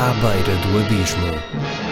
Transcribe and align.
à 0.00 0.14
beira 0.14 0.56
do 0.62 0.78
abismo. 0.78 1.89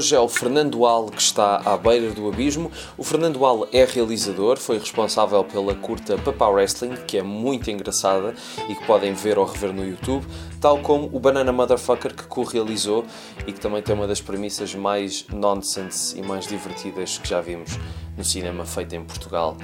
Hoje 0.00 0.16
é 0.16 0.18
o 0.18 0.28
Fernando 0.28 0.86
Al 0.86 1.10
que 1.10 1.20
está 1.20 1.56
à 1.56 1.76
beira 1.76 2.10
do 2.12 2.26
abismo. 2.26 2.72
O 2.96 3.04
Fernando 3.04 3.44
Al 3.44 3.68
é 3.70 3.84
realizador, 3.84 4.56
foi 4.56 4.78
responsável 4.78 5.44
pela 5.44 5.74
curta 5.74 6.16
Papa 6.16 6.48
Wrestling, 6.48 6.94
que 7.06 7.18
é 7.18 7.22
muito 7.22 7.70
engraçada 7.70 8.34
e 8.66 8.74
que 8.74 8.82
podem 8.86 9.12
ver 9.12 9.38
ou 9.38 9.44
rever 9.44 9.74
no 9.74 9.86
YouTube, 9.86 10.26
tal 10.58 10.78
como 10.78 11.10
o 11.12 11.20
Banana 11.20 11.52
Motherfucker 11.52 12.14
que 12.14 12.22
co-realizou 12.22 13.04
e 13.46 13.52
que 13.52 13.60
também 13.60 13.82
tem 13.82 13.94
uma 13.94 14.06
das 14.06 14.22
premissas 14.22 14.74
mais 14.74 15.26
nonsense 15.28 16.18
e 16.18 16.22
mais 16.22 16.46
divertidas 16.46 17.18
que 17.18 17.28
já 17.28 17.42
vimos 17.42 17.78
no 18.16 18.24
cinema 18.24 18.64
feito 18.64 18.96
em 18.96 19.04
Portugal. 19.04 19.54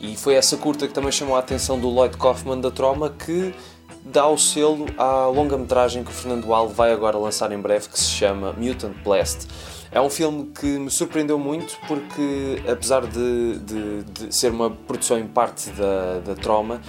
E 0.00 0.16
foi 0.16 0.34
essa 0.34 0.56
curta 0.56 0.88
que 0.88 0.92
também 0.92 1.12
chamou 1.12 1.36
a 1.36 1.38
atenção 1.38 1.78
do 1.78 1.88
Lloyd 1.88 2.16
Kaufman 2.16 2.60
da 2.60 2.72
Troma 2.72 3.10
que 3.10 3.54
dá 4.04 4.28
o 4.28 4.36
selo 4.36 4.86
à 4.98 5.26
longa-metragem 5.26 6.04
que 6.04 6.10
o 6.10 6.14
Fernando 6.14 6.52
Al 6.52 6.68
vai 6.68 6.92
agora 6.92 7.16
lançar 7.16 7.50
em 7.52 7.58
breve, 7.58 7.88
que 7.88 7.98
se 7.98 8.10
chama 8.10 8.52
Mutant 8.52 8.94
Blast. 9.02 9.48
É 9.90 10.00
um 10.00 10.10
filme 10.10 10.50
que 10.58 10.66
me 10.66 10.90
surpreendeu 10.90 11.38
muito 11.38 11.78
porque, 11.86 12.62
apesar 12.68 13.06
de, 13.06 13.58
de, 13.60 14.02
de 14.02 14.34
ser 14.34 14.50
uma 14.50 14.70
produção 14.70 15.18
em 15.18 15.26
parte 15.26 15.70
da, 15.70 16.18
da 16.18 16.34
Troma, 16.34 16.80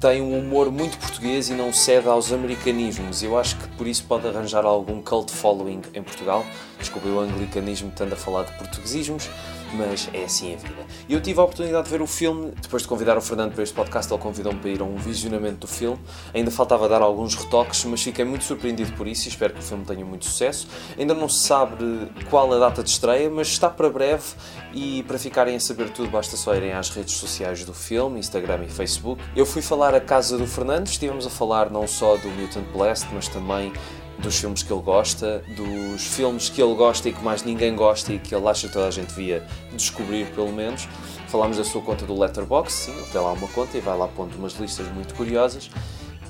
tem 0.00 0.20
um 0.20 0.38
humor 0.38 0.70
muito 0.70 0.98
português 0.98 1.48
e 1.48 1.54
não 1.54 1.72
cede 1.72 2.08
aos 2.08 2.32
americanismos. 2.32 3.22
Eu 3.22 3.38
acho 3.38 3.56
que 3.56 3.68
por 3.68 3.86
isso 3.86 4.04
pode 4.04 4.26
arranjar 4.26 4.64
algum 4.64 5.00
cult 5.00 5.30
following 5.32 5.82
em 5.94 6.02
Portugal. 6.02 6.44
Desculpe 6.78 7.08
o 7.08 7.20
anglicanismo, 7.20 7.88
estando 7.90 8.14
a 8.14 8.16
falar 8.16 8.44
de 8.44 8.52
portuguesismos 8.52 9.28
mas 9.72 10.08
é 10.12 10.24
assim 10.24 10.54
a 10.54 10.56
vida. 10.56 10.86
E 11.08 11.14
eu 11.14 11.20
tive 11.20 11.40
a 11.40 11.42
oportunidade 11.42 11.84
de 11.84 11.90
ver 11.90 12.02
o 12.02 12.06
filme, 12.06 12.52
depois 12.60 12.82
de 12.82 12.88
convidar 12.88 13.16
o 13.16 13.20
Fernando 13.20 13.52
para 13.52 13.62
este 13.62 13.74
podcast, 13.74 14.12
ele 14.12 14.22
convidou-me 14.22 14.58
para 14.58 14.70
ir 14.70 14.80
a 14.80 14.84
um 14.84 14.96
visionamento 14.96 15.58
do 15.58 15.66
filme. 15.66 15.98
Ainda 16.32 16.50
faltava 16.50 16.88
dar 16.88 17.02
alguns 17.02 17.34
retoques, 17.34 17.84
mas 17.84 18.02
fiquei 18.02 18.24
muito 18.24 18.44
surpreendido 18.44 18.92
por 18.92 19.06
isso 19.06 19.26
e 19.26 19.28
espero 19.28 19.54
que 19.54 19.60
o 19.60 19.62
filme 19.62 19.84
tenha 19.84 20.04
muito 20.04 20.24
sucesso. 20.24 20.68
Ainda 20.98 21.14
não 21.14 21.28
se 21.28 21.46
sabe 21.46 22.10
qual 22.30 22.52
a 22.52 22.58
data 22.58 22.82
de 22.82 22.90
estreia, 22.90 23.28
mas 23.30 23.48
está 23.48 23.68
para 23.68 23.88
breve 23.88 24.24
e 24.72 25.02
para 25.04 25.18
ficarem 25.18 25.56
a 25.56 25.60
saber 25.60 25.90
tudo 25.90 26.10
basta 26.10 26.36
só 26.36 26.54
irem 26.54 26.72
às 26.72 26.90
redes 26.90 27.14
sociais 27.14 27.64
do 27.64 27.72
filme, 27.72 28.18
Instagram 28.18 28.64
e 28.64 28.68
Facebook. 28.68 29.22
Eu 29.34 29.46
fui 29.46 29.62
falar 29.62 29.94
à 29.94 30.00
casa 30.00 30.36
do 30.36 30.46
Fernando, 30.46 30.86
estivemos 30.86 31.26
a 31.26 31.30
falar 31.30 31.70
não 31.70 31.86
só 31.86 32.16
do 32.16 32.28
Mutant 32.28 32.66
Blast, 32.72 33.06
mas 33.12 33.28
também 33.28 33.72
dos 34.18 34.38
filmes 34.38 34.62
que 34.62 34.72
ele 34.72 34.82
gosta, 34.82 35.44
dos 35.56 36.02
filmes 36.06 36.48
que 36.48 36.62
ele 36.62 36.74
gosta 36.74 37.08
e 37.08 37.12
que 37.12 37.22
mais 37.22 37.42
ninguém 37.42 37.74
gosta 37.74 38.12
e 38.12 38.18
que 38.18 38.34
ele 38.34 38.46
acha 38.48 38.66
que 38.68 38.72
toda 38.72 38.86
a 38.86 38.90
gente 38.90 39.08
devia 39.08 39.46
descobrir, 39.72 40.26
pelo 40.34 40.52
menos. 40.52 40.88
Falámos 41.28 41.56
da 41.56 41.64
sua 41.64 41.82
conta 41.82 42.06
do 42.06 42.18
Letterboxd, 42.18 42.72
sim, 42.72 42.92
ele 42.92 43.06
tem 43.06 43.20
lá 43.20 43.32
uma 43.32 43.48
conta 43.48 43.76
e 43.76 43.80
vai 43.80 43.96
lá 43.96 44.06
pondo 44.08 44.36
umas 44.36 44.54
listas 44.54 44.86
muito 44.88 45.14
curiosas. 45.14 45.70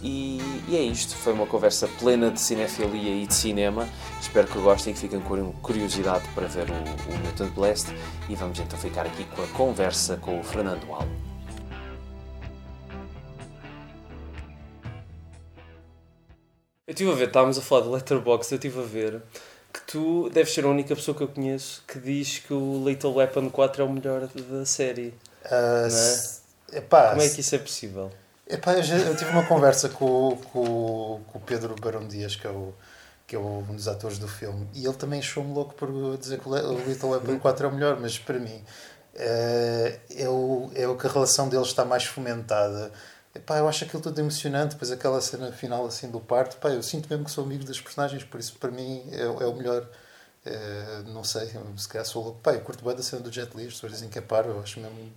E, 0.03 0.39
e, 0.69 0.77
é 0.77 0.83
isto, 0.83 1.17
foi 1.17 1.33
uma 1.33 1.47
conversa 1.47 1.89
plena 1.99 2.31
de 2.31 2.39
cinefilia 2.39 3.23
e 3.23 3.27
de 3.27 3.35
cinema. 3.35 3.89
Espero 4.21 4.47
que 4.47 4.59
gostem 4.59 4.93
e 4.93 4.95
que 4.95 5.01
fiquem 5.01 5.21
com 5.21 5.53
curiosidade 5.63 6.29
para 6.35 6.47
ver 6.47 6.67
o, 6.69 6.75
o 6.75 7.19
Mutant 7.25 7.53
Blast. 7.55 7.91
E 8.29 8.35
vamos 8.35 8.59
então 8.61 8.79
ficar 8.79 9.07
aqui 9.07 9.25
com 9.25 9.43
a 9.43 9.47
conversa 9.48 10.19
com 10.19 10.39
o 10.39 10.45
Fernando 10.45 10.85
Alves. 10.93 11.34
Eu 16.87 16.93
estive 16.93 17.11
a 17.11 17.15
ver, 17.15 17.29
estávamos 17.29 17.57
a 17.57 17.63
falar 17.63 17.81
de 17.83 17.89
Letterboxd, 17.89 18.53
eu 18.53 18.57
estive 18.57 18.79
a 18.79 18.83
ver 18.83 19.23
que 19.73 19.81
tu 19.87 20.29
deves 20.29 20.53
ser 20.53 20.67
a 20.67 20.69
única 20.69 20.95
pessoa 20.95 21.17
que 21.17 21.23
eu 21.23 21.29
conheço 21.29 21.83
que 21.89 21.99
diz 21.99 22.41
que 22.41 22.53
o 22.53 22.85
Little 22.87 23.15
Weapon 23.15 23.49
4 23.49 23.83
é 23.83 23.87
o 23.87 23.91
melhor 23.91 24.29
da 24.29 24.67
série. 24.67 25.15
Uh, 25.47 25.89
é? 26.73 26.79
epá, 26.79 27.11
Como 27.11 27.23
é 27.23 27.29
que 27.31 27.41
isso 27.41 27.55
é 27.55 27.59
possível? 27.59 28.13
Epá, 28.47 28.75
eu, 28.75 28.83
já, 28.83 28.97
eu 28.99 29.17
tive 29.17 29.31
uma 29.31 29.47
conversa 29.47 29.89
com, 29.89 30.36
com, 30.53 31.23
com 31.27 31.39
o 31.39 31.41
Pedro 31.41 31.75
Barão 31.81 32.07
Dias, 32.07 32.36
que 32.36 32.47
é, 32.47 32.51
o, 32.51 32.75
que 33.27 33.35
é 33.35 33.39
um 33.39 33.63
dos 33.75 33.89
atores 33.89 34.19
do 34.19 34.29
filme, 34.29 34.69
e 34.75 34.85
ele 34.85 34.95
também 34.95 35.20
achou-me 35.20 35.55
louco 35.55 35.75
por 35.75 36.19
dizer 36.19 36.39
que 36.39 36.47
o 36.47 36.79
Little 36.87 37.08
Weapon 37.08 37.39
4 37.39 37.67
é 37.67 37.70
o 37.70 37.73
melhor, 37.73 37.98
mas 37.98 38.19
para 38.19 38.39
mim 38.39 38.63
uh, 39.14 40.01
é, 40.14 40.29
o, 40.29 40.70
é 40.75 40.87
o 40.87 40.98
que 40.98 41.07
a 41.07 41.11
relação 41.11 41.48
deles 41.48 41.69
está 41.69 41.83
mais 41.83 42.05
fomentada 42.05 42.92
Epá, 43.34 43.58
eu 43.58 43.68
acho 43.68 43.84
aquilo 43.84 44.00
tudo 44.00 44.18
emocionante, 44.20 44.74
depois 44.74 44.92
aquela 44.92 45.20
cena 45.20 45.50
final 45.50 45.84
assim 45.84 46.08
do 46.08 46.20
parto, 46.20 46.56
epá, 46.56 46.70
eu 46.70 46.83
sinto 46.83 47.08
mesmo 47.11 47.24
que 47.24 47.30
sou 47.30 47.42
amigo 47.45 47.64
das 47.64 47.80
personagens, 47.80 48.22
por 48.22 48.39
isso 48.39 48.55
para 48.61 48.70
mim 48.70 49.02
é, 49.11 49.22
é 49.22 49.46
o 49.46 49.55
melhor. 49.55 49.86
É, 50.46 51.02
não 51.06 51.24
sei, 51.24 51.50
se 51.77 51.89
calhar 51.89 52.05
sou 52.06 52.22
louco. 52.22 52.50
Eu 52.50 52.61
curto 52.61 52.84
bem 52.84 52.95
da 52.95 53.02
cena 53.02 53.22
do 53.22 53.33
Jet 53.33 53.56
Li, 53.56 53.67
as 53.67 53.74
pessoas 53.74 53.92
dizem 53.92 54.08
que 54.11 54.18
é 54.18 54.22
paro, 54.22 54.50
eu 54.50 54.61
acho 54.61 54.78
mesmo. 54.78 55.11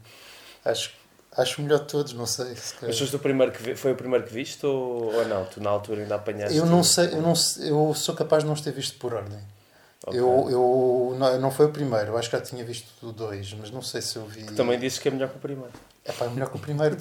Acho, 0.63 0.91
acho 1.35 1.61
o 1.61 1.63
melhor 1.65 1.79
de 1.79 1.87
todos, 1.87 2.13
não 2.13 2.25
sei. 2.25 2.55
Mas 2.81 2.97
foste 2.97 3.15
o 3.15 3.19
primeiro 3.19 3.51
que 3.51 3.61
vi, 3.61 3.75
foi 3.75 3.91
o 3.91 3.95
primeiro 3.95 4.25
que 4.25 4.33
viste 4.33 4.65
ou, 4.65 5.13
ou 5.13 5.27
não? 5.27 5.45
Tu 5.45 5.61
na 5.61 5.69
altura 5.69 6.01
ainda 6.01 6.15
apanhaste? 6.15 6.57
Eu 6.57 6.65
não 6.65 6.81
sei, 6.81 7.13
eu, 7.13 7.21
não, 7.21 7.33
eu 7.59 7.93
sou 7.93 8.15
capaz 8.15 8.43
de 8.43 8.49
não 8.49 8.55
ter 8.55 8.71
visto 8.71 8.97
por 8.97 9.13
ordem. 9.13 9.39
Okay. 10.05 10.19
Eu, 10.19 10.47
eu 10.49 11.15
não, 11.19 11.41
não 11.41 11.51
foi 11.51 11.65
o 11.65 11.71
primeiro, 11.71 12.11
eu 12.11 12.17
acho 12.17 12.29
que 12.29 12.37
já 12.37 12.41
tinha 12.41 12.63
visto 12.63 12.87
o 13.05 13.11
dois, 13.11 13.53
mas 13.53 13.69
não 13.69 13.81
sei 13.81 14.01
se 14.01 14.15
eu 14.15 14.25
vi. 14.25 14.43
Que 14.43 14.53
também 14.53 14.79
disse 14.79 15.01
que 15.01 15.09
é 15.09 15.11
melhor 15.11 15.29
que 15.29 15.35
o 15.35 15.39
primeiro. 15.39 15.73
É 16.05 16.13
pá, 16.13 16.25
é 16.25 16.29
melhor 16.29 16.49
que 16.49 16.55
o 16.55 16.59
primeiro. 16.59 16.95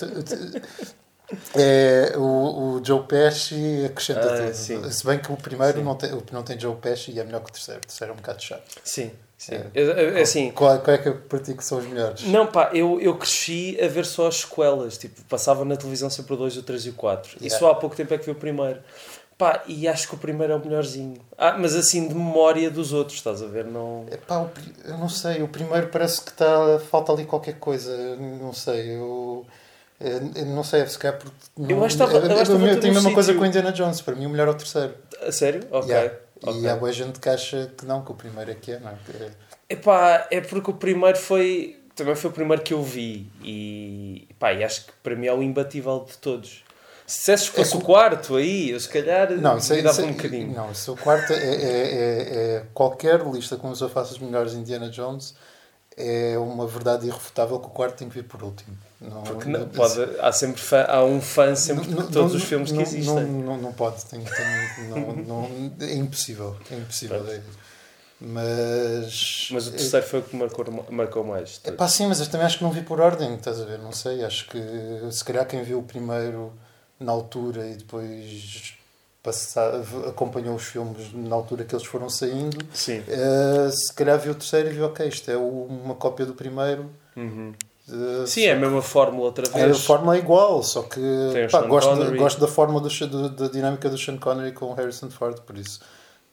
É, 1.55 2.13
o, 2.17 2.77
o 2.77 2.85
Joe 2.85 3.03
Pesci 3.05 3.85
acrescenta 3.85 4.21
ah, 4.21 4.37
tudo. 4.37 4.55
Sim. 4.55 4.91
Se 4.91 5.05
bem 5.05 5.19
que 5.19 5.33
o 5.33 5.37
primeiro 5.37 5.83
não 5.83 5.97
tem, 5.97 6.11
não 6.33 6.43
tem 6.43 6.59
Joe 6.59 6.77
Pesci 6.77 7.13
e 7.13 7.21
é 7.21 7.25
melhor 7.25 7.43
que 7.43 7.51
o 7.51 7.53
terceiro. 7.53 7.81
O 7.81 7.87
terceiro 7.87 8.13
é 8.13 8.15
um 8.15 8.17
bocado 8.17 8.43
chato. 8.43 8.63
Sim. 8.85 9.11
Sim. 9.37 9.57
É. 9.75 10.19
É, 10.19 10.23
assim, 10.23 10.51
qual, 10.51 10.79
qual 10.81 10.95
é 10.95 10.99
que 10.99 11.11
para 11.11 11.39
ti 11.39 11.55
que 11.55 11.65
são 11.65 11.79
os 11.79 11.87
melhores? 11.87 12.25
Não, 12.25 12.47
pá, 12.47 12.71
eu, 12.73 13.01
eu 13.01 13.17
cresci 13.17 13.79
a 13.83 13.87
ver 13.87 14.07
só 14.07 14.29
as 14.29 14.37
sequelas. 14.37 14.97
Tipo, 14.97 15.21
passava 15.25 15.65
na 15.65 15.77
televisão 15.77 16.09
sempre 16.09 16.35
o 16.35 16.37
2, 16.37 16.57
o 16.57 16.63
3 16.63 16.87
e 16.87 16.91
o 16.91 16.95
4. 16.95 17.33
Yeah. 17.33 17.47
E 17.47 17.51
só 17.51 17.71
há 17.71 17.75
pouco 17.75 17.95
tempo 17.95 18.15
é 18.15 18.19
que 18.19 18.25
vi 18.25 18.31
o 18.31 18.35
primeiro. 18.35 18.81
Pá, 19.37 19.63
e 19.67 19.87
acho 19.87 20.09
que 20.09 20.15
o 20.15 20.19
primeiro 20.19 20.55
é 20.55 20.57
o 20.57 20.59
melhorzinho. 20.59 21.21
Ah, 21.37 21.59
mas 21.59 21.75
assim, 21.77 22.09
de 22.09 22.15
memória 22.15 22.71
dos 22.71 22.95
outros, 22.95 23.19
estás 23.19 23.43
a 23.43 23.47
ver? 23.47 23.67
Não... 23.67 24.07
É 24.11 24.17
pá, 24.17 24.49
eu 24.85 24.97
não 24.97 25.11
sei. 25.11 25.43
O 25.43 25.49
primeiro 25.49 25.89
parece 25.89 26.23
que 26.23 26.31
está, 26.31 26.79
falta 26.91 27.13
ali 27.13 27.27
qualquer 27.27 27.59
coisa. 27.59 28.17
Não 28.17 28.55
sei. 28.55 28.97
Eu 28.97 29.47
eu 30.01 30.47
não 30.47 30.63
sei, 30.63 30.87
se 30.87 30.99
calhar 30.99 31.19
porque. 31.19 31.37
Não, 31.57 31.71
eu 31.71 31.85
acho 31.85 31.97
que 31.97 32.03
estava. 32.03 32.19
Eu, 32.19 32.31
eu, 32.31 32.67
eu 32.67 32.81
tenho 32.81 32.93
a 32.93 32.97
mesma 32.97 33.13
coisa 33.15 33.33
com 33.35 33.47
Indiana 33.47 33.73
Jones, 33.73 34.01
para 34.01 34.15
mim 34.15 34.27
o 34.27 34.31
melhor 34.31 34.49
é 34.49 34.51
o 34.51 34.55
terceiro. 34.55 34.95
A 35.27 35.33
sério? 35.33 35.67
Ok. 35.71 35.91
Yeah. 35.91 36.15
okay. 36.43 36.61
E 36.61 36.69
há 36.69 36.77
boa 36.77 36.93
gente 36.93 37.19
que 37.19 37.29
acha 37.29 37.73
que 37.77 37.87
não, 37.87 38.05
que 38.05 38.13
o 38.13 38.15
primeiro 38.15 38.51
é 38.51 38.55
que 38.55 38.73
é, 38.73 38.79
não 38.79 38.91
é? 38.91 38.97
Epá, 39.69 40.27
é 40.31 40.41
porque 40.41 40.71
o 40.71 40.75
primeiro 40.75 41.19
foi. 41.19 41.81
Também 41.95 42.15
foi 42.15 42.31
o 42.31 42.33
primeiro 42.33 42.63
que 42.63 42.75
eu 42.75 42.83
vi 42.83 43.27
e, 43.43 44.29
pá, 44.39 44.53
e 44.53 44.63
acho 44.63 44.85
que 44.85 44.93
para 45.03 45.17
mim 45.17 45.29
é 45.29 45.33
o 45.33 45.43
imbatível 45.43 46.05
de 46.07 46.19
todos. 46.19 46.63
Se 47.07 47.19
dissesses 47.21 47.49
que 47.49 47.57
fosse 47.57 47.75
é, 47.75 47.79
o 47.79 47.81
quarto 47.81 48.37
aí, 48.37 48.71
eu 48.71 48.81
se 48.81 48.89
calhar 48.89 49.31
não, 49.31 49.57
isso, 49.57 49.73
é, 49.73 49.81
dava 49.81 49.99
isso, 49.99 50.05
um 50.05 50.13
bocadinho. 50.13 50.53
Não, 50.53 50.75
se 50.75 50.91
o 50.91 50.97
quarto 50.97 51.33
é, 51.33 51.37
é, 51.37 51.45
é, 51.45 52.57
é 52.57 52.63
qualquer 52.75 53.25
lista 53.27 53.57
com 53.57 53.71
os 53.71 53.81
faço 53.81 54.13
os 54.13 54.19
melhores 54.19 54.53
Indiana 54.53 54.91
Jones, 54.91 55.35
é 55.97 56.39
uma 56.39 56.67
verdade 56.67 57.07
irrefutável 57.07 57.59
que 57.59 57.67
o 57.67 57.71
quarto 57.71 57.97
tem 57.97 58.09
que 58.09 58.15
vir 58.15 58.25
por 58.25 58.43
último. 58.43 58.77
Não, 59.01 59.23
Porque 59.23 59.49
não, 59.49 59.69
pode, 59.69 60.03
há 60.21 60.31
sempre 60.33 60.61
fã, 60.61 60.85
há 60.89 61.05
um 61.05 61.21
fã 61.21 61.55
sempre 61.55 61.89
não, 61.91 62.05
de 62.05 62.13
todos 62.13 62.35
os 62.35 62.45
filmes 62.45 62.71
que 62.73 62.81
existem. 62.81 63.15
Não, 63.15 63.27
não, 63.27 63.57
não 63.59 63.73
pode, 63.73 64.05
tem, 64.07 64.23
tem, 64.23 64.89
não, 64.89 65.17
não, 65.17 65.73
é 65.81 65.95
impossível. 65.95 66.57
É 66.71 66.77
impossível. 66.77 67.25
É, 67.29 67.41
mas. 68.21 69.49
Mas 69.53 69.67
o 69.67 69.71
terceiro 69.73 70.07
foi 70.07 70.21
o 70.21 70.23
que 70.23 70.37
marcou, 70.37 70.87
marcou 70.91 71.25
mais. 71.25 71.61
É 71.65 71.71
pá, 71.71 71.89
sim, 71.89 72.07
mas 72.07 72.21
eu 72.21 72.27
também 72.27 72.47
acho 72.47 72.59
que 72.59 72.65
não 72.65 72.71
vi 72.71 72.83
por 72.83 73.01
ordem, 73.01 73.35
estás 73.35 73.61
a 73.61 73.65
ver? 73.65 73.79
Não 73.79 73.93
sei, 73.93 74.25
acho 74.25 74.49
que 74.49 74.59
se 75.11 75.25
calhar 75.25 75.47
quem 75.47 75.63
viu 75.63 75.79
o 75.79 75.83
primeiro 75.83 76.53
na 76.99 77.13
altura 77.13 77.67
e 77.67 77.75
depois 77.75 78.76
passar, 79.27 79.73
acompanhou 80.09 80.55
os 80.55 80.65
filmes 80.65 81.13
na 81.13 81.35
altura 81.35 81.65
que 81.65 81.75
eles 81.75 81.85
foram 81.85 82.09
saindo, 82.09 82.59
sim. 82.73 83.01
Uh, 83.01 83.71
se 83.71 83.93
calhar 83.93 84.19
viu 84.19 84.33
o 84.33 84.35
terceiro 84.35 84.71
e 84.71 84.73
viu, 84.73 84.87
ok, 84.87 85.09
isto 85.09 85.29
é 85.31 85.37
uma 85.37 85.95
cópia 85.97 86.25
do 86.25 86.35
primeiro. 86.35 86.89
Uhum. 87.17 87.53
Uh, 87.89 88.27
Sim, 88.27 88.45
é 88.47 88.53
a 88.53 88.57
mesma 88.57 88.83
fórmula 88.83 89.27
outra 89.27 89.49
vez. 89.49 89.65
É, 89.65 89.71
a 89.71 89.75
fórmula 89.75 90.17
é 90.17 90.19
igual, 90.19 90.63
só 90.63 90.83
que 90.83 91.01
pá, 91.51 91.63
gosto, 91.63 91.95
de, 92.05 92.17
gosto 92.17 92.41
da 92.41 92.49
fórmula 92.49 92.81
do, 92.81 93.29
da 93.31 93.49
dinâmica 93.49 93.89
do 93.89 93.97
Sean 93.97 94.17
Connery 94.17 94.53
com 94.53 94.67
o 94.67 94.75
Harrison 94.75 95.11
Ford, 95.11 95.39
por 95.41 95.57
isso 95.57 95.81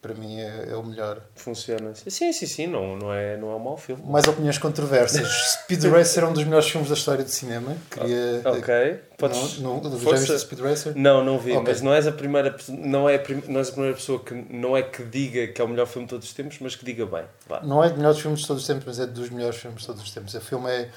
para 0.04 0.12
mim 0.12 0.38
é, 0.38 0.68
é, 0.68 0.76
o 0.76 0.82
melhor. 0.82 1.18
Funciona. 1.34 1.94
Sim, 1.94 2.30
sim, 2.30 2.46
sim, 2.46 2.66
não, 2.66 2.94
não, 2.94 3.10
é, 3.10 3.38
não 3.38 3.52
é 3.52 3.54
um 3.56 3.58
mau 3.58 3.76
filme. 3.78 4.02
Mais 4.04 4.28
opiniões 4.28 4.58
controversas. 4.58 5.26
Speed 5.64 5.82
Racer 5.84 6.24
é 6.24 6.26
um 6.26 6.34
dos 6.34 6.44
melhores 6.44 6.68
filmes 6.68 6.90
da 6.90 6.94
história 6.94 7.24
do 7.24 7.30
cinema. 7.30 7.74
Queria, 7.90 8.42
ok. 8.44 9.00
Podes... 9.16 9.60
Não, 9.60 9.80
não, 9.80 9.98
já 9.98 10.10
viste 10.10 10.38
Speed 10.40 10.60
Racer? 10.60 10.92
Não, 10.94 11.24
não 11.24 11.38
vi, 11.38 11.52
okay. 11.52 11.62
mas 11.62 11.80
não 11.80 11.94
és 11.94 12.06
a 12.06 12.12
primeira 12.12 12.54
não 12.68 13.08
é, 13.08 13.22
não 13.48 13.60
és 13.60 13.68
a 13.70 13.72
primeira 13.72 13.96
pessoa 13.96 14.22
que 14.22 14.34
não 14.34 14.76
é 14.76 14.82
que 14.82 15.02
diga 15.04 15.46
que 15.46 15.62
é 15.62 15.64
o 15.64 15.68
melhor 15.68 15.86
filme 15.86 16.06
de 16.06 16.10
todos 16.10 16.28
os 16.28 16.34
tempos, 16.34 16.58
mas 16.60 16.76
que 16.76 16.84
diga 16.84 17.06
bem. 17.06 17.24
Vá. 17.48 17.62
Não 17.62 17.82
é 17.82 17.88
dos 17.88 17.96
melhores 17.96 18.20
filmes 18.20 18.40
de 18.40 18.46
todos 18.46 18.62
os 18.62 18.66
tempos, 18.66 18.84
mas 18.84 19.00
é 19.00 19.06
dos 19.06 19.30
melhores 19.30 19.56
filmes 19.56 19.80
de 19.80 19.86
todos 19.86 20.02
os 20.02 20.10
tempos. 20.10 20.34
O 20.34 20.40
filme 20.42 20.70
é. 20.70 20.90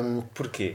Um... 0.00 0.22
Porquê? 0.34 0.72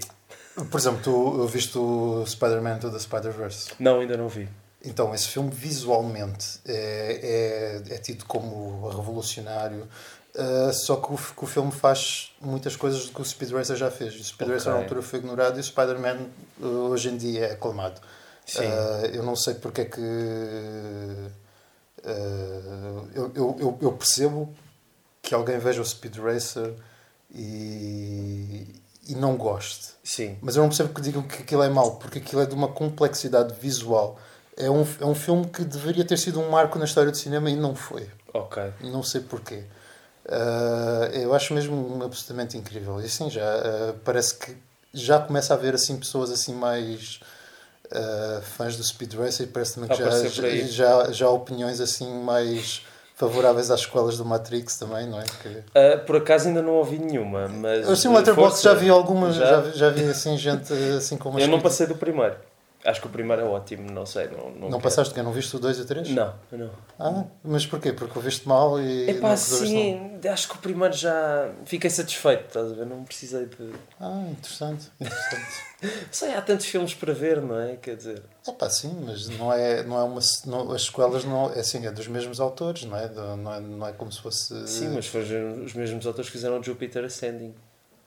Por 0.69 0.79
exemplo, 0.79 1.01
tu 1.01 1.47
viste 1.47 1.75
o 1.79 2.23
Spider-Man 2.27 2.77
to 2.77 2.91
the 2.91 2.99
Spider-Verse? 2.99 3.71
Não, 3.79 4.01
ainda 4.01 4.15
não 4.15 4.27
vi. 4.27 4.47
Então, 4.83 5.15
esse 5.15 5.29
filme 5.29 5.49
visualmente 5.49 6.59
é, 6.65 7.81
é, 7.89 7.95
é 7.95 7.97
tido 7.99 8.25
como 8.25 8.89
revolucionário. 8.89 9.87
Uh, 10.35 10.73
só 10.73 10.95
que 10.95 11.13
o, 11.13 11.17
que 11.17 11.43
o 11.43 11.47
filme 11.47 11.71
faz 11.71 12.33
muitas 12.41 12.75
coisas 12.75 13.07
que 13.07 13.21
o 13.21 13.23
Speed 13.23 13.51
Racer 13.51 13.75
já 13.77 13.91
fez. 13.91 14.15
O 14.15 14.23
Speed 14.23 14.47
okay. 14.47 14.55
Racer 14.55 14.73
na 14.73 14.79
altura 14.79 15.01
foi 15.01 15.19
ignorado 15.19 15.57
e 15.57 15.61
o 15.61 15.63
Spider-Man 15.63 16.25
uh, 16.59 16.65
hoje 16.89 17.09
em 17.09 17.17
dia 17.17 17.45
é 17.45 17.51
aclamado. 17.53 18.01
Uh, 18.57 19.05
eu 19.13 19.23
não 19.23 19.35
sei 19.35 19.53
porque 19.53 19.81
é 19.81 19.85
que. 19.85 20.01
Eu, 23.15 23.31
eu, 23.33 23.77
eu, 23.81 23.91
percebo 23.93 24.53
que 25.21 25.33
alguém 25.33 25.57
veja 25.57 25.81
o 25.81 25.85
Speed 25.85 26.17
Racer 26.17 26.73
e, 27.33 28.67
e 29.07 29.15
não 29.15 29.37
goste. 29.37 29.93
Sim. 30.03 30.37
Mas 30.41 30.57
eu 30.57 30.63
não 30.63 30.69
percebo 30.69 30.93
que 30.93 31.01
digam 31.01 31.23
que 31.23 31.43
aquilo 31.43 31.63
é 31.63 31.69
mau, 31.69 31.95
porque 31.95 32.17
aquilo 32.17 32.41
é 32.41 32.45
de 32.45 32.53
uma 32.53 32.67
complexidade 32.67 33.53
visual. 33.53 34.19
É 34.55 34.69
um, 34.69 34.85
é 35.01 35.05
um 35.05 35.15
filme 35.15 35.47
que 35.47 35.63
deveria 35.63 36.05
ter 36.05 36.17
sido 36.17 36.39
um 36.39 36.49
marco 36.49 36.77
na 36.77 36.85
história 36.85 37.11
do 37.11 37.17
cinema 37.17 37.49
e 37.49 37.55
não 37.55 37.75
foi. 37.75 38.07
Ok. 38.33 38.63
Não 38.81 39.03
sei 39.03 39.21
porquê. 39.21 39.63
Uh, 40.25 41.13
eu 41.13 41.33
acho 41.33 41.53
mesmo 41.53 42.01
absolutamente 42.03 42.57
incrível. 42.57 43.01
E 43.01 43.05
assim, 43.05 43.29
já 43.29 43.41
uh, 43.41 43.93
parece 44.05 44.35
que 44.35 44.55
já 44.93 45.19
começa 45.19 45.53
a 45.53 45.57
haver 45.57 45.73
assim, 45.73 45.97
pessoas 45.97 46.31
assim 46.31 46.53
mais 46.53 47.19
uh, 47.87 48.41
fãs 48.41 48.77
do 48.77 48.83
Speed 48.83 49.13
Racer 49.15 49.47
e 49.47 49.49
parece 49.49 49.75
também 49.75 49.89
que 49.89 49.97
já, 49.97 50.65
já, 50.67 51.11
já, 51.11 51.29
opiniões 51.29 51.81
assim 51.81 52.23
mais 52.23 52.85
favoráveis 53.15 53.69
às 53.69 53.81
escolas 53.81 54.17
do 54.17 54.23
Matrix 54.23 54.77
também, 54.77 55.07
não 55.07 55.19
é? 55.19 55.23
Que... 55.23 55.99
por 56.05 56.17
acaso 56.17 56.47
ainda 56.47 56.61
não 56.61 56.73
ouvi 56.73 56.99
nenhuma, 56.99 57.47
mas... 57.47 57.87
Eu 57.87 57.95
sim, 57.95 58.07
o 58.07 58.13
Letterboxd 58.13 58.63
já 58.63 58.73
vi 58.73 58.89
algumas, 58.89 59.35
já? 59.35 59.61
já, 59.61 59.71
já 59.71 59.89
vi 59.89 60.03
assim 60.05 60.37
gente 60.37 60.73
assim 60.97 61.17
como... 61.17 61.39
Eu 61.39 61.47
não 61.47 61.61
passei 61.61 61.85
do 61.85 61.95
primeiro. 61.95 62.35
Acho 62.85 62.99
que 62.99 63.07
o 63.07 63.09
primeiro 63.09 63.41
é 63.41 63.45
ótimo, 63.45 63.89
não 63.89 64.05
sei. 64.05 64.27
Não, 64.27 64.51
não, 64.51 64.69
não 64.69 64.81
passaste 64.81 65.13
que 65.13 65.21
Não 65.21 65.31
viste 65.31 65.55
o 65.55 65.59
2 65.59 65.77
e 65.77 65.81
o 65.81 65.85
3? 65.85 66.09
Não, 66.09 66.33
não. 66.51 66.69
Ah, 66.99 67.23
mas 67.43 67.65
porquê? 67.65 67.93
Porque 67.93 68.17
o 68.17 68.21
viste 68.21 68.47
mal 68.47 68.79
e. 68.79 69.09
É 69.09 69.13
pá, 69.13 69.37
sim, 69.37 70.19
acho 70.29 70.49
que 70.49 70.55
o 70.55 70.57
primeiro 70.57 70.93
já. 70.93 71.49
Fiquei 71.65 71.89
satisfeito, 71.89 72.47
estás 72.47 72.71
a 72.71 72.75
ver? 72.75 72.85
Não 72.85 73.03
precisei 73.05 73.45
de. 73.45 73.73
Ah, 73.99 74.25
interessante. 74.29 74.91
interessante. 74.99 75.63
sei, 76.11 76.33
há 76.33 76.41
tantos 76.41 76.65
filmes 76.65 76.93
para 76.93 77.13
ver, 77.13 77.41
não 77.41 77.57
é? 77.57 77.77
Quer 77.77 77.95
dizer. 77.95 78.21
É 78.45 78.51
pá, 78.51 78.69
sim, 78.69 78.93
mas 79.05 79.29
não 79.29 79.53
é, 79.53 79.83
não 79.83 79.97
é 79.97 80.03
uma. 80.03 80.19
Não, 80.45 80.71
as 80.73 80.83
sequelas 80.83 81.23
não. 81.23 81.53
É 81.53 81.61
assim, 81.61 81.85
é 81.85 81.91
dos 81.91 82.07
mesmos 82.07 82.41
autores, 82.41 82.83
não 82.83 82.97
é? 82.97 83.07
Não 83.09 83.53
é, 83.53 83.59
não 83.61 83.87
é 83.87 83.93
como 83.93 84.11
se 84.11 84.21
fosse. 84.21 84.67
Sim, 84.67 84.89
mas 84.89 85.07
foram 85.07 85.63
os 85.63 85.73
mesmos 85.73 86.05
autores 86.05 86.29
que 86.29 86.37
fizeram 86.37 86.61
Jupiter 86.61 87.05
Ascending 87.05 87.53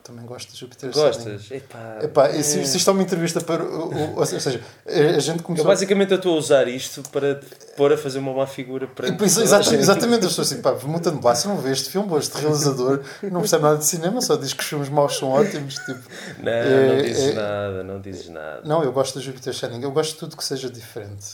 também 0.06 0.24
gosto 0.24 0.52
de 0.52 0.58
Júpiter 0.58 0.92
Gostas? 0.92 1.50
Epá, 1.50 1.98
Epá, 2.00 2.28
é... 2.28 2.40
se, 2.42 2.60
isto 2.60 2.88
é 2.88 2.92
uma 2.92 3.02
entrevista 3.02 3.40
para. 3.40 3.64
O, 3.64 3.92
o, 3.92 4.18
ou 4.18 4.26
seja, 4.26 4.60
a 4.86 5.18
gente 5.18 5.42
começou. 5.42 5.64
Eu 5.64 5.68
basicamente 5.68 6.12
eu 6.12 6.16
estou 6.16 6.34
a 6.34 6.38
usar 6.38 6.68
isto 6.68 7.02
para 7.10 7.40
pôr 7.76 7.92
a 7.92 7.98
fazer 7.98 8.20
uma 8.20 8.32
má 8.32 8.46
figura 8.46 8.86
para. 8.86 9.12
Pois, 9.14 9.36
exatamente, 9.36 9.82
exatamente, 9.82 10.22
eu 10.22 10.28
estou 10.28 10.42
assim, 10.42 10.62
pá, 10.62 10.72
mutando 10.84 11.22
lá, 11.24 11.34
se 11.34 11.48
não 11.48 11.56
vê 11.56 11.72
este 11.72 11.90
filme, 11.90 12.16
este 12.18 12.38
realizador, 12.38 13.02
não 13.24 13.40
percebe 13.40 13.64
nada 13.64 13.78
de 13.78 13.86
cinema, 13.86 14.22
só 14.22 14.36
diz 14.36 14.52
que 14.52 14.62
os 14.62 14.68
filmes 14.68 14.88
maus 14.88 15.16
são 15.16 15.30
ótimos. 15.30 15.74
Tipo, 15.74 16.00
não, 16.38 16.52
é, 16.52 16.88
não 16.88 17.02
dizes 17.02 17.24
é, 17.24 17.34
nada, 17.34 17.84
não 17.84 18.00
dizes 18.00 18.28
nada. 18.28 18.62
Não, 18.64 18.84
eu 18.84 18.92
gosto 18.92 19.18
de 19.18 19.24
Júpiter 19.26 19.52
Shining, 19.52 19.82
eu 19.82 19.90
gosto 19.90 20.12
de 20.12 20.18
tudo 20.18 20.36
que 20.36 20.44
seja 20.44 20.70
diferente. 20.70 21.26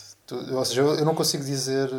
ou 0.52 0.64
seja, 0.64 0.80
eu, 0.80 0.94
eu 0.94 1.04
não 1.04 1.14
consigo 1.14 1.44
dizer. 1.44 1.90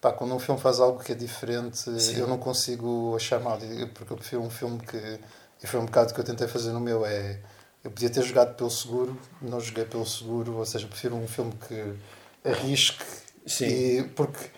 Pá, 0.00 0.12
quando 0.12 0.32
um 0.32 0.38
filme 0.38 0.60
faz 0.60 0.78
algo 0.78 1.02
que 1.02 1.10
é 1.10 1.14
diferente, 1.14 1.78
Sim. 2.00 2.20
eu 2.20 2.28
não 2.28 2.38
consigo 2.38 3.16
achar 3.16 3.40
mal, 3.40 3.58
porque 3.92 4.12
eu 4.12 4.16
prefiro 4.16 4.42
um 4.42 4.50
filme 4.50 4.78
que 4.78 5.18
e 5.62 5.66
foi 5.66 5.80
um 5.80 5.86
bocado 5.86 6.14
que 6.14 6.20
eu 6.20 6.24
tentei 6.24 6.46
fazer 6.48 6.72
no 6.72 6.80
meu. 6.80 7.04
É, 7.04 7.38
eu 7.82 7.90
podia 7.90 8.10
ter 8.10 8.22
jogado 8.22 8.54
pelo 8.54 8.70
seguro, 8.70 9.18
não 9.40 9.60
joguei 9.60 9.84
pelo 9.84 10.04
seguro, 10.04 10.56
ou 10.56 10.66
seja, 10.66 10.86
prefiro 10.86 11.16
um 11.16 11.28
filme 11.28 11.52
que 11.66 11.94
arrisque. 12.48 13.04
Sim. 13.46 13.66
E, 13.66 14.02
porque 14.14 14.50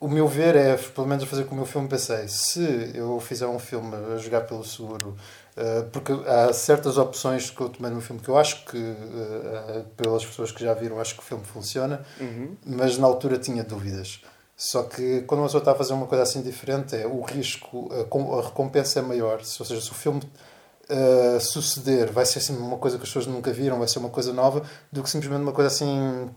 o 0.00 0.08
meu 0.08 0.26
ver 0.26 0.56
é, 0.56 0.76
pelo 0.76 1.06
menos, 1.06 1.24
fazer 1.24 1.44
com 1.44 1.54
o 1.54 1.56
meu 1.56 1.66
filme 1.66 1.86
pensei, 1.86 2.26
se 2.26 2.92
eu 2.94 3.20
fizer 3.20 3.46
um 3.46 3.58
filme 3.58 3.94
a 3.94 4.16
jogar 4.16 4.42
pelo 4.42 4.64
seguro, 4.64 5.14
uh, 5.56 5.88
porque 5.90 6.12
há 6.26 6.52
certas 6.54 6.96
opções 6.96 7.50
que 7.50 7.60
eu 7.60 7.68
tomei 7.68 7.90
no 7.90 8.00
filme 8.00 8.20
que 8.20 8.28
eu 8.28 8.38
acho 8.38 8.64
que, 8.64 8.78
uh, 8.78 9.84
pelas 9.98 10.24
pessoas 10.24 10.50
que 10.50 10.64
já 10.64 10.72
viram, 10.72 10.98
acho 10.98 11.14
que 11.14 11.20
o 11.20 11.24
filme 11.24 11.44
funciona, 11.44 12.02
uhum. 12.18 12.56
mas 12.64 12.96
na 12.96 13.06
altura 13.06 13.38
tinha 13.38 13.62
dúvidas. 13.62 14.22
Só 14.62 14.82
que 14.82 15.22
quando 15.22 15.40
uma 15.40 15.46
pessoa 15.46 15.62
está 15.62 15.72
a 15.72 15.74
fazer 15.74 15.94
uma 15.94 16.06
coisa 16.06 16.22
assim 16.22 16.42
diferente, 16.42 16.94
é 16.94 17.06
o 17.06 17.22
risco, 17.22 17.88
a, 17.90 18.44
recompensa 18.44 18.98
é 18.98 19.02
maior. 19.02 19.38
Ou 19.38 19.64
seja, 19.64 19.80
se 19.80 19.90
o 19.90 19.94
filme 19.94 20.20
uh, 20.20 21.40
suceder, 21.40 22.12
vai 22.12 22.26
ser 22.26 22.40
assim 22.40 22.54
uma 22.58 22.76
coisa 22.76 22.98
que 22.98 23.02
as 23.02 23.08
pessoas 23.08 23.26
nunca 23.26 23.50
viram, 23.54 23.78
vai 23.78 23.88
ser 23.88 24.00
uma 24.00 24.10
coisa 24.10 24.34
nova, 24.34 24.62
do 24.92 25.02
que 25.02 25.08
simplesmente 25.08 25.40
uma 25.40 25.52
coisa 25.52 25.68
assim 25.68 26.28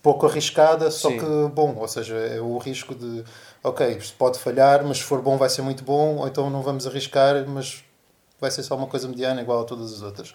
pouco 0.00 0.26
arriscada, 0.26 0.92
só 0.92 1.08
Sim. 1.08 1.18
que 1.18 1.52
bom. 1.52 1.74
Ou 1.76 1.88
seja, 1.88 2.14
é 2.14 2.40
o 2.40 2.56
risco 2.56 2.94
de, 2.94 3.24
ok, 3.64 3.96
isto 3.96 4.16
pode 4.16 4.38
falhar, 4.38 4.84
mas 4.84 4.98
se 4.98 5.02
for 5.02 5.20
bom 5.20 5.36
vai 5.36 5.48
ser 5.48 5.62
muito 5.62 5.82
bom, 5.82 6.18
ou 6.18 6.28
então 6.28 6.48
não 6.48 6.62
vamos 6.62 6.86
arriscar, 6.86 7.44
mas 7.48 7.82
vai 8.40 8.52
ser 8.52 8.62
só 8.62 8.76
uma 8.76 8.86
coisa 8.86 9.08
mediana 9.08 9.42
igual 9.42 9.62
a 9.62 9.64
todas 9.64 9.92
as 9.92 10.02
outras. 10.02 10.32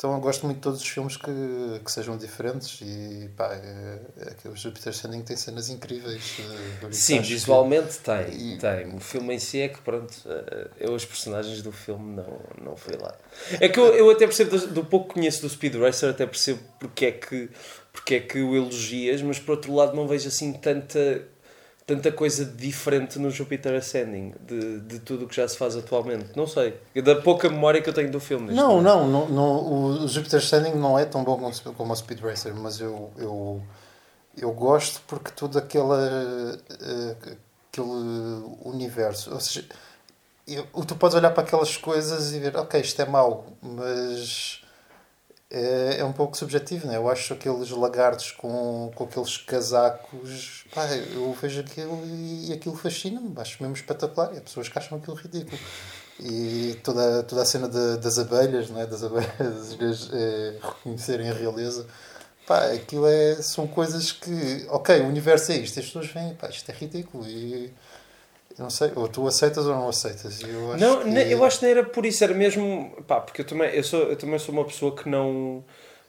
Então 0.00 0.14
eu 0.14 0.20
gosto 0.20 0.46
muito 0.46 0.56
de 0.56 0.62
todos 0.62 0.80
os 0.80 0.88
filmes 0.88 1.18
que, 1.18 1.30
que 1.84 1.92
sejam 1.92 2.16
diferentes 2.16 2.80
e 2.80 3.28
pá, 3.36 3.52
é, 3.52 3.98
é 4.46 4.48
o 4.48 4.56
Jupiter 4.56 4.88
Ascending 4.88 5.20
tem 5.20 5.36
cenas 5.36 5.68
incríveis. 5.68 6.38
Uh, 6.38 6.88
Sim, 6.90 7.20
visualmente 7.20 7.98
que... 7.98 8.04
tem, 8.04 8.54
e... 8.54 8.58
tem. 8.58 8.96
O 8.96 8.98
filme 8.98 9.34
em 9.34 9.38
si 9.38 9.60
é 9.60 9.68
que 9.68 9.78
pronto, 9.82 10.10
uh, 10.24 10.70
eu 10.78 10.94
os 10.94 11.04
personagens 11.04 11.60
do 11.60 11.70
filme 11.70 12.16
não, 12.16 12.40
não 12.64 12.76
fui 12.78 12.96
lá. 12.96 13.14
É 13.60 13.68
que 13.68 13.78
eu, 13.78 13.94
eu 13.94 14.08
até 14.08 14.26
percebo, 14.26 14.56
do, 14.56 14.66
do 14.68 14.84
pouco 14.86 15.08
que 15.08 15.14
conheço 15.16 15.42
do 15.42 15.50
Speed 15.50 15.74
Racer, 15.74 16.08
até 16.08 16.24
percebo 16.24 16.60
porque 16.78 17.04
é 17.04 17.12
que 17.12 17.50
porque 17.92 18.14
é 18.14 18.20
que 18.20 18.40
o 18.40 18.56
elogias, 18.56 19.20
mas 19.20 19.38
por 19.38 19.52
outro 19.52 19.74
lado 19.74 19.94
não 19.94 20.08
vejo 20.08 20.28
assim 20.28 20.54
tanta 20.54 21.28
tanta 21.86 22.12
coisa 22.12 22.44
diferente 22.44 23.18
no 23.18 23.30
Jupiter 23.30 23.74
Ascending 23.74 24.34
de, 24.46 24.80
de 24.80 24.98
tudo 25.00 25.24
o 25.24 25.28
que 25.28 25.34
já 25.34 25.46
se 25.48 25.56
faz 25.56 25.76
atualmente. 25.76 26.36
Não 26.36 26.46
sei. 26.46 26.78
Da 27.02 27.16
pouca 27.16 27.48
memória 27.48 27.82
que 27.82 27.88
eu 27.88 27.94
tenho 27.94 28.10
do 28.10 28.20
filme. 28.20 28.52
Não, 28.52 28.80
não, 28.80 29.08
não, 29.08 29.28
não, 29.28 30.02
o 30.02 30.08
Jupiter 30.08 30.38
Ascending 30.38 30.74
não 30.74 30.98
é 30.98 31.04
tão 31.04 31.24
bom 31.24 31.36
como, 31.36 31.74
como 31.74 31.92
o 31.92 31.96
Speed 31.96 32.20
Racer, 32.20 32.54
mas 32.54 32.80
eu, 32.80 33.10
eu, 33.18 33.62
eu 34.38 34.52
gosto 34.52 35.02
porque 35.06 35.30
todo 35.30 35.58
aquele, 35.58 35.84
uh, 35.84 37.16
aquele 37.70 37.88
universo. 38.64 39.32
Ou 39.32 39.40
seja, 39.40 39.66
eu, 40.46 40.64
tu 40.84 40.94
podes 40.96 41.16
olhar 41.16 41.30
para 41.30 41.42
aquelas 41.42 41.76
coisas 41.76 42.32
e 42.32 42.38
ver, 42.38 42.56
ok, 42.56 42.80
isto 42.80 43.00
é 43.00 43.06
mau, 43.06 43.46
mas 43.62 44.59
é, 45.50 45.96
é 45.98 46.04
um 46.04 46.12
pouco 46.12 46.36
subjetivo, 46.36 46.86
né? 46.86 46.96
Eu 46.96 47.08
acho 47.10 47.34
aqueles 47.34 47.70
lagartos 47.70 48.30
com, 48.30 48.90
com 48.94 49.04
aqueles 49.04 49.36
casacos, 49.36 50.64
pá, 50.72 50.86
eu 50.86 51.32
vejo 51.32 51.60
aquilo 51.60 52.00
e, 52.06 52.52
aquilo 52.52 52.76
fascina-me, 52.76 53.32
acho 53.36 53.60
mesmo 53.60 53.74
espetacular. 53.74 54.32
E 54.32 54.38
há 54.38 54.40
pessoas 54.40 54.68
que 54.68 54.78
acham 54.78 54.98
aquilo 54.98 55.16
ridículo. 55.16 55.58
E 56.20 56.78
toda, 56.84 57.22
toda 57.24 57.42
a 57.42 57.46
cena 57.46 57.68
de, 57.68 57.96
das 57.96 58.18
abelhas, 58.18 58.70
né? 58.70 58.86
das 58.86 59.02
abelhas 59.02 60.10
é, 60.12 60.58
reconhecerem 60.62 61.30
a 61.30 61.32
realeza, 61.34 61.86
pá, 62.46 62.72
aquilo 62.72 63.06
é, 63.06 63.36
são 63.36 63.66
coisas 63.66 64.12
que, 64.12 64.66
ok, 64.68 65.00
o 65.00 65.06
universo 65.06 65.50
é 65.52 65.56
isto, 65.56 65.80
as 65.80 65.86
pessoas 65.86 66.06
veem, 66.08 66.34
pá, 66.34 66.48
isto 66.48 66.70
é 66.70 66.74
ridículo. 66.74 67.26
E, 67.26 67.72
não 68.60 68.68
sei, 68.68 68.92
ou 68.94 69.08
tu 69.08 69.26
aceitas 69.26 69.66
ou 69.66 69.74
não 69.74 69.88
aceitas. 69.88 70.42
Eu 70.42 70.72
acho 70.72 70.84
não, 70.84 71.02
que... 71.02 71.32
eu 71.32 71.44
acho 71.44 71.58
que 71.58 71.64
não 71.64 71.70
era 71.72 71.82
por 71.82 72.04
isso, 72.04 72.22
era 72.22 72.34
mesmo. 72.34 72.94
Pá, 73.06 73.18
porque 73.18 73.40
eu 73.40 73.46
também, 73.46 73.70
eu 73.74 73.82
sou, 73.82 74.00
eu 74.00 74.16
também 74.16 74.38
sou 74.38 74.54
uma 74.54 74.66
pessoa 74.66 74.94
que 74.94 75.08
não, 75.08 75.64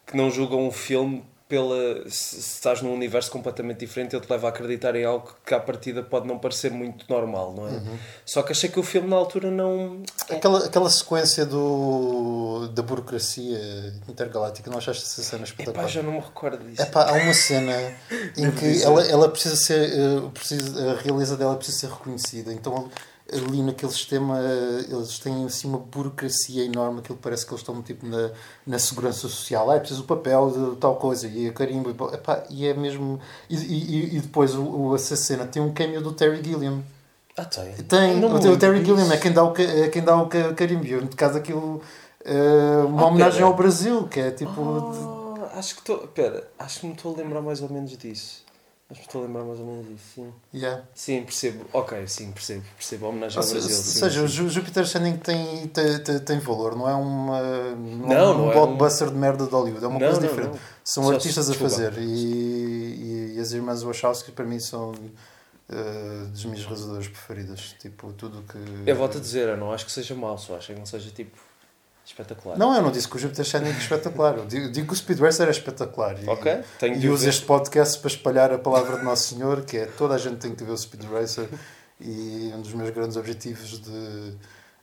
que 0.05 0.17
não 0.17 0.29
julga 0.29 0.57
um 0.57 0.69
filme 0.69 1.23
pela. 1.51 2.09
Se, 2.09 2.41
se 2.41 2.55
estás 2.55 2.81
num 2.81 2.93
universo 2.93 3.29
completamente 3.29 3.79
diferente, 3.79 4.15
ele 4.15 4.25
te 4.25 4.31
leva 4.31 4.47
a 4.47 4.49
acreditar 4.49 4.95
em 4.95 5.03
algo 5.03 5.35
que 5.45 5.53
à 5.53 5.59
partida 5.59 6.01
pode 6.01 6.25
não 6.25 6.39
parecer 6.39 6.71
muito 6.71 7.05
normal, 7.09 7.53
não 7.53 7.67
é? 7.67 7.71
Uhum. 7.71 7.97
Só 8.25 8.41
que 8.41 8.53
achei 8.53 8.69
que 8.69 8.79
o 8.79 8.83
filme 8.83 9.09
na 9.09 9.17
altura 9.17 9.51
não. 9.51 10.01
Aquela, 10.29 10.65
aquela 10.65 10.89
sequência 10.89 11.45
do, 11.45 12.69
da 12.69 12.81
burocracia 12.81 13.59
intergaláctica, 14.07 14.71
não 14.71 14.77
achaste 14.77 15.03
essa 15.03 15.21
cena 15.21 15.43
espetacular? 15.43 15.83
Epá, 15.83 15.91
já 15.91 16.01
não 16.01 16.13
me 16.13 16.19
recordo 16.19 16.65
disso. 16.65 16.81
Epá, 16.81 17.09
há 17.09 17.13
uma 17.21 17.33
cena 17.33 17.73
em 18.37 18.49
que 18.51 18.81
ela, 18.81 19.05
ela 19.05 19.27
precisa 19.27 19.57
ser. 19.57 19.91
Eh, 19.91 20.29
precisa, 20.33 20.91
a 20.93 21.01
realeza 21.01 21.35
dela 21.35 21.57
precisa 21.57 21.79
ser 21.79 21.89
reconhecida, 21.89 22.53
então 22.53 22.89
ali 23.31 23.61
naquele 23.61 23.91
sistema 23.91 24.39
eles 24.89 25.19
têm 25.19 25.45
assim 25.45 25.67
uma 25.67 25.77
burocracia 25.77 26.65
enorme, 26.65 26.99
aquilo 26.99 27.17
parece 27.21 27.45
que 27.45 27.51
eles 27.51 27.61
estão 27.61 27.81
tipo 27.81 28.05
na, 28.05 28.31
na 28.65 28.77
segurança 28.77 29.19
social. 29.19 29.69
Ah, 29.71 29.75
é 29.75 29.79
preciso 29.79 30.01
o 30.01 30.05
papel 30.05 30.51
de 30.51 30.77
tal 30.77 30.95
coisa 30.97 31.27
e 31.27 31.47
a 31.47 31.53
carimbo 31.53 31.89
e, 31.89 32.15
epá, 32.15 32.43
e 32.49 32.67
é 32.67 32.73
mesmo. 32.73 33.19
E, 33.49 33.55
e, 33.55 34.17
e 34.17 34.19
depois 34.19 34.55
o, 34.55 34.63
o 34.63 34.93
assassino 34.93 35.45
tem 35.47 35.61
um 35.61 35.73
cameo 35.73 36.01
do 36.01 36.11
Terry 36.11 36.43
Gilliam. 36.43 36.83
Ah, 37.37 37.45
tem. 37.45 37.73
Tem, 37.73 38.23
o, 38.23 38.35
o 38.35 38.57
Terry 38.57 38.83
Gilliam 38.83 39.11
é 39.11 39.17
quem 39.17 39.31
dá 39.31 39.43
o, 39.43 39.53
é 39.57 39.87
quem 39.89 40.03
dá 40.03 40.21
o 40.21 40.27
carimbo. 40.27 41.01
No 41.01 41.15
caso, 41.15 41.37
aquilo. 41.37 41.81
Uh, 42.23 42.85
uma 42.85 43.01
ah, 43.01 43.05
homenagem 43.07 43.39
pera. 43.39 43.45
ao 43.47 43.55
Brasil, 43.55 44.07
que 44.07 44.19
é 44.19 44.31
tipo. 44.31 44.61
Oh, 44.61 45.33
de... 45.33 45.57
Acho 45.57 45.75
que 45.75 45.81
estou. 45.81 46.07
Pera, 46.09 46.47
acho 46.59 46.81
que 46.81 46.87
me 46.87 46.93
estou 46.93 47.15
a 47.15 47.17
lembrar 47.17 47.41
mais 47.41 47.61
ou 47.61 47.69
menos 47.69 47.97
disso. 47.97 48.43
Mas 48.91 48.99
estou 48.99 49.21
a 49.21 49.25
lembrar 49.25 49.45
mais 49.45 49.57
ou 49.57 49.65
menos 49.65 49.87
disso, 49.87 50.03
sim. 50.15 50.33
Yeah. 50.53 50.83
Sim, 50.93 51.23
percebo. 51.23 51.65
Ok, 51.71 52.05
sim, 52.07 52.29
percebo. 52.33 52.65
Percebo 52.75 53.05
a 53.05 53.09
homenagem 53.09 53.41
ao 53.41 53.47
Brasil. 53.47 53.77
Ou 53.77 53.83
seja, 53.83 54.27
sim. 54.27 54.43
o 54.43 54.49
Júpiter 54.49 54.83
Ascending 54.83 55.15
tem, 55.15 55.67
tem, 55.67 55.99
tem, 55.99 56.19
tem, 56.19 56.39
valor, 56.39 56.75
não 56.75 56.89
é 56.89 56.93
uma, 56.93 57.41
não, 57.73 58.11
é 58.11 58.27
um 58.27 58.37
não 58.37 58.51
blockbuster 58.51 59.07
é 59.07 59.09
um... 59.09 59.13
de 59.13 59.19
merda 59.19 59.45
de 59.45 59.51
Hollywood, 59.51 59.85
é 59.85 59.87
uma 59.87 59.97
não, 59.97 60.07
coisa 60.07 60.27
diferente. 60.27 60.51
Não, 60.51 60.59
São 60.83 61.03
Só 61.05 61.13
artistas 61.13 61.49
a 61.49 61.53
fazer 61.53 61.93
e, 61.99 62.03
e, 62.03 63.33
e, 63.37 63.39
as 63.39 63.53
irmãs 63.53 63.81
Wachowski 63.81 64.33
para 64.33 64.43
mim 64.43 64.59
são 64.59 64.91
uh, 64.91 66.27
dos 66.29 66.43
meus 66.43 66.65
realizadores 66.65 67.07
preferidos. 67.07 67.73
Tipo, 67.79 68.11
tudo 68.11 68.43
que. 68.43 68.57
Eu 68.85 68.95
volto 68.97 69.19
a 69.19 69.21
dizer, 69.21 69.47
eu 69.47 69.57
não 69.57 69.71
acho 69.71 69.85
que 69.85 69.91
seja 69.93 70.13
mau, 70.15 70.37
só 70.37 70.57
acho 70.57 70.73
que 70.73 70.77
não 70.77 70.85
seja 70.85 71.09
tipo 71.11 71.37
espetacular. 72.11 72.57
Não, 72.57 72.75
eu 72.75 72.81
não 72.81 72.91
disse 72.91 73.07
que 73.07 73.15
o 73.15 73.19
Jupiter 73.19 73.45
Shining 73.45 73.69
é 73.69 73.71
espetacular. 73.71 74.37
Eu 74.37 74.45
digo, 74.45 74.69
digo 74.69 74.87
que 74.87 74.93
o 74.93 74.95
Speed 74.95 75.19
Racer 75.19 75.47
é 75.47 75.51
espetacular. 75.51 76.21
E, 76.21 76.27
ok, 76.27 76.59
tenho 76.79 76.97
E 76.97 77.09
uso 77.09 77.27
este 77.27 77.45
podcast 77.45 77.99
para 77.99 78.09
espalhar 78.09 78.53
a 78.53 78.59
palavra 78.59 78.97
de 78.97 79.03
Nosso 79.03 79.33
Senhor, 79.33 79.63
que 79.63 79.77
é 79.77 79.85
toda 79.85 80.15
a 80.15 80.17
gente 80.17 80.37
tem 80.37 80.53
que 80.53 80.63
ver 80.63 80.71
o 80.71 80.77
Speed 80.77 81.03
Racer. 81.11 81.47
E 81.99 82.51
um 82.55 82.61
dos 82.61 82.73
meus 82.73 82.89
grandes 82.89 83.15
objetivos 83.15 83.79
de, 83.79 84.33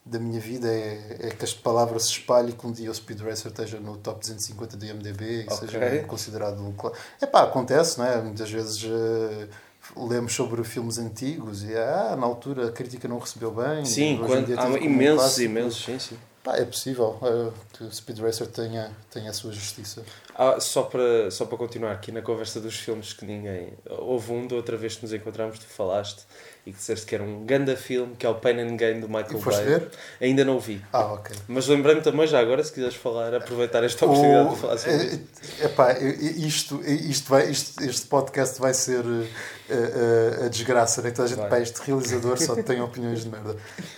da 0.04 0.18
minha 0.18 0.40
vida 0.40 0.68
é, 0.68 1.16
é 1.20 1.30
que 1.30 1.44
esta 1.44 1.60
palavra 1.60 1.98
se 1.98 2.10
espalhe 2.10 2.50
e 2.50 2.52
que 2.52 2.66
um 2.66 2.72
dia 2.72 2.90
o 2.90 2.94
Speed 2.94 3.20
Racer 3.20 3.50
esteja 3.50 3.78
no 3.80 3.96
top 3.96 4.20
250 4.20 4.76
do 4.76 4.86
IMDB 4.86 5.24
e 5.24 5.44
okay. 5.44 5.56
seja 5.56 6.04
considerado. 6.06 6.74
É 7.20 7.26
pá, 7.26 7.42
acontece, 7.42 7.98
não 7.98 8.06
é? 8.06 8.20
Muitas 8.20 8.50
vezes. 8.50 8.82
Uh, 8.82 9.48
lemos 9.96 10.34
sobre 10.34 10.62
filmes 10.64 10.98
antigos 10.98 11.64
e 11.64 11.74
ah, 11.74 12.14
na 12.14 12.26
altura 12.26 12.68
a 12.68 12.72
crítica 12.72 13.08
não 13.08 13.18
recebeu 13.18 13.50
bem. 13.50 13.86
Sim, 13.86 14.18
quando, 14.18 14.58
há 14.58 14.68
imensos, 14.78 15.38
imensos, 15.38 15.84
sim, 15.84 15.98
sim. 15.98 16.18
Pá, 16.48 16.56
é 16.56 16.64
possível 16.64 17.18
uh, 17.20 17.52
que 17.74 17.84
o 17.84 17.92
Speed 17.92 18.20
Racer 18.20 18.46
tenha, 18.46 18.90
tenha 19.10 19.28
a 19.28 19.34
sua 19.34 19.52
justiça. 19.52 20.02
Ah, 20.34 20.58
só, 20.58 20.84
para, 20.84 21.30
só 21.30 21.44
para 21.44 21.58
continuar 21.58 21.92
aqui 21.92 22.10
na 22.10 22.22
conversa 22.22 22.58
dos 22.58 22.74
filmes 22.74 23.12
que 23.12 23.26
ninguém. 23.26 23.74
Houve 23.86 24.32
um 24.32 24.46
da 24.46 24.56
outra 24.56 24.74
vez 24.74 24.96
que 24.96 25.02
nos 25.02 25.12
encontramos, 25.12 25.58
tu 25.58 25.66
falaste 25.66 26.24
e 26.68 26.72
que 26.72 26.78
disseste 26.78 27.06
que 27.06 27.14
era 27.14 27.24
um 27.24 27.46
ganda 27.46 27.74
filme, 27.74 28.14
que 28.14 28.26
é 28.26 28.28
o 28.28 28.34
Pain 28.34 28.60
and 28.60 28.76
Gain 28.76 29.00
do 29.00 29.08
Michael 29.08 29.40
Bay. 29.40 29.64
ver? 29.64 29.90
Ainda 30.20 30.44
não 30.44 30.58
o 30.58 30.60
vi. 30.60 30.84
Ah, 30.92 31.14
ok. 31.14 31.34
Mas 31.48 31.66
lembrei-me 31.66 32.02
também 32.02 32.26
já 32.26 32.38
agora, 32.38 32.62
se 32.62 32.70
quiseres 32.70 32.94
falar, 32.94 33.34
aproveitar 33.34 33.82
esta 33.82 34.04
oportunidade 34.04 34.48
o, 34.48 34.54
de 34.54 34.60
falar 34.60 34.78
sobre 34.78 34.96
é, 34.96 35.04
isto. 35.06 35.64
Epá, 35.64 35.92
isto, 35.98 36.84
isto 36.84 37.30
vai, 37.30 37.50
isto, 37.50 37.82
este 37.82 38.06
podcast 38.06 38.60
vai 38.60 38.74
ser 38.74 39.02
uh, 39.02 39.22
uh, 39.22 40.44
a 40.44 40.48
desgraça, 40.48 41.00
né? 41.00 41.10
Toda 41.10 41.24
a 41.24 41.26
gente, 41.26 41.48
pá, 41.48 41.58
este 41.58 41.80
realizador 41.80 42.38
só 42.38 42.54
tem 42.62 42.82
opiniões 42.82 43.24
de 43.24 43.30
merda. 43.30 43.56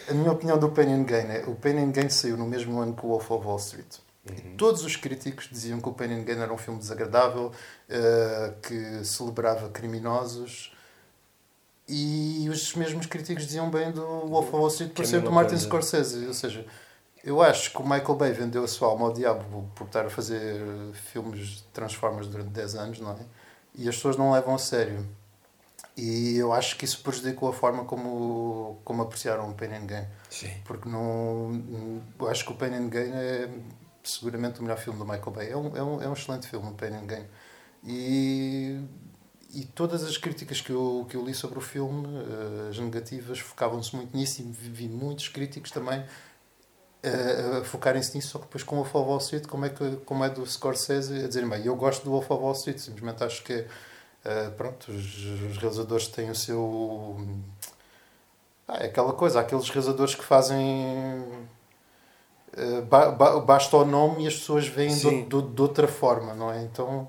A 0.08 0.14
minha 0.14 0.30
opinião 0.30 0.56
do 0.56 0.68
Pain 0.68 0.92
and 0.92 1.04
Gain 1.04 1.26
é, 1.26 1.44
o 1.48 1.56
Pain 1.56 1.76
and 1.76 1.90
Gain 1.90 2.08
saiu 2.08 2.36
no 2.36 2.46
mesmo 2.46 2.80
ano 2.80 2.94
que 2.94 3.04
o 3.04 3.08
Wolf 3.08 3.30
of 3.32 3.44
Wall 3.44 3.58
Street. 3.58 3.96
Uhum. 4.28 4.56
Todos 4.56 4.84
os 4.84 4.94
críticos 4.94 5.48
diziam 5.50 5.80
que 5.80 5.88
o 5.88 5.92
Pain 5.92 6.12
and 6.12 6.22
Gain 6.22 6.38
era 6.38 6.52
um 6.52 6.58
filme 6.58 6.78
desagradável, 6.78 7.46
uh, 7.50 8.60
que 8.62 9.04
celebrava 9.04 9.68
criminosos, 9.70 10.72
e 11.90 12.48
os 12.48 12.74
mesmos 12.76 13.06
críticos 13.06 13.44
diziam 13.46 13.68
bem 13.68 13.90
do 13.90 14.04
Wolf 14.04 14.46
of 14.48 14.56
Wall 14.56 14.68
Street 14.68 14.92
por 14.92 15.04
é 15.04 15.08
ser 15.08 15.20
do 15.20 15.32
Martin 15.32 15.50
coisa. 15.50 15.66
Scorsese. 15.66 16.26
Ou 16.26 16.34
seja, 16.34 16.64
eu 17.24 17.42
acho 17.42 17.72
que 17.72 17.78
o 17.78 17.82
Michael 17.82 18.14
Bay 18.14 18.32
vendeu 18.32 18.62
a 18.62 18.68
sua 18.68 18.88
alma 18.88 19.06
ao 19.06 19.12
diabo 19.12 19.68
por 19.74 19.86
estar 19.86 20.06
a 20.06 20.10
fazer 20.10 20.60
filmes 21.12 21.64
Transformers 21.72 22.28
durante 22.28 22.50
10 22.50 22.74
anos, 22.76 23.00
não 23.00 23.12
é? 23.12 23.16
E 23.74 23.88
as 23.88 23.96
pessoas 23.96 24.16
não 24.16 24.32
levam 24.32 24.54
a 24.54 24.58
sério. 24.58 25.04
E 25.96 26.36
eu 26.36 26.52
acho 26.52 26.76
que 26.76 26.84
isso 26.84 27.02
prejudicou 27.02 27.48
a 27.48 27.52
forma 27.52 27.84
como, 27.84 28.80
como 28.84 29.02
apreciaram 29.02 29.50
o 29.50 29.54
Pain 29.54 29.74
and 29.74 29.86
Gain. 29.86 30.06
Sim. 30.30 30.52
Porque 30.64 30.88
não, 30.88 32.00
eu 32.18 32.28
acho 32.28 32.44
que 32.44 32.52
o 32.52 32.54
Pain 32.54 32.74
and 32.74 32.88
Gain 32.88 33.12
é 33.12 33.50
seguramente 34.02 34.60
o 34.60 34.62
melhor 34.62 34.78
filme 34.78 34.98
do 34.98 35.04
Michael 35.04 35.30
Bay. 35.32 35.50
É 35.50 35.56
um, 35.56 35.76
é 35.76 35.82
um, 35.82 36.02
é 36.02 36.08
um 36.08 36.12
excelente 36.12 36.46
filme, 36.46 36.70
o 36.70 36.74
Pain 36.74 36.94
and 36.94 37.06
Gain. 37.06 37.26
E 37.84 38.80
e 39.52 39.64
todas 39.64 40.04
as 40.04 40.16
críticas 40.16 40.60
que 40.60 40.70
eu, 40.70 41.06
que 41.08 41.16
eu 41.16 41.24
li 41.24 41.34
sobre 41.34 41.58
o 41.58 41.62
filme, 41.62 42.06
uh, 42.06 42.68
as 42.70 42.78
negativas, 42.78 43.38
focavam-se 43.40 43.94
muito 43.94 44.16
nisso 44.16 44.42
e 44.42 44.44
vi 44.44 44.88
muitos 44.88 45.28
críticos 45.28 45.70
também 45.70 46.00
uh, 46.00 47.58
a 47.60 47.64
focarem-se 47.64 48.14
nisso, 48.16 48.28
só 48.28 48.38
que 48.38 48.44
depois 48.44 48.62
com 48.62 48.76
o 48.76 48.78
Wolf 48.78 48.94
of 48.94 49.08
Wall 49.08 49.18
Street, 49.18 49.46
como 49.46 49.64
é, 49.64 49.70
que, 49.70 49.96
como 50.04 50.24
é 50.24 50.30
do 50.30 50.46
Scorsese, 50.46 51.24
a 51.24 51.28
dizer, 51.28 51.48
bem, 51.48 51.64
eu 51.64 51.74
gosto 51.74 52.04
do 52.04 52.10
Wolf 52.10 52.30
of 52.30 52.42
Wall 52.42 52.52
Street, 52.52 52.78
simplesmente 52.78 53.24
acho 53.24 53.42
que, 53.42 53.54
uh, 53.54 54.50
pronto, 54.56 54.90
os, 54.92 55.16
os, 55.16 55.56
realizadores 55.58 56.06
têm 56.06 56.30
o 56.30 56.34
seu... 56.34 57.26
Ah, 58.68 58.78
é 58.78 58.86
aquela 58.86 59.12
coisa, 59.12 59.40
aqueles 59.40 59.68
realizadores 59.68 60.14
que 60.14 60.24
fazem... 60.24 61.24
Ba, 62.88 63.12
ba, 63.12 63.38
basta 63.38 63.76
o 63.76 63.84
nome 63.84 64.24
e 64.24 64.26
as 64.26 64.34
pessoas 64.34 64.66
veem 64.66 64.92
de, 64.92 65.22
de, 65.22 65.42
de 65.42 65.62
outra 65.62 65.86
forma, 65.86 66.34
não 66.34 66.52
é? 66.52 66.62
Então 66.62 67.08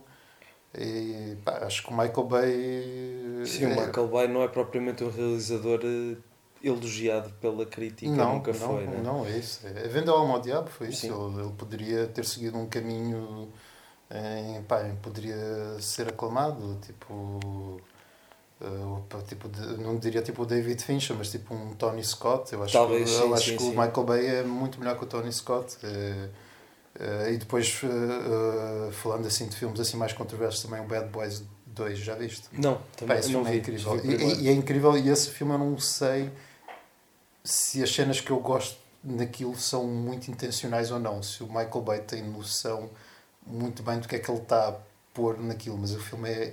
e 0.78 1.36
pá, 1.44 1.60
acho 1.66 1.84
que 1.84 1.90
o 1.90 1.98
Michael 1.98 2.24
Bay. 2.24 3.46
Sim, 3.46 3.66
é... 3.66 3.68
o 3.68 3.70
Michael 3.70 4.08
Bay 4.08 4.28
não 4.28 4.42
é 4.42 4.48
propriamente 4.48 5.04
um 5.04 5.10
realizador 5.10 5.82
eh, 5.84 6.18
elogiado 6.64 7.30
pela 7.42 7.66
crítica, 7.66 8.12
não, 8.12 8.36
nunca 8.36 8.54
não, 8.54 8.60
foi, 8.60 8.86
né? 8.86 9.02
Não, 9.04 9.26
é 9.26 9.38
isso. 9.38 9.68
É, 9.68 9.88
Vendeu 9.88 10.14
alma 10.14 10.36
ao 10.36 10.42
diabo, 10.42 10.70
foi 10.70 10.90
isso. 10.90 11.08
Ele, 11.08 11.42
ele, 11.42 11.54
poderia 11.58 12.08
ter 12.08 12.24
seguido 12.24 12.58
um 12.58 12.68
caminho 12.68 13.52
em, 14.10 14.62
pá, 14.64 14.88
em 14.88 14.96
poderia 14.96 15.36
ser 15.80 16.08
aclamado, 16.08 16.78
tipo. 16.82 17.82
Uh, 18.62 19.02
tipo 19.28 19.50
não 19.80 19.98
diria 19.98 20.22
tipo 20.22 20.44
o 20.44 20.46
David 20.46 20.84
Fincher, 20.84 21.16
mas 21.18 21.32
tipo 21.32 21.54
um 21.54 21.74
Tony 21.74 22.04
Scott. 22.04 22.54
Eu 22.54 22.64
acho 22.64 22.74
Talvez, 22.74 23.10
que, 23.10 23.16
sim, 23.16 23.22
eu 23.24 23.34
acho 23.34 23.50
sim, 23.50 23.58
que 23.58 23.64
sim. 23.64 23.70
o 23.70 23.72
Michael 23.72 24.04
Bay 24.04 24.26
é 24.28 24.44
muito 24.44 24.80
melhor 24.80 24.98
que 24.98 25.04
o 25.04 25.08
Tony 25.08 25.34
Scott. 25.34 25.78
É, 25.84 26.30
Uh, 27.02 27.32
e 27.32 27.38
depois, 27.38 27.82
uh, 27.84 28.92
falando 28.92 29.26
assim 29.26 29.48
de 29.48 29.56
filmes 29.56 29.80
assim 29.80 29.98
mais 29.98 30.14
controversos, 30.14 30.62
também 30.62 30.80
o 30.80 30.84
Bad 30.84 31.10
Boys 31.10 31.44
2, 31.66 31.98
já 31.98 32.14
viste? 32.14 32.48
Não, 32.52 32.80
também 32.96 33.20
Pá, 33.20 33.28
não 33.30 33.42
é 33.42 33.52
vi, 33.52 33.58
é 33.58 33.60
incrível. 33.60 34.06
E, 34.06 34.44
e, 34.44 34.50
é 34.50 34.52
incrível, 34.52 34.96
e 34.96 35.10
esse 35.10 35.32
filme 35.32 35.52
eu 35.52 35.58
não 35.58 35.80
sei 35.80 36.32
se 37.44 37.82
as 37.82 37.92
cenas 37.92 38.22
que 38.22 38.30
eu 38.30 38.40
gosto 38.40 38.78
naquilo 39.04 39.58
são 39.58 39.88
muito 39.88 40.30
intencionais 40.30 40.92
ou 40.92 41.00
não. 41.00 41.24
Se 41.24 41.42
o 41.42 41.48
Michael 41.48 41.82
Bay 41.82 42.00
tem 42.02 42.22
noção 42.22 42.88
muito 43.48 43.82
bem 43.82 44.00
do 44.00 44.08
que 44.08 44.16
é 44.16 44.20
que 44.20 44.30
ele 44.30 44.40
está 44.40 44.70
a 44.70 44.76
pôr 45.12 45.40
naquilo, 45.40 45.80
mas 45.80 45.96
o 45.96 46.00
filme 46.00 46.30
é, 46.30 46.44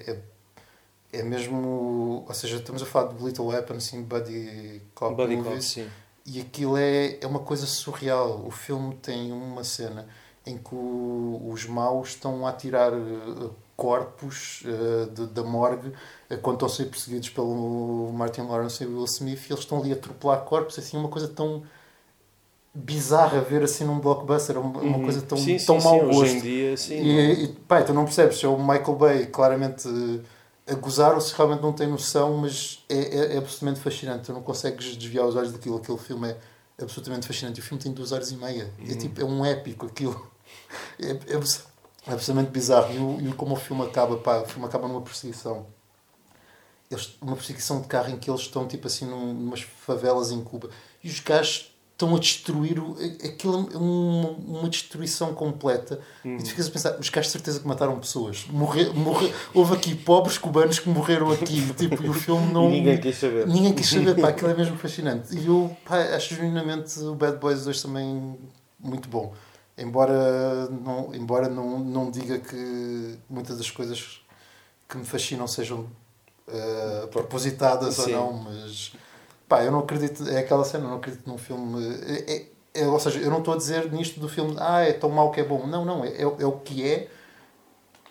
é, 1.13 1.19
é 1.19 1.23
mesmo. 1.23 2.25
Ou 2.27 2.35
seja, 2.35 2.57
estamos 2.57 2.83
a 2.83 2.87
falar 2.87 3.13
de 3.13 3.23
Little 3.23 3.49
Weapon, 3.49 3.75
assim, 3.75 4.03
Buddy 4.03 4.81
Cop 4.95 5.15
Buddy 5.15 5.37
movies, 5.37 5.53
Cop, 5.53 5.63
sim. 5.63 5.91
e 6.25 6.41
aquilo 6.41 6.79
é, 6.79 7.19
é 7.21 7.27
uma 7.27 7.41
coisa 7.41 7.67
surreal. 7.67 8.47
O 8.47 8.51
filme 8.51 8.95
tem 8.95 9.31
uma 9.31 9.63
cena 9.63 10.09
em 10.49 10.59
que 10.59 10.75
o, 10.75 11.51
os 11.53 11.67
maus 11.67 12.11
estão 12.11 12.47
a 12.47 12.53
tirar 12.53 12.93
uh, 12.93 13.55
corpos 13.77 14.63
uh, 14.65 15.11
de, 15.11 15.27
da 15.27 15.43
morgue 15.43 15.89
uh, 15.89 16.39
quando 16.43 16.57
estão 16.57 16.67
a 16.67 16.71
ser 16.71 16.87
perseguidos 16.87 17.29
pelo 17.31 18.11
Martin 18.13 18.43
Lawrence 18.43 18.83
e 18.83 18.87
Will 18.87 19.05
Smith 19.05 19.49
e 19.49 19.53
eles 19.53 19.65
estão 19.65 19.79
ali 19.79 19.93
a 19.93 19.95
atropelar 19.95 20.41
corpos, 20.41 20.79
assim, 20.79 20.97
uma 20.97 21.09
coisa 21.09 21.29
tão 21.29 21.63
bizarra 22.75 23.41
ver 23.41 23.63
assim 23.63 23.85
num 23.85 23.99
blockbuster, 23.99 24.59
uma, 24.59 24.81
uma 24.81 24.97
uhum. 24.99 25.03
coisa 25.03 25.23
tão, 25.23 25.39
sim, 25.39 25.57
tão 25.59 25.81
sim, 25.81 25.87
mau 25.87 26.01
sim. 26.01 26.07
gosto. 26.07 26.23
Hoje 26.23 26.37
em 26.37 26.41
dia, 26.41 26.77
sim. 26.77 26.95
E, 26.95 27.45
e 27.45 27.49
pá, 27.49 27.83
tu 27.83 27.93
não 27.93 28.05
percebes 28.05 28.39
se 28.39 28.45
é 28.45 28.49
o 28.49 28.59
Michael 28.59 28.95
Bay 28.95 29.27
claramente 29.27 29.89
a 30.69 30.75
gozar 30.75 31.15
ou 31.15 31.21
se 31.21 31.35
realmente 31.35 31.63
não 31.63 31.73
tem 31.73 31.87
noção, 31.87 32.37
mas 32.37 32.85
é, 32.89 32.99
é, 32.99 33.35
é 33.35 33.39
absolutamente 33.39 33.81
fascinante. 33.81 34.27
Tu 34.27 34.33
não 34.33 34.43
consegues 34.43 34.97
desviar 34.97 35.27
os 35.27 35.35
olhos 35.35 35.51
daquilo. 35.51 35.79
Aquele 35.79 35.99
filme 35.99 36.29
é 36.29 36.37
absolutamente 36.83 37.27
fascinante. 37.27 37.59
O 37.59 37.63
filme 37.63 37.83
tem 37.83 37.93
duas 37.93 38.13
horas 38.13 38.31
e 38.31 38.37
meia. 38.37 38.71
É 38.79 38.83
uhum. 38.83 38.91
É 38.91 38.95
tipo, 38.95 39.21
é 39.21 39.25
um 39.25 39.45
épico 39.45 39.87
aquilo. 39.87 40.31
É, 41.01 41.11
é, 41.11 41.39
é 42.09 42.13
absolutamente 42.13 42.51
bizarro. 42.51 42.93
E, 42.93 42.99
o, 42.99 43.29
e 43.29 43.33
como 43.35 43.55
o 43.55 43.57
filme 43.57 43.83
acaba, 43.83 44.17
pá, 44.17 44.39
o 44.39 44.47
filme 44.47 44.67
acaba 44.67 44.89
numa 44.89 45.03
perseguição. 45.03 45.67
Eles, 46.91 47.17
uma 47.21 47.37
perseguição 47.37 47.81
de 47.81 47.87
carro 47.87 48.11
em 48.11 48.17
que 48.17 48.31
eles 48.31 48.41
estão 48.41 48.67
tipo 48.67 48.87
assim 48.87 49.05
num, 49.05 49.35
numas 49.35 49.61
favelas 49.61 50.31
em 50.31 50.43
Cuba. 50.43 50.71
E 51.05 51.09
os 51.09 51.21
gajos 51.21 51.71
estão 51.93 52.15
a 52.15 52.19
destruir 52.19 52.79
o, 52.79 52.97
aquilo 53.25 53.69
é 53.75 53.77
uma, 53.77 54.31
uma 54.31 54.69
destruição 54.69 55.35
completa. 55.35 56.01
Uhum. 56.25 56.37
e 56.37 56.39
tu 56.39 56.49
ficas 56.51 56.69
a 56.69 56.71
pensar, 56.71 56.99
os 56.99 57.11
gajos 57.11 57.27
de 57.27 57.33
certeza 57.33 57.61
que 57.61 57.67
mataram 57.67 57.99
pessoas. 57.99 58.47
Morrer, 58.49 58.95
morrer, 58.95 59.35
houve 59.53 59.75
aqui 59.75 59.95
pobres 59.95 60.39
cubanos 60.39 60.79
que 60.79 60.89
morreram 60.89 61.31
aqui. 61.31 61.61
Tipo, 61.77 62.03
e 62.03 62.09
o 62.09 62.15
filme 62.15 62.53
não 62.53 62.71
ninguém 62.71 62.99
quis 62.99 63.19
saber. 63.19 63.47
Ninguém 63.47 63.75
quis 63.75 63.89
saber, 63.89 64.15
pá, 64.19 64.29
aquilo 64.29 64.51
é 64.51 64.55
mesmo 64.55 64.79
fascinante. 64.79 65.37
E 65.37 65.47
eu 65.47 65.77
pá, 65.85 65.99
acho 66.15 66.35
genuinamente 66.35 66.99
o 67.01 67.15
Bad 67.15 67.37
Boys 67.39 67.65
2 67.65 67.83
também 67.83 68.39
muito 68.81 69.09
bom 69.09 69.35
embora 69.79 70.69
não, 70.69 71.15
embora 71.15 71.49
não, 71.49 71.79
não 71.79 72.11
diga 72.11 72.39
que 72.39 73.19
muitas 73.29 73.59
das 73.59 73.71
coisas 73.71 74.21
que 74.89 74.99
me 74.99 75.05
fascinam 75.05 75.47
sejam 75.47 75.87
uh, 76.49 77.07
propositadas 77.09 77.95
Sim. 77.95 78.15
ou 78.15 78.33
não, 78.33 78.33
mas 78.45 78.93
pá, 79.49 79.63
eu 79.63 79.71
não 79.71 79.81
acredito, 79.81 80.29
é 80.29 80.39
aquela 80.39 80.65
cena, 80.65 80.85
eu 80.85 80.91
não 80.91 80.97
acredito 80.97 81.27
num 81.27 81.39
filme. 81.39 81.85
É, 82.07 82.35
é, 82.35 82.47
é, 82.83 82.87
ou 82.87 82.99
seja, 82.99 83.19
eu 83.19 83.31
não 83.31 83.39
estou 83.39 83.55
a 83.55 83.57
dizer 83.57 83.91
nisto 83.93 84.21
do 84.21 84.29
filme, 84.29 84.57
ah, 84.59 84.81
é 84.81 84.93
tão 84.93 85.11
mau 85.11 85.31
que 85.31 85.41
é 85.41 85.45
bom. 85.45 85.67
Não, 85.67 85.85
não, 85.85 86.05
é, 86.05 86.09
é, 86.09 86.23
é 86.23 86.47
o 86.47 86.53
que 86.61 86.87
é 86.87 87.09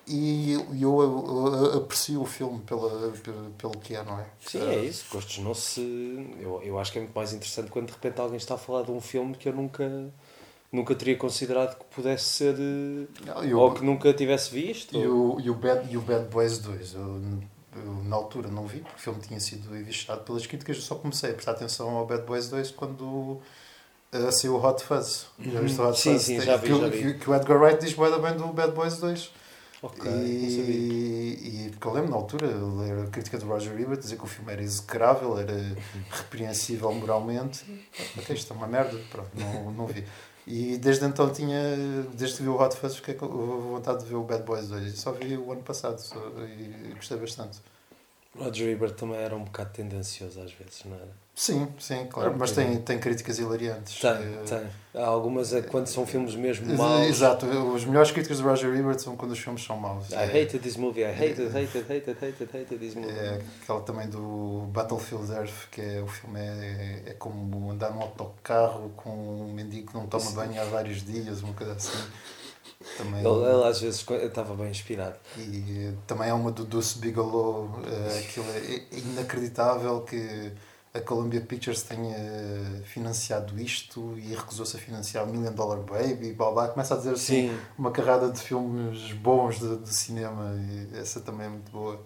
e 0.09 0.53
eu, 0.53 0.65
eu, 0.73 1.53
eu, 1.53 1.77
aprecio 1.79 2.21
o 2.21 2.25
filme 2.25 2.61
pela, 2.61 3.11
pelo, 3.11 3.49
pelo 3.57 3.77
que 3.77 3.93
é, 3.93 4.01
não 4.03 4.17
é? 4.17 4.25
Sim, 4.39 4.65
é 4.65 4.85
isso. 4.85 5.05
Gostos 5.11 5.39
não 5.39 5.53
se. 5.53 6.33
Eu, 6.39 6.61
eu 6.63 6.79
acho 6.79 6.93
que 6.93 6.97
é 6.97 7.01
muito 7.01 7.13
mais 7.13 7.33
interessante 7.33 7.69
quando 7.69 7.87
de 7.87 7.91
repente 7.91 8.21
alguém 8.21 8.37
está 8.37 8.55
a 8.55 8.57
falar 8.57 8.83
de 8.83 8.91
um 8.91 9.01
filme 9.01 9.35
que 9.35 9.49
eu 9.49 9.53
nunca 9.53 10.09
nunca 10.71 10.95
teria 10.95 11.15
considerado 11.15 11.77
que 11.77 11.85
pudesse 11.85 12.25
ser. 12.25 12.55
Não, 13.25 13.43
eu, 13.43 13.59
ou 13.59 13.73
que 13.73 13.83
nunca 13.83 14.13
tivesse 14.13 14.51
visto. 14.51 14.95
E, 14.95 15.07
ou... 15.07 15.37
o, 15.37 15.41
e, 15.41 15.49
o 15.49 15.55
Bad, 15.55 15.91
e 15.91 15.97
o 15.97 16.01
Bad 16.01 16.25
Boys 16.25 16.59
2, 16.59 16.93
eu, 16.93 17.21
eu, 17.75 18.03
na 18.05 18.15
altura 18.15 18.49
não 18.49 18.65
vi, 18.67 18.79
porque 18.79 18.97
o 18.97 18.99
filme 18.99 19.19
tinha 19.21 19.39
sido 19.39 19.75
investigado 19.75 20.21
pelas 20.21 20.45
críticas, 20.45 20.77
eu 20.77 20.83
só 20.83 20.95
comecei 20.95 21.31
a 21.31 21.33
prestar 21.33 21.51
atenção 21.51 21.89
ao 21.89 22.05
Bad 22.05 22.23
Boys 22.23 22.49
2 22.49 22.71
quando 22.71 23.01
uh, 23.03 24.31
saiu 24.31 24.55
o 24.55 24.65
Hot 24.65 24.83
Fuzz. 24.83 25.27
Já 25.39 25.59
viste 25.61 25.79
o 25.79 25.87
Hot 25.87 25.99
sim, 25.99 26.13
Fuzz? 26.13 26.23
Sim, 26.23 26.41
já 26.41 26.57
vi, 26.57 26.67
que, 26.67 26.79
já 26.79 26.87
vi. 26.87 27.13
Que, 27.17 27.29
o 27.29 27.35
Edgar 27.35 27.61
Wright 27.61 27.83
diz 27.83 27.93
bem 27.93 28.37
do 28.37 28.47
Bad 28.47 28.73
Boys 28.73 28.97
2. 28.97 29.31
Ok, 29.79 30.11
e, 30.11 31.67
e 31.67 31.69
porque 31.69 31.87
eu 31.87 31.93
lembro 31.93 32.09
na 32.09 32.15
altura, 32.15 32.47
ler 32.47 33.05
a 33.05 33.07
crítica 33.11 33.37
do 33.37 33.45
Roger 33.45 33.79
Ebert, 33.79 33.99
dizer 33.99 34.17
que 34.17 34.23
o 34.23 34.27
filme 34.27 34.51
era 34.51 34.63
execrável, 34.63 35.37
era 35.37 35.53
repreensível 36.09 36.91
moralmente. 36.91 37.63
Ok, 38.17 38.35
isto 38.35 38.53
é 38.53 38.55
uma 38.55 38.65
merda, 38.65 38.99
pronto, 39.11 39.29
não, 39.35 39.71
não 39.71 39.85
vi. 39.85 40.03
E 40.47 40.77
desde 40.77 41.05
então 41.05 41.29
tinha, 41.29 41.75
desde 42.13 42.37
que 42.37 42.43
vi 42.43 42.47
o 42.49 42.55
Hot 42.55 42.73
Fuzz, 42.77 42.95
fiquei 42.95 43.15
com 43.15 43.27
vontade 43.27 44.03
de 44.03 44.05
ver 44.05 44.15
o 44.15 44.23
Bad 44.23 44.43
Boys 44.43 44.69
2. 44.69 44.97
Só 44.97 45.11
vi 45.11 45.35
o 45.37 45.51
ano 45.51 45.61
passado 45.61 45.99
só, 45.99 46.15
e 46.47 46.93
gostei 46.95 47.17
bastante. 47.17 47.59
Roger 48.39 48.69
Ebert 48.69 48.93
também 48.93 49.17
era 49.17 49.35
um 49.35 49.43
bocado 49.43 49.71
tendencioso 49.71 50.39
às 50.41 50.51
vezes, 50.51 50.83
não 50.85 50.95
era? 50.95 51.27
Sim, 51.35 51.67
sim, 51.79 52.07
claro. 52.09 52.35
Mas 52.35 52.51
tem, 52.51 52.77
tem 52.81 52.97
críticas 52.97 53.37
hilariantes. 53.37 53.99
Tem, 53.99 54.09
Eh, 54.09 54.43
tem. 54.47 54.67
Há 54.95 55.05
algumas 55.05 55.53
é 55.53 55.61
quando 55.61 55.85
são 55.85 56.03
filmes 56.03 56.33
mesmo 56.33 56.75
maus. 56.75 57.07
Exato, 57.07 57.45
os 57.45 57.85
melhores 57.85 58.09
críticas 58.09 58.37
de 58.37 58.43
Roger 58.43 58.73
Ebert 58.73 58.97
são 58.99 59.15
quando 59.15 59.33
os 59.33 59.39
filmes 59.39 59.63
são 59.63 59.77
maus. 59.77 60.09
I 60.11 60.15
hated 60.25 60.59
this 60.59 60.77
movie, 60.77 61.01
I 61.01 61.11
hated, 61.11 61.55
hated, 61.55 61.85
hated, 61.87 62.17
hated, 62.19 62.49
hated 62.51 62.79
this 62.79 62.95
movie. 62.95 63.11
É 63.11 63.39
aquela 63.61 63.81
também 63.81 64.09
do 64.09 64.67
Battlefield 64.71 65.31
Earth, 65.31 65.69
que 65.69 65.79
é, 65.79 66.01
o 66.01 66.07
filme 66.07 66.39
é, 66.39 67.03
é 67.05 67.13
como 67.13 67.69
andar 67.71 67.91
num 67.91 68.01
autocarro 68.01 68.89
com 68.97 69.11
um 69.11 69.53
mendigo 69.53 69.91
que 69.91 69.93
não 69.93 70.07
toma 70.07 70.31
banho 70.31 70.59
há 70.59 70.65
vários 70.65 71.03
dias, 71.05 71.43
uma 71.43 71.53
coisa 71.53 71.73
assim. 71.73 71.97
Também, 72.97 73.19
Ele, 73.19 73.45
ele 73.45 73.63
às 73.65 73.81
vezes 73.81 74.05
estava 74.09 74.55
bem 74.55 74.69
inspirado. 74.69 75.15
E 75.37 75.93
também 76.05 76.29
há 76.29 76.35
uma 76.35 76.51
do 76.51 76.63
Deuce 76.63 76.97
Bigelow, 76.99 77.69
eh, 77.85 78.19
aquilo 78.19 78.45
é 78.51 78.97
inacreditável 78.97 80.01
que 80.01 80.51
a 80.93 81.01
Columbia 81.01 81.41
Pictures 81.41 81.83
tenha 81.83 82.15
financiado 82.85 83.59
isto 83.59 84.17
e 84.17 84.33
recusou-se 84.33 84.75
a 84.75 84.79
financiar 84.79 85.23
o 85.23 85.27
Million 85.27 85.53
Dollar 85.53 85.79
Baby, 85.79 86.33
blá 86.33 86.51
blá, 86.51 86.67
começa 86.69 86.93
a 86.95 86.97
dizer 86.97 87.11
assim 87.11 87.49
Sim, 87.49 87.59
uma 87.77 87.91
carrada 87.91 88.31
de 88.31 88.39
filmes 88.39 89.13
bons 89.13 89.59
de, 89.59 89.77
de 89.77 89.93
cinema 89.93 90.55
e 90.55 90.97
essa 90.97 91.19
também 91.19 91.45
é 91.47 91.49
muito 91.49 91.71
boa. 91.71 92.01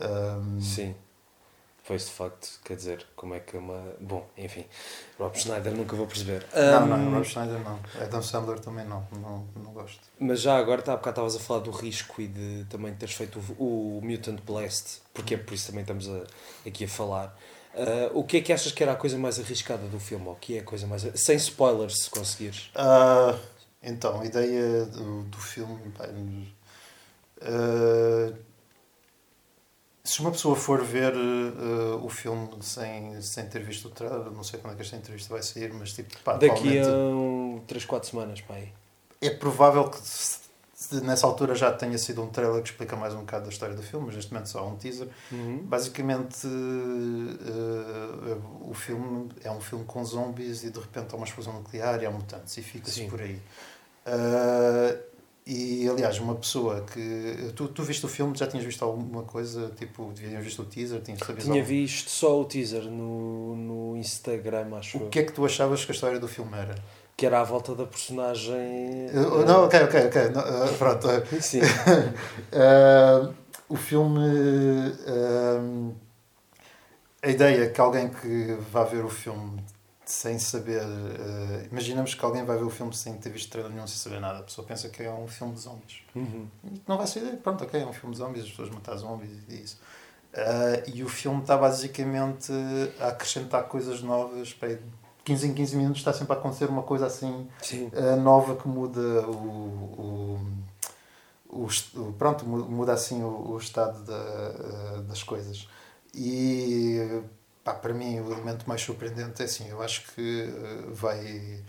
Ahm, 0.00 0.60
sim. 0.60 0.94
Pois 1.86 2.06
de 2.06 2.12
facto, 2.12 2.48
quer 2.64 2.76
dizer, 2.76 3.06
como 3.14 3.34
é 3.34 3.40
que 3.40 3.56
uma. 3.58 3.94
Bom, 4.00 4.26
enfim, 4.38 4.64
Rob 5.18 5.38
Schneider 5.38 5.74
nunca 5.74 5.94
vou 5.94 6.06
perceber. 6.06 6.46
Não, 6.54 6.82
Um, 6.84 6.86
não, 6.86 7.12
Rob 7.12 7.24
Schneider 7.26 7.58
não. 7.60 7.78
Adam 8.00 8.22
Sandler 8.22 8.58
também 8.58 8.86
não, 8.86 9.06
não, 9.12 9.46
não 9.54 9.72
gosto. 9.74 10.00
Mas 10.18 10.40
já 10.40 10.56
agora, 10.56 10.80
tá, 10.80 10.94
há 10.94 10.96
bocado 10.96 11.14
estavas 11.26 11.36
a 11.36 11.40
falar 11.40 11.60
do 11.60 11.70
risco 11.70 12.22
e 12.22 12.26
de 12.26 12.64
também 12.70 12.94
teres 12.94 13.14
feito 13.14 13.38
o, 13.58 13.98
o 13.98 14.00
Mutant 14.02 14.40
Blast, 14.46 15.02
porque 15.12 15.34
é 15.34 15.36
por 15.36 15.52
isso 15.52 15.66
também 15.66 15.82
estamos 15.82 16.08
a- 16.08 16.24
aqui 16.66 16.84
a 16.84 16.88
falar. 16.88 17.38
Ah, 17.74 18.10
o 18.14 18.24
que 18.24 18.38
é 18.38 18.40
que 18.40 18.50
achas 18.52 18.72
que 18.72 18.82
era 18.82 18.92
a 18.92 18.96
coisa 18.96 19.18
mais 19.18 19.38
arriscada 19.38 19.86
do 19.86 20.00
filme? 20.00 20.26
Ou 20.26 20.32
o 20.32 20.36
que 20.36 20.56
é 20.56 20.60
a 20.60 20.64
coisa 20.64 20.86
mais. 20.86 21.02
Sem 21.16 21.36
spoilers, 21.36 22.04
se 22.04 22.08
conseguires. 22.10 22.70
Ah, 22.74 23.36
então, 23.82 24.22
a 24.22 24.24
ideia 24.24 24.86
do, 24.86 25.24
do 25.24 25.38
filme. 25.38 25.90
pá, 25.90 26.08
ah, 27.42 28.32
se 30.06 30.20
uma 30.20 30.30
pessoa 30.30 30.54
for 30.54 30.84
ver 30.84 31.14
ah, 31.14 31.96
o 31.96 32.08
filme 32.10 32.48
sem, 32.60 33.20
sem 33.22 33.46
ter 33.46 33.62
visto 33.62 33.86
o 33.88 33.90
trailer, 33.90 34.30
não 34.30 34.44
sei 34.44 34.60
quando 34.60 34.74
é 34.74 34.76
que 34.76 34.82
esta 34.82 34.96
entrevista 34.96 35.32
vai 35.32 35.42
sair, 35.42 35.72
mas 35.72 35.92
tipo, 35.92 36.16
pá, 36.22 36.34
Daqui 36.34 36.78
a 36.78 36.82
atualmente- 36.82 36.88
um, 36.88 37.62
3, 37.66 37.84
4 37.86 38.08
semanas, 38.10 38.40
pá 38.42 38.54
aí. 38.54 38.68
É 39.20 39.30
provável 39.30 39.88
que 39.88 39.98
nessa 41.02 41.26
altura 41.26 41.54
já 41.54 41.72
tenha 41.72 41.96
sido 41.96 42.22
um 42.22 42.26
trailer 42.26 42.62
que 42.62 42.68
explica 42.68 42.94
mais 42.94 43.14
um 43.14 43.20
bocado 43.20 43.44
da 43.44 43.50
história 43.50 43.74
do 43.74 43.82
filme, 43.82 44.04
mas 44.06 44.16
neste 44.16 44.30
momento 44.32 44.48
só 44.50 44.58
há 44.58 44.66
um 44.66 44.76
teaser. 44.76 45.08
Basicamente, 45.62 46.46
eh, 46.46 48.36
o 48.60 48.74
filme 48.74 49.30
é 49.42 49.50
um 49.50 49.60
filme 49.62 49.84
com 49.86 50.04
zombies 50.04 50.62
e 50.64 50.70
de 50.70 50.78
repente 50.78 51.14
há 51.14 51.16
uma 51.16 51.24
explosão 51.26 51.54
nuclear 51.54 52.02
e 52.02 52.06
há 52.06 52.10
mutantes 52.10 52.54
e 52.58 52.62
fica-se 52.62 53.06
por 53.06 53.22
aí. 53.22 53.40
Eh, 54.04 54.98
e 55.46 55.86
aliás, 55.88 56.18
uma 56.18 56.34
pessoa 56.34 56.80
que. 56.90 57.52
Tu, 57.54 57.68
tu 57.68 57.82
viste 57.82 58.04
o 58.06 58.08
filme, 58.08 58.34
já 58.36 58.46
tinhas 58.46 58.64
visto 58.64 58.82
alguma 58.82 59.22
coisa? 59.24 59.70
Tipo, 59.76 60.10
tinhas 60.14 60.42
visto 60.42 60.62
o 60.62 60.64
teaser? 60.64 61.00
Tinhas 61.02 61.20
sabido 61.20 61.42
Tinha 61.44 61.56
algo? 61.60 61.66
visto 61.66 62.08
só 62.10 62.40
o 62.40 62.44
teaser 62.46 62.84
no, 62.84 63.54
no 63.56 63.96
Instagram, 63.96 64.74
acho 64.76 64.98
O 64.98 65.02
eu. 65.02 65.08
que 65.10 65.18
é 65.18 65.22
que 65.22 65.32
tu 65.32 65.44
achavas 65.44 65.84
que 65.84 65.92
a 65.92 65.94
história 65.94 66.18
do 66.18 66.26
filme 66.28 66.56
era? 66.56 66.74
Que 67.16 67.26
era 67.26 67.40
à 67.40 67.44
volta 67.44 67.74
da 67.74 67.84
personagem. 67.86 68.54
Eh, 69.10 69.44
não, 69.46 69.64
ok, 69.66 69.80
ok, 69.84 70.06
ok. 70.06 70.28
não, 70.30 70.40
eh, 70.42 70.72
pronto. 70.78 71.06
Sim. 71.40 71.60
Uh, 71.60 73.34
o 73.68 73.76
filme. 73.76 74.18
uh, 74.18 75.94
a 77.22 77.28
ideia 77.28 77.70
que 77.70 77.80
alguém 77.80 78.08
que 78.08 78.56
vá 78.70 78.84
ver 78.84 79.04
o 79.04 79.08
filme 79.08 79.62
sem 80.06 80.38
saber. 80.38 80.82
uh, 80.82 81.66
imaginamos 81.70 82.14
que 82.14 82.24
alguém 82.24 82.44
vai 82.44 82.56
ver 82.58 82.64
o 82.64 82.70
filme 82.70 82.94
sem 82.94 83.14
ter 83.14 83.30
visto 83.30 83.50
trailer 83.50 83.72
nenhum, 83.72 83.86
sem 83.86 83.96
saber 83.96 84.20
nada. 84.20 84.40
A 84.40 84.42
pessoa 84.42 84.66
pensa 84.66 84.88
que 84.88 85.02
é 85.02 85.10
um 85.10 85.26
filme 85.26 85.54
de 85.54 85.60
zombies. 85.60 86.02
Uhum. 86.14 86.46
Não 86.86 86.96
vai 86.98 87.06
ser 87.06 87.20
ideia. 87.20 87.36
Pronto, 87.36 87.64
ok, 87.64 87.80
é 87.80 87.86
um 87.86 87.92
filme 87.92 88.12
de 88.14 88.18
zombies, 88.18 88.44
as 88.44 88.50
pessoas 88.50 88.70
matar 88.70 88.96
zombies 88.96 89.30
e 89.48 89.54
isso. 89.62 89.78
Uh, 90.34 90.90
e 90.92 91.02
o 91.04 91.08
filme 91.08 91.40
está 91.42 91.56
basicamente 91.56 92.52
a 93.00 93.08
acrescentar 93.08 93.64
coisas 93.64 94.02
novas. 94.02 94.52
Para 94.52 94.68
aí, 94.68 94.78
15 95.24 95.46
em 95.48 95.54
15 95.54 95.76
minutos 95.76 95.98
está 96.00 96.12
sempre 96.12 96.34
a 96.34 96.36
acontecer 96.36 96.66
uma 96.68 96.82
coisa 96.82 97.06
assim 97.06 97.48
Sim. 97.62 97.90
uh, 97.94 98.16
nova 98.20 98.56
que 98.56 98.68
muda 98.68 99.00
o, 99.26 100.38
o, 101.48 101.66
o 101.96 102.12
pronto 102.18 102.44
mu- 102.44 102.68
muda 102.68 102.92
assim 102.92 103.22
o, 103.22 103.52
o 103.52 103.58
estado 103.58 104.02
da, 104.04 105.00
das 105.08 105.22
coisas 105.22 105.68
e 106.12 107.22
pá, 107.64 107.74
para 107.74 107.94
mim 107.94 108.20
o 108.20 108.32
elemento 108.32 108.68
mais 108.68 108.82
surpreendente 108.82 109.42
é 109.42 109.44
assim 109.46 109.68
eu 109.68 109.82
acho 109.82 110.02
que 110.14 110.44
uh, 110.44 110.94
vai 110.94 111.62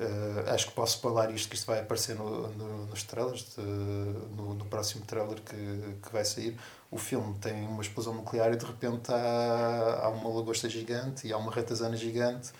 uh, 0.00 0.50
acho 0.54 0.68
que 0.68 0.72
posso 0.72 1.00
falar 1.00 1.30
isto 1.30 1.48
que 1.48 1.54
isto 1.56 1.66
vai 1.66 1.80
aparecer 1.80 2.14
no, 2.16 2.48
no- 2.48 2.86
nos 2.86 3.02
trailers 3.04 3.54
de- 3.56 3.62
no, 3.62 4.54
no 4.54 4.64
próximo 4.66 5.04
trailer 5.04 5.40
que, 5.42 5.56
que 6.02 6.12
vai 6.12 6.24
sair 6.24 6.56
o 6.90 6.98
filme 6.98 7.34
tem 7.40 7.66
uma 7.66 7.82
explosão 7.82 8.14
nuclear 8.14 8.52
e 8.52 8.56
de 8.56 8.64
repente 8.64 9.10
há, 9.12 10.00
há 10.04 10.08
uma 10.10 10.28
lagosta 10.34 10.68
gigante 10.68 11.26
e 11.26 11.32
há 11.32 11.36
uma 11.38 11.52
ratazana 11.52 11.96
gigante 11.96 12.52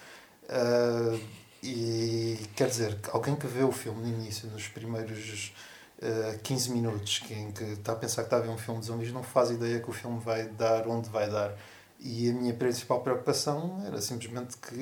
Uh, 0.48 1.18
e 1.62 2.38
quer 2.54 2.68
dizer, 2.68 2.98
alguém 3.12 3.34
que 3.34 3.46
vê 3.46 3.62
o 3.62 3.72
filme 3.72 4.02
no 4.02 4.08
início, 4.20 4.48
nos 4.50 4.68
primeiros 4.68 5.54
uh, 6.02 6.38
15 6.42 6.70
minutos, 6.70 7.18
que, 7.20 7.32
em 7.32 7.50
que 7.50 7.64
está 7.64 7.92
a 7.92 7.96
pensar 7.96 8.22
que 8.22 8.26
está 8.26 8.36
a 8.36 8.40
ver 8.40 8.50
um 8.50 8.58
filme 8.58 8.80
de 8.80 8.86
zombies, 8.86 9.10
não 9.12 9.22
faz 9.22 9.50
ideia 9.50 9.80
que 9.80 9.88
o 9.88 9.92
filme 9.92 10.20
vai 10.20 10.46
dar 10.48 10.86
onde 10.86 11.08
vai 11.08 11.30
dar. 11.30 11.56
E 12.00 12.28
a 12.28 12.32
minha 12.32 12.52
principal 12.52 13.00
preocupação 13.00 13.82
era 13.86 14.00
simplesmente 14.00 14.56
que 14.58 14.74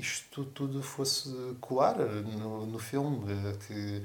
isto 0.00 0.44
tudo 0.46 0.82
fosse 0.82 1.28
colar 1.60 1.98
no, 1.98 2.64
no 2.64 2.78
filme, 2.78 3.18
que, 3.66 4.02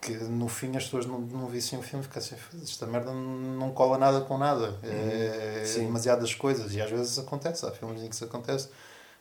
que 0.00 0.12
no 0.24 0.48
fim 0.48 0.76
as 0.76 0.84
pessoas 0.84 1.06
não, 1.06 1.20
não 1.20 1.48
vissem 1.48 1.78
o 1.78 1.82
filme 1.82 2.04
e 2.04 2.08
ficassem 2.08 2.38
esta 2.62 2.86
merda 2.86 3.12
não 3.12 3.72
cola 3.72 3.98
nada 3.98 4.20
com 4.20 4.38
nada. 4.38 4.78
É, 4.84 5.64
Sim. 5.64 5.86
demasiadas 5.86 6.34
coisas 6.34 6.74
e 6.74 6.80
às 6.80 6.90
vezes 6.90 7.18
acontece, 7.18 7.66
há 7.66 7.72
filmes 7.72 8.02
em 8.02 8.08
que 8.08 8.14
isso 8.14 8.24
acontece. 8.24 8.68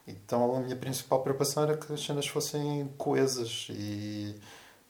Então 0.08 0.56
a 0.56 0.60
minha 0.60 0.76
principal 0.76 1.22
preocupação 1.22 1.64
era 1.64 1.78
que 1.78 1.92
as 1.92 2.04
cenas 2.04 2.28
fossem 2.28 2.88
coesas 2.98 3.68
e, 3.70 4.36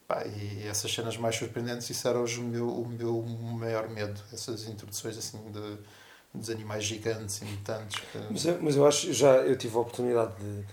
pá, 0.08 0.26
e 0.26 0.68
essas 0.68 0.94
cenas 0.94 1.18
mais 1.18 1.36
surpreendentes, 1.36 1.90
isso 1.90 2.08
era 2.08 2.20
hoje 2.20 2.40
o 2.40 2.44
meu, 2.44 2.68
o 2.68 2.88
meu 2.88 3.22
maior 3.22 3.90
medo, 3.90 4.20
essas 4.34 4.68
introduções 4.68 5.18
assim 5.18 5.38
de, 5.52 5.78
dos 6.34 6.50
animais 6.50 6.84
gigantes 6.84 7.41
e 7.41 7.46
mutantes. 7.46 8.00
que- 8.12 8.17
Mas, 8.30 8.46
eu- 8.46 8.58
mas 8.62 8.76
eu 8.76 8.86
acho, 8.88 9.12
já 9.13 9.38
eu 9.38 9.56
tive 9.58 9.76
a 9.76 9.80
oportunidade 9.80 10.32
de, 10.39 10.63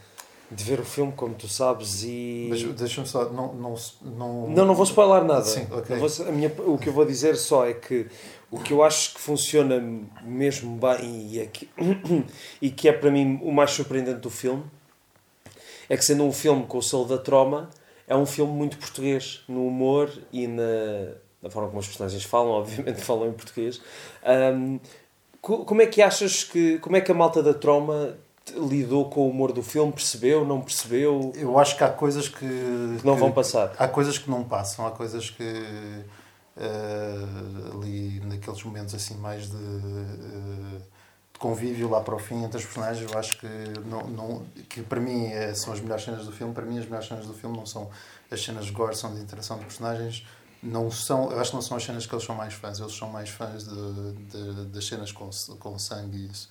de 0.55 0.65
ver 0.65 0.81
o 0.81 0.85
filme, 0.85 1.13
como 1.13 1.35
tu 1.35 1.49
sabes, 1.49 2.03
e. 2.05 2.47
Mas 2.49 2.63
deixa-me 2.63 3.07
só, 3.07 3.29
não, 3.31 3.53
não, 3.55 3.75
não, 4.03 4.49
Não, 4.49 4.65
não 4.67 4.75
vou 4.75 4.85
spoiler 4.85 5.25
nada. 5.25 5.45
Sim, 5.45 5.67
ok. 5.71 5.97
Não 5.97 6.09
vou- 6.09 6.27
a 6.29 6.33
minha, 6.33 6.53
o 6.67 6.79
que 6.79 6.89
eu 6.89 6.93
vou 6.93 7.05
dizer 7.05 7.37
só 7.37 7.67
é 7.67 7.75
que 7.75 8.07
o 8.51 8.59
que 8.59 8.73
eu 8.73 8.83
acho 8.83 9.15
que 9.15 9.21
funciona 9.21 9.79
mesmo 10.23 10.79
bem 10.79 11.27
e, 11.33 11.41
é 11.41 11.47
que, 11.47 11.69
e 12.63 12.71
que 12.71 12.89
é 12.89 12.93
para 12.93 13.11
mim 13.11 13.39
o 13.43 13.53
mais 13.53 13.73
surpreendente 13.73 14.21
do 14.21 14.31
filme 14.31 14.65
é 15.89 15.97
que, 15.97 16.05
sendo 16.05 16.23
um 16.25 16.33
filme 16.33 16.65
com 16.67 16.79
o 16.79 16.83
selo 16.83 17.05
da 17.07 17.19
troma, 17.19 17.69
é 18.07 18.15
um 18.17 18.25
filme 18.27 18.53
muito 18.53 18.79
português 18.79 19.43
no 19.49 19.67
humor 19.67 20.11
e 20.33 20.47
na, 20.47 20.63
na 21.43 21.51
forma 21.51 21.69
como 21.69 21.81
os 21.81 21.87
personagens 21.87 22.23
falam, 22.25 22.53
obviamente 22.61 23.01
falam 23.03 23.29
em 23.29 23.33
português. 23.33 23.81
Co- 24.23 24.81
como 25.65 25.83
é 25.83 25.87
que 25.87 26.01
achas 26.03 26.45
que. 26.45 26.79
Como 26.79 26.97
é 26.97 27.01
que 27.01 27.11
a 27.11 27.15
malta 27.15 27.43
da 27.43 27.55
troma 27.55 28.15
lidou 28.57 29.11
com 29.11 29.23
o 29.23 29.31
humor 29.31 29.53
do 29.53 29.63
filme? 29.63 29.93
Percebeu? 29.93 30.45
Não 30.45 30.61
percebeu? 30.61 31.33
Eu 31.35 31.59
acho 31.59 31.77
que 31.77 31.85
há 31.85 31.89
coisas 31.91 32.29
que, 32.29 32.39
Que 32.39 33.07
não 33.07 33.15
que- 33.15 33.21
vão 33.21 33.31
passar. 33.33 33.75
Há 33.79 33.87
coisas 33.89 34.17
que 34.19 34.31
não 34.31 34.43
passam, 34.45 34.87
há 34.87 34.91
coisas 34.91 35.29
que 35.31 36.05
eh, 36.57 37.25
ali 37.73 38.21
naqueles 38.25 38.63
momentos 38.65 38.95
assim 38.95 39.15
mais 39.19 39.51
de, 39.51 39.57
eh, 39.57 40.79
de 41.33 41.39
convívio 41.39 41.89
lá 41.89 42.01
para 42.01 42.15
o 42.15 42.19
fim 42.19 42.43
entre 42.43 42.59
os 42.59 42.65
personagens, 42.65 43.11
eu 43.11 43.19
acho 43.19 43.39
que 43.39 43.47
não, 43.87 44.07
não 44.09 44.43
que 44.69 44.83
para 44.83 45.01
mim 45.01 45.27
eh, 45.27 45.55
são 45.55 45.73
as 45.73 45.81
melhores 45.81 46.05
cenas 46.05 46.25
do 46.25 46.33
filme. 46.33 46.53
Para 46.53 46.65
mim 46.65 46.79
as 46.79 46.85
melhores 46.87 47.07
cenas 47.07 47.27
do 47.27 47.35
filme 47.35 47.57
não 47.57 47.67
são 47.67 47.89
as 48.31 48.43
cenas 48.43 48.67
de 48.67 48.73
gore, 48.73 48.97
são 48.97 49.15
de 49.15 49.21
interação 49.21 49.59
de 49.59 49.65
personagens. 49.65 50.27
Não 50.63 50.91
são, 50.91 51.31
eu 51.31 51.39
acho 51.41 51.51
que 51.51 51.57
não 51.57 51.63
são 51.63 51.77
as 51.77 51.85
cenas 51.85 52.05
que 52.07 52.15
eles 52.15 52.25
são 52.25 52.35
mais 52.35 52.55
fãs, 52.55 52.81
eles 52.81 52.97
são 52.97 53.09
mais 53.09 53.29
fãs 53.29 53.65
de, 53.65 54.13
de- 54.31 54.65
das 54.67 54.85
cenas 54.87 55.13
com, 55.13 55.31
com 55.61 55.79
sangue 55.79 56.17
e 56.17 56.27
isso. 56.27 56.51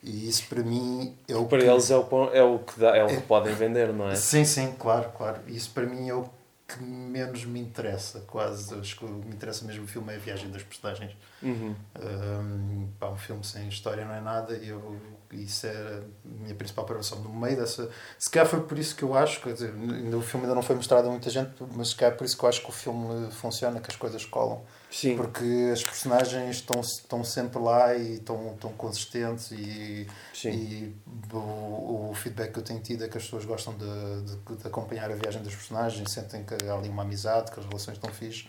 E 0.00 0.28
isso 0.28 0.46
para 0.48 0.62
mim 0.62 1.16
é 1.26 1.34
o 1.34 1.44
Para 1.46 1.58
que- 1.58 1.64
eles 1.66 1.90
é 1.90 1.96
o, 1.96 2.30
é 2.32 2.42
o 2.42 2.58
que 2.60 2.78
dá, 2.78 2.96
é 2.96 3.04
o 3.04 3.08
É- 3.08 3.16
que 3.16 3.22
podem 3.22 3.52
vender, 3.54 3.92
não 3.92 4.08
é? 4.08 4.14
Sim, 4.14 4.44
sim, 4.44 4.72
claro, 4.78 5.10
claro. 5.16 5.40
Isso 5.48 5.70
para 5.70 5.86
mim 5.86 6.08
é 6.08 6.14
o 6.14 6.28
que 6.68 6.80
menos 6.82 7.44
me 7.46 7.58
interessa, 7.58 8.20
quase. 8.28 8.72
Acho 8.78 8.96
que 8.98 9.04
me 9.04 9.34
interessa 9.34 9.64
mesmo 9.64 9.84
o 9.84 9.88
filme 9.88 10.12
é 10.12 10.16
a 10.16 10.18
viagem 10.20 10.50
das 10.52 10.62
personagens. 10.62 11.16
Uhum. 11.42 11.74
Um, 11.98 12.88
pá, 13.00 13.08
um 13.08 13.16
filme 13.16 13.42
sem 13.44 13.66
história 13.68 14.04
não 14.04 14.14
é 14.14 14.20
nada 14.20 14.54
e 14.56 14.68
eu, 14.68 14.96
isso 15.32 15.66
era 15.66 15.98
a 15.98 16.42
minha 16.42 16.54
principal 16.54 16.84
preocupação. 16.84 17.20
No 17.20 17.32
meio 17.32 17.56
dessa. 17.56 17.90
Se 18.18 18.30
calhar 18.30 18.48
foi 18.48 18.60
por 18.60 18.78
isso 18.78 18.94
que 18.94 19.02
eu 19.02 19.14
acho, 19.14 19.40
quer 19.40 19.52
dizer, 19.52 19.72
ainda, 19.74 20.16
o 20.16 20.22
filme 20.22 20.46
ainda 20.46 20.54
não 20.54 20.62
foi 20.62 20.76
mostrado 20.76 21.08
a 21.08 21.10
muita 21.10 21.28
gente, 21.28 21.52
mas 21.74 21.88
se 21.88 21.96
calhar 21.96 22.16
por 22.16 22.24
isso 22.24 22.36
que 22.36 22.44
eu 22.44 22.48
acho 22.48 22.62
que 22.62 22.68
o 22.68 22.72
filme 22.72 23.30
funciona, 23.32 23.80
que 23.80 23.90
as 23.90 23.96
coisas 23.96 24.24
colam. 24.24 24.62
Sim. 24.90 25.16
Porque 25.16 25.70
as 25.70 25.84
personagens 25.84 26.56
estão, 26.56 26.80
estão 26.80 27.22
sempre 27.22 27.58
lá 27.58 27.94
e 27.94 28.14
estão, 28.14 28.54
estão 28.54 28.72
consistentes 28.72 29.50
e, 29.50 30.06
Sim. 30.32 30.50
e 30.50 30.96
o, 31.30 32.10
o 32.10 32.14
feedback 32.14 32.52
que 32.52 32.58
eu 32.58 32.64
tenho 32.64 32.80
tido 32.80 33.04
é 33.04 33.08
que 33.08 33.18
as 33.18 33.24
pessoas 33.24 33.44
gostam 33.44 33.74
de, 33.74 34.22
de, 34.22 34.56
de 34.56 34.66
acompanhar 34.66 35.10
a 35.10 35.14
viagem 35.14 35.42
dos 35.42 35.54
personagens, 35.54 36.10
sentem 36.10 36.42
que 36.42 36.54
há 36.66 36.74
ali 36.74 36.88
uma 36.88 37.02
amizade, 37.02 37.52
que 37.52 37.60
as 37.60 37.66
relações 37.66 37.98
estão 37.98 38.10
fixe. 38.10 38.48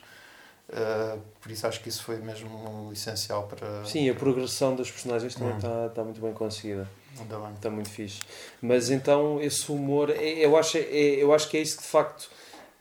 Uh, 0.71 1.19
por 1.41 1.51
isso 1.51 1.65
acho 1.65 1.81
que 1.81 1.89
isso 1.89 2.03
foi 2.03 2.17
mesmo 2.17 2.89
essencial 2.93 3.43
para. 3.47 3.83
Sim, 3.85 4.07
a 4.09 4.13
progressão 4.13 4.75
das 4.75 4.89
personagens 4.91 5.33
também 5.33 5.53
Hum. 5.53 5.57
está 5.57 5.85
está 5.87 6.03
muito 6.03 6.21
bem 6.21 6.31
conseguida. 6.31 6.87
Ainda 7.19 7.39
bem. 7.39 7.53
Está 7.53 7.69
muito 7.71 7.89
fixe. 7.89 8.21
Mas 8.61 8.91
então 8.91 9.41
esse 9.41 9.71
humor, 9.71 10.11
é- 10.11 10.45
eu 10.45 10.55
acho, 10.55 10.77
é- 10.77 10.81
eu 10.83 11.33
acho 11.33 11.49
que 11.49 11.57
é 11.57 11.61
isso 11.61 11.77
que 11.77 11.81
de 11.83 11.89
facto 11.89 12.29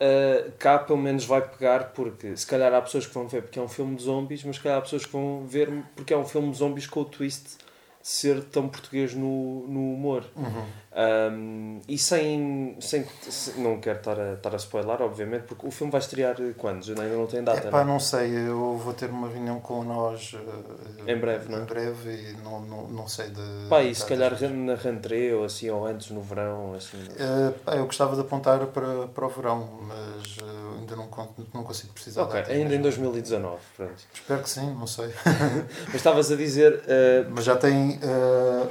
uh, 0.00 0.52
cá 0.58 0.78
pelo 0.78 0.98
menos 0.98 1.24
vai 1.24 1.40
pegar, 1.40 1.92
porque 1.94 2.36
se 2.36 2.46
calhar 2.46 2.72
há 2.74 2.82
pessoas 2.82 3.06
que 3.06 3.14
vão 3.14 3.26
ver 3.26 3.42
porque 3.42 3.58
é 3.58 3.62
um 3.62 3.68
filme 3.68 3.96
de 3.96 4.02
zombies, 4.02 4.44
mas 4.44 4.56
se 4.56 4.62
calhar 4.62 4.78
há 4.78 4.82
pessoas 4.82 5.06
que 5.06 5.12
vão 5.12 5.46
ver 5.46 5.70
porque 5.96 6.12
é 6.12 6.16
um 6.18 6.26
filme 6.26 6.50
de 6.52 6.58
zombies 6.58 6.86
com 6.86 7.00
o 7.00 7.04
twist 7.06 7.42
de 7.56 7.56
ser 8.02 8.44
tão 8.44 8.68
português 8.68 9.14
no, 9.14 9.66
no 9.66 9.94
humor. 9.94 10.24
Uhum. 10.36 10.64
Um, 10.98 11.80
e 11.86 11.96
sem, 11.96 12.76
sem, 12.80 13.06
se- 13.28 13.52
Não 13.60 13.78
quero 13.78 13.98
estar 13.98 14.18
a, 14.18 14.32
estar 14.32 14.52
a 14.52 14.56
spoiler, 14.56 15.00
obviamente, 15.00 15.42
porque 15.44 15.64
o 15.64 15.70
filme 15.70 15.92
vai 15.92 16.00
estrear 16.00 16.34
quando? 16.56 16.84
Ainda 16.88 17.04
não 17.16 17.26
tem 17.26 17.44
data. 17.44 17.68
Epá, 17.68 17.84
não 17.84 17.90
é? 17.90 17.92
não 17.92 18.00
sei, 18.00 18.32
eu 18.48 18.76
vou 18.76 18.92
ter 18.92 19.08
uma 19.08 19.28
reunião 19.28 19.60
com 19.60 19.84
nós 19.84 20.32
uh, 20.34 21.08
Em 21.08 21.16
breve, 21.16 21.48
não 21.50 21.58
é? 21.58 21.62
Em 21.62 21.64
breve 21.66 22.10
e 22.10 22.32
não, 22.42 22.60
não, 22.62 22.88
não 22.88 23.06
sei 23.06 23.28
de. 23.30 23.68
Pá, 23.68 23.80
e 23.82 23.94
se 23.94 24.04
calhar 24.04 24.32
na 24.50 24.74
rentrée 24.74 25.32
ou 25.34 25.44
assim, 25.44 25.70
ou 25.70 25.86
antes 25.86 26.10
no 26.10 26.20
verão, 26.20 26.74
assim. 26.74 26.96
Uh, 26.96 27.52
pá, 27.64 27.76
eu 27.76 27.86
gostava 27.86 28.16
de 28.16 28.22
apontar 28.22 28.66
para, 28.66 29.06
para 29.06 29.24
o 29.26 29.28
verão, 29.28 29.68
mas 29.82 30.36
uh, 30.38 30.78
ainda 30.80 30.96
não, 30.96 31.08
não 31.54 31.62
consigo 31.62 31.92
precisar. 31.92 32.22
Ok, 32.24 32.40
ainda 32.40 32.54
em 32.74 32.78
mesmo. 32.80 32.82
2019, 32.82 33.56
pronto. 33.76 33.94
Espero 34.12 34.42
que 34.42 34.50
sim, 34.50 34.74
não 34.74 34.86
sei. 34.88 35.06
Mas 35.86 35.94
estavas 35.94 36.32
a 36.32 36.36
dizer. 36.36 36.82
Mas 37.30 37.44
já 37.44 37.56
tem, 37.56 38.00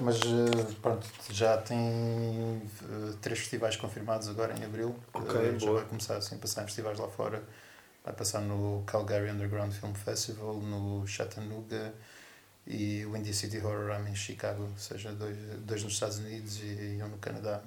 mas 0.01 0.19
pronto, 0.81 1.05
já 1.31 1.55
tem 1.57 1.79
uh, 2.17 3.17
três 3.21 3.39
festivais 3.39 3.75
confirmados 3.75 4.27
agora 4.27 4.57
em 4.57 4.63
abril. 4.63 4.95
Ok, 5.13 5.35
Uh, 5.35 5.59
já 5.59 5.71
vai 5.71 5.85
começar 5.85 6.17
assim 6.17 6.35
a 6.35 6.37
passar 6.37 6.63
em 6.63 6.65
festivais 6.65 6.99
lá 6.99 7.07
fora. 7.07 7.43
Vai 8.03 8.13
passar 8.13 8.41
no 8.41 8.83
Calgary 8.85 9.29
Underground 9.29 9.73
Film 9.73 9.93
Festival, 9.93 10.55
no 10.55 11.05
Chattanooga 11.05 11.93
e 12.65 13.05
o 13.05 13.15
India 13.15 13.33
City 13.33 13.57
Horror 13.57 13.87
Ram 13.87 14.07
em 14.07 14.15
Chicago, 14.15 14.63
ou 14.63 14.77
seja, 14.77 15.11
dois, 15.13 15.37
dois 15.59 15.83
nos 15.83 15.93
Estados 15.93 16.17
Unidos 16.19 16.59
e 16.61 16.99
um 17.01 17.07
no 17.07 17.17
Canadá. 17.17 17.61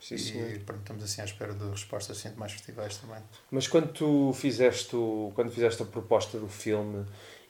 sim, 0.00 0.16
e 0.16 0.58
pronto, 0.58 0.80
estamos 0.80 1.04
assim 1.04 1.20
à 1.20 1.24
espera 1.24 1.54
de 1.54 1.64
respostas 1.68 2.18
assim, 2.18 2.30
de 2.30 2.38
mais 2.38 2.52
festivais 2.52 2.96
também. 2.96 3.22
Mas 3.50 3.68
quando 3.68 3.92
tu 3.92 4.32
fizeste, 4.34 4.96
o, 4.96 5.30
quando 5.34 5.50
fizeste 5.50 5.82
a 5.82 5.86
proposta 5.86 6.38
do 6.38 6.48
filme 6.48 7.06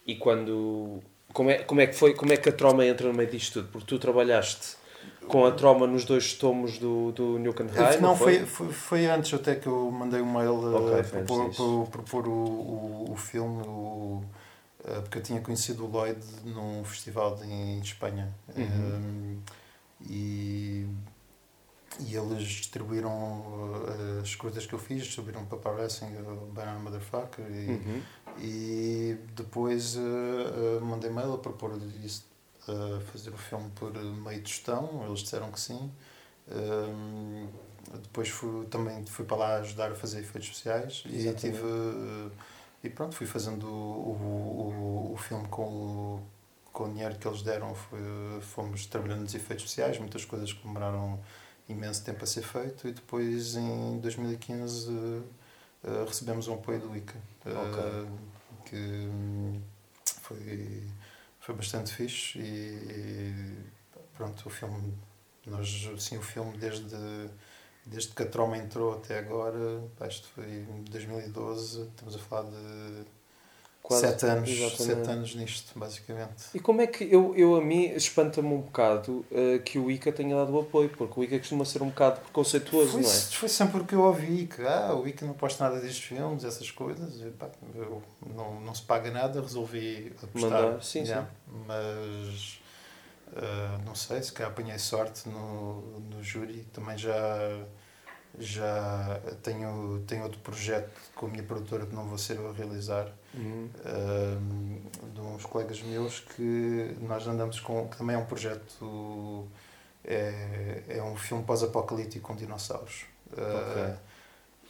e 0.06 0.16
quando. 0.16 1.02
Como 1.32 1.50
é, 1.50 1.62
como 1.62 1.80
é 1.80 1.86
que 1.86 1.94
foi? 1.94 2.14
Como 2.14 2.30
é 2.32 2.36
que 2.36 2.50
a 2.50 2.52
troma 2.52 2.84
entra 2.84 3.08
no 3.08 3.14
meio 3.14 3.30
disto 3.30 3.54
tudo? 3.54 3.72
Porque 3.72 3.86
tu 3.86 3.98
trabalhaste 3.98 4.76
com 5.28 5.46
a 5.46 5.52
troma 5.52 5.86
nos 5.86 6.04
dois 6.04 6.34
tomos 6.34 6.78
do, 6.78 7.12
do 7.12 7.38
Newcan 7.38 7.66
High, 7.66 8.00
não, 8.00 8.16
foi, 8.16 8.44
foi, 8.44 8.68
foi 8.72 9.06
antes 9.06 9.32
até 9.34 9.54
que 9.54 9.66
eu 9.66 9.90
mandei 9.90 10.20
um 10.20 10.32
mail 10.32 10.54
Ok, 10.74 11.00
a 11.00 11.04
foi 11.04 11.20
antes 11.20 11.36
propor, 11.36 11.54
pro- 11.54 11.86
propor 11.90 12.28
o, 12.28 12.32
o, 12.32 13.12
o 13.12 13.16
filme, 13.16 13.62
o, 13.66 14.22
eh, 14.84 15.00
porque 15.00 15.18
eu 15.18 15.22
tinha 15.22 15.40
conhecido 15.40 15.84
o 15.84 15.90
Lloyd 15.90 16.20
num 16.44 16.84
festival 16.84 17.38
em 17.44 17.78
Espanha. 17.80 18.32
Uhum. 18.56 18.64
Um, 18.64 19.38
e, 20.08 20.86
e 22.00 22.16
eles 22.16 22.42
distribuíram 22.42 23.10
eh, 23.86 24.20
as 24.22 24.34
coisas 24.34 24.66
que 24.66 24.72
eu 24.72 24.78
fiz, 24.78 25.04
distribuíram 25.04 25.44
para 25.44 25.58
o 25.58 26.46
Banana 26.52 26.78
Motherfucker, 26.78 27.44
e, 27.50 27.68
Uhum. 27.70 28.02
e 28.38 29.16
depois 29.36 29.96
eh, 29.96 30.00
eh, 30.00 30.80
mandei 30.80 31.10
mail 31.10 31.34
a 31.34 31.38
propor 31.38 31.78
isso, 32.02 32.24
eh, 32.68 33.00
fazer 33.12 33.30
o 33.30 33.36
filme 33.38 33.70
por 33.74 33.92
meio 33.92 34.42
tostão, 34.42 35.04
eles 35.06 35.20
disseram 35.20 35.50
que 35.50 35.60
sim. 35.60 35.90
Ehm, 36.50 37.48
depois 38.02 38.28
fui, 38.28 38.66
também 38.66 39.04
fui 39.06 39.24
para 39.24 39.36
lá 39.36 39.56
ajudar 39.58 39.92
a 39.92 39.94
fazer 39.94 40.20
efeitos 40.20 40.48
especiais 40.48 41.04
e 41.06 41.32
tive 41.34 41.62
eh, 41.62 42.30
e 42.84 42.90
pronto, 42.90 43.14
fui 43.14 43.26
fazendo 43.26 43.66
o, 43.68 45.10
o, 45.10 45.12
o 45.14 45.16
filme 45.16 45.46
com 45.48 45.62
o, 45.64 46.22
com 46.72 46.84
o 46.84 46.88
dinheiro 46.92 47.16
que 47.16 47.28
eles 47.28 47.42
deram, 47.42 47.74
foi, 47.74 48.00
fomos 48.40 48.86
trabalhando 48.86 49.20
nos 49.22 49.34
efeitos 49.34 49.64
especiais, 49.64 49.98
muitas 49.98 50.24
coisas 50.24 50.52
que 50.52 50.62
demoraram 50.62 51.20
imenso 51.68 52.04
tempo 52.04 52.24
a 52.24 52.26
ser 52.26 52.42
feito 52.42 52.88
e 52.88 52.92
depois 52.92 53.56
em 53.56 53.98
2015 54.00 54.90
eh, 54.90 55.22
eh, 55.84 56.04
recebemos 56.06 56.48
um 56.48 56.54
apoio 56.54 56.80
do 56.80 56.96
ICA 56.96 57.14
eh, 57.46 57.50
Ok. 57.50 58.08
que 58.64 58.76
hum, 58.76 59.60
foi, 60.22 60.82
foi 61.42 61.56
bastante 61.56 61.92
fixe 61.92 62.38
e, 62.38 63.34
pronto, 64.16 64.46
o 64.46 64.50
filme 64.50 64.94
nós, 65.44 65.90
assim, 65.94 66.16
o 66.16 66.22
filme 66.22 66.56
desde 66.56 66.96
desde 67.84 68.14
que 68.14 68.22
a 68.22 68.26
Troma 68.26 68.56
entrou 68.56 68.94
até 68.94 69.18
agora, 69.18 69.82
isto 70.08 70.28
foi 70.28 70.44
em 70.44 70.84
2012, 70.84 71.88
estamos 71.88 72.14
a 72.14 72.18
falar 72.20 72.48
de 72.48 73.04
Quase, 73.82 74.06
sete 74.06 74.26
anos, 74.26 74.48
exatamente. 74.48 74.82
sete 74.84 75.10
anos 75.10 75.34
nisto, 75.34 75.78
basicamente. 75.78 76.44
E 76.54 76.60
como 76.60 76.80
é 76.80 76.86
que 76.86 77.04
eu, 77.04 77.34
eu 77.36 77.56
a 77.56 77.60
mim 77.60 77.86
espanta-me 77.96 78.48
um 78.48 78.60
bocado 78.60 79.24
uh, 79.30 79.60
que 79.64 79.78
o 79.78 79.90
ICA 79.90 80.12
tenha 80.12 80.36
dado 80.36 80.54
o 80.54 80.60
apoio, 80.60 80.88
porque 80.88 81.18
o 81.18 81.24
ICA 81.24 81.38
costuma 81.38 81.64
ser 81.64 81.82
um 81.82 81.88
bocado 81.88 82.20
preconceituoso, 82.20 82.92
Foi, 82.92 83.02
não 83.02 83.08
é? 83.08 83.12
foi 83.12 83.48
sempre 83.48 83.80
o 83.80 83.84
que 83.84 83.94
eu 83.94 84.02
ouvi, 84.02 84.46
que 84.46 84.62
ah, 84.62 84.94
o 84.94 85.06
ICA 85.08 85.26
não 85.26 85.34
posta 85.34 85.64
nada 85.64 85.80
destes 85.80 86.04
filmes, 86.04 86.44
essas 86.44 86.70
coisas. 86.70 87.20
E, 87.20 87.30
pá, 87.30 87.50
eu, 87.74 88.00
não, 88.24 88.60
não 88.60 88.74
se 88.74 88.82
paga 88.82 89.10
nada, 89.10 89.40
resolvi 89.40 90.12
apostar. 90.22 90.50
Mandar, 90.50 90.82
sim, 90.82 91.02
Yeah. 91.02 91.28
Mas 91.66 92.62
ah, 93.36 93.78
não 93.84 93.94
sei, 93.94 94.22
se 94.22 94.32
calhar 94.32 94.52
apanhei 94.52 94.78
sorte 94.78 95.28
no, 95.28 95.82
no 96.10 96.22
júri. 96.22 96.66
Também 96.72 96.96
já, 96.98 97.64
já 98.38 99.20
tenho, 99.42 100.02
tenho 100.06 100.22
outro 100.22 100.38
projeto 100.40 100.90
com 101.14 101.26
a 101.26 101.28
minha 101.28 101.42
produtora 101.42 101.86
que 101.86 101.94
não 101.94 102.06
vou 102.06 102.18
ser 102.18 102.36
eu 102.36 102.48
a 102.48 102.52
realizar. 102.52 103.12
Uhum. 103.34 103.70
um, 103.86 105.10
de 105.14 105.20
uns 105.20 105.46
colegas 105.46 105.80
meus 105.82 106.20
que 106.20 106.96
nós 107.00 107.26
andamos 107.26 107.60
com, 107.60 107.88
que 107.88 107.96
também 107.96 108.14
é 108.14 108.18
um 108.18 108.26
projeto, 108.26 109.48
é, 110.04 110.82
é 110.86 111.02
um 111.02 111.16
filme 111.16 111.42
pós-apocalíptico 111.44 112.28
com 112.28 112.36
dinossauros. 112.36 113.06
Uh, 113.32 113.96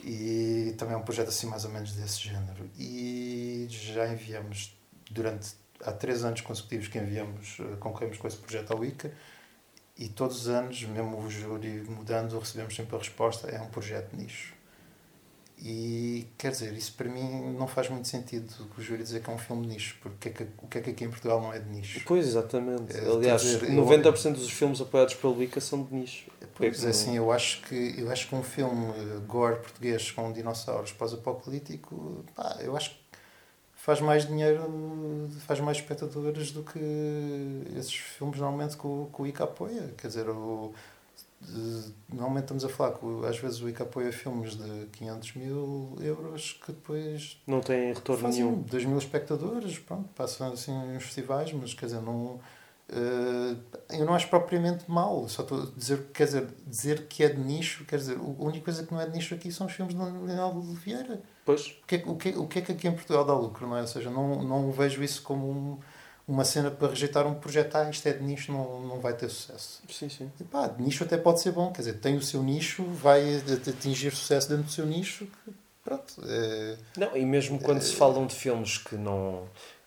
e 0.04 0.74
também 0.78 0.94
é 0.94 0.96
um 0.96 1.02
projeto 1.02 1.28
assim 1.28 1.46
mais 1.46 1.64
ou 1.64 1.70
menos 1.70 1.92
desse 1.92 2.20
género. 2.20 2.68
E 2.78 3.66
já 3.68 4.08
enviamos, 4.08 4.76
durante, 5.10 5.54
há 5.84 5.92
três 5.92 6.24
anos 6.24 6.40
consecutivos 6.40 6.88
que 6.88 6.98
enviamos, 6.98 7.58
uh, 7.58 7.76
concorremos 7.78 8.18
com 8.18 8.28
esse 8.28 8.36
projeto 8.36 8.72
ao 8.72 8.84
ICA, 8.84 9.12
e 10.02 10.08
todos 10.08 10.42
os 10.42 10.48
anos, 10.48 10.82
mesmo 10.82 11.16
o 11.16 11.30
júri 11.30 11.84
mudando, 11.88 12.36
recebemos 12.38 12.74
sempre 12.74 12.96
a 12.96 12.98
resposta, 12.98 13.48
é 13.48 13.60
um 13.60 13.68
projeto 13.68 14.16
nicho. 14.16 14.52
E 15.64 16.26
quer 16.36 16.50
dizer, 16.50 16.72
isso 16.72 16.92
para 16.94 17.08
mim 17.08 17.54
não 17.56 17.68
faz 17.68 17.88
muito 17.88 18.08
sentido 18.08 18.52
o 18.76 18.82
júri 18.82 19.00
dizer 19.04 19.22
que 19.22 19.30
é 19.30 19.32
um 19.32 19.38
filme 19.38 19.62
de 19.62 19.68
nicho, 19.74 19.96
porque 20.02 20.16
o 20.16 20.18
que 20.18 20.28
é 20.28 20.32
que, 20.46 20.52
o 20.58 20.66
que, 20.66 20.78
é 20.78 20.80
que 20.80 20.90
aqui 20.90 21.04
em 21.04 21.08
Portugal 21.10 21.40
não 21.40 21.52
é 21.52 21.60
de 21.60 21.68
nicho? 21.70 22.00
Pois, 22.04 22.26
exatamente. 22.26 22.96
É, 22.96 23.08
Aliás, 23.08 23.42
dizer, 23.42 23.62
eu- 23.68 23.74
90% 23.76 24.38
dos 24.38 24.50
filmes 24.50 24.80
apoiados 24.80 25.14
pelo 25.14 25.40
ICA 25.40 25.60
são 25.60 25.84
de 25.84 25.94
nicho. 25.94 26.28
Pois 26.56 26.84
é, 26.84 26.88
assim, 26.88 27.16
eu 27.16 27.30
acho 27.30 27.62
que 27.62 27.94
eu 27.96 28.10
acho 28.10 28.26
que 28.28 28.34
um 28.34 28.42
filme 28.42 28.86
eh, 28.90 29.20
gore 29.24 29.60
português 29.60 30.10
com 30.10 30.32
dinossauros 30.32 30.90
pós-apocalíptico, 30.92 32.24
eu 32.60 32.76
acho 32.76 32.90
que 32.90 33.01
faz 33.84 34.00
mais 34.00 34.26
dinheiro, 34.26 35.28
faz 35.46 35.58
mais 35.60 35.76
espectadores 35.78 36.52
do 36.52 36.62
que 36.62 36.78
esses 37.76 37.92
filmes 37.94 38.38
normalmente 38.38 38.76
que 38.76 38.86
o, 38.86 39.08
que 39.14 39.22
o 39.22 39.26
ICA 39.26 39.44
apoia. 39.44 39.92
Quer 39.98 40.06
dizer, 40.06 40.28
o, 40.28 40.72
de- 41.40 41.92
normalmente 42.12 42.44
estamos 42.44 42.64
a 42.64 42.68
falar 42.68 42.92
que 42.92 43.04
às 43.26 43.38
vezes 43.38 43.60
o 43.60 43.68
ICA 43.68 43.82
apoia 43.82 44.12
filmes 44.12 44.54
de 44.56 44.86
500 44.92 45.34
mil 45.34 45.96
euros 46.00 46.60
que 46.64 46.70
depois 46.72 47.40
Não 47.46 47.60
tem 47.60 47.92
retorno 47.92 48.22
fazem 48.22 48.44
nenhum. 48.44 48.62
2 48.62 48.84
mil 48.84 48.98
espectadores, 48.98 49.78
pronto, 49.80 50.08
passam 50.14 50.52
assim 50.52 50.72
uns 50.72 51.02
festivais, 51.02 51.52
mas 51.52 51.74
quer 51.74 51.86
dizer, 51.86 52.00
não. 52.02 52.38
Eh, 52.92 53.56
eu 53.98 54.04
não 54.06 54.14
acho 54.14 54.28
propriamente 54.28 54.84
mal, 54.90 55.28
só 55.28 55.42
estou 55.42 55.62
a 55.62 55.66
dizer, 55.76 56.06
quer 56.12 56.24
dizer, 56.24 56.48
dizer 56.66 57.06
que 57.06 57.24
é 57.24 57.28
de 57.28 57.40
nicho, 57.40 57.84
quer 57.84 57.96
dizer, 57.96 58.16
a 58.16 58.20
única 58.44 58.64
coisa 58.64 58.84
que 58.84 58.92
não 58.92 59.00
é 59.00 59.06
de 59.06 59.12
nicho 59.12 59.34
aqui 59.34 59.50
são 59.50 59.66
os 59.66 59.72
filmes 59.72 59.94
de 59.94 60.00
Leonardo 60.00 60.60
de 60.60 60.74
Vieira. 60.74 61.20
Pois, 61.44 61.66
O 61.82 61.86
que, 61.86 61.94
é, 61.96 61.98
que- 61.98 62.08
o, 62.08 62.16
que, 62.16 62.28
é- 62.28 62.36
o 62.38 62.46
que 62.46 62.58
é 62.58 62.62
que 62.62 62.72
aqui 62.72 62.86
em 62.88 62.92
Portugal 62.92 63.24
dá 63.24 63.34
lucro, 63.34 63.66
não 63.66 63.76
é? 63.76 63.80
Ou 63.80 63.86
seja, 63.86 64.10
não, 64.10 64.42
não 64.42 64.70
vejo 64.70 65.02
isso 65.02 65.22
como 65.22 65.50
um- 65.50 65.78
uma 66.28 66.44
cena 66.44 66.70
para 66.70 66.88
rejeitar 66.88 67.26
um 67.26 67.34
projeto, 67.34 67.74
ah, 67.76 67.90
isto 67.90 68.06
é 68.06 68.12
de 68.12 68.22
nicho, 68.22 68.52
não, 68.52 68.80
não 68.86 69.00
vai 69.00 69.12
ter 69.12 69.28
sucesso. 69.28 69.82
sim, 69.90 70.08
sim. 70.08 70.30
E 70.40 70.44
pá, 70.44 70.68
de 70.68 70.80
nicho 70.82 71.02
até 71.02 71.16
pode 71.16 71.40
ser 71.40 71.50
bom, 71.52 71.72
quer 71.72 71.80
dizer, 71.82 71.94
tem 71.94 72.16
o 72.16 72.22
seu 72.22 72.42
nicho, 72.42 72.84
vai 72.84 73.36
atingir 73.68 74.12
sucesso 74.12 74.48
dentro 74.48 74.64
do 74.64 74.70
seu 74.70 74.86
nicho, 74.86 75.26
que, 75.26 75.52
pronto. 75.84 76.14
É... 76.24 76.76
Não, 76.96 77.16
e 77.16 77.24
mesmo 77.26 77.58
quando 77.58 77.82
se 77.82 77.96
falam 77.96 78.24
de 78.26 78.36
filmes 78.36 78.78
que 78.78 78.94
não 78.94 79.42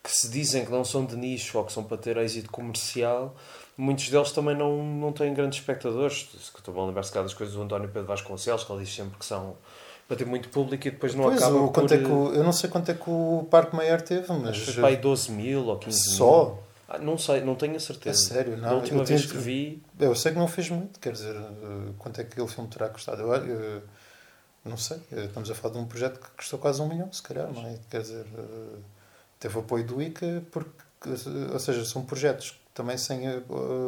que 0.05 0.11
se 0.11 0.29
dizem 0.29 0.63
que 0.63 0.71
não 0.71 0.85
são 0.85 1.03
de 1.03 1.15
nicho 1.17 1.57
ou 1.57 1.65
que 1.65 1.73
são 1.73 1.83
para 1.83 1.97
ter 1.97 2.15
êxito 2.17 2.51
comercial, 2.51 3.35
muitos 3.75 4.07
deles 4.07 4.31
também 4.31 4.55
não, 4.55 4.83
não 4.83 5.11
têm 5.11 5.33
grandes 5.33 5.57
espectadores. 5.57 6.29
Estou 6.35 6.79
a 6.79 6.85
lembrar-se 6.85 7.11
das 7.11 7.33
coisas 7.33 7.55
do 7.55 7.63
António 7.63 7.89
Pedro 7.89 8.07
Vasconcelos, 8.07 8.63
que 8.63 8.71
ele 8.71 8.83
diz 8.83 8.93
sempre 8.93 9.17
que 9.17 9.25
são 9.25 9.57
para 10.07 10.17
ter 10.17 10.25
muito 10.25 10.49
público 10.49 10.87
e 10.87 10.91
depois 10.91 11.15
não 11.15 11.23
pois, 11.23 11.41
acaba 11.41 11.57
o, 11.57 11.71
por... 11.71 11.91
é 11.91 11.97
que 11.97 12.03
eu 12.03 12.43
não 12.43 12.51
sei 12.51 12.69
quanto 12.69 12.91
é 12.91 12.93
que 12.93 13.09
o 13.09 13.47
Parque 13.49 13.75
Maior 13.75 13.99
teve, 13.99 14.31
mas... 14.33 14.59
Foi 14.59 14.73
para 14.75 14.87
aí 14.89 14.97
12 14.97 15.31
mil 15.31 15.65
ou 15.65 15.79
15 15.79 16.09
mil. 16.09 16.17
Só? 16.17 16.59
Ah, 16.87 16.99
não 16.99 17.17
sei, 17.17 17.41
não 17.41 17.55
tenho 17.55 17.75
a 17.75 17.79
certeza. 17.79 18.31
É 18.31 18.35
sério, 18.35 18.57
não. 18.57 18.69
Da 18.69 18.75
última 18.75 19.01
eu 19.01 19.05
vez 19.05 19.25
que 19.25 19.37
vi... 19.37 19.81
Eu 19.99 20.13
sei 20.13 20.33
que 20.33 20.37
não 20.37 20.47
fez 20.47 20.69
muito, 20.69 20.99
quer 20.99 21.13
dizer, 21.13 21.35
eh, 21.35 21.91
quanto 21.97 22.21
é 22.21 22.23
que 22.23 22.33
aquele 22.33 22.47
filme 22.47 22.69
terá 22.69 22.89
custado? 22.89 23.23
Eu, 23.23 23.33
eu 23.33 23.81
não 24.63 24.77
sei, 24.77 24.99
eh, 25.11 25.25
estamos 25.25 25.49
a 25.49 25.55
falar 25.55 25.73
de 25.73 25.79
um 25.79 25.85
projeto 25.85 26.19
que 26.19 26.29
custou 26.37 26.59
quase 26.59 26.79
um 26.79 26.87
milhão, 26.87 27.11
se 27.11 27.23
calhar, 27.23 27.51
não 27.51 27.65
é? 27.67 27.79
Quer 27.89 28.01
dizer, 28.01 28.27
eh, 28.37 28.77
teve 29.45 29.59
apoio 29.59 29.83
do 29.85 30.01
ICA, 30.01 30.43
porque, 30.51 30.69
ou 31.53 31.59
seja, 31.59 31.85
são 31.85 32.03
projetos 32.03 32.51
que 32.51 32.57
também 32.73 32.97
sem 32.97 33.27
eh, 33.27 33.37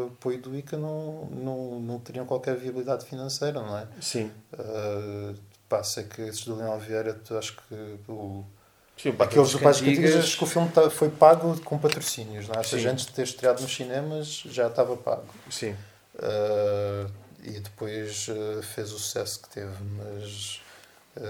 apoio 0.07 0.39
do 0.39 0.55
ICA 0.55 0.77
não, 0.77 1.25
não, 1.31 1.79
não 1.79 1.99
teriam 1.99 2.25
qualquer 2.27 2.55
viabilidade 2.55 3.05
financeira, 3.05 3.59
não 3.61 3.75
é? 3.75 3.87
Sim. 3.99 4.31
Uh, 4.53 5.35
pá, 5.67 5.83
sei 5.83 6.03
que 6.03 6.21
esses 6.21 6.45
do 6.45 6.55
Leão 6.55 6.77
Vieira, 6.79 7.19
acho 7.37 7.57
que 7.57 7.99
o, 8.07 8.45
Sim, 8.95 9.13
Aqueles 9.19 9.51
do 9.51 9.59
Pais 9.59 9.79
Cantigas- 9.79 10.15
acho 10.15 10.37
que 10.37 10.43
o 10.43 10.47
filme 10.47 10.69
tá- 10.69 10.89
foi 10.89 11.09
pago 11.09 11.59
com 11.61 11.77
patrocínios, 11.77 12.47
não 12.47 12.55
é? 12.55 12.59
Ou 12.59 12.63
seja, 12.63 12.91
antes 12.91 13.05
de 13.05 13.13
ter 13.13 13.23
estreado 13.23 13.61
nos 13.61 13.75
cinemas 13.75 14.43
já 14.45 14.67
estava 14.67 14.95
pago. 14.95 15.25
Sim. 15.49 15.75
Uh, 16.15 17.11
e 17.43 17.59
depois 17.59 18.27
fez 18.75 18.91
o 18.91 18.97
sucesso 18.99 19.41
que 19.41 19.49
teve, 19.49 19.75
mas 19.97 20.61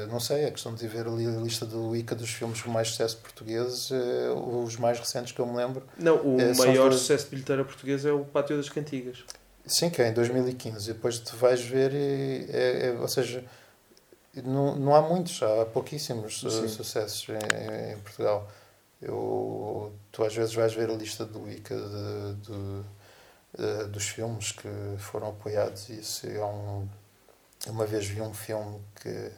não 0.09 0.19
sei, 0.19 0.43
é 0.45 0.51
questão 0.51 0.73
de 0.73 0.87
ver 0.87 1.07
ali 1.07 1.25
a 1.25 1.31
lista 1.39 1.65
do 1.65 1.95
ICA 1.95 2.15
dos 2.15 2.29
filmes 2.29 2.61
com 2.61 2.69
mais 2.71 2.89
sucesso 2.89 3.17
portugueses, 3.17 3.89
uh, 3.91 4.63
os 4.63 4.75
mais 4.77 4.99
recentes 4.99 5.31
que 5.31 5.39
eu 5.39 5.45
me 5.45 5.55
lembro. 5.55 5.83
Não, 5.97 6.15
o 6.15 6.53
são 6.55 6.65
maior 6.65 6.91
sucesso 6.93 7.25
de 7.25 7.29
bilheteira 7.31 7.63
portuguesa 7.63 8.09
é 8.09 8.11
o 8.11 8.25
Pátio 8.25 8.57
das 8.57 8.69
Cantigas. 8.69 9.23
Sim, 9.65 9.89
que 9.89 10.01
é 10.01 10.09
em 10.09 10.13
2015, 10.13 10.89
e 10.89 10.93
depois 10.93 11.19
tu 11.19 11.35
vais 11.35 11.61
ver, 11.61 11.93
e, 11.93 12.47
é, 12.51 12.87
é- 12.87 12.91
ou 12.99 13.07
seja, 13.07 13.43
não, 14.43 14.75
não 14.75 14.95
há 14.95 15.01
muitos, 15.01 15.41
há 15.41 15.65
pouquíssimos 15.65 16.39
Sim. 16.41 16.67
sucessos 16.67 17.27
em, 17.29 17.93
em 17.93 17.97
Portugal. 17.99 18.47
Eu, 19.01 19.93
tu 20.11 20.23
às 20.23 20.33
vezes 20.33 20.53
vais 20.53 20.73
ver 20.73 20.89
a 20.89 20.93
lista 20.93 21.25
do 21.25 21.49
ICA 21.51 21.75
de, 21.75 22.33
de- 22.51 22.83
eh, 23.59 23.83
dos 23.85 24.07
filmes 24.07 24.51
que 24.51 24.67
foram 24.97 25.29
apoiados 25.29 25.89
e 25.89 25.99
isso 25.99 26.27
é 26.27 26.43
um, 26.43 26.87
uma 27.67 27.85
vez 27.85 28.05
vi 28.07 28.21
um 28.21 28.33
filme 28.33 28.79
que 29.01 29.31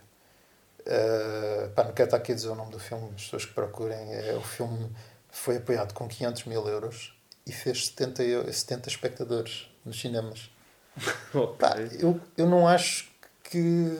eh, 0.91 1.69
pá, 1.75 1.83
não 1.83 1.93
quero 1.93 2.07
estar 2.07 2.17
aqui 2.17 2.31
a 2.31 2.35
dizer 2.35 2.49
o 2.49 2.55
nome 2.55 2.71
do 2.71 2.79
filme, 2.79 3.09
as 3.15 3.23
pessoas 3.23 3.45
que 3.45 3.53
procurem 3.53 4.11
é, 4.13 4.33
o 4.35 4.41
filme 4.41 4.89
foi 5.31 5.57
apoiado 5.57 5.93
com 5.93 6.07
500 6.07 6.45
mil 6.45 6.67
euros 6.67 7.13
e 7.45 7.51
fez 7.51 7.85
70, 7.87 8.23
eu- 8.23 8.51
70 8.51 8.89
espectadores 8.89 9.67
nos 9.85 9.99
cinemas 10.01 10.49
Pá, 11.59 11.75
eu, 11.99 12.19
eu 12.35 12.45
não 12.47 12.67
acho 12.67 13.07
que, 13.43 13.99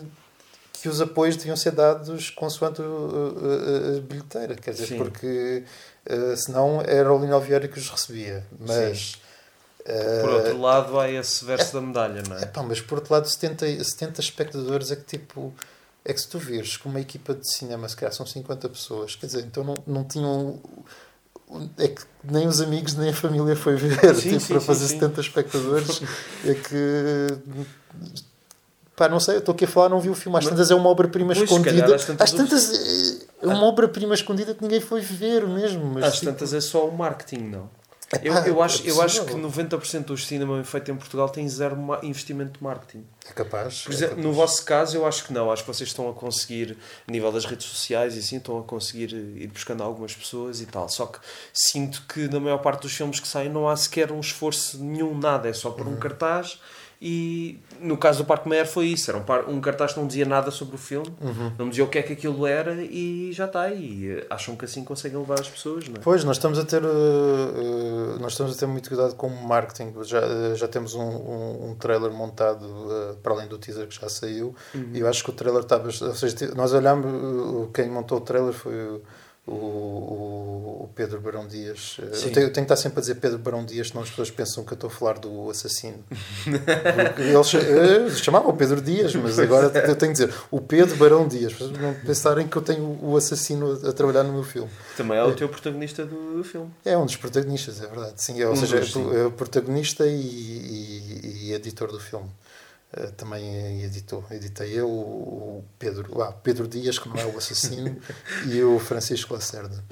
que 0.73 0.89
os 0.89 0.99
apoios 0.99 1.37
deviam 1.37 1.55
ser 1.55 1.71
dados 1.71 2.29
consoante 2.31 2.81
a, 2.81 2.85
a- 2.85 3.97
a 3.97 4.01
bilheteira, 4.01 4.55
quer 4.55 4.71
dizer, 4.71 4.87
Sim. 4.87 4.97
porque 4.97 5.63
eh, 6.05 6.35
senão 6.35 6.81
era 6.81 7.13
o 7.13 7.19
Lino 7.19 7.39
Vieira 7.39 7.67
que 7.67 7.77
os 7.79 7.89
recebia. 7.89 8.45
Mas, 8.59 9.21
eh, 9.85 10.21
Por 10.21 10.29
outro 10.31 10.59
lado, 10.59 10.99
há 10.99 11.09
esse 11.09 11.45
verso 11.45 11.73
da 11.73 11.81
medalha, 11.81 12.21
não 12.27 12.37
é? 12.37 12.41
epá, 12.41 12.63
mas 12.63 12.81
por 12.81 12.97
outro 12.97 13.13
lado, 13.13 13.29
70, 13.29 13.81
70 13.83 14.19
espectadores 14.21 14.91
é 14.91 14.95
que 14.95 15.03
tipo. 15.17 15.53
É 16.05 16.13
que 16.13 16.21
se 16.21 16.27
tu 16.27 16.39
vires 16.39 16.77
com 16.77 16.89
uma 16.89 16.99
equipa 17.01 17.33
de 17.33 17.47
cinema, 17.51 17.87
se 17.87 17.95
calhar 17.95 18.13
são 18.13 18.25
50 18.25 18.69
pessoas, 18.69 19.15
quer 19.15 19.25
dizer, 19.25 19.45
então 19.45 19.63
não, 19.63 19.75
não 19.85 20.03
tinham. 20.03 20.59
É 21.77 21.87
que 21.87 22.01
nem 22.23 22.47
os 22.47 22.61
amigos 22.61 22.93
nem 22.95 23.09
a 23.09 23.13
família 23.13 23.55
foi 23.55 23.75
ver 23.75 24.15
Sim, 24.15 24.29
tipo, 24.29 24.39
sim, 24.39 24.47
para 24.47 24.59
sim, 24.59 24.65
fazer 24.65 24.87
sim. 24.87 24.99
70 24.99 25.21
espectadores. 25.21 26.01
é 26.45 26.53
que. 26.53 27.27
Pá, 28.95 29.07
não 29.07 29.19
sei, 29.19 29.35
eu 29.35 29.39
estou 29.39 29.53
aqui 29.53 29.65
a 29.65 29.67
falar, 29.67 29.89
não 29.89 29.99
vi 29.99 30.09
o 30.09 30.15
filme. 30.15 30.37
Às 30.37 30.45
tantas 30.45 30.69
é 30.69 30.75
uma 30.75 30.89
obra-prima 30.89 31.33
escondida. 31.33 31.81
calhar, 31.81 31.93
às 31.93 32.05
tantas 32.05 32.21
Às 32.21 32.31
tantas 32.31 33.23
é 33.23 33.29
é 33.41 33.47
uma 33.47 33.63
obra-prima 33.63 34.13
escondida 34.13 34.53
que 34.53 34.61
ninguém 34.61 34.81
foi 34.81 35.01
ver 35.01 35.47
mesmo. 35.47 35.85
Mas, 35.85 36.03
Às 36.03 36.19
tipo, 36.19 36.25
tantas 36.25 36.53
é 36.53 36.61
só 36.61 36.87
o 36.87 36.95
marketing, 36.95 37.43
não? 37.49 37.69
Eu, 38.23 38.33
eu, 38.33 38.61
acho, 38.63 38.85
é 38.87 38.89
eu 38.89 39.01
acho 39.01 39.23
que 39.25 39.31
possível. 39.39 39.67
90% 39.79 40.05
do 40.05 40.17
cinema 40.17 40.63
feito 40.63 40.91
em 40.91 40.95
Portugal 40.95 41.29
tem 41.29 41.47
zero 41.47 41.77
investimento 42.01 42.57
de 42.57 42.63
marketing. 42.63 43.05
É 43.29 43.33
capaz. 43.33 43.83
Por 43.83 43.91
é 43.91 43.95
exemplo, 43.95 44.15
no 44.17 44.21
capaz. 44.23 44.35
vosso 44.37 44.65
caso, 44.65 44.97
eu 44.97 45.05
acho 45.05 45.25
que 45.25 45.33
não. 45.33 45.51
Acho 45.51 45.63
que 45.63 45.67
vocês 45.67 45.89
estão 45.89 46.09
a 46.09 46.13
conseguir, 46.13 46.77
a 47.07 47.11
nível 47.11 47.31
das 47.31 47.45
redes 47.45 47.67
sociais 47.67 48.15
e 48.15 48.19
assim, 48.19 48.37
estão 48.37 48.57
a 48.59 48.63
conseguir 48.63 49.13
ir 49.13 49.47
buscando 49.47 49.83
algumas 49.83 50.15
pessoas 50.15 50.59
e 50.61 50.65
tal. 50.65 50.89
Só 50.89 51.05
que 51.05 51.19
sinto 51.53 52.03
que 52.11 52.27
na 52.27 52.39
maior 52.39 52.57
parte 52.59 52.81
dos 52.81 52.93
filmes 52.93 53.19
que 53.19 53.27
saem 53.27 53.49
não 53.49 53.69
há 53.69 53.75
sequer 53.77 54.11
um 54.11 54.19
esforço 54.19 54.83
nenhum, 54.83 55.15
nada. 55.17 55.47
É 55.49 55.53
só 55.53 55.69
por 55.69 55.85
Uhum. 55.85 55.93
um 55.93 55.97
cartaz. 55.97 56.59
E 57.01 57.57
no 57.79 57.97
caso 57.97 58.19
do 58.23 58.25
Parque 58.25 58.49
Meyer 58.49 58.67
foi 58.67 58.87
isso. 58.87 59.09
Era 59.09 59.17
um, 59.17 59.23
par- 59.23 59.47
um 59.47 59.61
cartaz 59.61 59.93
que 59.93 59.99
não 59.99 60.05
dizia 60.07 60.25
nada 60.25 60.51
sobre 60.51 60.75
o 60.75 60.77
filme, 60.77 61.07
Uhum. 61.21 61.51
não 61.57 61.69
dizia 61.69 61.83
o 61.85 61.87
que 61.87 61.97
é 61.97 62.03
que 62.03 62.11
aquilo 62.11 62.45
era 62.45 62.73
e 62.83 63.31
já 63.31 63.45
está. 63.45 63.69
E 63.69 64.09
eh, 64.09 64.27
acham 64.29 64.53
que 64.55 64.65
assim 64.65 64.83
conseguem 64.83 65.17
levar 65.17 65.39
as 65.39 65.47
pessoas, 65.47 65.87
não 65.87 65.95
é? 65.95 65.99
Pois, 65.99 66.25
nós 66.25 66.35
estamos 66.35 66.59
a 66.59 66.65
ter, 66.65 66.83
uh, 66.83 68.19
nós 68.19 68.33
estamos 68.33 68.53
a 68.53 68.59
ter 68.59 68.65
muito 68.65 68.89
cuidado 68.89 69.15
com 69.15 69.27
o 69.27 69.47
marketing. 69.47 69.93
Já, 70.03 70.19
uh, 70.19 70.55
já 70.55 70.67
temos 70.67 70.93
um, 70.93 71.01
um, 71.01 71.69
um 71.69 71.75
trailer 71.75 72.11
montado 72.11 72.63
uh, 72.65 73.15
para 73.23 73.33
além 73.33 73.47
do 73.47 73.57
teaser 73.57 73.87
que 73.87 73.95
já 73.99 74.09
saiu. 74.09 74.53
Uhum. 74.75 74.89
E 74.93 74.99
eu 74.99 75.07
acho 75.07 75.23
que 75.23 75.29
o 75.29 75.33
trailer 75.33 75.61
estava. 75.61 75.85
Ou 75.85 75.91
seja, 75.91 76.53
nós 76.55 76.73
olhámos, 76.73 77.05
uh, 77.05 77.69
quem 77.73 77.89
montou 77.89 78.17
o 78.17 78.21
trailer 78.21 78.53
foi 78.53 78.73
o, 78.73 79.01
o, 79.53 80.83
o 80.83 80.89
Pedro 80.95 81.19
Barão 81.21 81.47
Dias. 81.47 81.97
Sim. 82.13 82.27
Eu 82.27 82.31
tenho, 82.33 82.45
eu 82.47 82.53
tenho 82.53 82.53
que 82.53 82.59
estar 82.61 82.75
sempre 82.77 82.99
a 82.99 83.01
dizer 83.01 83.15
Pedro 83.15 83.37
Barão 83.39 83.65
Dias, 83.65 83.89
senão 83.89 84.01
as 84.03 84.09
pessoas 84.09 84.29
pensam 84.31 84.63
que 84.63 84.71
eu 84.71 84.75
estou 84.75 84.89
a 84.89 84.91
falar 84.91 85.17
do 85.19 85.49
assassino. 85.49 86.03
Porque 86.43 87.21
Ele 87.21 87.43
cha- 87.43 87.59
eh, 87.59 88.09
chamava 88.11 88.47
o 88.49 88.53
Pedro 88.53 88.81
Dias, 88.81 89.13
mas 89.15 89.37
agora 89.39 89.67
eu 89.67 89.95
tenho 89.95 90.13
que 90.13 90.19
dizer 90.25 90.33
o 90.51 90.59
Pedro 90.61 90.95
Barão 90.97 91.27
Dias, 91.27 91.53
para 91.53 91.67
não 91.67 91.93
pensarem 91.93 92.47
que 92.47 92.55
eu 92.55 92.61
tenho 92.61 92.97
o 93.01 93.15
assassino 93.17 93.79
a, 93.85 93.89
a 93.89 93.93
trabalhar 93.93 94.23
no 94.23 94.33
meu 94.33 94.43
filme. 94.43 94.69
Também 94.97 95.17
é 95.17 95.23
o 95.23 95.35
teu 95.35 95.47
protagonista 95.49 96.05
do, 96.05 96.37
do 96.37 96.43
filme. 96.43 96.69
É 96.85 96.97
um 96.97 97.05
dos 97.05 97.15
protagonistas, 97.15 97.81
é 97.81 97.87
verdade. 97.87 98.13
Sim, 98.17 98.41
é, 98.41 98.47
ou 98.47 98.53
Um 98.53 98.55
seja, 98.55 98.79
dos, 98.79 98.95
é 98.95 99.19
é 99.21 99.25
o 99.25 99.31
protagonista 99.31 100.05
e, 100.05 100.11
e- 100.19 101.47
e 101.49 101.53
editor 101.53 101.91
do 101.91 101.99
filme. 101.99 102.29
Eh, 102.93 103.07
também 103.17 103.83
editou. 103.83 104.23
Editei 104.31 104.71
eu, 104.79 104.89
o 104.89 105.63
Pedro, 105.77 106.21
ah, 106.23 106.31
Pedro 106.31 106.67
Dias, 106.67 106.97
que 106.97 107.07
não 107.07 107.15
é 107.17 107.25
o 107.25 107.37
assassino, 107.37 107.97
e 108.49 108.61
o 108.63 108.79
Francisco 108.79 109.33
Lacerda. 109.33 109.83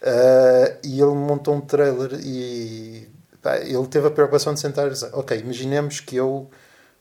Eh, 0.00 0.78
e 0.84 1.00
ele 1.00 1.12
montou 1.14 1.54
um 1.54 1.60
trailer 1.60 2.18
e 2.22 3.08
pá, 3.42 3.56
ele 3.58 3.86
teve 3.88 4.06
a 4.06 4.10
preocupação 4.10 4.54
de 4.54 4.60
sentar 4.60 4.86
e 4.86 4.90
dizer: 4.90 5.10
Ok, 5.12 5.38
imaginemos 5.38 6.00
que 6.00 6.16
eu 6.16 6.50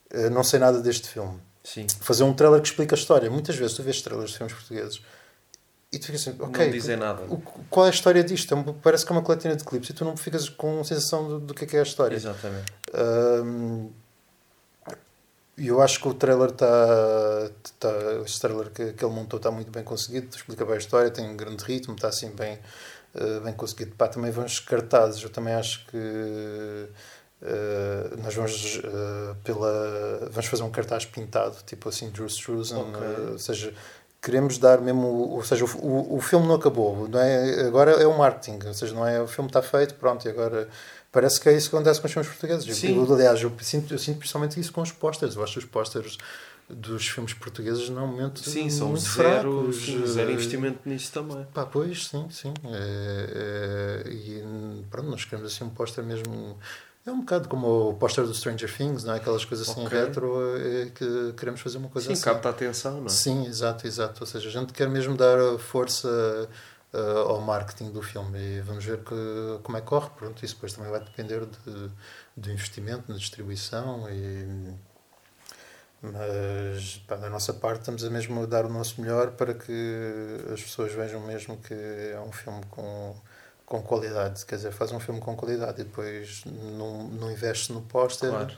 eh, 0.10 0.30
não 0.30 0.44
sei 0.44 0.60
nada 0.60 0.82
deste 0.82 1.08
filme. 1.08 1.39
Sim. 1.63 1.88
Fazer 2.02 2.24
um 2.24 2.34
trailer 2.34 2.62
que 2.62 2.68
explica 2.68 2.94
a 2.96 2.98
história. 2.98 3.30
Muitas 3.30 3.56
vezes 3.56 3.76
tu 3.76 3.82
vês 3.84 4.02
trailers 4.02 4.32
de 4.32 4.38
filmes 4.38 4.54
portugueses 4.54 5.02
e 5.91 5.98
tu 6.00 6.06
ficas 6.08 6.22
assim: 6.28 6.36
Ok, 6.39 6.65
não 6.65 6.72
dizem 6.72 6.98
nada. 6.98 7.24
o- 7.30 7.38
qual 7.70 7.86
é 7.86 7.89
a 7.89 7.94
história 7.94 8.24
disto? 8.24 8.54
É 8.54 8.74
parece 8.82 9.06
que 9.06 9.12
é 9.12 9.15
uma 9.15 9.22
coletina 9.24 9.56
de 9.56 9.63
clipes 9.63 9.89
e 9.89 9.94
tu 9.94 10.04
não 10.04 10.18
ficas 10.18 10.50
com 10.50 10.84
sensação 10.84 11.28
do, 11.28 11.39
do 11.39 11.54
que 11.54 11.63
é, 11.63 11.68
que 11.68 11.78
é 11.78 11.80
a 11.80 11.84
história. 11.84 12.15
Exatamente. 12.15 12.74
Ahm, 12.94 13.89
E 15.58 15.68
eu 15.68 15.82
acho 15.82 16.00
que 16.02 16.08
o 16.08 16.13
trailer 16.13 16.50
está. 16.50 16.65
Tá, 17.80 17.89
este 18.26 18.41
trailer 18.41 18.70
que, 18.72 18.94
que 18.94 19.06
ele 19.06 19.13
montou 19.13 19.38
está 19.38 19.50
muito 19.52 19.72
bem 19.72 19.84
conseguido, 19.84 20.36
explica 20.36 20.65
bem 20.65 20.76
a 20.76 20.78
história, 20.78 21.10
tem 21.12 21.30
um 21.30 21.38
grande 21.38 21.63
ritmo, 21.63 21.96
está 21.96 22.10
assim 22.10 22.30
bem, 22.32 22.60
eh, 23.15 23.39
bem 23.41 23.54
conseguido. 23.54 23.96
Pá, 23.96 24.08
também 24.08 24.32
vamos 24.32 24.60
cartazes, 24.60 25.24
eu 25.24 25.30
também 25.30 25.54
acho 25.54 25.86
que. 25.88 26.88
eh, 27.41 28.10
nós 28.24 28.34
vamos 28.36 28.82
eh, 28.84 29.36
pela 29.44 30.28
vamos 30.32 30.46
fazer 30.48 30.63
um 30.63 30.72
cartaz 30.72 31.06
pintado 31.06 31.56
tipo 31.65 31.89
assim 31.89 32.10
Drew 32.10 32.28
Struzan 32.28 32.80
Ok. 32.80 33.02
eh, 33.02 33.32
ou 33.34 33.39
seja 33.39 33.74
queremos 34.22 34.58
dar 34.58 34.82
mesmo 34.82 35.08
ou 35.08 35.44
seja 35.44 35.65
o, 35.65 35.68
o, 35.86 36.15
o 36.18 36.22
filme 36.22 36.48
não 36.48 36.56
acabou 36.56 37.08
não 37.10 37.20
é 37.20 37.62
agora 37.68 37.91
é 37.91 38.08
o 38.08 38.18
marketing 38.18 38.60
ou 38.68 38.74
seja 38.74 38.94
não 38.96 39.06
é 39.08 39.22
o 39.22 39.28
filme 39.28 39.50
está 39.50 39.62
feito 39.62 39.96
pronto 39.96 40.26
e 40.26 40.30
agora 40.32 40.68
parece 41.15 41.39
que 41.39 41.47
é 41.47 41.56
isso 41.56 41.69
que 41.69 41.75
acontece 41.75 42.01
com 42.01 42.08
os 42.08 42.13
filmes 42.13 42.30
portugueses 42.30 42.75
Sim. 42.75 42.97
eu, 42.97 43.13
aliás 43.13 43.41
eu 43.41 43.51
sinto, 43.62 43.93
eu 43.93 43.97
sinto 43.97 44.19
principalmente 44.19 44.60
isso 44.60 44.73
com 44.73 44.82
os 44.82 44.91
pósteres 44.91 45.36
eu 45.36 45.43
acho 45.43 45.58
os 45.58 45.65
pósteres 45.65 46.17
dos 46.69 47.08
filmes 47.08 47.34
portugueses 47.34 47.89
não 47.89 48.08
momento 48.08 48.39
Sim, 48.39 48.69
são 48.69 48.89
muito 48.89 49.04
zero, 49.04 49.71
fracos 49.71 49.86
sim, 49.86 50.06
zero 50.08 50.32
investimento 50.32 50.80
nisso 50.86 51.12
também. 51.12 51.45
Pá, 51.54 51.65
pois, 51.65 52.08
sim, 52.08 52.28
sim. 52.32 52.54
É, 52.65 54.04
é, 54.06 54.12
e 54.12 54.43
pronto, 54.89 55.10
nós 55.10 55.23
queremos 55.25 55.54
assim 55.54 55.63
um 55.63 55.69
póster 55.69 56.04
mesmo. 56.04 56.58
É 57.06 57.12
um 57.12 57.19
bocado 57.19 57.47
como 57.47 57.89
o 57.89 57.93
póster 57.93 58.25
do 58.25 58.34
Stranger 58.34 58.75
Things, 58.75 59.04
não 59.04 59.13
é? 59.13 59.17
Aquelas 59.17 59.45
coisas 59.45 59.69
assim 59.69 59.86
Ok. 59.86 59.95
retro 59.95 60.58
é, 60.58 60.86
que 60.88 61.34
queremos 61.38 61.62
fazer 61.62 61.78
uma 61.78 61.89
coisa 61.89 62.08
Sim, 62.08 62.13
assim. 62.13 62.23
capta 62.23 62.47
a 62.47 62.51
atenção, 62.51 62.97
não 62.97 63.06
é? 63.06 63.10
Sim, 63.10 63.45
exato, 63.45 63.86
exato. 63.86 64.21
Ou 64.21 64.28
seja, 64.28 64.49
a 64.49 64.51
gente 64.51 64.73
quer 64.73 64.89
mesmo 64.89 65.15
dar 65.15 65.38
a 65.38 65.60
força 65.60 66.49
uh, 66.95 67.29
ao 67.29 67.41
marketing 67.41 67.91
do 67.91 68.01
filme 68.01 68.39
e 68.39 68.62
vamos 68.62 68.84
ver 68.86 68.99
que, 69.03 69.60
como 69.63 69.77
é 69.77 69.81
que 69.81 69.88
corre. 69.88 70.10
Pronto, 70.17 70.43
isso 70.45 70.55
depois 70.55 70.73
também 70.73 70.89
vai 70.91 70.99
depender 70.99 71.45
de, 71.45 71.91
do 72.38 72.51
investimento 72.51 73.12
na 73.12 73.17
distribuição 73.17 74.10
e. 74.10 74.73
Mas 76.01 77.01
pá, 77.08 77.15
da 77.15 77.29
nossa 77.29 77.53
parte 77.53 77.79
estamos 77.79 78.03
a 78.03 78.10
mesmo 78.10 78.45
dar 78.45 78.65
o 78.65 78.69
nosso 78.69 79.01
melhor 79.01 79.31
para 79.31 79.53
que 79.53 80.38
as 80.53 80.62
pessoas 80.62 80.93
vejam 80.93 81.19
mesmo 81.21 81.58
que 81.58 81.73
é 81.73 82.19
um 82.19 82.31
filme 82.31 82.62
com, 82.69 83.15
com 83.65 83.81
qualidade. 83.81 84.45
Quer 84.45 84.58
dizer, 84.58 84.71
faz 84.71 84.91
um 84.91 84.99
filme 84.99 85.19
com 85.19 85.36
qualidade 85.36 85.81
e 85.81 85.84
depois 85.84 86.43
não, 86.45 87.08
não 87.08 87.31
investe 87.31 87.71
no 87.73 87.81
póster, 87.81 88.29
Claro. 88.29 88.53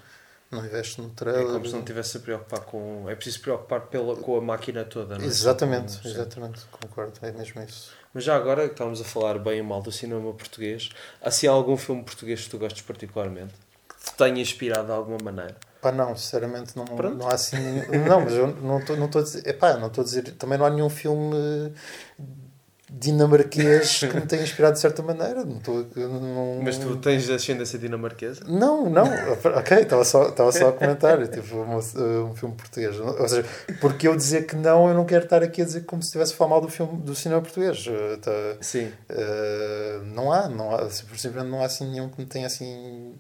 não 0.51 0.65
investe 0.65 0.99
no 0.99 1.07
É 1.07 1.11
trailer. 1.15 1.45
como 1.53 1.65
se 1.65 1.71
não 1.71 1.79
estivesse 1.79 2.17
a 2.17 2.19
preocupar 2.19 2.59
com. 2.61 3.05
É 3.09 3.15
preciso 3.15 3.39
preocupar 3.39 3.81
pela, 3.81 4.17
com 4.17 4.37
a 4.37 4.41
máquina 4.41 4.83
toda, 4.83 5.17
não 5.17 5.23
é? 5.23 5.27
Exatamente, 5.27 5.93
Sim. 5.93 6.09
exatamente, 6.09 6.65
concordo, 6.69 7.13
é 7.21 7.31
mesmo 7.31 7.61
isso. 7.63 7.93
Mas 8.17 8.23
já 8.23 8.35
agora 8.35 8.65
que 8.65 8.71
estamos 8.71 8.99
a 8.99 9.03
falar 9.03 9.37
bem 9.37 9.59
e 9.59 9.61
mal 9.61 9.79
do 9.79 9.91
cinema 9.91 10.33
português, 10.33 10.89
há 11.21 11.27
assim 11.27 11.45
algum 11.45 11.77
filme 11.77 12.01
português 12.03 12.45
que 12.45 12.49
tu 12.49 12.57
gostes 12.57 12.81
particularmente? 12.81 13.53
Que 13.87 14.05
te 14.09 14.17
tenha 14.17 14.41
inspirado 14.41 14.87
de 14.87 14.91
alguma 14.91 15.19
maneira? 15.23 15.55
Pá, 15.79 15.91
não, 15.91 16.15
sinceramente 16.15 16.75
não, 16.75 16.83
Pronto. 16.85 17.15
não 17.15 17.27
há 17.29 17.35
assim. 17.35 17.57
nenhum- 17.57 18.05
Não, 18.09 18.21
mas 18.21 18.33
eu 18.33 18.47
não 18.47 18.79
estou 18.79 18.97
não 18.97 19.05
a 19.05 19.21
dizer. 19.21 19.47
Epá, 19.47 19.77
não 19.77 19.85
estou 19.85 20.01
a 20.01 20.05
dizer. 20.05 20.31
Também 20.31 20.57
não 20.57 20.65
há 20.65 20.69
nenhum 20.71 20.89
filme 20.89 21.71
dinamarquês 22.89 23.99
que 23.99 24.15
me 24.15 24.21
tenha 24.21 24.43
inspirado 24.43 24.73
de 24.73 24.79
certa 24.79 25.03
maneira. 25.03 25.43
Não 25.43 25.59
eu 25.95 26.09
Não, 26.09 26.61
Mas 26.63 26.77
tu 26.77 26.95
tens 26.95 27.29
ascendência 27.29 27.77
dinamarquesa? 27.77 28.41
Não, 28.47 28.89
não, 28.89 29.03
ok, 29.57 29.79
estava 29.79 30.05
só, 30.05 30.33
só 30.51 30.69
a 30.69 30.73
comentar, 30.73 31.27
tipo, 31.27 31.55
um, 31.57 31.77
um 31.77 32.35
filme 32.35 32.55
português. 32.55 32.97
Ou 32.99 33.27
seja, 33.27 33.45
porque 33.81 34.07
eu 34.07 34.15
dizer 34.15 34.45
que 34.45 34.55
não, 34.55 34.87
eu 34.87 34.93
não 34.93 35.05
quero 35.05 35.25
estar 35.25 35.43
aqui 35.43 35.61
a 35.61 35.65
dizer 35.65 35.81
como 35.81 36.01
se 36.01 36.07
estivesse 36.07 36.33
a 36.33 36.37
falar 36.37 36.51
mal 36.51 36.61
do, 36.61 36.69
filme, 36.69 36.97
do 37.01 37.13
cinema 37.13 37.41
português. 37.41 37.85
Uh, 37.87 38.17
tá, 38.21 38.31
Sim. 38.61 38.91
uh, 39.09 40.03
não 40.05 40.31
há, 40.31 40.47
não 40.47 40.73
há, 40.73 40.89
simplesmente 40.89 41.47
não 41.47 41.61
há 41.61 41.65
assim 41.65 41.89
nenhum 41.89 42.07
que 42.07 42.19
me 42.19 42.25
tenha 42.25 42.47
assim 42.47 43.15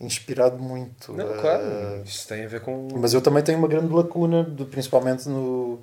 inspirado 0.00 0.58
muito. 0.58 1.12
Não, 1.12 1.26
Uh, 1.28 1.40
claro. 1.40 2.02
Isto 2.04 2.28
tem 2.28 2.44
a 2.44 2.48
ver 2.48 2.60
com. 2.60 2.88
mas 2.96 3.12
eu 3.12 3.20
também 3.20 3.42
tenho 3.42 3.58
uma 3.58 3.68
grande 3.68 3.92
lacuna, 3.92 4.42
de, 4.42 4.64
principalmente 4.64 5.28
no, 5.28 5.82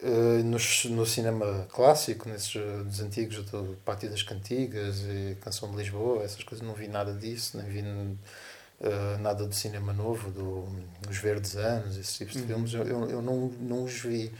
eh, 0.00 0.42
no, 0.42 0.58
no 0.96 1.06
cinema 1.06 1.66
clássico, 1.70 2.28
nesses 2.28 2.56
eh, 2.56 2.82
dos 2.84 3.00
antigos, 3.00 3.44
do 3.46 3.76
Pátio 3.84 4.10
das 4.10 4.22
Cantigas 4.22 5.00
e 5.00 5.36
Canção 5.40 5.70
de 5.70 5.76
Lisboa, 5.78 6.22
essas 6.24 6.42
coisas, 6.44 6.66
não 6.66 6.74
vi 6.74 6.88
nada 6.88 7.12
disso, 7.14 7.56
nem 7.58 7.66
vi 7.68 7.82
eh, 8.80 9.16
nada 9.20 9.46
do 9.46 9.54
cinema 9.54 9.92
novo, 9.92 10.30
do, 10.30 10.66
Os 11.08 11.18
Verdes 11.18 11.56
Anos, 11.56 11.96
esses 11.96 12.16
tipos 12.16 12.34
de 12.34 12.40
Uhum. 12.42 12.46
filmes, 12.46 12.74
eu, 12.74 12.84
eu, 13.10 13.22
não, 13.22 13.48
não 13.60 13.84
os 13.84 14.00
vi. 14.00 14.32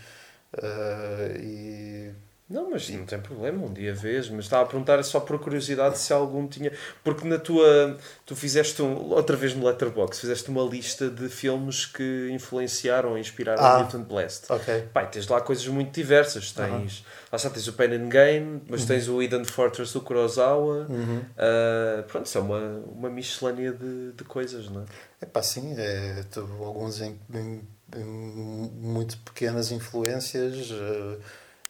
Eh, 0.62 1.40
e 1.42 2.12
Não, 2.48 2.70
mas 2.70 2.88
não 2.90 3.04
tem 3.04 3.18
problema, 3.18 3.66
um 3.66 3.72
dia 3.72 3.92
vês, 3.92 4.28
mas 4.30 4.44
estava 4.44 4.62
a 4.62 4.66
perguntar 4.66 5.02
só 5.02 5.18
por 5.18 5.36
curiosidade 5.40 5.98
se 5.98 6.12
algum 6.12 6.46
tinha. 6.46 6.70
Porque 7.02 7.26
na 7.26 7.38
tua. 7.40 7.98
Tu 8.24 8.36
fizeste 8.36 8.80
um, 8.82 8.94
outra 9.10 9.34
vez 9.36 9.52
no 9.52 9.66
Letterboxd, 9.66 10.20
fizeste 10.20 10.48
uma 10.48 10.62
lista 10.62 11.10
de 11.10 11.28
filmes 11.28 11.86
que 11.86 12.28
influenciaram 12.32 13.10
ou 13.10 13.18
inspiraram 13.18 13.60
Ah. 13.64 13.78
Newton 13.78 14.04
Blast. 14.04 14.44
ok, 14.48 14.88
Pai, 14.94 15.10
tens 15.10 15.26
lá 15.26 15.40
coisas 15.40 15.66
muito 15.66 15.92
diversas. 15.92 16.52
Tens, 16.52 17.04
lá 17.32 17.36
está, 17.36 17.50
tens 17.50 17.66
o 17.66 17.72
Pain 17.72 17.92
and 17.94 18.08
Gain, 18.10 18.62
mas 18.68 18.84
tens 18.84 19.08
o 19.08 19.20
Eden 19.20 19.44
Fortress 19.44 19.92
do 19.92 20.00
Kurosawa. 20.00 20.86
Uhum. 20.88 21.22
Ah, 21.36 22.04
pronto, 22.06 22.26
isso 22.26 22.38
é 22.38 22.40
uma, 22.40 22.60
uma 22.86 23.10
miscelânea 23.10 23.72
de, 23.72 24.12
de 24.12 24.22
coisas, 24.22 24.70
não 24.70 24.82
é? 24.82 24.84
É 25.22 25.26
pá, 25.26 25.42
sim, 25.42 25.74
é, 25.76 26.22
tu- 26.30 26.46
alguns 26.60 27.00
em, 27.00 27.18
em- 27.34 27.62
em 27.96 28.04
muito 28.04 29.16
pequenas 29.18 29.72
influências 29.72 30.70
eh, 30.70 31.16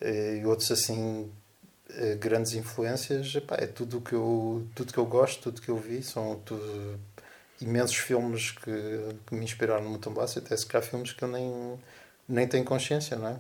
e 0.01 0.45
outros 0.45 0.71
assim 0.71 1.31
eh, 1.91 2.15
grandes 2.17 2.55
influências. 2.55 3.35
Epá, 3.35 3.57
é 3.59 3.67
tudo 3.67 3.99
o 3.99 4.01
que 4.01 4.13
eu 4.15 4.67
tudo 4.75 4.93
que 4.93 4.99
eu 4.99 5.07
gosto, 5.07 5.43
tudo 5.45 5.61
que 5.61 5.69
eu 5.69 5.77
vi, 5.79 6.03
são 6.03 6.41
tudo 6.45 6.99
imensos 7.61 7.97
filmes 7.97 8.51
que, 8.51 8.71
que 9.27 9.35
me 9.35 9.45
inspiraram 9.45 9.89
no 9.91 9.99
Blast, 9.99 10.39
até 10.39 10.57
se 10.57 10.67
calhar 10.67 10.87
filmes 10.87 11.13
que 11.13 11.23
eu 11.25 11.29
nem, 11.29 11.79
nem 12.29 12.47
tenho 12.47 12.65
consciência, 12.65 13.17
não 13.17 13.29
é? 13.29 13.37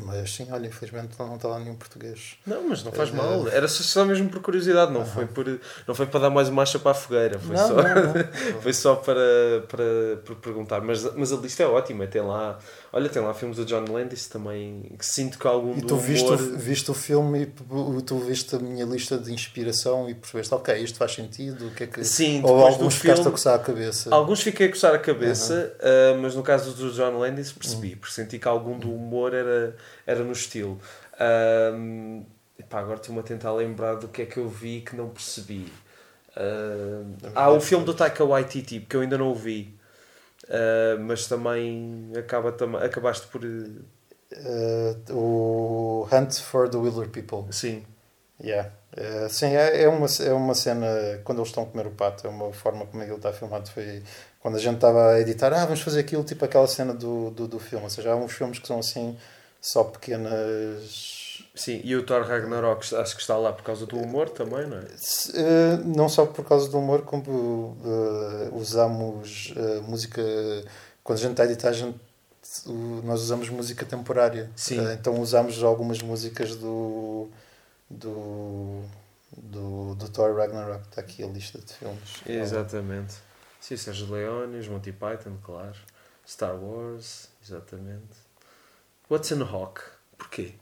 Mas 0.00 0.34
sim, 0.34 0.48
olha, 0.50 0.66
infelizmente 0.68 1.14
não 1.18 1.36
está 1.36 1.48
lá 1.48 1.58
nenhum 1.58 1.74
português. 1.76 2.38
Não, 2.46 2.66
mas 2.66 2.82
não 2.82 2.90
faz 2.92 3.10
Eh, 3.10 3.12
mal. 3.12 3.46
Era 3.48 3.68
só, 3.68 4.06
mesmo 4.06 4.30
por 4.30 4.40
curiosidade, 4.40 4.90
não, 4.90 5.04
foi 5.04 5.26
por, 5.26 5.60
não 5.86 5.94
foi 5.94 6.06
para 6.06 6.20
dar 6.20 6.30
mais 6.30 6.48
uma 6.48 6.62
acha 6.62 6.78
para 6.78 6.92
a 6.92 6.94
fogueira. 6.94 7.38
Foi 7.38 7.54
Não, 7.54 7.68
só, 7.68 7.74
não, 7.74 7.84
não. 7.84 8.14
foi 8.62 8.72
só 8.72 8.96
para, 8.96 9.20
para, 9.68 10.16
para 10.24 10.34
perguntar. 10.36 10.80
Mas, 10.80 11.04
mas 11.14 11.30
a 11.30 11.36
lista 11.36 11.62
é 11.62 11.66
ótima. 11.66 12.06
Tem 12.06 12.22
lá, 12.22 12.58
olha, 12.92 13.08
tem 13.08 13.22
lá 13.22 13.32
filmes 13.32 13.56
do 13.56 13.64
John 13.64 13.84
Landis 13.90 14.26
também. 14.26 14.82
Que 14.98 15.04
sinto 15.06 15.38
que 15.38 15.46
algum 15.46 15.76
E 15.76 15.80
do 15.80 15.86
tu 15.86 15.96
viste, 15.96 16.26
humor... 16.26 16.40
o, 16.40 16.58
viste 16.58 16.90
o 16.90 16.94
filme 16.94 17.42
e 17.98 18.02
tu 18.02 18.18
viste 18.18 18.54
a 18.54 18.58
minha 18.58 18.84
lista 18.84 19.16
de 19.18 19.32
inspiração 19.32 20.08
e 20.08 20.14
percebeste, 20.14 20.54
ok, 20.54 20.76
isto 20.82 20.98
faz 20.98 21.12
sentido, 21.12 21.68
o 21.68 21.70
que 21.70 21.84
é 21.84 21.86
que... 21.86 22.04
Sim, 22.04 22.42
Ou 22.44 22.64
alguns 22.66 22.94
ficaste 22.96 23.22
filme- 23.22 23.28
a 23.28 23.32
coçar 23.32 23.54
a 23.54 23.58
cabeça. 23.58 24.14
Alguns 24.14 24.42
fiquei 24.42 24.66
a 24.66 24.70
coçar 24.70 24.94
a 24.94 24.98
cabeça, 24.98 25.74
ah, 25.80 26.18
mas 26.20 26.34
no 26.34 26.42
caso 26.42 26.72
do 26.74 26.90
John 26.92 27.18
Landis 27.18 27.50
Uhum. 27.50 27.58
percebi, 27.58 27.96
porque 27.96 28.14
senti 28.14 28.38
que 28.38 28.46
algum 28.48 28.78
do 28.78 28.94
humor 28.94 29.32
era, 29.34 29.74
era 30.06 30.22
no 30.22 30.32
estilo. 30.32 30.78
Ahm, 31.18 32.22
epá, 32.58 32.80
agora 32.80 32.96
estou-me 32.98 33.20
a 33.20 33.22
tentar 33.24 33.52
lembrar 33.52 33.94
do 33.96 34.08
que 34.08 34.22
é 34.22 34.26
que 34.26 34.38
eu 34.38 34.48
vi 34.48 34.80
que 34.80 34.94
não 34.96 35.08
percebi. 35.08 35.72
Ahm, 36.36 37.14
ah, 37.34 37.50
o 37.50 37.60
filme 37.60 37.84
do 37.84 37.94
Taika 37.94 38.24
Waititi, 38.24 38.80
que 38.80 38.96
eu 38.96 39.00
ainda 39.02 39.18
não 39.18 39.30
o 39.30 39.34
vi. 39.34 39.74
Ah, 40.52 40.96
mas 41.00 41.26
também 41.26 42.12
acaba, 42.16 42.52
tam 42.52 42.76
acabaste 42.76 43.26
por. 43.28 43.42
Uh, 43.44 45.12
o 45.14 46.08
Hunt 46.10 46.40
for 46.40 46.68
the 46.68 46.76
Wilder 46.76 47.08
People. 47.08 47.52
Sim, 47.52 47.84
Yeah. 48.42 48.70
Uh, 48.96 49.28
sim, 49.30 49.54
é, 49.54 49.82
é, 49.82 49.88
uma, 49.88 50.06
é 50.20 50.32
uma 50.32 50.54
cena, 50.54 50.86
quando 51.24 51.38
eles 51.38 51.48
estão 51.48 51.62
a 51.62 51.66
comer 51.66 51.86
o 51.86 51.92
pato, 51.92 52.26
é 52.26 52.30
uma 52.30 52.52
forma 52.52 52.84
como 52.86 53.02
aquilo 53.02 53.16
está 53.16 53.32
filmado. 53.32 53.70
Foi 53.70 54.02
quando 54.40 54.56
a 54.56 54.60
gente 54.60 54.74
estava 54.74 55.12
a 55.12 55.20
editar, 55.20 55.52
ah, 55.52 55.64
vamos 55.64 55.80
fazer 55.80 56.00
aquilo, 56.00 56.24
tipo 56.24 56.44
aquela 56.44 56.66
cena 56.66 56.92
do, 56.92 57.30
do, 57.30 57.46
do 57.46 57.58
filme. 57.60 57.84
Ou 57.84 57.90
seja, 57.90 58.12
há 58.12 58.16
uns 58.16 58.32
filmes 58.32 58.58
que 58.58 58.66
são 58.66 58.80
assim, 58.80 59.16
só 59.60 59.84
pequenas 59.84 61.21
sim. 61.54 61.80
E 61.84 61.94
o 61.96 62.04
Thor 62.04 62.22
Ragnarok 62.22 62.94
acho 62.94 63.14
que 63.14 63.20
está 63.20 63.36
lá 63.36 63.52
por 63.52 63.62
causa 63.62 63.86
do 63.86 63.96
humor 63.96 64.28
também, 64.30 64.66
não 64.66 64.78
é? 64.78 64.84
Eh, 65.34 65.76
não 65.84 66.08
só 66.08 66.26
por 66.26 66.44
causa 66.44 66.68
do 66.70 66.78
humor, 66.78 67.02
como 67.02 67.76
eh, 67.84 68.50
usamos 68.52 69.52
eh, 69.56 69.80
música. 69.80 70.22
Quando 71.04 71.18
a 71.18 71.22
gente 71.22 71.30
está 71.32 71.42
a 71.42 71.46
editar, 71.46 71.68
a 71.68 71.72
gente, 71.72 71.98
nós 73.04 73.22
usamos 73.22 73.48
música 73.48 73.84
temporária. 73.84 74.50
Sim. 74.56 74.80
Então 74.92 75.20
usamos 75.20 75.62
algumas 75.62 76.00
músicas 76.02 76.56
do. 76.56 77.28
do. 77.88 78.82
do, 79.36 79.94
do 79.94 80.08
Thor 80.08 80.36
Ragnarok. 80.36 80.84
Está 80.88 81.00
aqui 81.00 81.22
a 81.22 81.26
lista 81.26 81.58
de 81.58 81.72
filmes. 81.72 82.22
Exatamente. 82.26 83.14
Sim, 83.60 83.76
Sérgio 83.76 84.10
Leone, 84.10 84.58
os 84.58 84.68
Monty 84.68 84.92
Python, 84.92 85.36
claro. 85.42 85.76
Star 86.26 86.56
Wars, 86.56 87.28
exatamente. 87.42 88.16
What's 89.08 89.30
in 89.30 89.42
Hawk? 89.42 89.80
Porquê? 90.16 90.54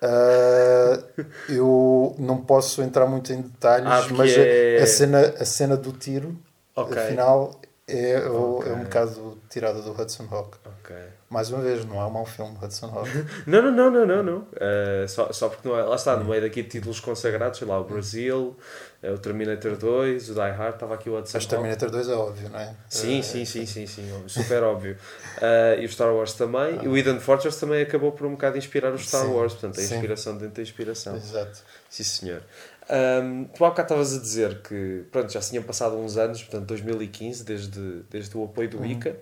Ah, 0.00 1.02
eu 1.48 2.14
não 2.18 2.38
posso 2.38 2.82
entrar 2.82 3.06
muito 3.06 3.32
em 3.32 3.42
detalhes, 3.42 3.88
Ah, 3.88 4.06
mas 4.12 4.36
a- 4.36 4.40
é- 4.42 4.82
a, 4.82 4.86
cena, 4.86 5.20
a 5.40 5.44
cena 5.44 5.76
do 5.76 5.92
tiro, 5.92 6.36
Ok. 6.76 6.96
afinal, 6.96 7.60
é, 7.86 8.20
o- 8.28 8.62
é 8.64 8.72
um 8.72 8.84
bocado 8.84 9.38
tirada 9.50 9.80
do 9.82 9.90
Hudson 9.90 10.26
Hawk. 10.30 10.56
Ok. 10.88 10.96
Mais 11.28 11.50
uma 11.50 11.60
vez, 11.60 11.84
não 11.84 12.00
é 12.00 12.06
um 12.06 12.10
mau 12.10 12.24
filme, 12.24 12.56
Hudson 12.62 12.86
Hawk. 12.86 13.10
Não, 13.46 13.60
não, 13.60 13.70
não, 13.70 13.90
não, 13.90 14.06
não, 14.06 14.22
não. 14.22 14.46
Eh, 14.58 15.04
só, 15.06 15.30
só 15.32 15.50
porque 15.50 15.68
não 15.68 15.78
é. 15.78 15.82
Lá 15.82 15.96
está, 15.96 16.16
no 16.16 16.24
meio 16.24 16.40
daqui 16.40 16.62
de 16.62 16.68
títulos 16.70 16.98
consagrados, 16.98 17.58
sei 17.58 17.68
lá, 17.68 17.78
o 17.78 17.84
Brasil, 17.84 18.56
eh, 19.02 19.10
o 19.10 19.18
Terminator 19.18 19.76
2, 19.76 20.30
o 20.30 20.34
Die 20.34 20.40
Hard, 20.40 20.74
estava 20.74 20.94
aqui 20.94 21.10
o 21.10 21.18
Hudson 21.18 21.32
Mas 21.36 21.44
Hawk. 21.44 21.48
Terminator 21.48 21.90
2 21.90 22.08
é 22.08 22.14
óbvio, 22.14 22.48
não 22.48 22.58
é? 22.58 22.74
Sim, 22.88 23.20
sim, 23.20 23.44
sim, 23.44 23.66
sim, 23.66 23.86
sim, 23.86 24.10
óbvio, 24.12 24.30
super 24.30 24.62
óbvio. 24.62 24.96
Eh, 25.42 25.78
e 25.82 25.84
o 25.84 25.88
Star 25.90 26.14
Wars 26.14 26.32
também. 26.32 26.82
E 26.82 26.88
o 26.88 26.96
Eden 26.96 27.20
Fortress 27.20 27.60
também 27.60 27.82
acabou 27.82 28.12
por 28.12 28.26
um 28.26 28.30
bocado 28.30 28.56
inspirar 28.56 28.90
o 28.92 28.98
Star 28.98 29.26
Sim, 29.26 29.34
Wars, 29.34 29.52
portanto, 29.52 29.78
a 29.78 29.82
sim. 29.82 29.94
inspiração 29.94 30.38
dentro 30.38 30.54
da 30.54 30.62
inspiração. 30.62 31.16
Exato. 31.16 31.62
Sim, 31.90 32.04
senhor. 32.04 32.42
Um, 32.90 33.44
tu 33.44 33.62
há 33.66 33.68
bocado 33.68 33.86
estavas 33.86 34.16
a 34.16 34.18
dizer 34.18 34.62
que 34.62 35.04
pronto, 35.12 35.30
já 35.30 35.42
se 35.42 35.50
tinham 35.50 35.62
passado 35.62 35.94
uns 35.98 36.16
anos, 36.16 36.42
portanto 36.42 36.66
2015, 36.68 37.44
desde, 37.44 38.02
desde 38.10 38.34
o 38.34 38.44
apoio 38.44 38.70
do 38.70 38.84
ICA. 38.86 39.14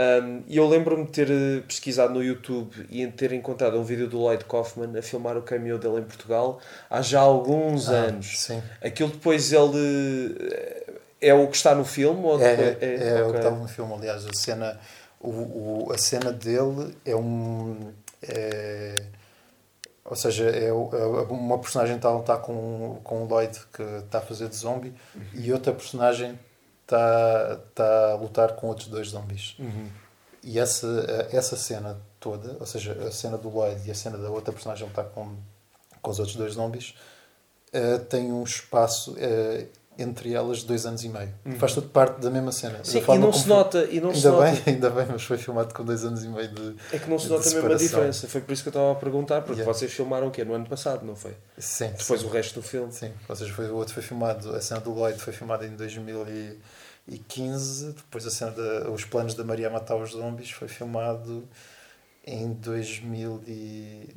Um, 0.00 0.44
e 0.46 0.56
eu 0.56 0.68
lembro-me 0.68 1.06
de 1.06 1.10
ter 1.10 1.28
eh, 1.28 1.60
pesquisado 1.66 2.14
no 2.14 2.22
YouTube 2.22 2.86
e 2.88 3.04
ter 3.08 3.32
encontrado 3.32 3.76
um 3.76 3.82
vídeo 3.82 4.06
do 4.06 4.16
Lloyd 4.18 4.44
Kaufman 4.44 4.96
a 4.96 5.02
filmar 5.02 5.36
o 5.36 5.42
cameo 5.42 5.76
dele 5.76 5.98
em 5.98 6.04
Portugal 6.04 6.60
há 6.88 7.02
já 7.02 7.18
alguns 7.18 7.88
Ah, 7.88 7.94
anos. 8.06 8.38
Sim. 8.40 8.62
Aquilo 8.80 9.08
depois 9.10 9.52
ele 9.52 10.36
eh, 10.52 10.92
é 11.20 11.34
o 11.34 11.48
que 11.48 11.56
está 11.56 11.74
no 11.74 11.84
filme? 11.84 12.20
Ou 12.22 12.40
É, 12.40 12.54
depois- 12.56 12.82
é, 12.82 13.08
é 13.08 13.14
o 13.14 13.18
ok. 13.22 13.30
que 13.32 13.36
estava 13.38 13.56
no 13.56 13.66
filme, 13.66 13.92
aliás. 13.94 14.24
A 14.24 14.32
cena, 14.34 14.78
o, 15.20 15.30
o- 15.88 15.92
a 15.92 15.98
cena 15.98 16.32
dele 16.32 16.96
é 17.04 17.16
um. 17.16 17.92
é- 18.22 19.02
ou 20.04 20.14
seja, 20.16 20.48
é, 20.48 20.72
o- 20.72 20.90
é 20.92 21.04
uma 21.32 21.58
personagem 21.58 21.96
está 21.96 22.08
a 22.08 22.12
lutar 22.12 22.38
com, 22.38 23.00
com 23.02 23.24
o 23.24 23.26
Lloyd 23.26 23.58
que 23.74 23.82
está 23.82 24.18
a 24.18 24.22
fazer 24.22 24.48
de 24.48 24.54
zombie 24.56 24.94
e 25.34 25.52
outra 25.52 25.72
personagem 25.72 26.38
está, 26.88 27.60
está 27.68 28.12
a 28.12 28.14
lutar 28.16 28.52
com 28.56 28.68
outros 28.68 28.88
dois 28.88 29.08
zombies. 29.08 29.54
Uhum. 29.58 29.88
E 30.42 30.58
essa, 30.58 31.28
essa 31.30 31.56
cena 31.56 31.98
toda, 32.18 32.56
ou 32.58 32.66
seja, 32.66 32.92
a 33.06 33.12
cena 33.12 33.36
do 33.36 33.48
Lloyd 33.50 33.80
e 33.86 33.90
a 33.90 33.94
cena 33.94 34.16
da 34.16 34.30
outra 34.30 34.52
personagem 34.52 34.86
lutar 34.86 35.04
com, 35.06 35.36
com 36.00 36.10
os 36.10 36.18
outros 36.18 36.36
dois 36.36 36.54
zombies, 36.54 36.94
eh, 37.72 37.98
tem 37.98 38.32
um 38.32 38.42
espaço. 38.42 39.14
eh, 39.18 39.66
entre 40.00 40.32
elas 40.32 40.62
dois 40.62 40.86
anos 40.86 41.02
e 41.02 41.08
meio. 41.08 41.34
Faz 41.58 41.74
tudo 41.74 41.88
parte 41.88 42.20
da 42.20 42.30
mesma 42.30 42.52
cena. 42.52 42.78
Sim, 42.84 42.98
e 43.12 43.18
não 43.18 43.32
se 43.32 43.40
foi- 43.40 43.48
nota. 43.48 43.84
E 43.90 44.00
não 44.00 44.14
se 44.14 44.28
Ainda 44.28 44.30
nota. 44.30 44.50
bem, 44.52 44.62
ainda 44.74 44.90
bem, 44.90 45.06
mas 45.10 45.24
foi 45.24 45.36
filmado 45.36 45.74
com 45.74 45.84
dois 45.84 46.04
anos 46.04 46.22
e 46.22 46.28
meio 46.28 46.46
de. 46.54 46.76
É 46.92 47.00
que 47.00 47.10
não 47.10 47.18
se 47.18 47.24
de 47.24 47.32
nota 47.32 47.42
mesmo 47.46 47.58
a 47.58 47.62
separação. 47.62 47.84
diferença. 47.88 48.28
Foi 48.28 48.40
por 48.40 48.52
isso 48.52 48.62
que 48.62 48.68
eu 48.68 48.70
estava 48.70 48.92
a 48.92 48.94
perguntar, 48.94 49.40
porque 49.40 49.54
Yeah. 49.60 49.72
vocês 49.74 49.92
filmaram 49.92 50.28
o 50.28 50.30
quê? 50.30 50.44
No 50.44 50.54
ano 50.54 50.66
passado, 50.68 51.04
não 51.04 51.16
foi? 51.16 51.36
Sim. 51.58 51.90
Depois 51.98 52.22
o 52.22 52.28
resto 52.28 52.60
do 52.60 52.62
filme. 52.62 52.92
Sim, 52.92 53.12
ou 53.28 53.34
seja, 53.34 53.52
foi, 53.52 53.68
o 53.70 53.74
outro 53.74 53.92
foi 53.92 54.04
filmado, 54.04 54.54
a 54.54 54.60
cena 54.60 54.78
do 54.78 54.92
Lloyd 54.94 55.18
foi 55.18 55.32
filmada 55.32 55.66
em 55.66 55.74
2015, 57.08 57.92
depois 57.92 58.26
a 58.26 58.30
cena 58.30 58.50
da, 58.52 58.90
os 58.90 59.04
planos 59.04 59.34
da 59.34 59.44
Maria 59.44 59.70
matar 59.70 59.96
os 59.96 60.10
zombies 60.12 60.50
foi 60.50 60.68
filmado 60.68 61.48
em 62.26 62.52
2000 62.52 63.42
e... 63.46 64.16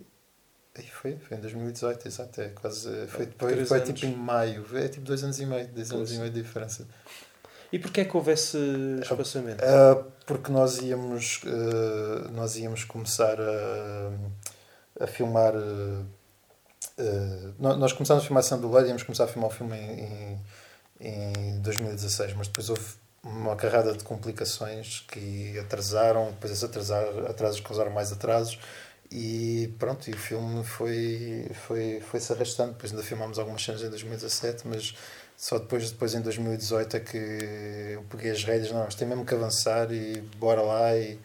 Aí 0.78 0.88
foi, 0.88 1.18
foi 1.18 1.38
em 1.38 1.42
2018, 1.42 2.08
exato, 2.08 2.42
é 2.42 2.50
quase, 2.50 2.90
foi, 3.08 3.28
foi, 3.38 3.52
Três 3.52 3.68
foi 3.68 3.80
anos. 3.80 3.90
tipo 3.90 4.06
em 4.06 4.16
maio, 4.16 4.66
é 4.78 4.88
tipo 4.88 5.06
dois 5.06 5.22
anos 5.24 5.38
e 5.40 5.46
meio, 5.46 5.68
dois 5.68 5.92
anos 5.92 6.12
e 6.14 6.18
meio 6.18 6.32
de 6.32 6.42
diferença. 6.42 6.88
E 7.74 7.80
porquê 7.80 8.02
é 8.02 8.06
que 8.06 8.16
houve 8.16 8.32
esse 8.32 8.58
espaçamento? 9.02 9.62
Ah, 9.64 10.02
porque 10.26 10.50
nós 10.52 10.78
íamos, 10.78 11.42
ah, 11.46 12.30
nós 12.32 12.56
íamos 12.56 12.86
começar 12.86 13.38
a, 13.40 14.12
a 15.04 15.08
filmar. 15.08 15.54
ah, 15.56 16.04
ah, 17.00 17.52
nó- 17.60 17.76
nós 17.76 17.92
começámos 17.92 18.24
a 18.24 18.28
filmar 18.28 18.44
e 18.86 18.88
íamos 18.88 19.04
começar 19.04 19.26
a 19.26 19.28
filmar 19.28 19.50
o 19.50 19.54
filme 19.54 19.76
em, 19.78 20.00
em, 20.00 20.40
em 21.02 21.60
2016, 21.62 22.34
mas 22.36 22.48
depois 22.48 22.70
houve 22.70 22.86
uma 23.24 23.56
carrada 23.56 23.94
de 23.94 24.04
complicações 24.04 25.06
que 25.08 25.58
atrasaram, 25.60 26.32
depois 26.32 26.52
esses 26.52 26.64
atrasar, 26.64 27.04
atrasos 27.28 27.60
causaram 27.60 27.92
mais 27.92 28.12
atrasos. 28.12 28.60
E 29.12 29.74
pronto, 29.78 30.10
e 30.10 30.14
o 30.14 30.18
filme 30.18 30.64
foi, 30.64 31.52
foi, 31.68 32.00
foi 32.00 32.20
se 32.20 32.32
arrastando. 32.32 32.72
Depois 32.74 32.92
ainda 32.92 33.04
filmámos 33.04 33.38
algumas 33.40 33.62
cenas 33.62 33.84
em 33.84 33.90
2017, 33.90 34.68
mas 34.68 34.96
só 35.36 35.58
depois, 35.60 35.92
depois 35.92 36.14
em 36.14 36.22
2018 36.22 36.98
é 36.98 37.00
que 37.02 37.18
eu 37.94 38.04
peguei 38.04 38.32
as 38.32 38.44
rédeas. 38.44 38.72
Não, 38.72 38.84
nós 38.86 38.96
temos 38.96 39.16
mesmo 39.16 39.26
que 39.26 39.34
avançar 39.34 39.92
e 39.92 40.22
bora 40.38 40.62
lá. 40.62 40.96
E, 40.96 41.20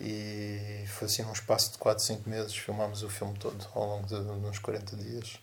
e 0.00 0.84
foi 0.86 1.06
assim 1.06 1.22
num 1.22 1.32
espaço 1.32 1.72
de 1.72 1.78
4, 1.78 2.04
5 2.04 2.30
meses. 2.30 2.54
Filmámos 2.54 3.02
o 3.02 3.08
filme 3.08 3.36
todo 3.38 3.66
ao 3.74 3.86
longo 3.86 4.06
de, 4.06 4.14
de 4.22 4.46
uns 4.46 4.58
40 4.60 4.96
dias. 4.96 5.40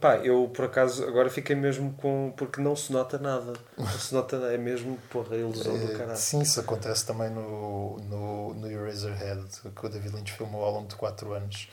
Pá, 0.00 0.16
eu 0.18 0.50
por 0.54 0.66
acaso 0.66 1.04
agora 1.06 1.30
fiquei 1.30 1.56
mesmo 1.56 1.92
com. 1.94 2.32
porque 2.36 2.60
não 2.60 2.74
se 2.76 2.92
nota 2.92 3.18
nada. 3.18 3.52
Não 3.76 3.86
se 3.86 4.12
nota, 4.14 4.36
é 4.36 4.58
mesmo 4.58 4.98
porra, 5.10 5.34
a 5.34 5.38
ilusão 5.38 5.78
do 5.78 5.92
Eh, 5.92 5.96
caralho. 5.96 6.16
Sim, 6.18 6.40
isso 6.40 6.60
acontece 6.60 7.06
também 7.06 7.30
no, 7.30 7.96
no, 8.00 8.54
no 8.54 8.70
Eraserhead, 8.70 9.44
que 9.74 9.86
o 9.86 9.88
David 9.88 10.14
Lynch 10.14 10.32
filmou 10.32 10.62
ao 10.64 10.72
longo 10.72 10.88
de 10.88 10.96
4 10.96 11.32
anos. 11.32 11.68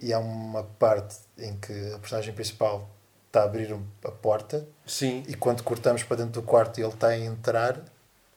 E 0.00 0.12
há 0.12 0.18
uma 0.18 0.64
parte 0.64 1.16
em 1.38 1.56
que 1.56 1.92
a 1.92 1.98
personagem 1.98 2.34
principal 2.34 2.88
está 3.28 3.42
a 3.42 3.44
abrir 3.44 3.72
a 4.04 4.10
porta 4.10 4.66
Sim, 4.86 5.22
e 5.28 5.34
quando 5.34 5.62
cortamos 5.62 6.02
para 6.02 6.16
dentro 6.18 6.40
do 6.40 6.42
quarto 6.42 6.78
e 6.78 6.82
ele 6.82 6.92
está 6.92 7.08
a 7.08 7.18
entrar, 7.18 7.80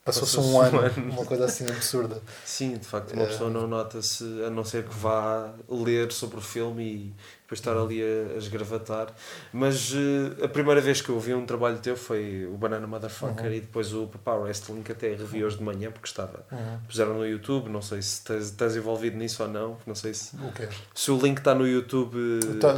passou-se 0.04 0.36
Passou-se 0.36 0.38
um 0.50 0.60
ano, 0.60 0.78
ano. 0.80 1.12
uma 1.12 1.24
coisa 1.24 1.44
assim 1.46 1.64
absurda. 1.66 2.20
sim, 2.44 2.76
de 2.76 2.86
facto, 2.86 3.12
uma 3.12 3.24
Eh, 3.24 3.26
pessoa 3.26 3.50
não 3.50 3.66
nota-se, 3.66 4.24
a 4.44 4.50
não 4.50 4.64
ser 4.64 4.84
que 4.88 4.94
vá 4.94 5.52
ler 5.68 6.12
sobre 6.12 6.38
o 6.38 6.40
filme 6.40 6.84
e 6.84 7.14
depois 7.48 7.60
estar 7.60 7.74
ali 7.78 8.02
a, 8.02 8.34
a 8.34 8.36
esgravatar. 8.36 9.06
Mas 9.54 9.92
eh, 9.94 10.44
a 10.44 10.48
primeira 10.48 10.82
vez 10.82 11.00
que 11.00 11.08
eu 11.08 11.18
vi 11.18 11.32
um 11.32 11.46
trabalho 11.46 11.78
teu 11.78 11.96
foi 11.96 12.46
o 12.46 12.58
Banana 12.58 12.86
Motherfucker 12.86 13.46
Uhum. 13.46 13.52
e 13.52 13.60
depois 13.60 13.94
o 13.94 14.06
Papá 14.06 14.34
Wrestling, 14.34 14.82
que 14.82 14.92
até 14.92 15.08
revi 15.14 15.42
hoje 15.42 15.56
de 15.56 15.62
manhã 15.62 15.90
porque 15.90 16.06
estava. 16.06 16.44
Puseram 16.86 17.14
no 17.14 17.26
YouTube, 17.26 17.70
não 17.70 17.80
sei 17.80 18.02
se 18.02 18.18
estás, 18.18 18.44
estás 18.44 18.76
envolvido 18.76 19.16
nisso 19.16 19.42
ou 19.42 19.48
não, 19.48 19.78
não 19.86 19.94
sei 19.94 20.12
se, 20.12 20.36
O 20.36 20.52
quê? 20.52 20.68
se 20.94 21.10
o 21.10 21.16
link 21.18 21.38
está 21.38 21.54
no 21.54 21.66
YouTube. 21.66 22.18
Tá, 22.60 22.74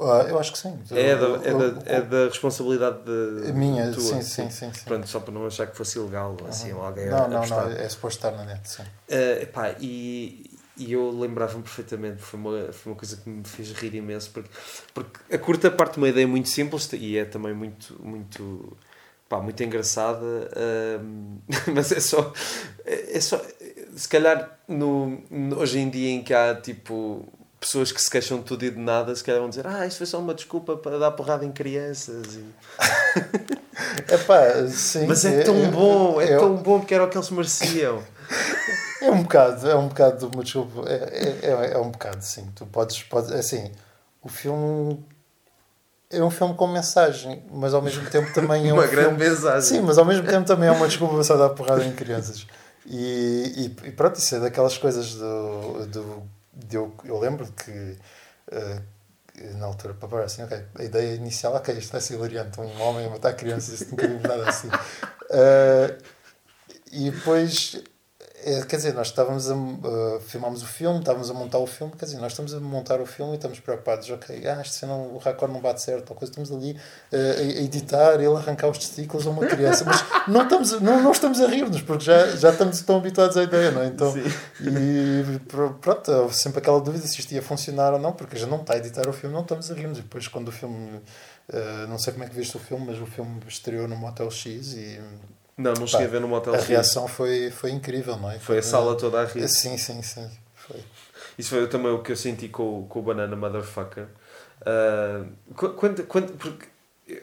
ah, 0.00 0.26
eu 0.28 0.36
acho 0.38 0.50
que 0.52 0.58
sim. 0.58 0.76
É 0.90 1.14
da, 1.14 1.26
é 1.26 1.54
da, 1.54 1.82
é 1.86 2.00
da 2.02 2.24
responsabilidade 2.24 2.98
de, 3.04 3.52
minha, 3.52 3.92
tua, 3.92 4.00
sim, 4.02 4.20
sim, 4.22 4.50
sim. 4.50 4.72
sim. 4.72 4.84
Pronto, 4.84 5.06
só 5.06 5.20
para 5.20 5.32
não 5.32 5.46
achar 5.46 5.68
que 5.68 5.76
fosse 5.76 5.96
ilegal, 5.96 6.36
assim, 6.48 6.72
ou 6.72 6.82
alguém 6.82 7.06
Não, 7.06 7.28
não, 7.28 7.46
não, 7.46 7.70
é 7.70 7.88
suposto 7.88 8.18
estar 8.26 8.36
na 8.36 8.44
net, 8.44 8.68
sim. 8.68 8.82
Eh, 9.08 9.42
epá, 9.42 9.74
e, 9.80 10.57
e 10.78 10.92
eu 10.92 11.10
lembrava-me 11.10 11.62
perfeitamente, 11.62 12.22
foi 12.22 12.38
uma, 12.40 12.72
foi 12.72 12.92
uma 12.92 12.98
coisa 12.98 13.16
que 13.16 13.28
me 13.28 13.44
fez 13.44 13.72
rir 13.72 13.94
imenso, 13.94 14.30
porque, 14.32 14.48
porque 14.94 15.34
a 15.34 15.38
curta 15.38 15.70
parte 15.70 15.92
de 15.94 15.98
uma 15.98 16.08
ideia 16.08 16.26
muito 16.26 16.48
simples 16.48 16.88
e 16.92 17.18
é 17.18 17.24
também 17.24 17.52
muito, 17.52 17.96
muito, 18.02 18.76
pá, 19.28 19.38
muito 19.40 19.62
engraçada, 19.62 20.50
mas 21.74 21.92
é 21.92 22.00
só, 22.00 22.32
é 22.84 23.16
é 23.16 23.20
só, 23.20 23.40
se 23.96 24.08
calhar 24.08 24.58
no, 24.68 25.20
hoje 25.56 25.78
em 25.78 25.90
dia 25.90 26.10
em 26.10 26.22
que 26.22 26.32
há 26.32 26.54
tipo 26.54 27.26
pessoas 27.60 27.90
que 27.90 28.00
se 28.00 28.08
queixam 28.08 28.38
de 28.38 28.44
tudo 28.44 28.64
e 28.64 28.70
de 28.70 28.78
nada, 28.78 29.12
se 29.16 29.24
calhar 29.24 29.40
vão 29.40 29.50
dizer, 29.50 29.66
ah, 29.66 29.84
isto 29.84 29.98
foi 29.98 30.06
só 30.06 30.20
uma 30.20 30.32
desculpa 30.32 30.76
para 30.76 30.96
dar 30.96 31.10
porrada 31.10 31.44
em 31.44 31.50
crianças. 31.50 32.36
E... 32.36 32.44
Epá, 34.14 34.66
sim, 34.68 35.06
Mas 35.06 35.24
é 35.24 35.42
tão 35.42 35.56
eu- 35.56 35.70
bom, 35.72 36.20
é 36.20 36.34
eu- 36.34 36.38
tão 36.38 36.54
bom 36.56 36.78
porque 36.78 36.94
era 36.94 37.02
o 37.04 37.08
que 37.08 37.16
eles 37.16 37.30
mereciam. 37.30 38.02
É 39.00 39.10
um 39.12 39.22
bocado, 39.22 39.70
é 39.70 39.76
um 39.76 39.86
bocado, 39.86 40.28
uma 40.34 40.42
desculpa, 40.42 40.90
é, 40.90 40.94
é, 40.94 41.50
é, 41.50 41.72
é 41.74 41.78
um 41.78 41.90
bocado, 41.90 42.20
sim. 42.20 42.50
Tu 42.56 42.66
podes, 42.66 43.00
podes, 43.04 43.30
assim, 43.30 43.70
o 44.20 44.28
filme 44.28 45.06
é 46.10 46.22
um 46.22 46.30
filme 46.30 46.54
com 46.54 46.66
mensagem, 46.66 47.44
mas 47.50 47.74
ao 47.74 47.80
mesmo 47.80 48.08
tempo 48.10 48.32
também 48.32 48.68
é 48.68 48.72
um 48.74 48.76
Uma 48.76 48.86
grande 48.86 49.16
filme... 49.16 49.30
mensagem. 49.30 49.60
Sim, 49.62 49.80
mas 49.82 49.98
ao 49.98 50.04
mesmo 50.04 50.26
tempo 50.26 50.44
também 50.46 50.68
é 50.68 50.72
uma 50.72 50.88
desculpa 50.88 51.22
para 51.22 51.36
dar 51.36 51.50
porrada 51.50 51.84
em 51.84 51.92
crianças. 51.92 52.46
E, 52.84 53.70
e, 53.84 53.88
e 53.88 53.92
pronto, 53.92 54.18
isso 54.18 54.34
é 54.34 54.40
daquelas 54.40 54.76
coisas 54.76 55.14
do... 55.14 55.86
do 55.86 56.22
eu, 56.72 57.18
lembro 57.20 57.46
que 57.52 57.96
eh, 58.50 58.80
na 59.54 59.66
altura, 59.66 59.94
para 59.94 60.08
parar 60.08 60.24
assim, 60.24 60.42
ok, 60.42 60.60
a 60.76 60.82
ideia 60.82 61.14
inicial, 61.14 61.54
ok, 61.54 61.72
isto 61.76 61.92
vai 61.92 62.00
ser 62.00 62.14
hilariante, 62.14 62.60
um 62.60 62.82
homem 62.82 63.06
a 63.06 63.10
matar 63.10 63.34
crianças, 63.34 63.80
isso 63.80 63.90
nunca 63.90 64.08
vimos 64.08 64.22
nada 64.22 64.48
assim. 64.48 64.68
Eh, 65.30 65.98
e 66.90 67.10
depois, 67.10 67.82
eh, 68.54 68.64
quer 68.64 68.76
dizer, 68.76 68.94
nós 68.94 69.08
estávamos 69.08 69.50
a 69.50 69.54
uh, 69.54 70.20
filmámos 70.26 70.62
o 70.62 70.66
filme, 70.66 70.98
estávamos 71.00 71.30
a 71.30 71.34
montar 71.34 71.58
o 71.58 71.66
filme, 71.66 71.92
quer 71.98 72.04
dizer, 72.06 72.18
nós 72.18 72.32
estamos 72.32 72.54
a 72.54 72.60
montar 72.60 73.00
o 73.00 73.06
filme 73.06 73.32
e 73.32 73.36
estamos 73.36 73.60
preocupados, 73.60 74.08
ok, 74.10 74.46
ah, 74.46 74.60
isto 74.62 74.86
não, 74.86 75.14
o 75.14 75.18
raccord 75.18 75.52
não 75.52 75.60
bate 75.60 75.82
certo, 75.82 76.10
ou 76.10 76.16
coisa, 76.16 76.30
estamos 76.32 76.50
ali 76.52 76.78
eh, 77.12 77.34
a, 77.38 77.42
editar, 77.62 78.14
ele 78.14 78.34
arrancar 78.34 78.68
os 78.68 78.78
testículos 78.78 79.26
a 79.26 79.30
uma 79.30 79.46
criança, 79.46 79.84
mas 79.84 80.04
não 80.26 80.42
estamos, 80.42 80.72
a- 80.72 80.80
não, 80.80 81.02
não 81.02 81.12
estamos 81.12 81.40
a 81.40 81.46
rir-nos, 81.46 81.82
porque 81.82 82.04
já, 82.04 82.26
já 82.36 82.50
estamos 82.50 82.80
tão 82.82 82.96
habituados 82.96 83.36
à 83.36 83.42
ideia, 83.42 83.70
não 83.70 83.82
é? 83.82 83.86
Então, 83.86 84.12
Sim. 84.12 84.22
e 84.60 85.38
pr- 85.40 85.72
pronto, 85.80 86.10
houve 86.10 86.36
sempre 86.36 86.58
aquela 86.60 86.80
dúvida 86.80 87.06
se 87.06 87.18
isto 87.20 87.32
ia 87.32 87.42
funcionar 87.42 87.92
ou 87.92 87.98
não, 87.98 88.12
porque 88.12 88.36
já 88.36 88.46
não 88.46 88.60
está 88.60 88.74
a 88.74 88.76
editar 88.78 89.08
o 89.08 89.12
filme, 89.12 89.34
não 89.34 89.42
estamos 89.42 89.70
a 89.70 89.74
rir-nos. 89.74 89.98
E 89.98 90.02
depois, 90.02 90.26
quando 90.28 90.48
o 90.48 90.52
filme, 90.52 91.00
eh, 91.52 91.86
não 91.88 91.98
sei 91.98 92.12
como 92.12 92.24
é 92.24 92.28
que 92.28 92.34
viste 92.34 92.56
o 92.56 92.60
filme, 92.60 92.86
mas 92.86 92.98
o 93.00 93.06
filme 93.06 93.40
estreou 93.46 93.86
no 93.88 93.96
Motel 93.96 94.30
X 94.30 94.74
e 94.74 95.00
Não, 95.58 95.74
não 95.74 95.86
cheguei 95.86 96.06
a 96.06 96.10
ver 96.10 96.20
no 96.20 96.28
Motel 96.28 96.54
a 96.54 96.58
reação 96.58 97.08
foi, 97.08 97.50
foi 97.50 97.72
incrível, 97.72 98.16
não 98.16 98.30
é? 98.30 98.38
Foi 98.38 98.58
a 98.58 98.62
sala 98.62 98.96
toda 98.96 99.20
a 99.20 99.24
rir. 99.24 99.46
Sim, 99.48 99.76
sim, 99.76 100.00
sim. 100.02 100.30
Foi. 100.54 100.82
Isso 101.36 101.50
foi 101.50 101.66
também 101.68 101.90
o 101.92 102.00
que 102.02 102.12
eu 102.12 102.16
senti 102.16 102.48
com, 102.48 102.80
o- 102.80 102.86
com 102.86 103.00
o 103.00 103.02
Banana 103.02 103.34
Motherfucker. 103.34 104.06
Qu- 105.56 105.70
quando, 105.74 106.04
quando, 106.06 106.32
porque 106.38 106.66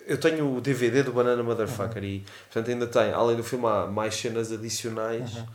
eu 0.08 0.20
tenho 0.20 0.56
o 0.56 0.62
DVD 0.62 1.04
do 1.04 1.14
Banana 1.14 1.42
Motherfucker 1.44 2.02
Uhum. 2.02 2.10
e, 2.10 2.26
portanto, 2.52 2.70
ainda 2.72 2.88
tem, 2.88 3.12
além 3.14 3.36
do 3.38 3.44
filme, 3.44 3.66
há 3.68 3.86
mais 3.88 4.16
cenas 4.16 4.52
adicionais. 4.52 5.36
Uhum. 5.36 5.46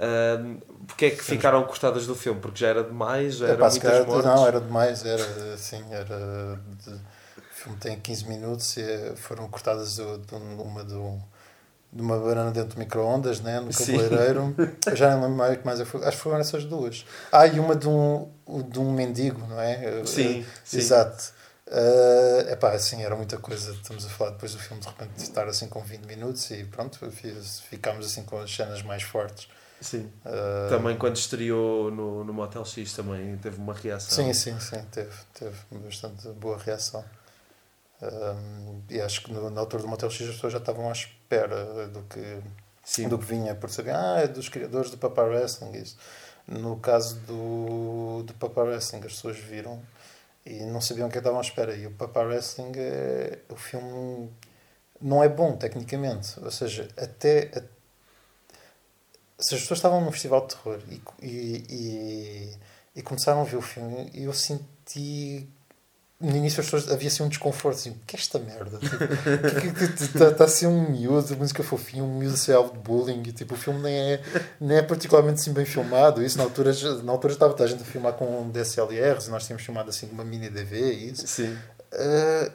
Ah, 0.00 0.56
porque 0.86 1.06
é 1.06 1.10
que 1.10 1.24
ficaram 1.24 1.62
cortadas 1.64 2.06
do 2.06 2.14
filme? 2.14 2.40
Porque 2.40 2.60
já 2.60 2.68
era 2.68 2.84
demais, 2.84 3.36
já 3.38 3.48
É, 3.48 3.56
pá, 3.56 3.68
se 3.68 3.80
muitas 3.80 3.90
calhar- 4.04 4.06
mortes. 4.06 4.24
não, 4.30 4.46
era 4.46 4.60
demais, 4.60 5.04
era 5.04 5.54
assim, 5.54 5.82
era. 5.92 6.60
de- 6.84 6.92
o 6.94 7.60
filme 7.64 7.78
tem 7.80 7.98
15 7.98 8.24
minutos 8.28 8.76
e 8.76 8.82
eh, 8.82 9.14
foram 9.16 9.48
cortadas 9.48 9.96
de, 9.96 10.18
de 10.18 10.34
uma 10.36 10.84
do. 10.84 11.18
De 11.90 12.02
uma 12.02 12.18
banana 12.18 12.50
dentro 12.50 12.74
do 12.74 12.78
micro-ondas, 12.78 13.40
né? 13.40 13.60
no 13.60 13.70
cabeleireiro. 13.72 14.54
Eu 14.86 14.94
já 14.96 15.10
não 15.10 15.22
lembro 15.22 15.36
mais 15.36 15.54
o 15.54 15.58
que 15.58 15.64
mais. 15.66 15.80
eu 15.80 15.86
fui- 15.86 16.04
Acho 16.04 16.16
que 16.18 16.22
foram 16.22 16.38
essas 16.38 16.64
duas. 16.64 17.06
Ah, 17.32 17.46
e 17.46 17.58
uma 17.58 17.74
de 17.74 17.88
um, 17.88 18.30
de 18.68 18.78
um 18.78 18.92
mendigo, 18.92 19.40
não 19.46 19.58
é? 19.60 20.04
Sim, 20.04 20.40
Eh, 20.40 20.44
sim. 20.64 20.78
Exato. 20.78 21.32
É 22.46 22.56
pá, 22.56 22.72
assim, 22.72 23.02
era 23.02 23.16
muita 23.16 23.38
coisa. 23.38 23.72
Estamos 23.72 24.04
a 24.04 24.08
falar 24.08 24.30
depois 24.32 24.52
do 24.52 24.58
filme, 24.58 24.80
de 24.82 24.88
repente, 24.88 25.12
de 25.16 25.22
estar 25.22 25.48
assim 25.48 25.66
com 25.68 25.80
20 25.82 26.04
minutos 26.04 26.50
e 26.50 26.64
pronto, 26.64 26.98
fiz- 27.10 27.60
ficámos 27.60 28.04
assim 28.06 28.22
com 28.22 28.38
as 28.38 28.54
cenas 28.54 28.82
mais 28.82 29.02
fortes. 29.02 29.48
Sim. 29.80 30.10
Ah, 30.26 30.66
Também 30.68 30.96
quando 30.96 31.16
estreou 31.16 31.90
no, 31.90 32.22
no 32.24 32.32
Motel 32.34 32.64
X 32.64 32.92
também 32.92 33.36
teve 33.38 33.56
uma 33.58 33.72
reação. 33.74 34.14
Sim, 34.24 34.32
sim, 34.34 34.58
sim, 34.60 34.82
teve, 34.90 35.12
teve 35.32 35.56
bastante 35.84 36.28
boa 36.30 36.58
reação. 36.58 37.02
Um, 38.00 38.80
e 38.88 39.00
acho 39.00 39.22
que 39.24 39.32
no, 39.32 39.50
na 39.50 39.60
altura 39.60 39.82
do 39.82 39.88
Motel 39.88 40.10
X 40.10 40.28
as 40.28 40.34
pessoas 40.36 40.52
já 40.52 40.58
estavam 40.58 40.88
à 40.88 40.92
espera 41.28 41.88
do 41.88 42.02
que, 42.04 42.40
Sim. 42.84 43.08
do 43.08 43.18
que 43.18 43.24
vinha, 43.26 43.54
por 43.54 43.70
saber, 43.70 43.94
ah, 43.94 44.20
é 44.20 44.26
dos 44.28 44.48
criadores 44.48 44.90
do 44.90 44.96
Papa 44.98 45.22
Wrestling. 45.22 45.72
Isso. 45.72 45.96
No 46.46 46.78
caso 46.78 47.16
do, 47.20 48.22
do 48.24 48.32
Papa 48.34 48.62
Wrestling, 48.62 49.00
as 49.00 49.12
pessoas 49.12 49.36
viram 49.38 49.80
e 50.46 50.60
não 50.64 50.80
sabiam 50.80 51.08
o 51.08 51.10
que 51.10 51.18
estavam 51.18 51.38
à 51.38 51.42
espera. 51.42 51.74
E 51.76 51.86
o 51.86 51.90
Papa 51.90 52.20
Wrestling, 52.20 52.72
é, 52.76 53.38
o 53.50 53.56
filme 53.56 54.30
não 55.00 55.22
é 55.22 55.28
bom 55.28 55.54
tecnicamente, 55.56 56.40
ou 56.40 56.50
seja, 56.50 56.88
até. 56.96 57.50
a- 57.54 57.78
se 59.40 59.54
as 59.54 59.60
pessoas 59.60 59.78
estavam 59.78 60.00
num 60.00 60.10
festival 60.10 60.46
de 60.46 60.54
terror 60.56 60.80
e, 60.88 61.00
e, 61.22 61.64
e, 61.70 62.56
e 62.96 63.02
começaram 63.02 63.42
a 63.42 63.44
ver 63.44 63.56
o 63.56 63.62
filme, 63.62 64.10
eu 64.14 64.32
senti 64.32 65.48
no 66.20 66.36
início 66.36 66.60
as 66.60 66.66
pessoas, 66.66 66.90
havia 66.90 67.06
assim 67.06 67.22
um 67.22 67.28
desconforto, 67.28 67.76
assim, 67.76 67.96
que 68.04 68.16
é 68.16 68.18
esta 68.18 68.40
merda? 68.40 68.80
Está 70.00 70.32
tá 70.32 70.44
a 70.44 70.48
ser 70.48 70.66
um 70.66 70.90
miúdo, 70.90 71.36
música 71.36 71.62
fofinha, 71.62 72.02
um 72.02 72.18
miúdo 72.18 72.34
a 72.34 72.36
ser 72.36 72.54
alvo 72.54 72.72
de 72.72 72.78
bullying, 72.80 73.22
e 73.24 73.32
tipo, 73.32 73.54
o 73.54 73.56
filme 73.56 73.80
nem 73.80 73.94
é, 73.94 74.22
nem 74.60 74.78
é 74.78 74.82
particularmente 74.82 75.40
assim 75.40 75.52
bem 75.52 75.64
filmado. 75.64 76.22
Isso 76.22 76.36
na 76.36 76.44
altura, 76.44 76.72
na 77.04 77.12
altura 77.12 77.32
estava 77.32 77.62
a 77.62 77.66
gente 77.66 77.82
a 77.82 77.86
filmar 77.86 78.14
com 78.14 78.50
DSLRs, 78.50 79.28
e 79.28 79.30
nós 79.30 79.46
tínhamos 79.46 79.64
filmado 79.64 79.90
assim 79.90 80.08
uma 80.10 80.24
mini 80.24 80.48
DV 80.48 80.76
e 80.76 81.10
isso. 81.10 81.26
Sim. 81.28 81.56
Uh, 81.92 82.52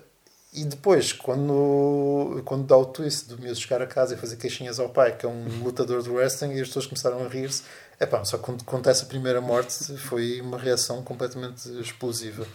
e 0.52 0.66
depois, 0.66 1.14
quando, 1.14 2.42
quando 2.44 2.66
dá 2.66 2.78
o 2.78 2.86
twist 2.86 3.30
do 3.30 3.40
miúdo 3.40 3.56
chegar 3.56 3.82
a 3.82 3.88
casa 3.88 4.14
e 4.14 4.18
fazer 4.18 4.36
queixinhas 4.36 4.78
ao 4.78 4.90
pai, 4.90 5.16
que 5.16 5.26
é 5.26 5.30
um 5.30 5.46
lutador 5.64 6.04
do 6.04 6.14
wrestling, 6.16 6.52
e 6.54 6.62
as 6.62 6.68
pessoas 6.68 6.86
começaram 6.86 7.26
a 7.26 7.30
rir-se, 7.30 7.64
é 7.98 8.06
pá, 8.06 8.26
só 8.26 8.38
quando 8.38 8.62
acontece 8.62 9.04
a 9.04 9.08
primeira 9.08 9.40
morte 9.40 9.96
foi 9.98 10.42
uma 10.42 10.58
reação 10.58 11.02
completamente 11.02 11.70
explosiva. 11.80 12.46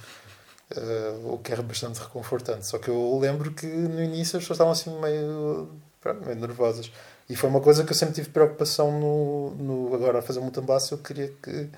Uh, 0.76 1.32
o 1.32 1.38
que 1.38 1.50
era 1.50 1.62
bastante 1.62 1.98
reconfortante. 1.98 2.66
Só 2.66 2.78
que 2.78 2.88
eu 2.88 3.18
lembro 3.18 3.52
que 3.52 3.66
no 3.66 4.02
início 4.02 4.36
as 4.36 4.44
pessoas 4.44 4.56
estavam 4.56 4.72
assim 4.72 4.90
meio, 5.00 5.70
pronto, 6.00 6.26
meio 6.26 6.38
nervosas. 6.38 6.92
E 7.28 7.34
foi 7.34 7.48
uma 7.48 7.60
coisa 7.60 7.84
que 7.84 7.92
eu 7.92 7.96
sempre 7.96 8.14
tive 8.14 8.28
preocupação 8.28 9.00
no, 9.00 9.50
no 9.54 9.94
agora 9.94 10.18
a 10.18 10.22
fazer 10.22 10.40
um 10.40 10.50
tambaço. 10.50 10.94
Eu 10.94 10.98
queria 10.98 11.32
que 11.42 11.70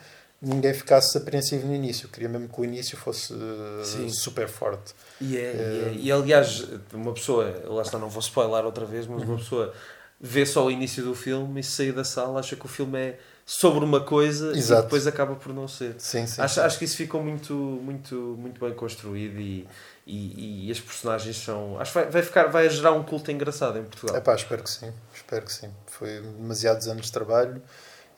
ninguém 0.42 0.72
ficasse 0.72 1.16
apreensivo 1.18 1.66
no 1.66 1.74
início. 1.74 2.06
Eu 2.06 2.10
queria 2.10 2.28
mesmo 2.28 2.48
que 2.48 2.60
o 2.60 2.64
início 2.64 2.96
fosse 2.96 3.32
uh, 3.32 4.10
super 4.10 4.48
forte. 4.48 4.94
E, 5.20 5.36
é, 5.36 5.40
uh, 5.40 5.94
e, 5.94 5.98
é, 5.98 6.02
e, 6.04 6.12
aliás, 6.12 6.66
uma 6.92 7.12
pessoa, 7.12 7.62
lá 7.66 7.82
está, 7.82 7.98
não 7.98 8.08
vou 8.08 8.20
spoiler 8.20 8.64
outra 8.64 8.84
vez, 8.84 9.06
mas 9.06 9.22
uma 9.22 9.32
uhum. 9.32 9.38
pessoa 9.38 9.72
vê 10.20 10.44
só 10.44 10.66
o 10.66 10.70
início 10.70 11.04
do 11.04 11.14
filme 11.14 11.60
e 11.60 11.64
sair 11.64 11.92
da 11.92 12.04
sala 12.04 12.40
acha 12.40 12.56
que 12.56 12.66
o 12.66 12.68
filme 12.68 12.98
é 12.98 13.18
sobre 13.44 13.84
uma 13.84 14.00
coisa 14.00 14.56
Exato. 14.56 14.82
e 14.82 14.84
depois 14.84 15.06
acaba 15.06 15.34
por 15.34 15.52
não 15.52 15.66
ser. 15.66 15.94
Sim, 15.98 16.26
sim, 16.26 16.40
acho, 16.40 16.54
sim. 16.54 16.60
acho 16.60 16.78
que 16.78 16.84
isso 16.84 16.96
ficou 16.96 17.22
muito, 17.22 17.52
muito, 17.52 18.14
muito 18.38 18.60
bem 18.60 18.74
construído 18.74 19.40
e, 19.40 19.66
e, 20.06 20.68
e 20.68 20.70
as 20.70 20.80
personagens 20.80 21.36
são. 21.36 21.78
Acho 21.78 21.92
que 21.92 21.98
vai, 21.98 22.10
vai, 22.10 22.22
ficar, 22.22 22.46
vai 22.46 22.68
gerar 22.68 22.92
um 22.92 23.02
culto 23.02 23.30
engraçado 23.30 23.78
em 23.78 23.84
Portugal. 23.84 24.16
É 24.16 24.20
pá, 24.20 24.34
espero 24.34 24.62
que 24.62 24.70
sim. 24.70 24.92
Espero 25.14 25.44
que 25.44 25.52
sim. 25.52 25.70
Foi 25.86 26.20
demasiados 26.20 26.88
anos 26.88 27.06
de 27.06 27.12
trabalho 27.12 27.62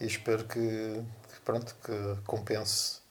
e 0.01 0.07
espero 0.07 0.45
que, 0.45 0.59
que 0.59 1.41
pronto, 1.45 1.75
que 1.85 2.23
compense 2.25 3.02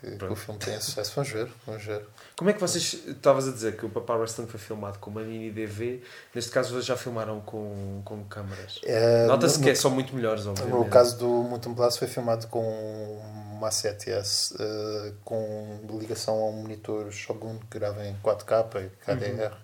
que, 0.00 0.16
que, 0.16 0.24
o 0.24 0.36
filme 0.36 0.58
tenha 0.58 0.80
sucesso. 0.80 1.12
Vamos 1.14 1.30
ver, 1.30 1.48
vamos 1.66 1.84
ver. 1.84 2.04
Como 2.36 2.48
é 2.48 2.52
que 2.52 2.60
vocês. 2.60 2.94
Estavas 3.06 3.46
a 3.46 3.52
dizer 3.52 3.76
que 3.76 3.84
o 3.84 3.90
Papá 3.90 4.14
Wrestling 4.14 4.46
foi 4.46 4.58
filmado 4.58 4.98
com 4.98 5.10
uma 5.10 5.22
mini 5.22 5.50
DV, 5.50 6.02
neste 6.34 6.50
caso 6.50 6.70
vocês 6.70 6.86
já 6.86 6.96
filmaram 6.96 7.40
com, 7.40 8.00
com 8.04 8.24
câmaras. 8.24 8.80
É, 8.84 9.26
Nota-se 9.26 9.60
que 9.60 9.70
é, 9.70 9.74
são 9.74 9.90
muito 9.90 10.14
melhores, 10.14 10.46
obviamente. 10.46 10.74
No 10.74 10.84
caso 10.86 11.18
do 11.18 11.28
Mutum 11.28 11.74
Blast 11.74 11.98
foi 11.98 12.08
filmado 12.08 12.46
com 12.46 13.20
uma 13.52 13.68
7S 13.68 14.54
uh, 14.54 14.56
eh, 14.60 15.12
com 15.22 15.80
ligação 16.00 16.34
a 16.34 16.46
um 16.48 16.62
monitor 16.62 17.12
Shogun 17.12 17.58
que 17.70 17.78
grava 17.78 18.04
em 18.06 18.16
4K 18.24 18.82
e 18.82 19.12
HDR. 19.12 19.52
Uhum. 19.52 19.60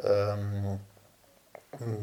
Um, 0.00 0.78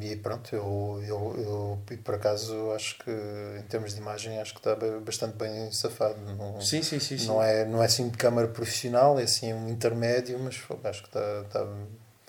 e 0.01 0.16
pronto, 0.18 0.55
eu, 0.55 1.01
eu, 1.07 1.36
eu 1.38 1.97
por 2.03 2.16
acaso 2.16 2.72
acho 2.72 2.99
que 2.99 3.11
em 3.59 3.63
termos 3.63 3.93
de 3.93 3.99
imagem 3.99 4.39
acho 4.39 4.53
que 4.53 4.59
está 4.59 4.76
bastante 5.03 5.36
bem 5.36 5.72
safado. 5.72 6.20
Não, 6.22 6.61
sim, 6.61 6.84
sim, 6.84 6.99
sim, 6.99 7.18
sim. 7.18 7.28
Não, 7.28 7.41
é, 7.41 7.66
não 7.66 7.82
é 7.82 7.86
assim 7.86 8.07
de 8.09 8.18
câmara 8.18 8.47
profissional, 8.47 9.20
é 9.20 9.24
assim 9.24 9.53
um 9.53 9.68
intermédio, 9.68 10.38
mas 10.39 10.61
acho 10.84 11.01
que 11.01 11.07
está. 11.07 11.41
está 11.41 11.68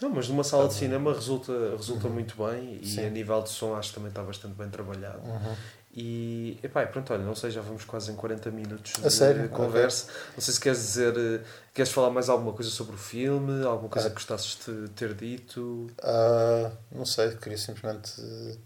não, 0.00 0.10
mas 0.10 0.28
numa 0.28 0.44
sala 0.44 0.68
de 0.68 0.74
cinema 0.74 1.12
resulta, 1.12 1.52
resulta 1.76 2.06
uhum. 2.06 2.12
muito 2.12 2.36
bem 2.36 2.78
e 2.82 2.86
sim. 2.86 3.06
a 3.06 3.08
nível 3.08 3.40
de 3.42 3.48
som 3.48 3.74
acho 3.74 3.90
que 3.90 3.94
também 3.94 4.10
está 4.10 4.22
bastante 4.22 4.54
bem 4.54 4.68
trabalhado. 4.68 5.20
Uhum. 5.26 5.54
E, 5.98 6.58
epá, 6.62 6.84
pronto, 6.84 7.10
olha, 7.10 7.24
não 7.24 7.34
sei, 7.34 7.50
já 7.50 7.62
vamos 7.62 7.82
quase 7.84 8.12
em 8.12 8.14
40 8.14 8.50
minutos 8.50 9.02
de, 9.02 9.10
sério? 9.10 9.48
conversa. 9.48 10.04
Okay. 10.04 10.22
Não 10.34 10.40
sei 10.42 10.52
se 10.52 10.60
queres 10.60 10.78
dizer, 10.78 11.14
eh, 11.16 11.40
queres 11.72 11.90
falar 11.90 12.10
mais 12.10 12.28
alguma 12.28 12.52
coisa 12.52 12.70
sobre 12.70 12.94
o 12.94 12.98
filme, 12.98 13.64
alguma 13.64 13.88
coisa 13.88 14.08
é. 14.08 14.10
que 14.10 14.16
gostasses 14.16 14.58
de 14.66 14.90
ter 14.90 15.14
dito? 15.14 15.86
Uh, 16.02 16.70
não 16.92 17.06
sei, 17.06 17.30
queria 17.36 17.56
simplesmente 17.56 18.12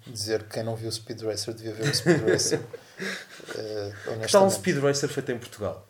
dizer 0.08 0.42
que 0.42 0.54
quem 0.54 0.64
não 0.64 0.74
viu 0.74 0.88
o 0.88 0.92
Speed 0.92 1.22
Racer 1.22 1.54
devia 1.54 1.72
ver 1.72 1.88
o 1.88 1.94
Speed 1.94 2.20
Racer. 2.28 2.58
uh, 2.58 4.20
que 4.20 4.32
tal 4.32 4.44
um 4.44 4.50
Speed 4.50 4.78
Racer 4.82 5.08
feito 5.08 5.30
em 5.30 5.38
Portugal? 5.38 5.86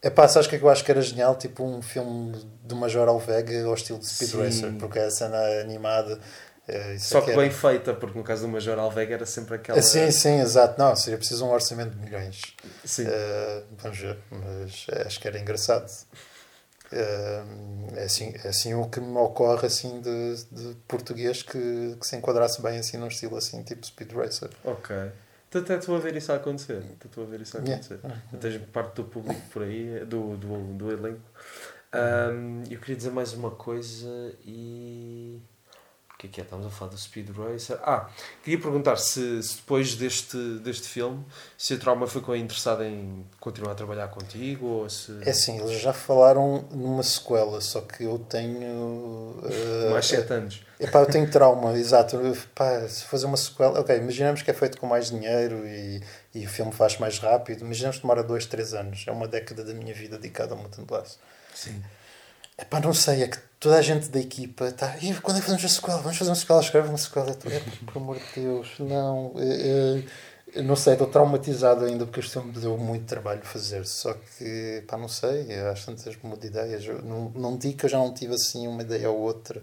É 0.00 0.08
pá, 0.08 0.28
sabes 0.28 0.46
o 0.46 0.50
que 0.50 0.54
é 0.54 0.58
que 0.60 0.64
eu 0.64 0.68
acho 0.68 0.84
que 0.84 0.90
era 0.92 1.02
genial? 1.02 1.34
Tipo 1.34 1.64
um 1.64 1.82
filme 1.82 2.32
do 2.62 2.76
Major 2.76 3.08
Alvega 3.08 3.64
ao 3.64 3.74
estilo 3.74 3.98
de 3.98 4.06
Speed 4.06 4.30
Sim. 4.30 4.44
Racer, 4.44 4.72
porque 4.78 5.00
é 5.00 5.06
a 5.06 5.10
cena 5.10 5.36
animada 5.60 6.20
é, 6.68 6.98
Só 6.98 7.20
que, 7.20 7.30
que 7.30 7.36
bem 7.36 7.50
feita, 7.50 7.94
porque 7.94 8.18
no 8.18 8.24
caso 8.24 8.42
do 8.42 8.48
Major 8.48 8.78
Alvega 8.78 9.14
era 9.14 9.26
sempre 9.26 9.54
aquela. 9.54 9.80
Sim, 9.80 10.10
sim, 10.10 10.40
exato. 10.40 10.78
Não, 10.78 10.96
seria 10.96 11.16
preciso 11.16 11.44
um 11.44 11.52
orçamento 11.52 11.90
de 11.90 11.98
milhões. 11.98 12.42
Sim. 12.84 13.04
Uh, 13.04 13.64
vamos 13.78 13.98
ver, 13.98 14.18
mas 14.30 14.86
acho 15.06 15.20
que 15.20 15.28
era 15.28 15.38
engraçado. 15.38 15.88
Uh, 16.92 17.96
é, 17.96 18.04
assim, 18.04 18.34
é 18.44 18.48
assim 18.48 18.74
o 18.74 18.88
que 18.88 19.00
me 19.00 19.18
ocorre 19.18 19.66
assim 19.66 20.00
de, 20.00 20.36
de 20.50 20.74
português 20.86 21.42
que, 21.42 21.96
que 22.00 22.06
se 22.06 22.16
enquadrasse 22.16 22.62
bem 22.62 22.78
assim 22.78 22.96
num 22.96 23.08
estilo 23.08 23.36
assim, 23.36 23.62
tipo 23.62 23.86
Speed 23.86 24.12
Racer. 24.12 24.50
Ok. 24.64 24.94
Então 25.48 25.62
até 25.62 25.76
estou 25.76 25.96
a 25.96 25.98
ver 26.00 26.16
isso 26.16 26.32
a 26.32 26.36
acontecer. 26.36 26.82
Estou 27.04 27.24
a 27.24 27.26
ver 27.26 27.40
isso 27.40 27.56
a 27.56 27.60
acontecer. 27.60 28.00
Yeah. 28.02 28.22
Tens 28.40 28.60
parte 28.72 28.96
do 28.96 29.04
público 29.04 29.40
por 29.52 29.62
aí, 29.62 30.04
do, 30.04 30.36
do, 30.36 30.74
do 30.74 30.92
elenco. 30.92 31.20
Um, 31.94 32.62
eu 32.68 32.78
queria 32.80 32.96
dizer 32.96 33.10
mais 33.10 33.32
uma 33.32 33.52
coisa 33.52 34.34
e. 34.44 35.40
O 36.16 36.18
que 36.18 36.28
é 36.28 36.30
que 36.30 36.40
é? 36.40 36.44
Estamos 36.44 36.64
a 36.64 36.70
falar 36.70 36.92
do 36.92 36.96
Speed 36.96 37.28
Racer. 37.36 37.78
Ah, 37.82 38.08
queria 38.42 38.58
perguntar 38.58 38.96
se, 38.96 39.42
se, 39.42 39.56
depois 39.56 39.96
deste, 39.96 40.38
deste 40.60 40.88
filme, 40.88 41.22
se 41.58 41.74
a 41.74 41.76
Trauma 41.76 42.06
ficou 42.06 42.34
interessada 42.34 42.88
em 42.88 43.22
continuar 43.38 43.72
a 43.72 43.74
trabalhar 43.74 44.08
contigo 44.08 44.66
ou 44.66 44.88
se... 44.88 45.12
É 45.20 45.28
assim, 45.28 45.60
eles 45.60 45.78
já 45.78 45.92
falaram 45.92 46.66
numa 46.70 47.02
sequela, 47.02 47.60
só 47.60 47.82
que 47.82 48.04
eu 48.04 48.18
tenho... 48.18 49.36
Uh, 49.42 49.90
mais 49.90 50.06
7 50.06 50.32
anos. 50.32 50.64
Epá, 50.80 51.00
eu 51.00 51.06
tenho 51.06 51.30
trauma, 51.30 51.76
exato. 51.76 52.18
Pá, 52.54 52.88
se 52.88 53.04
fazer 53.04 53.26
uma 53.26 53.36
sequela... 53.36 53.78
Ok, 53.78 53.94
imaginamos 53.94 54.40
que 54.40 54.50
é 54.50 54.54
feito 54.54 54.78
com 54.78 54.86
mais 54.86 55.10
dinheiro 55.10 55.66
e, 55.66 56.02
e 56.34 56.46
o 56.46 56.48
filme 56.48 56.72
faz 56.72 56.96
mais 56.96 57.18
rápido. 57.18 57.60
Imaginamos 57.60 57.96
que 57.96 58.02
demora 58.02 58.22
2, 58.22 58.46
3 58.46 58.72
anos. 58.72 59.04
É 59.06 59.12
uma 59.12 59.28
década 59.28 59.62
da 59.62 59.74
minha 59.74 59.92
vida 59.92 60.16
dedicada 60.16 60.54
ao 60.54 60.58
Mutant 60.62 60.86
Blast. 60.86 61.18
Sim. 61.54 61.82
Epá, 62.58 62.80
não 62.80 62.94
sei, 62.94 63.22
é 63.22 63.28
que 63.28 63.38
toda 63.58 63.76
a 63.76 63.82
gente 63.82 64.08
da 64.08 64.20
equipa 64.20 64.68
está. 64.68 64.96
E 64.98 65.14
quando 65.14 65.38
é 65.38 65.40
que 65.40 65.46
fazemos 65.46 65.64
a 65.64 65.68
sequela? 65.68 65.98
Vamos 65.98 66.16
fazer 66.16 66.30
uma 66.30 66.36
sequela, 66.36 66.60
escreve 66.60 66.88
uma 66.88 66.98
sequela. 66.98 67.30
É, 67.30 67.60
por 67.86 67.98
amor 67.98 68.18
de 68.18 68.40
Deus, 68.40 68.68
não. 68.78 69.32
É, 69.36 70.02
é, 70.54 70.62
não 70.62 70.76
sei, 70.76 70.94
estou 70.94 71.08
traumatizado 71.08 71.84
ainda 71.84 72.06
porque 72.06 72.20
este 72.20 72.32
filme 72.32 72.52
deu 72.52 72.76
muito 72.78 73.04
trabalho 73.06 73.42
fazer. 73.42 73.84
Só 73.86 74.14
que, 74.14 74.84
pá, 74.86 74.96
não 74.96 75.08
sei, 75.08 75.52
às 75.60 75.84
tantas 75.84 76.16
mudo 76.22 76.40
de 76.40 76.46
ideias. 76.46 76.84
Eu 76.84 77.02
não, 77.02 77.30
não 77.30 77.56
digo 77.56 77.78
que 77.78 77.86
eu 77.86 77.90
já 77.90 77.98
não 77.98 78.12
tive 78.12 78.34
assim 78.34 78.66
uma 78.66 78.82
ideia 78.82 79.10
ou 79.10 79.18
outra 79.18 79.62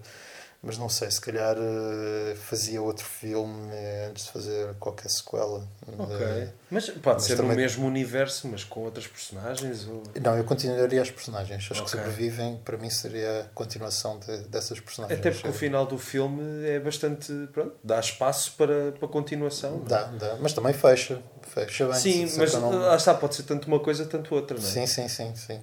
mas 0.65 0.77
não 0.77 0.87
sei, 0.87 1.11
se 1.11 1.19
calhar 1.19 1.57
uh, 1.57 2.35
fazia 2.37 2.81
outro 2.81 3.03
filme 3.03 3.69
uh, 3.69 4.09
antes 4.09 4.25
de 4.25 4.31
fazer 4.31 4.73
qualquer 4.79 5.09
sequela. 5.09 5.67
Ok. 5.85 6.15
Uh, 6.15 6.49
mas 6.71 6.89
pode 6.89 7.15
mas 7.15 7.23
ser 7.25 7.35
também... 7.35 7.51
no 7.51 7.57
mesmo 7.57 7.85
universo, 7.85 8.47
mas 8.47 8.63
com 8.63 8.79
outras 8.79 9.05
personagens? 9.05 9.85
Ou... 9.85 10.03
Não, 10.21 10.37
eu 10.37 10.45
continuaria 10.45 11.01
as 11.01 11.11
personagens. 11.11 11.65
As 11.69 11.71
okay. 11.71 11.83
que 11.83 11.89
sobrevivem, 11.89 12.61
para 12.63 12.77
mim, 12.77 12.89
seria 12.89 13.41
a 13.41 13.43
continuação 13.53 14.17
de, 14.19 14.37
dessas 14.47 14.79
personagens. 14.79 15.19
Até 15.19 15.31
porque 15.31 15.49
o 15.49 15.53
final 15.53 15.85
do 15.85 15.97
filme 15.97 16.65
é 16.65 16.79
bastante. 16.79 17.33
Pronto, 17.51 17.75
dá 17.83 17.99
espaço 17.99 18.53
para, 18.57 18.93
para 18.93 19.07
continuação. 19.09 19.79
Dá, 19.79 20.03
dá. 20.03 20.37
Mas 20.39 20.53
também 20.53 20.71
fecha. 20.71 21.21
Fecha 21.41 21.87
bem. 21.87 21.99
Sim, 21.99 22.31
mas 22.37 22.53
não... 22.53 22.71
lá 22.71 22.95
está, 22.95 23.13
pode 23.13 23.35
ser 23.35 23.43
tanto 23.43 23.67
uma 23.67 23.81
coisa, 23.81 24.05
tanto 24.05 24.33
outra, 24.33 24.57
não 24.57 24.65
é? 24.65 24.71
Sim, 24.71 24.87
sim, 24.87 25.09
sim. 25.09 25.35
sim. 25.35 25.59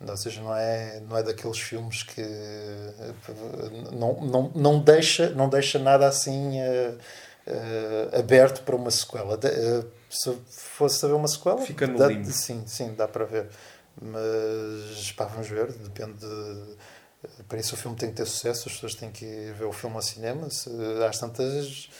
Ou 0.00 0.16
seja, 0.16 0.40
não 0.40 0.54
é, 0.54 1.00
não 1.00 1.16
é 1.16 1.22
daqueles 1.24 1.58
filmes 1.58 2.04
que 2.04 2.22
não, 3.92 4.20
não, 4.20 4.52
não, 4.54 4.78
deixa, 4.80 5.30
não 5.30 5.48
deixa 5.48 5.78
nada 5.78 6.06
assim 6.06 6.60
uh, 6.60 6.98
uh, 7.48 8.18
aberto 8.18 8.62
para 8.62 8.76
uma 8.76 8.92
sequela. 8.92 9.36
De, 9.36 9.48
uh, 9.48 9.90
se 10.08 10.38
fosse 10.48 11.00
saber 11.00 11.14
uma 11.14 11.26
sequela, 11.26 11.60
fica 11.62 11.86
no 11.86 11.98
dá, 11.98 12.06
limbo. 12.06 12.30
Sim, 12.30 12.62
sim, 12.66 12.94
dá 12.94 13.08
para 13.08 13.24
ver. 13.24 13.48
Mas 14.00 15.10
pá, 15.12 15.24
vamos 15.24 15.48
ver, 15.48 15.72
depende. 15.72 16.14
De, 16.18 16.76
para 17.48 17.58
isso 17.58 17.74
o 17.74 17.78
filme 17.78 17.96
tem 17.96 18.10
que 18.10 18.14
ter 18.14 18.26
sucesso, 18.26 18.68
as 18.68 18.74
pessoas 18.74 18.94
têm 18.94 19.10
que 19.10 19.26
ver 19.58 19.64
o 19.64 19.72
filme 19.72 19.96
ao 19.96 20.02
cinema. 20.02 20.48
Se, 20.48 20.70
às 21.08 21.18
tantas. 21.18 21.90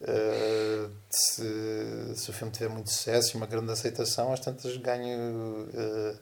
Uh, 0.00 0.90
se, 1.10 2.14
se, 2.14 2.30
o 2.30 2.32
filme 2.32 2.52
tiver 2.52 2.68
muito 2.68 2.88
sucesso 2.88 3.34
e 3.34 3.36
uma 3.36 3.46
grande 3.46 3.72
aceitação, 3.72 4.32
às 4.32 4.38
tantas 4.38 4.76
ganho 4.76 5.64
uh, 5.64 6.18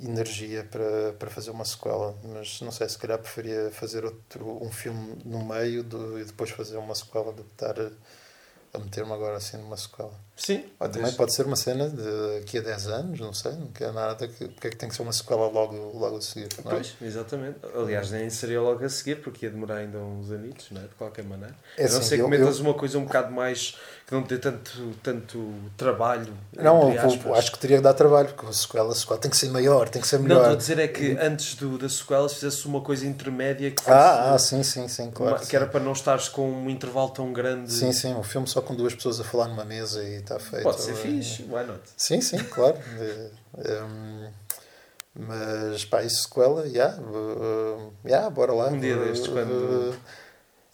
energia 0.00 0.64
para, 0.64 1.12
para 1.14 1.30
fazer 1.30 1.50
uma 1.50 1.64
sequela, 1.64 2.16
mas 2.24 2.60
não 2.62 2.72
sei, 2.72 2.88
se 2.88 2.98
calhar 2.98 3.18
preferia 3.18 3.70
fazer 3.70 4.04
outro, 4.04 4.62
um 4.62 4.70
filme 4.70 5.20
no 5.24 5.44
meio 5.44 5.82
do, 5.82 6.18
e 6.18 6.24
depois 6.24 6.50
fazer 6.50 6.78
uma 6.78 6.94
sequela 6.94 7.32
do 7.32 7.44
que 7.44 7.52
estar 7.52 7.78
a, 7.78 7.90
a 8.74 8.78
meter-me 8.78 9.12
agora 9.12 9.36
assim 9.36 9.58
numa 9.58 9.76
sequela. 9.76 10.14
Sim. 10.42 10.64
Ou 10.80 10.88
também 10.88 11.12
pode 11.12 11.34
ser 11.34 11.44
uma 11.44 11.54
cena 11.54 11.90
de 11.90 12.38
daqui 12.40 12.56
a 12.56 12.62
10 12.62 12.86
anos, 12.86 13.20
não 13.20 13.32
sei. 13.34 13.52
Não 13.52 13.66
quer 13.66 13.92
nada. 13.92 14.26
que- 14.26 14.48
Porque 14.48 14.68
é 14.68 14.70
que 14.70 14.76
tem 14.76 14.88
que 14.88 14.94
ser 14.94 15.02
uma 15.02 15.12
sequela 15.12 15.46
logo, 15.48 15.76
logo 15.98 16.16
a 16.16 16.20
seguir? 16.22 16.48
Não 16.64 16.72
é? 16.72 16.74
Pois, 16.76 16.94
exatamente. 17.02 17.58
Aliás, 17.74 18.10
nem 18.10 18.30
seria 18.30 18.60
logo 18.62 18.82
a 18.82 18.88
seguir, 18.88 19.16
porque 19.16 19.44
ia 19.46 19.52
demorar 19.52 19.76
ainda 19.76 19.98
uns 19.98 20.30
anitos, 20.32 20.68
não 20.70 20.80
é? 20.80 20.84
De 20.84 20.94
qualquer 20.94 21.24
maneira. 21.26 21.54
É 21.76 21.84
a 21.84 21.88
não 21.90 21.98
assim, 21.98 22.08
ser 22.08 22.16
que 22.22 22.26
metas 22.26 22.56
eu- 22.58 22.64
uma 22.64 22.72
coisa 22.74 22.98
um 22.98 23.04
bocado 23.04 23.30
mais. 23.32 23.76
que 24.06 24.14
não 24.16 24.22
dê 24.22 24.38
tanto, 24.38 24.92
tanto 25.04 25.54
trabalho. 25.76 26.32
Não, 26.56 26.90
vou- 27.20 27.32
acho 27.36 27.52
que 27.52 27.58
teria 27.60 27.76
que 27.76 27.82
dar 27.84 27.94
trabalho, 27.94 28.26
porque 28.34 28.46
a 28.46 28.52
sequela, 28.52 28.90
a 28.90 28.94
sequela 28.96 29.20
tem 29.20 29.30
que 29.30 29.36
ser 29.36 29.50
maior, 29.50 29.88
tem 29.88 30.02
que 30.02 30.08
ser 30.08 30.16
Não, 30.18 30.24
melhor. 30.24 30.38
estou 30.40 30.52
a 30.52 30.56
dizer 30.56 30.78
é 30.80 30.88
que 30.88 31.12
antes 31.20 31.54
do, 31.54 31.78
da 31.78 31.88
sequela 31.88 32.28
se 32.28 32.34
fizesse 32.34 32.66
uma 32.66 32.80
coisa 32.80 33.06
intermédia 33.06 33.70
que 33.70 33.80
fosse. 33.80 33.96
ah, 33.96 34.34
ah, 34.34 34.38
sim, 34.40 34.64
sim, 34.64 34.88
sim, 34.88 35.12
claro. 35.12 35.34
uma- 35.34 35.38
que 35.38 35.46
sim. 35.46 35.54
era 35.54 35.64
para 35.66 35.78
não 35.78 35.92
estares 35.92 36.28
com 36.28 36.42
um 36.50 36.68
intervalo 36.68 37.10
tão 37.10 37.32
grande. 37.32 37.72
Sim, 37.72 37.92
sim, 37.92 38.12
um 38.14 38.22
filme 38.24 38.48
só 38.48 38.60
com 38.60 38.74
duas 38.74 38.92
pessoas 38.96 39.20
a 39.20 39.22
falar 39.24 39.46
numa 39.46 39.64
mesa 39.64 40.02
e 40.02 40.20
está 40.34 40.38
feito. 40.38 40.62
Pode 40.62 40.80
ser 40.80 40.92
É- 40.92 40.94
fixe, 40.94 41.42
why 41.44 41.64
not? 41.66 41.80
Sim, 41.96 42.20
sim, 42.20 42.38
claro. 42.44 42.76
É, 43.58 43.82
hum, 43.82 44.30
mas 45.14 45.84
pá, 45.84 46.04
isso 46.04 46.22
sequela, 46.22 46.68
já, 46.70 46.96
uh, 47.00 47.92
já, 48.06 48.30
bora 48.30 48.52
lá. 48.52 48.68
Um 48.68 48.78
dia 48.78 48.96
destes, 48.96 49.26
quando- 49.28 49.96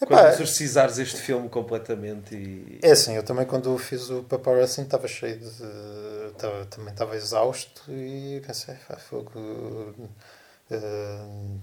Quando 0.07 0.29
exorcizares 0.29 0.99
este 0.99 1.17
filme 1.23 1.49
completamente 1.49 2.35
e. 2.35 2.79
é 2.83 2.91
assim, 2.91 3.15
eu 3.15 3.23
também 3.23 3.47
quando 3.47 3.77
fiz 3.79 4.11
o 4.11 4.23
Paparazzi 4.25 4.83
estava 4.83 5.09
cheio 5.09 5.39
de. 5.39 5.47
Estava, 6.33 6.67
também 6.67 6.93
estava 6.93 7.17
exausto 7.17 7.83
e 7.91 8.43
pensei, 8.47 8.75
pá, 8.87 8.97
fogo. 8.97 9.33
Uh, 10.71 11.59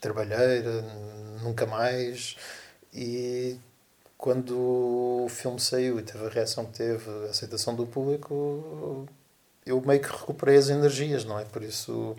trabalheira, 0.00 0.82
nunca 1.42 1.66
mais. 1.66 2.36
E 2.94 3.58
quando 4.18 4.58
o 5.24 5.28
filme 5.30 5.60
saiu 5.60 5.98
e 5.98 6.02
teve 6.02 6.26
a 6.26 6.28
reação 6.28 6.66
que 6.66 6.72
teve, 6.72 7.08
a 7.26 7.30
aceitação 7.30 7.74
do 7.74 7.86
público, 7.86 9.06
eu 9.64 9.80
meio 9.80 10.00
que 10.00 10.10
recuperei 10.10 10.56
as 10.56 10.68
energias, 10.68 11.24
não 11.24 11.38
é? 11.38 11.44
Por 11.44 11.62
isso, 11.62 12.16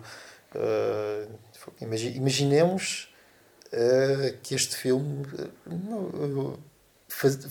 uh, 0.54 1.32
imagi- 1.78 2.16
imaginemos 2.16 3.14
uh, 3.66 4.34
que 4.42 4.54
este 4.54 4.76
filme 4.76 5.26
uh, 5.66 6.58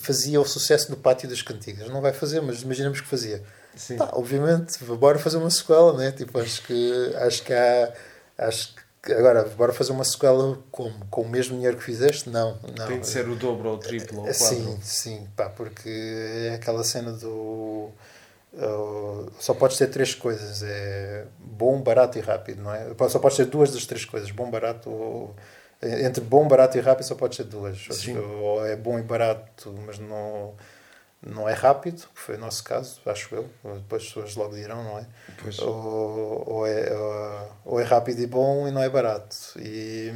fazia 0.00 0.40
o 0.40 0.44
sucesso 0.44 0.90
do 0.90 0.96
Pátio 0.96 1.28
das 1.28 1.42
Cantigas. 1.42 1.88
Não 1.88 2.00
vai 2.00 2.12
fazer, 2.12 2.40
mas 2.40 2.62
imaginemos 2.62 3.00
que 3.00 3.06
fazia. 3.06 3.44
Sim. 3.76 3.98
Pá, 3.98 4.10
obviamente, 4.14 4.82
bora 4.84 5.18
fazer 5.18 5.36
uma 5.36 5.50
sequela, 5.50 5.96
né? 5.96 6.10
Tipo, 6.10 6.40
acho 6.40 6.62
que 6.62 7.14
acho 7.14 7.44
que 7.44 7.52
há 7.52 7.94
acho 8.36 8.74
agora 9.06 9.44
bora 9.56 9.72
fazer 9.72 9.92
uma 9.92 10.04
sequela 10.04 10.58
como 10.70 11.06
com 11.06 11.22
o 11.22 11.28
mesmo 11.28 11.56
dinheiro 11.56 11.76
que 11.76 11.82
fizeste? 11.82 12.28
Não, 12.28 12.58
não. 12.76 12.86
Tem 12.86 13.00
de 13.00 13.06
ser 13.06 13.28
o 13.28 13.36
dobro 13.36 13.70
ou 13.70 13.74
o 13.76 13.78
triplo 13.78 14.20
ou 14.20 14.28
o 14.28 14.34
Sim, 14.34 14.64
quadro. 14.64 14.78
sim, 14.82 15.28
pá, 15.36 15.48
porque 15.48 15.88
é 15.88 16.54
aquela 16.54 16.84
cena 16.84 17.12
do 17.12 17.90
uh, 18.52 19.32
só 19.38 19.54
podes 19.54 19.78
ter 19.78 19.86
três 19.88 20.14
coisas, 20.14 20.62
é 20.62 21.24
bom, 21.38 21.80
barato 21.80 22.18
e 22.18 22.20
rápido, 22.20 22.62
não 22.62 22.74
é? 22.74 22.86
Só 23.08 23.18
podes 23.18 23.36
ter 23.36 23.46
duas 23.46 23.72
das 23.72 23.86
três 23.86 24.04
coisas, 24.04 24.30
bom, 24.30 24.50
barato 24.50 24.90
ou 24.90 25.34
entre 25.82 26.22
bom, 26.22 26.46
barato 26.46 26.76
e 26.76 26.80
rápido 26.80 27.06
só 27.06 27.14
podes 27.14 27.38
ter 27.38 27.44
duas. 27.44 27.78
Sim. 27.90 28.18
Ou 28.18 28.64
é 28.66 28.76
bom 28.76 28.98
e 28.98 29.02
barato, 29.02 29.74
mas 29.86 29.98
não 29.98 30.54
não 31.22 31.48
é 31.48 31.52
rápido, 31.52 32.02
que 32.14 32.20
foi 32.20 32.36
o 32.36 32.38
nosso 32.38 32.64
caso, 32.64 33.00
acho 33.06 33.34
eu. 33.34 33.48
Depois 33.64 34.02
as 34.02 34.08
pessoas 34.08 34.36
logo 34.36 34.54
dirão, 34.54 34.82
não 34.82 34.98
é? 34.98 35.06
Pois. 35.42 35.58
Ou, 35.58 36.44
ou, 36.48 36.66
é, 36.66 36.92
ou, 36.94 37.52
ou 37.74 37.80
é 37.80 37.84
rápido 37.84 38.20
e 38.20 38.26
bom 38.26 38.66
e 38.66 38.70
não 38.70 38.82
é 38.82 38.88
barato. 38.88 39.36
E, 39.58 40.10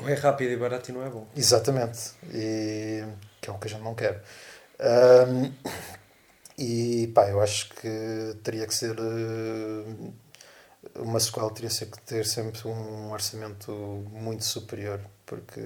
Ou 0.00 0.08
é 0.08 0.14
rápido 0.14 0.50
e 0.52 0.56
barato 0.56 0.90
e 0.90 0.94
não 0.94 1.04
é 1.06 1.10
bom. 1.10 1.26
exatamente. 1.36 2.12
E, 2.32 3.04
que 3.40 3.50
é 3.50 3.52
o 3.52 3.58
que 3.58 3.68
a 3.68 3.70
gente 3.70 3.82
não 3.82 3.94
quer. 3.94 4.22
Hum, 4.80 5.52
e 6.58 7.08
pá, 7.14 7.28
eu 7.28 7.40
acho 7.40 7.68
que 7.74 8.36
teria 8.42 8.66
que 8.66 8.74
ser. 8.74 8.96
eh, 8.98 10.12
Uma 10.96 11.20
sequela 11.20 11.50
teria 11.52 11.70
que 11.70 12.02
ter 12.02 12.26
sempre 12.26 12.66
um 12.68 13.12
orçamento 13.12 13.72
muito 14.12 14.44
superior, 14.44 15.00
porque 15.24 15.60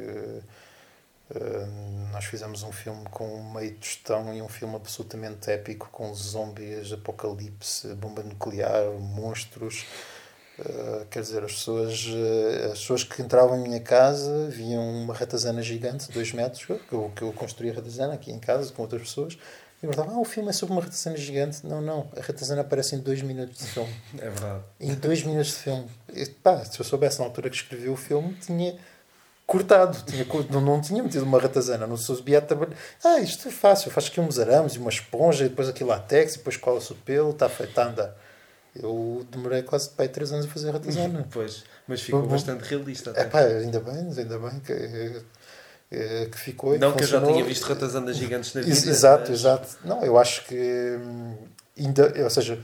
eh, 1.35 1.67
nós 2.13 2.25
fizemos 2.25 2.63
um 2.63 2.71
filme 2.71 3.05
com 3.11 3.27
um 3.27 3.53
meio 3.53 3.75
tostão 3.75 4.33
e 4.35 4.41
um 4.41 4.49
filme 4.49 4.77
absolutamente 4.77 5.51
épico 5.51 5.89
com 5.91 6.15
zombies, 6.15 6.93
apocalipse, 6.93 7.95
bomba 7.95 8.23
nuclear, 8.23 8.85
monstros. 8.93 9.85
Uh, 10.59 11.05
quer 11.11 11.21
dizer, 11.21 11.45
as 11.45 11.53
pessoas, 11.53 12.07
uh, 12.07 12.73
as 12.73 12.79
pessoas 12.79 13.05
que 13.05 13.21
entravam 13.21 13.59
em 13.59 13.63
minha 13.63 13.81
casa 13.81 14.49
viam 14.49 14.83
uma 15.03 15.13
ratazana 15.13 15.61
gigante, 15.61 16.11
2 16.11 16.33
metros, 16.33 16.65
que 16.65 16.73
eu, 16.95 17.13
que 17.15 17.21
eu 17.21 17.31
construí 17.35 17.69
a 17.69 17.75
ratazana 17.75 18.15
aqui 18.15 18.33
em 18.33 18.39
casa 18.39 18.73
com 18.73 18.81
outras 18.81 19.03
pessoas, 19.03 19.35
e 19.35 19.81
perguntavam: 19.81 20.17
Ah, 20.17 20.21
o 20.21 20.25
filme 20.25 20.49
é 20.49 20.53
sobre 20.55 20.73
uma 20.73 20.81
ratazana 20.81 21.19
gigante. 21.19 21.67
Não, 21.67 21.83
não, 21.83 22.11
a 22.17 22.23
ratazana 22.23 22.63
aparece 22.63 22.97
em 22.97 23.01
2 23.01 23.21
minutos 23.21 23.59
de 23.59 23.67
filme. 23.67 23.95
É 24.15 24.31
verdade. 24.31 24.65
Em 24.81 24.95
2 24.95 25.25
minutos 25.25 25.49
de 25.49 25.57
filme. 25.57 25.87
E, 26.15 26.25
pá, 26.25 26.65
se 26.65 26.81
eu 26.81 26.85
soubesse 26.87 27.19
na 27.19 27.27
altura 27.27 27.51
que 27.51 27.57
escrevi 27.57 27.91
o 27.91 27.97
filme, 27.97 28.33
tinha 28.41 28.79
cortado, 29.47 29.97
tinha, 30.05 30.27
não, 30.51 30.61
não 30.61 30.81
tinha 30.81 31.03
metido 31.03 31.25
uma 31.25 31.41
ratazana, 31.41 31.87
não 31.87 31.97
sabia 31.97 32.41
trabalhar. 32.41 32.75
Ah, 33.05 33.21
isto 33.21 33.47
é 33.49 33.51
fácil, 33.51 33.91
faz 33.91 34.07
aqui 34.09 34.21
uns 34.21 34.39
arames 34.39 34.75
e 34.75 34.79
uma 34.79 34.91
esponja, 34.91 35.45
e 35.45 35.49
depois 35.49 35.69
aqui 35.69 35.85
látex, 35.85 36.35
e 36.35 36.39
depois 36.39 36.57
cola-se 36.57 36.93
o 36.93 36.97
pelo, 36.97 37.31
está 37.31 37.49
feito, 37.49 37.71
está 37.71 37.85
a 37.85 37.89
andar. 37.89 38.17
Eu 38.75 39.25
demorei 39.31 39.63
quase 39.63 39.89
pai, 39.91 40.09
3 40.09 40.33
anos 40.33 40.47
a 40.47 40.49
fazer 40.49 40.71
ratazana. 40.73 41.27
Pois. 41.33 41.65
Mas 41.89 42.03
ficou 42.03 42.27
bastante 42.27 42.63
realista. 42.65 43.13
É 43.15 43.25
pá, 43.25 43.41
ainda 43.41 43.79
bem, 43.81 43.95
ainda 44.19 44.39
bem 44.39 44.59
que, 44.61 45.23
eh, 45.93 46.29
que 46.31 46.37
ficou. 46.39 46.77
Não 46.79 46.93
que 46.93 47.05
eu 47.05 47.07
já 47.07 47.25
tinha 47.25 47.45
visto 47.45 47.63
ratazanas 47.65 48.17
gigantes 48.17 48.53
na 48.55 48.61
vida. 48.63 48.73
Ex- 48.73 48.87
Exato, 48.87 49.31
mas- 49.31 49.41
exato. 49.41 49.69
Não, 49.85 50.05
eu 50.05 50.19
acho 50.19 50.45
que 50.47 50.99
hum, 51.01 51.37
ainda, 51.79 52.13
ou 52.25 52.29
seja, 52.31 52.59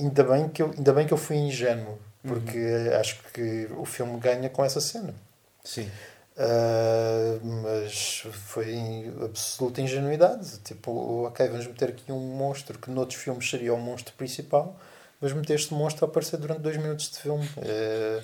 ainda 0.00 0.24
bem 0.24 0.48
que 0.48 0.60
eu, 0.60 0.72
ainda 0.76 0.92
bem 0.92 1.06
que 1.06 1.14
eu 1.14 1.18
fui 1.18 1.36
ingênuo, 1.36 1.98
porque 2.26 2.58
Uhum. 2.58 3.00
acho 3.00 3.20
que 3.32 3.68
o 3.78 3.84
filme 3.84 4.18
ganha 4.18 4.48
com 4.50 4.64
essa 4.64 4.80
cena. 4.80 5.14
Sim. 5.62 5.88
Ah, 6.36 7.38
mas 7.42 8.24
foi 8.32 8.72
em 8.72 9.14
absoluta 9.22 9.80
ingenuidade. 9.80 10.58
Tipo, 10.60 11.26
ok, 11.26 11.48
vamos 11.48 11.66
meter 11.66 11.90
aqui 11.90 12.10
um 12.10 12.18
monstro 12.36 12.78
que 12.78 12.90
noutros 12.90 13.20
filmes 13.20 13.48
seria 13.48 13.72
o 13.74 13.78
monstro 13.78 14.14
principal, 14.14 14.76
mas 15.20 15.32
meter 15.32 15.54
este 15.54 15.72
monstro 15.74 16.04
a 16.06 16.08
aparecer 16.08 16.38
durante 16.38 16.60
dois 16.60 16.76
minutos 16.76 17.10
de 17.10 17.18
filme. 17.18 17.48
Eh, 17.58 18.22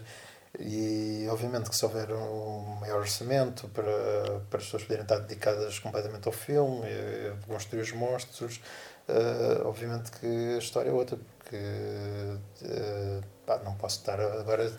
e 0.59 1.29
obviamente 1.31 1.71
que 1.71 1.77
se 1.77 1.85
houver 1.85 2.11
um 2.13 2.77
maior 2.81 3.01
orçamento 3.01 3.69
para, 3.69 4.41
para 4.51 4.59
as 4.59 4.65
pessoas 4.65 4.83
poderem 4.83 5.05
estar 5.05 5.19
dedicadas 5.21 5.79
completamente 5.79 6.27
ao 6.27 6.33
filme, 6.33 6.83
eh, 6.87 7.33
construir 7.47 7.83
os 7.83 7.93
monstros, 7.93 8.61
eh, 9.09 9.63
obviamente 9.65 10.11
que 10.11 10.27
a 10.57 10.59
história 10.59 10.91
é 10.91 10.93
outra, 10.93 11.17
porque 11.39 11.57
pá, 13.47 13.61
não 13.65 13.75
posso 13.77 13.99
estar 14.01 14.21
agora 14.21 14.71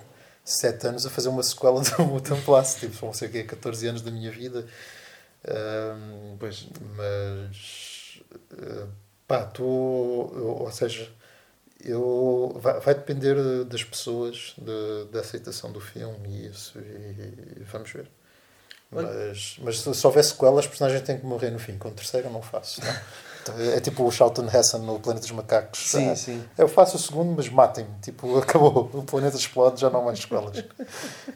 sete 0.54 0.88
anos 0.88 1.06
a 1.06 1.10
fazer 1.10 1.30
uma 1.30 1.43
sequela 1.43 1.82
do 1.82 2.06
Mutant 2.06 2.43
Blast, 2.45 2.80
tipo, 2.80 2.93
vão 2.93 3.14
ser 3.14 3.30
quê? 3.32 3.43
14 3.43 3.88
anos 3.88 4.02
da 4.02 4.12
minha 4.12 4.32
vida. 4.32 4.66
Ahm, 5.47 6.38
Pois. 6.39 6.68
mas 6.95 8.22
eh, 8.58 8.86
pá, 9.28 9.43
tu, 9.45 9.64
ou 9.64 10.72
seja, 10.72 11.10
eu, 11.84 12.56
vai, 12.60 12.80
vai 12.80 12.93
depender 12.95 13.64
das 13.66 13.84
pessoas, 13.84 14.54
de, 14.58 15.06
da 15.12 15.22
aceitação 15.22 15.72
do 15.72 15.80
filme 15.80 16.28
e 16.30 16.47
isso, 16.47 16.78
e, 16.80 17.60
e 17.62 17.64
vamos 17.64 17.91
ver. 17.91 18.08
Mas, 18.91 19.58
mas 19.60 19.80
se, 19.80 19.93
se 19.93 20.06
houver 20.06 20.24
sequela, 20.24 20.60
as 20.60 20.68
personagens 20.68 21.02
têm 21.04 21.18
que 21.18 21.26
morrer 21.26 21.49
no 21.49 21.60
fim. 21.60 21.78
Com 21.78 21.88
o 21.88 21.91
terceiro, 21.91 22.30
não 22.30 22.41
faço. 22.41 22.82
Não? 22.84 22.91
É 23.76 23.80
tipo 23.80 24.06
o 24.06 24.12
Charlton 24.12 24.48
Heston 24.48 24.80
no 24.80 25.00
Planeta 25.00 25.26
dos 25.26 25.32
Macacos. 25.36 25.89
Sim, 25.92 26.10
Ah, 26.10 26.16
sim. 26.16 26.44
eu 26.58 26.68
faço 26.68 26.98
o 26.98 27.00
segundo, 27.00 27.34
mas 27.36 27.50
matem-me. 27.50 27.89
Tipo, 28.02 28.38
acabou. 28.39 28.89
O 28.94 29.04
planeta 29.04 29.36
explode, 29.38 29.82
já 29.82 29.89
não 29.89 30.02
há 30.02 30.06
mais 30.06 30.20
sequelas. 30.20 30.64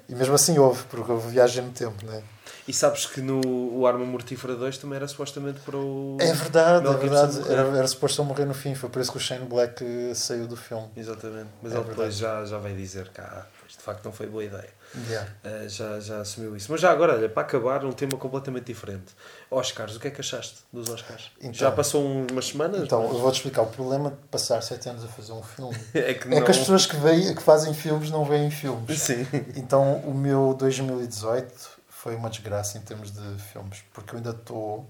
E 0.07 0.13
mesmo 0.15 0.35
assim 0.35 0.57
houve, 0.59 0.83
porque 0.83 1.11
houve 1.11 1.29
viagem 1.31 1.63
no 1.63 1.71
tempo, 1.71 2.05
né? 2.05 2.21
E 2.67 2.73
sabes 2.73 3.05
que 3.05 3.21
no 3.21 3.41
o 3.77 3.85
Arma 3.85 4.05
Mortífera 4.05 4.55
2 4.55 4.79
também 4.79 4.95
era 4.95 5.07
supostamente 5.07 5.59
para 5.59 5.77
o. 5.77 6.17
É 6.19 6.33
verdade, 6.33 6.87
é 6.87 6.93
verdade. 6.93 7.39
Era, 7.51 7.61
era 7.77 7.87
suposto 7.87 8.21
ele 8.21 8.27
morrer 8.29 8.45
no 8.45 8.55
fim. 8.55 8.73
Foi 8.73 8.89
por 8.89 8.99
isso 9.01 9.11
que 9.11 9.17
o 9.17 9.21
Shane 9.21 9.45
Black 9.45 9.83
eh, 9.83 10.13
saiu 10.15 10.47
do 10.47 10.55
filme. 10.57 10.87
Exatamente. 10.97 11.49
Mas 11.61 11.73
É 11.73 11.77
ele 11.77 11.83
depois 11.85 12.15
já, 12.17 12.43
já 12.43 12.57
vai 12.57 12.73
dizer 12.73 13.09
que 13.09 13.21
ah, 13.21 13.45
de 13.67 13.77
facto 13.83 14.03
não 14.05 14.11
foi 14.11 14.25
boa 14.25 14.43
ideia. 14.43 14.69
Yeah. 15.09 15.29
Ah, 15.43 15.67
já, 15.67 15.99
já 15.99 16.21
assumiu 16.21 16.55
isso. 16.57 16.71
Mas 16.71 16.81
já 16.81 16.89
agora, 16.91 17.13
olha, 17.13 17.29
para 17.29 17.43
acabar, 17.43 17.85
um 17.85 17.91
tema 17.91 18.17
completamente 18.17 18.65
diferente. 18.65 19.13
Oscars, 19.55 19.95
o 19.95 19.99
que 19.99 20.07
é 20.07 20.11
que 20.11 20.19
achaste 20.21 20.57
dos 20.73 20.89
Oscars? 20.89 21.31
Então. 21.39 21.53
já 21.53 21.71
passou 21.71 22.03
um- 22.03 22.27
umas 22.31 22.47
semanas? 22.47 22.81
Então, 22.83 23.03
mas- 23.03 23.11
eu 23.13 23.19
vou-te 23.19 23.35
explicar. 23.35 23.61
O 23.61 23.67
problema 23.67 24.11
de 24.11 24.17
passar 24.29 24.61
sete 24.61 24.89
anos 24.89 25.03
a 25.03 25.07
fazer 25.07 25.31
um 25.31 25.41
filme 25.43 25.77
é 25.93 26.13
que 26.13 26.27
é 26.27 26.31
não. 26.39 26.43
que 26.43 26.51
as 26.51 26.57
pessoas 26.57 26.85
que, 26.85 26.95
veem, 26.97 27.33
que 27.33 27.41
fazem 27.41 27.73
filmes 27.73 28.09
não 28.11 28.25
veem 28.25 28.51
filmes. 28.51 28.99
Sim. 29.01 29.25
Então, 29.55 29.97
o 29.99 30.13
meu 30.13 30.53
2018 30.57 31.69
foi 31.89 32.15
uma 32.15 32.29
desgraça 32.29 32.77
em 32.77 32.81
termos 32.81 33.11
de 33.11 33.37
filmes, 33.51 33.83
porque 33.93 34.13
eu 34.13 34.17
ainda 34.17 34.31
estou 34.31 34.85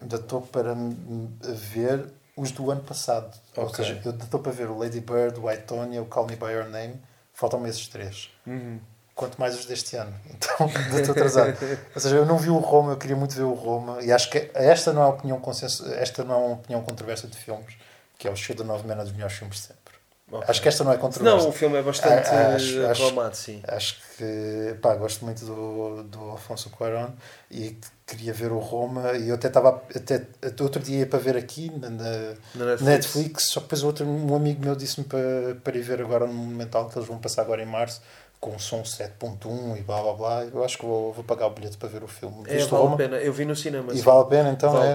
ainda 0.00 0.16
estou 0.16 0.42
para 0.42 0.74
ver 1.42 2.06
os 2.36 2.50
do 2.50 2.70
ano 2.70 2.82
passado. 2.82 3.34
Ou 3.56 3.64
Ok. 3.64 3.84
seja, 3.84 4.00
eu 4.04 4.12
estou 4.12 4.38
para 4.40 4.52
ver 4.52 4.68
o 4.68 4.78
Lady 4.78 5.00
Bird, 5.00 5.40
o 5.40 5.50
I, 5.50 5.56
Tonya, 5.58 6.02
o 6.02 6.06
Call 6.06 6.26
Me 6.26 6.36
By 6.36 6.52
Your 6.52 6.68
Name. 6.68 7.00
Faltam-me 7.32 7.68
esses 7.68 7.86
três. 7.88 8.30
Uhum. 8.46 8.78
Quanto 9.16 9.40
mais 9.40 9.58
os 9.58 9.64
deste 9.66 9.96
ano. 9.96 10.12
Então, 10.30 10.68
estou 10.98 11.12
atrasado. 11.12 11.56
Ou 11.94 12.00
seja, 12.00 12.16
eu 12.16 12.26
não 12.26 12.36
vi 12.38 12.50
o 12.50 12.58
Roma, 12.58 12.92
eu 12.92 12.96
queria 12.98 13.16
muito 13.16 13.34
ver 13.34 13.42
o 13.44 13.54
Roma. 13.54 14.00
E 14.02 14.12
acho 14.12 14.30
que 14.30 14.50
esta 14.54 14.92
não 14.92 15.02
é 15.02 15.04
uma 15.06 15.14
opinião 15.14 15.40
consenso, 15.40 15.84
esta 15.94 16.22
não 16.22 16.34
é 16.34 16.38
uma 16.38 16.54
opinião 16.54 16.82
controversa 16.82 17.26
de 17.26 17.36
filmes. 17.36 17.74
que 18.18 18.28
é 18.28 18.30
o 18.30 18.36
Show 18.36 18.54
da 18.56 18.62
9 18.64 18.86
Man 18.86 18.96
dos 18.96 19.12
melhores 19.12 19.36
filmes 19.36 19.56
de 19.56 19.62
sempre. 19.64 19.96
Ok. 20.32 20.44
Acho 20.48 20.60
que 20.62 20.68
esta 20.68 20.82
não 20.84 20.92
é 20.92 20.96
controversa. 20.98 21.38
Não, 21.38 21.48
o 21.48 21.52
filme 21.52 21.76
é 21.78 21.82
bastante 21.82 22.28
acho- 22.28 22.84
acho- 22.86 23.04
aclamado, 23.06 23.36
sim. 23.36 23.62
Acho 23.68 23.96
que 24.16 24.74
pá, 24.82 24.94
gosto 24.96 25.24
muito 25.24 25.44
do, 25.44 26.02
do 26.02 26.20
Alfonso 26.30 26.68
Cuarón 26.70 27.10
e 27.50 27.78
queria 28.06 28.32
ver 28.32 28.50
o 28.52 28.58
Roma 28.58 29.12
e 29.12 29.28
eu 29.28 29.34
até 29.36 29.46
estava 29.48 29.82
até, 29.94 30.26
até 30.42 30.62
outro 30.64 30.82
dia 30.82 31.00
ia 31.00 31.06
para 31.06 31.18
ver 31.20 31.36
aqui 31.36 31.70
na, 31.78 31.90
na 31.90 32.04
Na 32.54 32.64
Netflix. 32.64 32.82
Netflix, 32.82 33.44
só 33.44 33.60
que 33.60 33.66
depois 33.66 33.82
outro, 33.84 34.04
um 34.06 34.34
amigo 34.34 34.64
meu 34.64 34.74
disse-me 34.74 35.06
para, 35.06 35.54
para 35.62 35.76
ir 35.76 35.82
ver 35.82 36.00
agora 36.00 36.26
no 36.26 36.32
Monumental 36.32 36.88
que 36.88 36.98
eles 36.98 37.06
vão 37.08 37.18
passar 37.18 37.42
agora 37.42 37.62
em 37.62 37.66
março 37.66 38.00
com 38.46 38.54
um 38.54 38.58
som 38.60 38.82
7.1 38.84 39.76
e 39.76 39.82
blá 39.82 40.00
blá 40.00 40.12
blá. 40.12 40.44
Eu 40.44 40.62
acho 40.64 40.78
que 40.78 40.86
vou, 40.86 41.12
vou 41.12 41.24
pagar 41.24 41.46
o 41.46 41.50
bilhete 41.50 41.76
para 41.76 41.88
ver 41.88 42.04
o 42.04 42.06
filme. 42.06 42.44
É, 42.46 42.54
Viste 42.54 42.70
vale 42.70 42.82
a 42.82 42.86
Roma? 42.86 42.96
pena. 42.96 43.16
Eu 43.16 43.32
vi 43.32 43.44
no 43.44 43.56
cinema. 43.56 43.92
E 43.92 43.96
sim. 43.96 44.02
vale 44.02 44.20
a 44.20 44.24
pena 44.24 44.50
então, 44.50 44.72
Vale. 44.72 44.86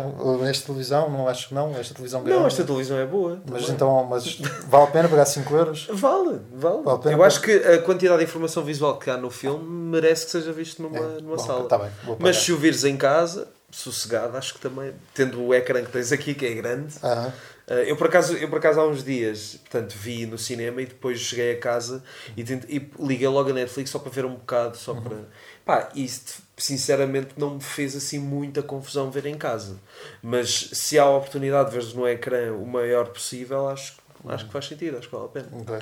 é? 0.45 0.49
Esta 0.49 0.67
televisão, 0.67 1.09
não 1.09 1.27
acho 1.27 1.49
que 1.49 1.53
não, 1.53 1.75
esta 1.75 1.93
televisão 1.93 2.23
grande. 2.23 2.39
Não, 2.39 2.47
esta 2.47 2.63
televisão 2.63 2.97
é 2.97 3.05
boa. 3.05 3.41
Mas 3.45 3.61
também. 3.63 3.75
então, 3.75 4.05
mas 4.09 4.35
vale 4.67 4.83
a 4.85 4.87
pena 4.87 5.09
pagar 5.09 5.25
5 5.25 5.53
euros? 5.53 5.87
Vale, 5.91 6.39
vale. 6.53 6.81
Vale 6.83 7.01
a 7.09 7.11
eu 7.11 7.23
acho 7.23 7.41
que 7.41 7.51
a 7.51 7.81
quantidade 7.81 8.19
de 8.19 8.23
informação 8.23 8.63
visual 8.63 8.97
que 8.97 9.09
há 9.09 9.17
no 9.17 9.29
filme 9.29 9.65
merece 9.69 10.25
que 10.25 10.31
seja 10.31 10.53
visto 10.53 10.81
numa, 10.81 10.97
É, 10.97 11.21
numa 11.21 11.35
bom, 11.35 11.43
sala. 11.43 11.67
tá 11.67 11.77
bem, 11.77 11.89
Mas 12.19 12.37
se 12.37 12.53
o 12.53 12.57
vires 12.57 12.85
em 12.85 12.95
casa, 12.95 13.49
sossegado, 13.69 14.37
acho 14.37 14.53
que 14.53 14.59
também, 14.61 14.93
tendo 15.13 15.41
o 15.43 15.53
ecrã 15.53 15.83
que 15.83 15.91
tens 15.91 16.11
aqui, 16.13 16.33
que 16.33 16.45
é 16.45 16.53
grande, 16.53 16.93
Aham. 17.03 17.27
eh, 17.27 17.31
eu 17.67 17.95
por, 17.95 18.07
acaso, 18.07 18.35
eu 18.35 18.49
por 18.49 18.57
acaso 18.57 18.79
há 18.79 18.87
uns 18.87 19.03
dias, 19.03 19.57
portanto, 19.61 19.93
vi 19.97 20.25
no 20.25 20.37
cinema 20.37 20.81
e 20.81 20.85
depois 20.85 21.19
cheguei 21.19 21.53
a 21.53 21.59
casa 21.59 22.03
e, 22.35 22.43
tente- 22.43 22.67
e 22.69 22.91
liguei 22.99 23.27
logo 23.27 23.49
a 23.49 23.53
Netflix 23.53 23.89
só 23.89 23.99
para 23.99 24.11
ver 24.11 24.25
um 24.25 24.33
bocado, 24.35 24.75
só 24.77 24.93
Uhum. 24.93 25.01
para... 25.01 25.17
Pá, 25.63 25.89
isto 25.95 26.41
sinceramente 26.57 27.29
não 27.37 27.55
me 27.55 27.61
fez 27.61 27.95
assim 27.95 28.19
muita 28.19 28.61
confusão 28.63 29.09
ver 29.11 29.25
em 29.27 29.37
casa. 29.37 29.77
Mas 30.21 30.69
se 30.73 30.97
há 30.99 31.03
a 31.03 31.09
oportunidade 31.17 31.69
de 31.69 31.75
veres 31.77 31.93
no 31.93 32.07
ecrã 32.07 32.51
o 32.53 32.65
maior 32.65 33.07
possível, 33.09 33.67
acho, 33.69 33.95
acho 34.27 34.45
que 34.47 34.51
faz 34.51 34.65
sentido, 34.65 34.97
acho 34.97 35.07
que 35.07 35.15
vale 35.15 35.27
a 35.27 35.29
pena. 35.29 35.47
Ok. 35.53 35.79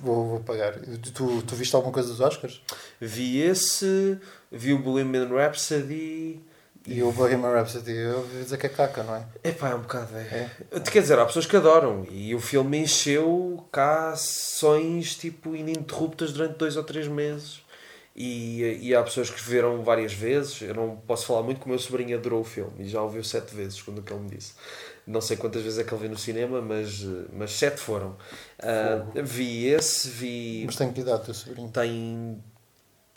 Vou, 0.00 0.26
vou 0.28 0.40
pagar. 0.40 0.74
Tu, 1.14 1.42
tu 1.42 1.54
viste 1.54 1.76
alguma 1.76 1.92
coisa 1.92 2.08
dos 2.08 2.20
Oscars? 2.20 2.60
Vi 3.00 3.40
esse, 3.40 4.18
vi 4.50 4.72
o 4.72 4.78
Bohemian 4.78 5.28
Rhapsody 5.28 6.40
E 6.86 7.02
o 7.02 7.12
Bohemian 7.12 7.52
Rhapsody, 7.52 7.92
eu 7.92 8.18
ouvi 8.18 8.42
dizer 8.42 8.58
que 8.58 8.66
é 8.66 8.68
caca, 8.68 9.02
não 9.02 9.14
é? 9.14 9.24
Epá, 9.44 9.70
é 9.70 9.74
um 9.74 9.82
bocado, 9.82 10.16
é. 10.16 10.50
Quer 10.90 11.00
dizer, 11.00 11.18
há 11.18 11.24
pessoas 11.24 11.46
que 11.46 11.56
adoram 11.56 12.04
e 12.10 12.34
o 12.34 12.40
filme 12.40 12.78
encheu 12.78 13.64
cá 13.70 14.14
sessões 14.16 15.14
tipo 15.16 15.54
ininterruptas 15.54 16.32
durante 16.32 16.58
dois 16.58 16.76
ou 16.76 16.82
três 16.82 17.06
meses 17.06 17.62
e, 18.14 18.78
e 18.82 18.94
há 18.94 19.02
pessoas 19.02 19.30
que 19.30 19.40
viram 19.42 19.82
várias 19.82 20.12
vezes. 20.12 20.60
Eu 20.60 20.74
não 20.74 20.96
posso 20.96 21.26
falar 21.26 21.42
muito, 21.42 21.60
que 21.60 21.66
o 21.66 21.68
meu 21.68 21.78
sobrinho 21.78 22.16
adorou 22.16 22.40
o 22.40 22.44
filme 22.44 22.72
e 22.84 22.88
já 22.88 23.02
o 23.02 23.08
viu 23.08 23.24
sete 23.24 23.54
vezes, 23.54 23.80
quando 23.80 24.02
que 24.02 24.12
ele 24.12 24.22
me 24.22 24.30
disse. 24.30 24.54
Não 25.06 25.20
sei 25.20 25.36
quantas 25.36 25.62
vezes 25.62 25.78
é 25.78 25.84
que 25.84 25.92
ele 25.92 26.02
viu 26.02 26.10
no 26.10 26.18
cinema, 26.18 26.60
mas, 26.60 27.04
mas 27.32 27.52
sete 27.52 27.80
foram. 27.80 28.16
Ah, 28.60 29.04
vi 29.22 29.66
esse, 29.66 30.08
vi. 30.08 30.62
Mas 30.66 30.76
tem 30.76 30.92
que 30.92 31.00
idade, 31.00 31.24
teu 31.24 31.34
sobrinho. 31.34 31.70
Tem. 31.70 32.42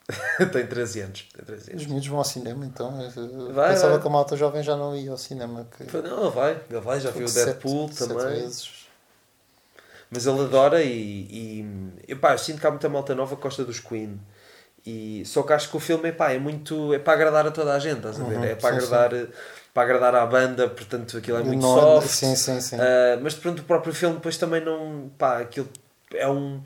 tem 0.51 0.65
13 0.67 1.01
anos. 1.01 1.27
Tem 1.35 1.45
13 1.45 1.71
anos. 1.71 1.81
Os 1.81 1.87
miúdos 1.87 2.07
vão 2.07 2.17
ao 2.19 2.23
cinema, 2.23 2.65
então. 2.65 3.01
Eu 3.15 3.53
Vai, 3.53 3.73
pensava 3.73 3.93
vai. 3.93 4.01
que 4.01 4.07
a 4.07 4.09
malta 4.09 4.37
jovem 4.37 4.61
já 4.61 4.75
não 4.75 4.95
ia 4.95 5.09
ao 5.11 5.17
cinema. 5.17 5.67
Que... 5.77 5.97
Não, 5.97 6.21
ele 6.23 6.29
vai, 6.31 6.59
ele 6.69 6.79
vai, 6.81 6.99
já 6.99 7.09
viu 7.11 7.25
o 7.25 7.27
Sete- 7.27 7.45
Deadpool 7.45 7.89
sete 7.91 8.09
também. 8.13 8.27
vezes. 8.41 8.85
Mas 10.11 10.27
ele 10.27 10.39
adora 10.41 10.83
e, 10.83 10.91
e 12.07 12.11
epá, 12.11 12.33
eu 12.33 12.37
sinto 12.37 12.59
que 12.61 12.67
há 12.67 12.69
muita 12.69 12.87
malta 12.87 13.15
nova 13.15 13.35
que 13.35 13.41
gosta 13.41 13.63
dos 13.65 13.79
Queen. 13.79 14.19
E, 14.85 15.23
só 15.25 15.41
que 15.41 15.51
acho 15.51 15.69
que 15.71 15.77
o 15.77 15.79
filme 15.79 16.09
epá, 16.09 16.31
é 16.31 16.37
muito. 16.37 16.93
é 16.93 16.99
para 16.99 17.13
agradar 17.13 17.47
a 17.47 17.51
toda 17.51 17.73
a 17.73 17.79
gente, 17.79 17.97
estás 17.97 18.21
a 18.21 18.23
ver? 18.23 18.37
Uhum, 18.37 18.43
é 18.43 18.53
para 18.55 18.79
sim, 18.79 18.85
agradar, 18.85 19.27
para 19.73 19.83
agradar 19.83 20.15
à 20.15 20.25
banda, 20.27 20.69
portanto 20.69 21.17
aquilo 21.17 21.39
é 21.39 21.43
muito 21.43 21.63
Não- 21.63 21.73
soft. 22.01 22.07
Sim, 22.09 22.35
sim, 22.35 22.61
sim. 22.61 22.77
Ah, 22.79 23.17
mas 23.19 23.33
pronto, 23.33 23.63
o 23.63 23.65
próprio 23.65 23.91
filme 23.95 24.17
depois 24.17 24.37
também 24.37 24.63
não. 24.63 25.09
pá, 25.17 25.39
aquilo 25.39 25.67
é 26.13 26.27
um. 26.29 26.61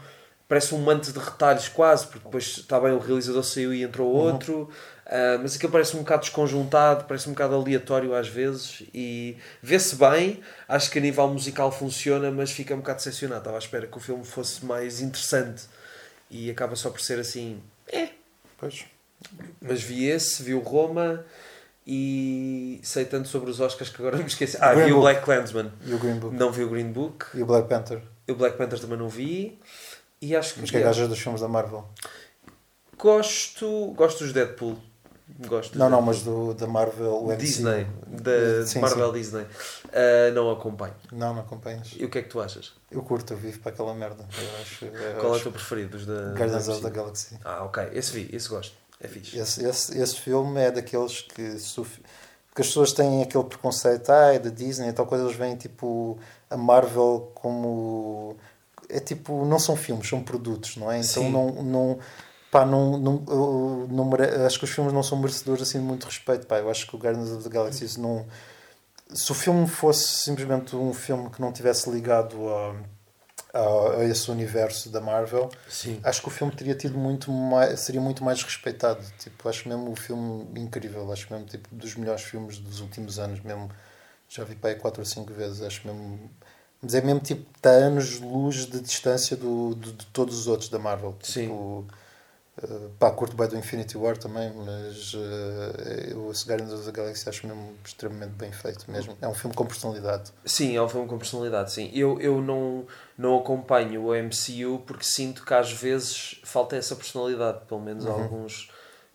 Parece 0.50 0.76
um 0.76 0.80
manto 0.80 1.14
de 1.14 1.20
retalhos 1.20 1.70
quase, 1.70 2.08
porque 2.08 2.26
depois 2.26 2.58
está 2.58 2.78
bem 2.80 2.91
o 2.91 2.97
realizador 3.00 3.43
saiu 3.43 3.74
e 3.74 3.84
entrou 3.84 4.10
Uhum. 4.12 4.34
outro. 4.34 4.70
ah, 5.06 5.38
mas 5.41 5.56
aquilo 5.56 5.72
parece 5.72 5.95
um 5.95 6.00
bocado 6.00 6.22
desconjuntado, 6.24 7.06
parece 7.06 7.30
um 7.30 7.32
bocado 7.34 7.56
aleatório 7.56 8.14
às 8.14 8.28
vezes 8.28 8.84
e 8.93 9.38
vê-se 9.62 9.95
bem. 9.95 10.41
Acho 10.68 10.91
que 10.91 11.00
a 11.00 11.02
nível 11.02 11.28
musical 11.30 11.72
funciona, 11.72 12.30
mas 12.32 12.52
fica 12.52 12.74
um 12.76 12.80
bocado 12.80 12.97
decepcionado. 12.97 13.39
Estava 13.41 13.58
à 13.58 13.60
espera 13.60 13.88
que 13.88 13.95
o 13.97 14.00
filme 14.02 14.26
fosse 14.26 14.66
mais 14.66 15.00
interessante 15.02 15.64
e 16.30 16.50
acaba 16.52 16.76
só 16.76 16.89
por 16.89 17.00
ser 17.02 17.20
assim. 17.20 17.62
É. 17.91 18.10
Pois. 18.58 18.86
Mas 19.62 19.82
vi 19.82 20.06
esse, 20.08 20.41
vi 20.43 20.54
o 20.54 20.60
Roma 20.60 21.24
e 21.86 22.80
sei 22.84 23.06
tanto 23.06 23.28
sobre 23.28 23.50
os 23.50 23.60
Oscars 23.60 23.89
que 23.89 24.00
agora 24.02 24.18
me 24.18 24.26
esqueci. 24.26 24.58
Ah, 24.62 24.74
Green 24.74 24.86
vi 24.86 24.91
o 24.91 24.95
Book. 24.95 25.04
Black 25.06 25.26
Clansman. 25.26 25.72
E 25.86 25.93
o 25.93 25.97
Green 25.97 26.16
Book. 26.20 26.36
Não 26.36 26.52
vi 26.52 26.64
o 26.64 26.70
Green 26.70 26.91
Book. 26.91 27.26
E 27.34 27.41
o 27.41 27.45
Black 27.45 27.68
Panther. 27.68 28.02
O 28.28 28.36
Black 28.36 28.58
Panther 28.58 28.80
também 28.80 28.97
não 28.97 29.10
vi. 29.10 29.58
E 30.22 30.36
acho 30.36 30.53
que. 30.55 30.61
Mas 30.61 30.72
que 30.72 30.78
é 30.78 30.82
que 30.82 30.88
achas 30.88 31.07
dos 31.07 31.20
filmes 31.20 31.41
da 31.41 31.47
Marvel? 31.47 31.86
Gosto, 32.97 33.93
gosto 33.95 34.24
dos 34.24 34.34
Deadpool. 34.34 34.78
Gosto 35.47 35.72
dos 35.72 35.80
Não, 35.80 35.89
não, 35.89 36.03
Deadpool. 36.03 36.05
mas 36.05 36.24
do, 36.24 36.53
da 36.53 36.67
Marvel. 36.67 37.36
Disney. 37.38 37.88
Da 38.07 38.65
Sim, 38.65 38.80
Marvel 38.80 39.07
sim. 39.07 39.13
Disney. 39.20 39.45
Ah, 39.93 40.32
não 40.34 40.51
acompanho. 40.51 40.93
Não, 41.11 41.34
não 41.34 41.41
acompanhas. 41.41 41.93
E 41.95 42.03
o 42.03 42.09
que 42.09 42.17
é 42.17 42.22
que 42.24 42.30
tu 42.30 42.41
achas? 42.41 42.74
Eu 42.91 43.01
curto, 43.03 43.34
eu 43.34 43.38
vivo 43.38 43.59
para 43.59 43.72
aquela 43.72 43.93
merda. 43.93 44.28
Eu 44.38 44.61
acho, 44.61 44.86
eu 44.86 44.91
Qual 45.22 45.28
é 45.28 45.30
o 45.30 45.34
acho 45.36 45.43
teu 45.43 45.51
preferido? 45.51 45.91
Dos 45.91 46.05
da, 46.05 46.34
Guardians 46.34 46.65
da 46.65 46.74
of 46.74 46.82
the? 46.82 46.89
Galaxy. 46.89 47.39
Ah, 47.45 47.63
ok. 47.63 47.89
Esse 47.93 48.11
vi, 48.11 48.30
esse 48.36 48.49
gosto. 48.49 48.76
É 48.99 49.07
fixe. 49.07 49.38
Esse, 49.38 49.65
esse, 49.65 49.97
esse 49.97 50.15
filme 50.20 50.59
é 50.59 50.72
daqueles 50.72 51.22
que. 51.22 51.57
fi- 51.57 52.01
Porque 52.49 52.61
as 52.61 52.67
pessoas 52.67 52.91
têm 52.91 53.22
aquele 53.24 53.45
preconceito, 53.45 54.09
ah, 54.09 54.34
é 54.34 54.39
da 54.39 54.49
Disney 54.49 54.89
e 54.89 54.93
tal 54.93 55.05
coisa, 55.05 55.24
eles 55.24 55.38
veem 55.38 55.55
tipo 55.55 56.20
a 56.49 56.57
Marvel 56.57 57.32
como. 57.36 58.36
É 58.90 59.00
tipo, 59.00 59.46
não 59.46 59.60
são 59.60 59.76
filmes, 59.76 60.10
são 60.10 60.22
produtos, 60.22 60.76
não 60.78 60.92
é? 60.92 61.00
Então 61.00 61.24
Sim. 61.24 61.32
não. 61.32 61.64
não 61.64 62.00
Pá, 62.52 62.66
não, 62.66 62.98
não, 62.98 63.24
eu 63.28 63.88
não 63.92 64.10
acho 64.44 64.58
que 64.58 64.66
os 64.66 64.72
filmes 64.72 64.92
não 64.92 65.04
são 65.04 65.20
merecedores 65.20 65.62
assim 65.62 65.80
de 65.80 65.86
muito 65.86 66.06
respeito. 66.06 66.48
Pá. 66.48 66.58
Eu 66.58 66.70
acho 66.70 66.88
que 66.88 66.96
o 66.96 67.00
Guardians 67.00 67.30
of 67.30 67.44
the 67.44 67.50
Galaxy 67.50 67.86
isso 67.86 68.02
não. 68.02 68.26
Se 69.14 69.32
o 69.32 69.36
filme 69.36 69.68
fosse 69.68 70.24
simplesmente 70.24 70.76
um 70.76 70.94
filme 70.94 71.30
que 71.30 71.40
não 71.40 71.52
tivesse 71.52 71.90
ligado 71.90 72.50
a, 72.50 72.76
a, 73.54 74.00
a 74.00 74.06
esse 74.06 74.30
universo 74.32 74.90
da 74.90 75.00
Marvel, 75.00 75.50
Sim. 75.68 76.00
acho 76.04 76.22
que 76.22 76.28
o 76.28 76.32
filme 76.32 76.56
teria 76.56 76.76
tido 76.76 76.98
muito 76.98 77.32
mais, 77.32 77.80
seria 77.82 78.02
muito 78.02 78.24
mais 78.24 78.42
respeitado. 78.42 79.04
Tipo, 79.20 79.48
acho 79.48 79.70
mesmo 79.70 79.92
o 79.92 79.96
filme 79.96 80.60
incrível, 80.60 81.12
acho 81.12 81.32
mesmo 81.32 81.48
tipo 81.48 81.68
dos 81.72 81.96
melhores 81.96 82.24
filmes 82.24 82.58
dos 82.58 82.82
últimos 82.82 83.20
anos, 83.20 83.40
mesmo 83.42 83.70
já 84.28 84.44
vi 84.44 84.56
para 84.56 84.72
aí 84.72 84.76
quatro 84.76 85.02
ou 85.02 85.06
cinco 85.06 85.34
vezes, 85.34 85.62
acho 85.62 85.88
mesmo 85.88 86.30
mas 86.82 86.96
é 86.96 87.02
mesmo 87.02 87.20
tipo 87.20 87.46
está 87.56 87.70
a 87.72 87.74
anos 87.74 88.06
de 88.20 88.24
luz 88.26 88.66
de 88.66 88.80
distância 88.80 89.36
do, 89.36 89.76
de, 89.76 89.92
de 89.94 90.06
todos 90.08 90.38
os 90.38 90.48
outros 90.48 90.70
da 90.70 90.80
Marvel. 90.80 91.16
Sim. 91.22 91.42
Tipo, 91.44 91.86
eh, 92.62 92.88
pá, 92.98 93.12
curto 93.12 93.36
bem 93.36 93.48
do 93.48 93.58
Infinity 93.58 93.98
War 93.98 94.18
também, 94.18 94.52
mas 94.54 95.14
uh, 95.14 95.18
eu 96.10 96.32
esse 96.32 96.48
Guardians 96.48 96.74
of 96.74 96.84
the 96.86 96.92
Galaxy 96.92 97.28
acho 97.30 97.48
mesmo 97.48 97.74
extremamente 97.86 98.32
bem 98.32 98.52
feito 98.52 98.90
mesmo. 98.92 99.18
É 99.22 99.28
um 99.28 99.34
filme 99.34 99.56
com 99.56 99.66
personalidade. 99.66 100.32
Sim, 100.46 100.76
é 100.76 100.82
um 100.82 100.90
filme 100.90 101.08
com 101.08 101.18
personalidade, 101.18 101.72
sim. 101.72 101.90
Eu, 101.94 102.20
eu 102.20 102.42
não, 102.42 102.86
não 103.18 103.38
acompanho 103.38 104.06
o 104.08 104.14
MCU 104.16 104.80
porque 104.86 105.04
sinto 105.04 105.46
que 105.46 105.54
às 105.54 105.72
vezes 105.72 106.40
falta 106.44 106.76
essa 106.76 106.96
personalidade, 106.96 107.60
pelo 107.68 107.82
menos 107.82 108.06
Uhum. 108.06 108.12
alguns 108.12 108.70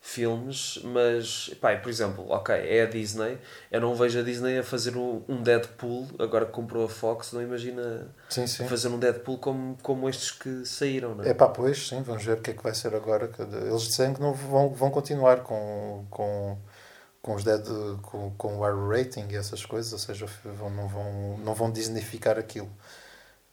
filmes, 0.07 0.79
mas, 0.85 1.49
pá, 1.63 1.75
por 1.77 1.89
exemplo, 1.89 2.27
ok, 2.29 2.55
é 2.55 2.83
a 2.83 2.85
Disney, 2.85 3.39
eu 3.73 3.81
não 3.81 3.95
vejo 3.95 4.19
a 4.19 4.23
Disney 4.23 4.59
a 4.59 4.63
fazer 4.63 4.95
um, 4.99 5.43
Deadpool, 5.43 6.07
agora 6.19 6.45
que 6.45 6.53
comprou 6.53 6.85
a 6.85 6.89
Fox, 6.91 7.33
não 7.33 7.41
imagina 7.41 8.15
Sim, 8.29 8.47
sim. 8.47 8.69
fazer 8.69 8.89
um 8.89 8.99
Deadpool 8.99 9.39
como, 9.39 9.79
como 9.83 10.07
estes 10.07 10.31
que 10.31 10.67
saíram, 10.67 11.15
não 11.15 11.25
é? 11.25 11.31
É 11.31 11.35
pá, 11.35 11.49
pois, 11.49 11.89
sim, 11.89 12.03
vamos 12.03 12.23
ver 12.23 12.37
o 12.37 12.43
que 12.43 12.51
é 12.51 12.55
que 12.55 12.63
vai 12.63 12.75
ser 12.75 12.95
agora. 12.95 13.31
Eles 13.67 13.83
disseram 13.85 14.13
que 14.13 14.21
não 14.21 14.35
vão, 14.35 14.69
vão 14.75 14.91
continuar 14.91 15.39
com, 15.39 16.05
com, 16.11 16.59
com 17.23 17.35
os 17.35 17.43
dead, 17.43 17.67
com, 18.03 18.31
com 18.37 18.59
o 18.59 18.67
R 18.67 18.99
rating 18.99 19.27
e 19.31 19.37
essas 19.37 19.65
coisas, 19.65 19.91
ou 19.91 19.99
seja, 19.99 20.27
vão, 20.45 20.69
não, 20.69 20.87
vão, 20.87 21.39
não 21.39 21.55
vão 21.55 21.73
disneyficar 21.73 22.39
aquilo. 22.39 22.71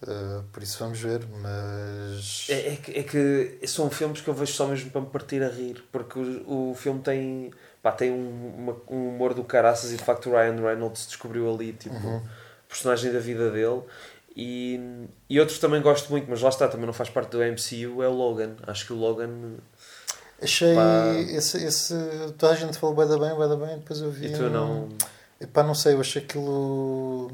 Uh, 0.04 0.42
por 0.52 0.64
isso 0.64 0.80
vamos 0.80 1.00
ver, 1.00 1.22
mas. 1.42 2.48
É, 2.50 2.74
é 2.74 2.76
que, 2.76 2.92
é 3.00 3.04
que 3.04 3.60
são 3.68 3.90
filmes 3.92 4.20
que 4.22 4.28
eu 4.28 4.34
vejo 4.34 4.52
só 4.54 4.66
mesmo 4.66 4.90
para 4.90 5.02
me 5.02 5.08
partir 5.08 5.44
a 5.44 5.48
rir, 5.50 5.84
porque 5.92 6.18
o, 6.20 6.72
o 6.72 6.76
filme 6.76 7.00
tem, 7.02 7.52
pá, 7.84 7.92
tem 7.92 8.12
um, 8.12 8.54
uma- 8.58 8.78
um 8.90 9.10
humor 9.10 9.34
do 9.36 9.44
caraças 9.44 9.92
e 9.94 9.98
de 9.98 10.04
facto 10.04 10.30
o 10.30 10.32
Ryan 10.34 10.56
Reynolds 10.60 11.06
descobriu 11.06 11.54
ali 11.54 11.74
tipo, 11.74 11.94
Uhum. 11.96 12.20
personagem 12.68 13.12
da 13.14 13.20
vida 13.20 13.52
dele. 13.52 13.82
E, 14.36 14.80
e 15.30 15.40
outros 15.40 15.60
também 15.60 15.82
gosto 15.82 16.10
muito, 16.10 16.26
mas 16.30 16.42
lá 16.42 16.50
está, 16.50 16.68
também 16.68 16.86
não 16.88 16.94
faz 16.94 17.10
parte 17.10 17.30
do 17.32 17.38
MCU, 17.44 18.02
é 18.02 18.08
o 18.08 18.14
Logan. 18.14 18.56
Acho 18.66 18.88
que 18.88 18.94
o 18.94 18.96
Logan. 18.96 19.30
Achei. 20.42 20.74
Pá. 20.74 21.14
Esse, 21.30 21.64
esse, 21.64 21.94
toda 22.40 22.54
a 22.54 22.56
gente 22.56 22.78
falou 22.80 22.96
bem 22.96 23.08
da 23.08 23.20
bem, 23.20 23.38
bem 23.38 23.48
da 23.50 23.56
bem, 23.56 23.78
depois 23.78 24.00
eu 24.02 24.10
vi. 24.10 24.28
E 24.28 24.34
tu 24.34 24.50
não. 24.50 24.90
Epá, 25.40 25.62
não 25.62 25.76
sei, 25.76 25.94
eu 25.94 26.00
achei 26.00 26.24
aquilo. 26.24 27.32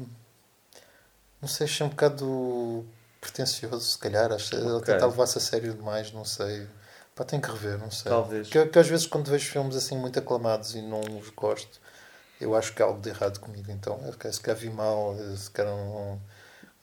Não 1.40 1.48
sei, 1.48 1.66
achei 1.66 1.86
um 1.86 1.90
bocado 1.90 2.84
pretencioso, 3.20 3.80
se 3.80 3.98
calhar. 3.98 4.32
Acho, 4.32 4.54
Ele 4.54 4.70
Ok. 4.72 4.92
tentar 4.92 5.06
levar-se 5.06 5.38
a 5.38 5.40
sério 5.40 5.74
demais, 5.74 6.12
não 6.12 6.24
sei. 6.24 6.66
Pá, 7.14 7.24
tenho 7.24 7.42
que 7.42 7.50
rever, 7.50 7.78
não 7.78 7.90
sei. 7.90 8.10
Talvez. 8.10 8.48
Que, 8.48 8.66
que 8.66 8.78
às 8.78 8.86
vezes 8.88 9.06
quando 9.06 9.30
vejo 9.30 9.50
filmes 9.50 9.76
assim 9.76 9.96
muito 9.96 10.18
aclamados 10.18 10.74
e 10.74 10.82
não 10.82 11.00
os 11.00 11.30
gosto, 11.30 11.80
eu 12.40 12.54
acho 12.56 12.72
que 12.74 12.82
há 12.82 12.86
algo 12.86 13.00
de 13.00 13.08
errado 13.08 13.38
comigo. 13.40 13.70
Então, 13.70 13.98
que 14.18 14.30
se 14.32 14.40
calhar 14.40 14.58
vi 14.60 14.70
mal, 14.70 15.14
se 15.36 15.50
calhar 15.50 15.74
não. 15.74 16.20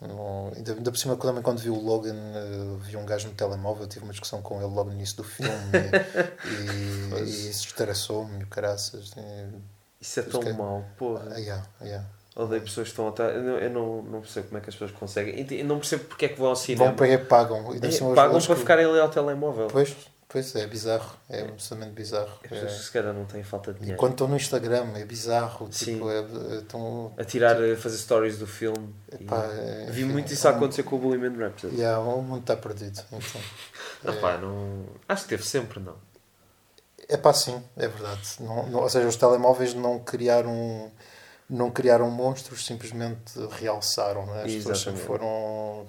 Não, 0.02 0.52
ainda, 0.56 0.74
ainda 0.74 0.92
por 0.92 0.98
cima, 0.98 1.16
também 1.16 1.42
quando 1.42 1.58
vi 1.60 1.70
o 1.70 1.80
Logan, 1.80 2.14
uh, 2.14 2.78
vi 2.80 2.98
um 2.98 3.06
gajo 3.06 3.30
no 3.30 3.34
telemóvel, 3.34 3.88
tive 3.88 4.04
uma 4.04 4.12
discussão 4.12 4.42
com 4.42 4.58
ele 4.62 4.66
logo 4.72 4.90
no 4.90 4.96
início 4.96 5.16
do 5.16 5.24
filme 5.24 5.50
e, 6.46 6.50
e, 6.50 7.18
e 7.18 7.50
isso 7.50 7.66
estressou-me, 7.68 8.46
caraças. 8.48 9.14
E, 9.16 9.56
Isso 10.02 10.20
é 10.20 10.24
tão 10.24 10.42
que- 10.42 10.52
mau, 10.52 10.86
porra. 10.98 11.30
ah, 11.34 11.40
yeah, 11.40 11.66
yeah. 11.82 12.06
Odeio 12.36 12.62
pessoas 12.64 12.88
que 12.88 12.92
estão 12.92 13.08
a 13.08 13.10
estar. 13.12 13.30
Eu 13.30 13.42
não, 13.44 13.58
eu 13.58 13.70
não, 13.70 14.02
não 14.04 14.22
percebo 14.22 14.48
como 14.50 14.58
é 14.58 14.62
que 14.62 14.70
as 14.70 14.76
pessoas 14.76 14.92
conseguem. 14.92 15.48
Eu 15.58 15.66
não 15.66 15.78
percebo 15.80 16.04
porque 16.04 16.26
é 16.26 16.30
que 16.30 16.38
vão 16.38 16.50
ao 16.50 16.56
cinema. 16.56 16.88
Vão 16.88 16.96
pegar, 16.96 17.26
pagam. 17.26 17.74
E 17.74 17.80
É, 17.84 17.88
os- 17.88 18.00
pagam 18.14 18.40
para 18.42 18.54
que- 18.56 18.56
ficarem 18.62 18.86
ali 18.86 19.00
ao 19.00 19.08
telemóvel. 19.10 19.68
Pois, 19.72 19.96
pois 20.28 20.54
é 20.54 20.68
bizarro. 20.68 21.16
É 21.30 21.44
absolutamente 21.44 21.94
bizarro. 21.96 22.38
As 22.44 22.50
pessoas 22.50 22.72
É. 22.74 22.78
se 22.78 22.92
calhar 22.92 23.14
não 23.14 23.24
têm 23.24 23.42
falta 23.42 23.72
de 23.72 23.80
dinheiro. 23.80 23.98
Quando 23.98 24.12
estão 24.12 24.28
no 24.28 24.36
Instagram, 24.36 24.86
é 24.98 25.06
bizarro. 25.06 25.70
Sim. 25.72 25.94
Tipo, 25.94 26.10
é, 26.10 26.20
é 26.58 26.62
tão, 26.68 27.14
A 27.18 27.24
tirar, 27.24 27.56
a 27.56 27.78
fazer 27.78 27.98
stories 28.00 28.38
do 28.38 28.46
filme. 28.48 28.94
Epá, 29.14 29.46
E- 29.48 29.88
é, 29.88 29.92
Vi 29.92 30.04
muito 30.04 30.34
isso 30.34 30.46
é 30.46 30.50
a 30.50 30.54
um- 30.54 30.58
acontecer 30.58 30.84
com 30.84 30.98
o 30.98 31.00
Bohemian 31.00 31.38
Rhapsody. 31.38 31.78
Yeah, 31.78 32.00
o 32.02 32.22
mundo 32.22 32.42
está 32.42 32.58
perdido. 32.58 33.00
Então. 33.14 33.20
Ah, 34.08 34.12
pá, 34.22 34.38
não... 34.38 34.86
Acho 35.08 35.24
que 35.24 35.30
teve 35.30 35.44
sempre, 35.44 35.80
não. 35.80 35.96
É 37.08 37.18
pá, 37.18 37.34
sim, 37.34 37.64
é 37.78 37.88
verdade. 37.88 38.22
Não, 38.42 38.68
não- 38.68 38.82
ou 38.82 38.90
seja, 38.90 39.08
os 39.08 39.16
telemóveis 39.16 39.74
não 39.74 39.98
criaram, 40.00 40.92
não 41.50 41.70
criaram 41.72 42.10
monstros, 42.10 42.66
simplesmente 42.66 43.34
realçaram. 43.60 44.26
Né? 44.26 44.44
As 44.44 44.54
pessoas 44.54 44.80
sempre 44.80 45.00
Exatamente. 45.02 45.06
foram, 45.06 45.86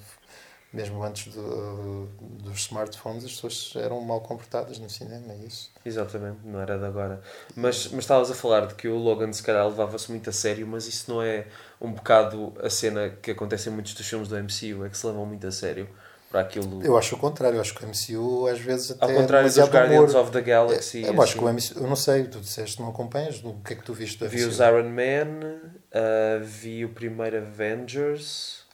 mesmo 0.73 1.03
antes 1.03 1.33
do- 1.33 2.07
dos 2.43 2.59
smartphones, 2.61 3.25
as 3.25 3.33
pessoas 3.33 3.73
eram 3.77 4.01
mal 4.01 4.21
comportadas 4.21 4.79
no 4.79 4.91
cinema, 4.91 5.33
é 5.33 5.37
isso. 5.47 5.71
Exatamente, 5.85 6.39
não 6.45 6.61
era 6.61 6.79
de 6.79 6.85
agora. 6.85 7.23
Mas, 7.55 7.87
mas 7.89 8.01
estavas 8.01 8.31
a 8.31 8.35
falar 8.35 8.67
de 8.67 8.75
que 8.75 8.89
o 8.89 8.97
Logan 8.97 9.33
se 9.33 9.43
calhar 9.43 9.67
levava-se 9.67 10.11
muito 10.11 10.29
a 10.29 10.33
sério, 10.33 10.67
mas 10.67 10.87
isso 10.87 11.11
não 11.11 11.23
é 11.23 11.47
um 11.81 11.93
bocado 11.93 12.53
a 12.63 12.69
cena 12.69 13.11
que 13.11 13.31
acontece 13.31 13.69
em 13.69 13.73
muitos 13.73 13.95
dos 13.95 14.07
filmes 14.07 14.29
do 14.29 14.37
MCU, 14.37 14.85
é 14.85 14.89
que 14.91 14.99
se 14.99 15.07
levam 15.07 15.25
muito 15.25 15.47
a 15.47 15.53
sério 15.53 15.89
para 16.31 16.41
aquilo. 16.41 16.85
Eu 16.85 16.97
acho 16.99 17.14
o 17.14 17.18
contrário, 17.18 17.57
eu 17.57 17.61
acho 17.61 17.74
que 17.74 17.85
o 17.85 17.89
MCU 17.89 18.47
às 18.49 18.59
vezes 18.59 18.91
até 18.93 19.05
Ao 19.05 19.11
é 19.11 19.14
contrário 19.14 19.49
dos 19.49 19.59
Guardians 19.59 20.11
humor. 20.12 20.22
of 20.22 20.33
the 20.33 20.41
Galaxy. 20.41 21.05
É, 21.05 21.09
eu 21.09 21.12
acho 21.22 21.22
assim. 21.22 21.39
que 21.39 21.45
o 21.45 21.49
MCU, 21.49 21.85
eu 21.85 21.89
não 21.89 21.97
sei, 21.97 22.24
tu 22.24 22.41
disseste 22.41 22.81
não 22.81 22.89
acompanhas, 22.89 23.41
o 23.45 23.55
que 23.64 23.72
é 23.72 23.77
que 23.77 23.83
tu 23.85 23.95
viste 23.95 24.18
do 24.18 24.29
Vi 24.29 24.39
MCU? 24.43 24.49
os 24.49 24.59
Iron 24.59 24.89
Man, 24.91 25.59
ah, 25.93 26.39
vi 26.43 26.85
o 26.85 26.89
primeiro 26.91 27.39
Avengers. 27.39 28.64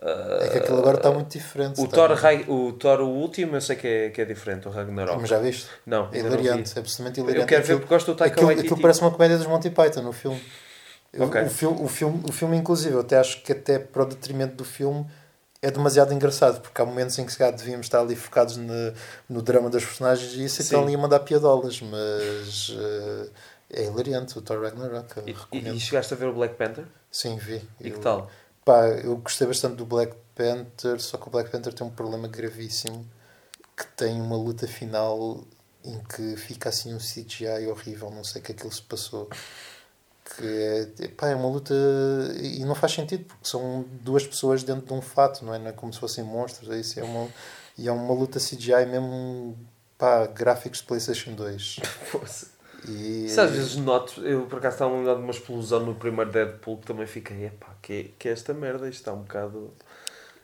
ah, 0.00 0.38
É 0.42 0.48
que 0.48 0.58
aquilo 0.58 0.78
agora 0.78 0.96
está 0.96 1.10
muito 1.10 1.28
diferente. 1.36 1.80
o, 1.80 1.86
Thor, 1.86 2.10
o 2.48 2.72
Thor, 2.72 3.00
o 3.00 3.08
último, 3.08 3.56
eu 3.56 3.60
sei 3.60 3.76
que 3.76 3.86
é, 3.86 4.10
que 4.10 4.20
é 4.22 4.24
diferente, 4.24 4.66
o 4.66 4.70
Ragnarok. 4.70 5.20
Mas 5.20 5.28
já 5.28 5.38
viste? 5.38 5.66
Não, 5.86 6.08
É 6.12 6.18
hilariante, 6.18 6.72
é 6.76 6.80
absolutamente 6.80 7.20
hilariante. 7.20 7.40
Eu 7.42 7.46
quero 7.46 7.60
ver 7.62 7.64
Aquilo- 7.64 7.80
porque 7.80 7.94
gosto 7.94 8.06
do 8.12 8.16
Taika 8.16 8.32
aquilo, 8.34 8.46
Waititi. 8.46 8.66
aquilo 8.68 8.80
parece 8.82 9.00
uma 9.02 9.10
comédia 9.10 9.36
dos 9.36 9.46
Monty 9.46 9.70
Python 9.70 10.02
no 10.02 10.12
filme. 10.12 10.40
Eu- 11.12 11.24
Ok. 11.26 11.42
O, 11.42 11.50
filme, 11.50 11.82
o, 11.82 11.88
filme, 11.88 12.22
o 12.28 12.32
filme, 12.32 12.56
inclusive, 12.56 12.94
eu 12.94 13.00
até 13.00 13.18
acho 13.18 13.42
que 13.42 13.52
até 13.52 13.78
para 13.80 14.02
o 14.02 14.06
detrimento 14.06 14.54
do 14.54 14.64
filme 14.64 15.04
é 15.62 15.70
demasiado 15.70 16.12
engraçado, 16.14 16.60
porque 16.60 16.80
há 16.80 16.84
momentos 16.84 17.18
em 17.18 17.24
que 17.26 17.32
se 17.32 17.38
calhar 17.38 17.54
devíamos 17.54 17.86
estar 17.86 18.00
ali 18.00 18.16
focados 18.16 18.56
no, 18.56 18.72
no 19.28 19.42
drama 19.42 19.68
das 19.68 19.84
personagens 19.84 20.32
e 20.34 20.44
isso 20.44 20.62
estão 20.62 20.80
Sim. 20.80 20.86
ali 20.86 20.94
a 20.94 20.98
mandar 20.98 21.20
piadolas, 21.20 21.80
mas 21.82 22.74
eh, 22.78 23.30
é 23.70 23.84
hilariante 23.84 24.38
o 24.38 24.42
Thor 24.42 24.62
Ragnarok. 24.62 25.20
E, 25.26 25.58
e, 25.58 25.76
e 25.76 25.80
chegaste 25.80 26.14
a 26.14 26.16
ver 26.16 26.26
o 26.28 26.32
Black 26.32 26.54
Panther? 26.54 26.86
Sim, 27.10 27.36
vi. 27.36 27.62
E 27.80 27.88
Eu- 27.88 27.94
que 27.94 28.00
tal? 28.00 28.30
Pá, 28.64 28.86
eu 28.88 29.16
gostei 29.16 29.46
bastante 29.46 29.76
do 29.76 29.86
Black 29.86 30.14
Panther, 30.34 31.00
só 31.00 31.16
que 31.16 31.26
o 31.28 31.30
Black 31.30 31.50
Panther 31.50 31.72
tem 31.72 31.86
um 31.86 31.90
problema 31.90 32.28
gravíssimo 32.28 33.06
que 33.76 33.86
tem 33.96 34.20
uma 34.20 34.36
luta 34.36 34.66
final 34.68 35.42
em 35.82 35.98
que 36.00 36.36
fica 36.36 36.68
assim 36.68 36.94
um 36.94 36.98
CGI 36.98 37.66
horrível, 37.68 38.10
não 38.10 38.22
sei 38.22 38.42
o 38.42 38.44
que 38.44 38.52
aquilo 38.52 38.70
se 38.70 38.82
passou. 38.82 39.28
Que 40.36 40.92
é, 41.00 41.08
pá, 41.08 41.28
é 41.28 41.34
uma 41.34 41.48
luta 41.48 41.74
e 42.40 42.64
não 42.64 42.74
faz 42.74 42.92
sentido 42.92 43.24
porque 43.24 43.48
são 43.48 43.84
duas 44.02 44.26
pessoas 44.26 44.62
dentro 44.62 44.86
de 44.86 44.92
um 44.92 45.02
fato, 45.02 45.44
não 45.44 45.54
é? 45.54 45.58
Não 45.58 45.68
é 45.68 45.72
como 45.72 45.92
se 45.92 45.98
fossem 45.98 46.22
monstros, 46.22 46.70
é 46.70 46.78
isso, 46.78 47.00
é 47.00 47.02
uma, 47.02 47.28
e 47.76 47.88
é 47.88 47.92
uma 47.92 48.14
luta 48.14 48.38
CGI 48.38 48.86
mesmo, 48.86 49.56
pá, 49.98 50.26
gráficos 50.26 50.80
de 50.80 50.86
PlayStation 50.86 51.32
2. 51.32 51.80
E, 52.88 53.26
Isso 53.26 53.40
às 53.40 53.50
vezes 53.50 53.76
noto, 53.76 54.22
eu 54.22 54.46
por 54.46 54.58
acaso 54.58 54.76
estava 54.76 54.94
a 54.94 54.96
lembrar 54.96 55.14
de 55.14 55.20
uma 55.20 55.30
explosão 55.30 55.80
no 55.80 55.94
primeiro 55.94 56.30
Deadpool 56.30 56.78
que 56.78 56.86
também 56.86 57.06
fiquei, 57.06 57.46
epá, 57.46 57.68
que, 57.82 58.14
que 58.18 58.28
é 58.28 58.32
esta 58.32 58.54
merda, 58.54 58.88
isto 58.88 59.00
está 59.00 59.12
um 59.12 59.22
bocado. 59.22 59.72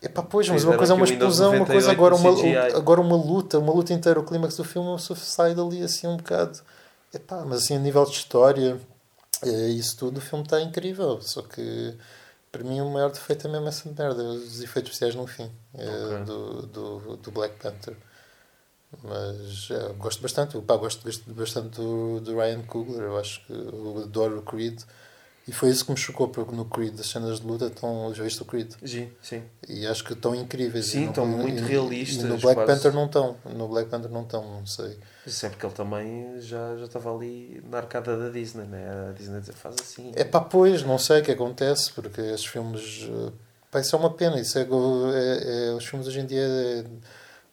Epá, 0.03 0.23
pois, 0.23 0.49
mas 0.49 0.63
uma 0.65 0.77
coisa 0.77 0.93
é 0.93 0.97
uma 0.97 1.07
explosão, 1.07 1.57
uma 1.57 1.67
coisa 1.67 1.89
98 1.89 1.91
agora 1.91 2.15
uma, 2.15 2.79
agora 2.79 3.01
uma 3.01 3.17
luta, 3.17 3.59
uma 3.59 3.73
luta 3.73 3.93
inteira, 3.93 4.21
o 4.21 4.23
clímax 4.23 4.57
do 4.57 4.65
filme, 4.65 4.95
pessoa 4.97 5.17
sai 5.19 5.55
dali 5.55 5.83
assim 5.83 6.07
um 6.07 6.19
bocado. 6.19 6.61
Epá, 7.15 7.45
mas 7.47 7.63
assim 7.63 7.77
a 7.77 7.79
nível 7.79 8.05
de 8.05 8.11
história, 8.11 8.79
isso 9.49 9.97
tudo, 9.97 10.19
o 10.19 10.21
filme 10.21 10.45
está 10.45 10.61
incrível. 10.61 11.21
Só 11.23 11.43
que 11.43 11.95
para 12.53 12.65
mim 12.65 12.81
o 12.81 12.91
maior 12.91 13.11
defeito 13.11 13.47
é 13.47 13.51
mesmo 13.51 13.69
essa 13.69 13.89
merda, 13.91 14.23
os 14.23 14.61
efeitos 14.63 14.93
especiais 14.93 15.15
no 15.15 15.27
fim 15.27 15.51
eh, 15.75 15.87
Ok. 15.89 16.25
do, 16.25 16.63
do, 16.67 17.17
do 17.19 17.31
Black 17.31 17.57
Panther. 17.61 17.97
Mas 19.03 19.69
eh, 19.71 19.93
gosto 19.99 20.23
bastante, 20.23 20.59
pá, 20.63 20.77
gosto 20.77 21.05
gosto 21.05 21.35
bastante 21.35 21.77
do, 21.77 22.21
do 22.21 22.37
Ryan 22.37 22.63
Coogler, 22.63 23.03
eu 23.03 23.19
acho 23.19 23.45
que 23.47 23.53
eu 23.53 24.03
adoro 24.05 24.39
o 24.39 24.43
Creed. 24.43 24.81
E 25.49 25.53
foi 25.53 25.71
isso 25.71 25.85
que 25.85 25.93
me 25.93 25.97
chocou, 25.97 26.27
porque 26.27 26.53
no 26.57 26.65
Creed 26.65 26.99
as 26.99 27.07
cenas 27.09 27.39
de 27.41 27.47
luta 27.47 27.67
estão. 27.67 28.13
Já 28.13 28.25
viste 28.25 28.43
o 28.43 28.45
Creed? 28.45 28.73
Sim, 28.85 29.09
sim. 29.23 29.43
E 29.69 29.87
acho 29.87 30.03
que 30.03 30.13
estão 30.13 30.35
incríveis. 30.35 30.87
Sim, 30.87 31.09
estão 31.09 31.25
muito 31.25 31.63
e- 31.63 31.67
realistas, 31.67 32.25
E 32.25 32.27
no 32.27 32.37
Black 32.39 32.57
quase. 32.61 32.73
Panther 32.73 32.93
não 32.93 33.07
estão. 33.07 33.37
No 33.55 33.69
Black 33.69 33.89
Panther 33.89 34.11
não 34.11 34.23
estão, 34.23 34.43
não 34.43 34.67
sei. 34.67 34.99
Isso 35.25 35.47
é 35.47 35.49
porque 35.49 35.65
ele 35.65 35.73
também 35.75 36.41
já, 36.41 36.77
já 36.77 36.87
estava 36.87 37.15
ali 37.15 37.63
na 37.71 37.79
arcada 37.79 38.17
da 38.17 38.29
Disney, 38.29 38.65
né? 38.67 39.09
A 39.09 39.13
Disney 39.13 39.39
dizer, 39.39 39.53
faz 39.53 39.77
assim. 39.81 40.11
É 40.17 40.25
pá, 40.25 40.41
pois, 40.41 40.83
não 40.83 40.99
sei 40.99 41.21
o 41.21 41.25
que 41.25 41.31
acontece, 41.31 41.93
porque 41.93 42.21
esses 42.21 42.47
filmes. 42.47 43.09
eh, 43.09 43.33
Pá, 43.71 43.81
isso 43.81 43.95
é 43.95 43.99
uma 44.01 44.11
pena. 44.11 44.41
Isso 44.41 44.59
é, 44.59 44.63
é- 44.63 45.69
é- 45.69 45.73
os 45.75 45.85
filmes 45.87 46.09
hoje 46.09 46.21
em 46.21 46.27
dia. 46.27 46.41
é- 46.43 46.85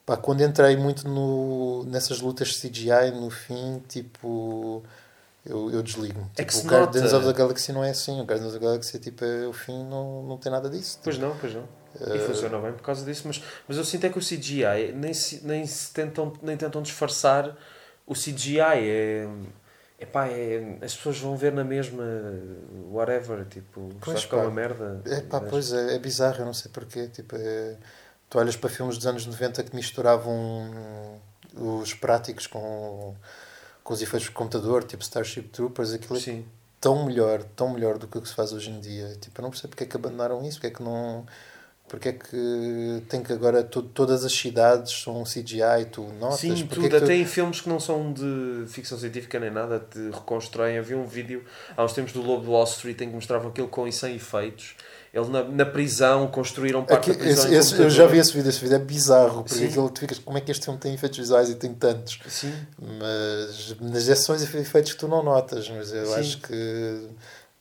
pá, 0.04 0.18
quando 0.18 0.42
entrei 0.42 0.76
muito 0.78 1.08
no, 1.08 1.84
nessas 1.86 2.20
lutas 2.22 2.58
CGI, 2.58 3.12
no 3.14 3.30
fim, 3.30 3.84
tipo. 3.88 4.84
Eu, 5.46 5.70
eu 5.72 5.84
desligo. 5.84 6.30
É 6.38 6.44
Tipo, 6.46 6.60
o 6.66 6.70
Guardians 6.70 7.12
nota- 7.12 7.18
of 7.18 7.34
the 7.34 7.34
Galaxy 7.38 7.72
não 7.74 7.84
é 7.84 7.90
assim. 7.90 8.20
O 8.22 8.24
Guardians 8.24 8.50
of 8.54 8.60
the 8.60 8.66
Galaxy, 8.66 9.00
tipo, 9.00 9.26
é, 9.26 9.46
o 9.48 9.52
fim 9.54 9.84
não, 9.86 10.24
não 10.24 10.38
tem 10.38 10.52
nada 10.52 10.70
disso. 10.70 11.00
Pois 11.04 11.18
não, 11.18 11.36
pois 11.38 11.54
não. 11.54 11.64
E 12.00 12.18
Eh, 12.18 12.20
funciona 12.20 12.58
bem 12.60 12.72
por 12.74 12.82
causa 12.82 13.06
disso, 13.06 13.24
mas, 13.28 13.44
mas 13.68 13.78
eu 13.78 13.84
sinto 13.84 14.06
é 14.06 14.10
que 14.10 14.18
o 14.18 14.22
CGI 14.22 14.94
nem, 14.96 15.14
se, 15.14 15.46
nem, 15.46 15.66
se 15.68 15.92
tentam, 15.94 16.34
nem 16.42 16.56
tentam 16.58 16.82
disfarçar 16.82 17.56
o 18.08 18.14
CGI. 18.14 18.60
É, 18.62 19.28
epá, 20.00 20.28
é, 20.28 20.78
as 20.82 20.96
pessoas 20.96 21.20
vão 21.20 21.36
ver 21.36 21.52
na 21.52 21.64
mesma, 21.64 22.04
whatever, 22.92 23.46
tipo, 23.46 23.90
Pois, 24.02 24.24
ficar 24.24 24.38
pá. 24.38 24.44
uma 24.44 24.52
merda. 24.52 25.02
É 25.06 25.22
pá, 25.22 25.40
Mas- 25.42 25.50
pois 25.50 25.74
é, 25.74 25.96
é 25.96 26.00
bizarro, 26.00 26.40
eu 26.40 26.46
não 26.46 26.54
sei 26.54 26.72
porquê. 26.72 27.08
Tipo, 27.10 27.36
é... 27.38 27.78
Tu 28.30 28.40
olhas 28.40 28.56
para 28.56 28.70
filmes 28.70 28.98
dos 28.98 29.06
anos 29.06 29.26
90 29.28 29.62
que 29.64 29.76
misturavam 29.76 31.20
os 31.56 31.94
práticos 31.94 32.48
com, 32.48 33.14
com 33.84 33.94
os 33.94 34.02
efeitos 34.02 34.30
de 34.30 34.34
computador, 34.34 34.84
tipo 34.84 35.04
Starship 35.04 35.50
Troopers, 35.50 35.92
aquilo 35.92 36.18
é 36.18 36.22
Sim. 36.22 36.46
tão 36.80 37.06
melhor, 37.06 37.44
tão 37.44 37.70
melhor 37.74 37.98
do 37.98 38.08
que 38.08 38.18
o 38.18 38.22
que 38.22 38.30
se 38.30 38.36
faz 38.36 38.54
hoje 38.54 38.70
em 38.70 38.80
dia. 38.80 39.16
Tipo, 39.20 39.42
eu 39.42 39.44
não 39.44 39.50
percebo 39.50 39.70
porque 39.70 39.84
é 39.84 39.88
que 39.88 39.98
abandonaram 39.98 40.44
isso, 40.44 40.58
porque 40.58 40.68
é 40.68 40.72
que 40.72 40.84
não. 40.84 41.26
Porque 41.94 42.10
é 42.10 42.14
que 42.14 43.04
tem 43.08 43.22
que 43.22 43.32
agora 43.32 43.62
to- 43.64 43.84
todas 43.84 44.26
as 44.26 44.34
cidades 44.34 44.92
são 45.04 45.22
CGI, 45.24 45.86
tu 45.92 46.02
notas? 46.20 46.40
Sim, 46.40 46.66
porque 46.66 46.88
tudo. 46.88 46.96
é 46.96 47.00
tu- 47.00 47.04
Até 47.04 47.16
em 47.16 47.24
filmes 47.24 47.62
que 47.62 47.70
não 47.70 47.80
são 47.80 48.12
de 48.12 48.66
ficção 48.68 48.98
científica 48.98 49.40
nem 49.40 49.52
nada, 49.52 49.80
te 49.80 50.00
reconstroem. 50.10 50.80
Havia 50.80 50.98
um 50.98 51.06
vídeo 51.06 51.44
há 51.78 51.84
uns 51.86 51.94
tempos 51.94 52.12
do 52.12 52.24
Lobo 52.24 52.46
de 52.46 52.50
Wall 52.50 52.64
Street 52.64 53.00
em 53.02 53.10
que 53.10 53.14
mostravam 53.14 53.50
aquilo 53.52 53.68
com 53.68 53.88
e 53.88 53.94
sem 53.94 54.16
efeitos. 54.16 54.74
Ele 55.14 55.28
na, 55.30 55.44
na 55.44 55.66
prisão 55.68 56.26
construíram 56.30 56.84
parte 56.84 57.12
Aqui, 57.12 57.20
da 57.20 57.24
prisão 57.26 57.46
esse- 57.46 57.74
esse- 57.76 57.80
eu 57.84 57.92
já 57.92 58.08
vi 58.08 58.18
esse 58.18 58.34
vídeo, 58.34 58.50
esse 58.50 58.60
vídeo 58.60 58.76
é 58.76 58.80
bizarro, 58.80 59.44
porque 59.44 59.54
Sim. 59.60 59.68
aquilo 59.68 59.88
tu 59.92 60.00
ficas, 60.00 60.18
como 60.18 60.36
é 60.40 60.42
que 60.42 60.50
este 60.52 60.66
filme 60.66 60.80
tem 60.80 60.96
efeitos 60.96 61.20
visuais 61.20 61.48
e 61.52 61.54
tem 61.54 61.76
tantos? 61.76 62.20
Sim, 62.28 62.52
Mas, 62.80 64.18
são 64.18 64.36
os 64.36 64.42
efeitos 64.42 64.94
que 64.94 64.98
tu 64.98 65.08
não 65.08 65.22
notas, 65.22 65.70
mas 65.70 65.94
eu 65.94 66.08
Sim. 66.08 66.14
acho 66.16 66.38
que 66.40 67.08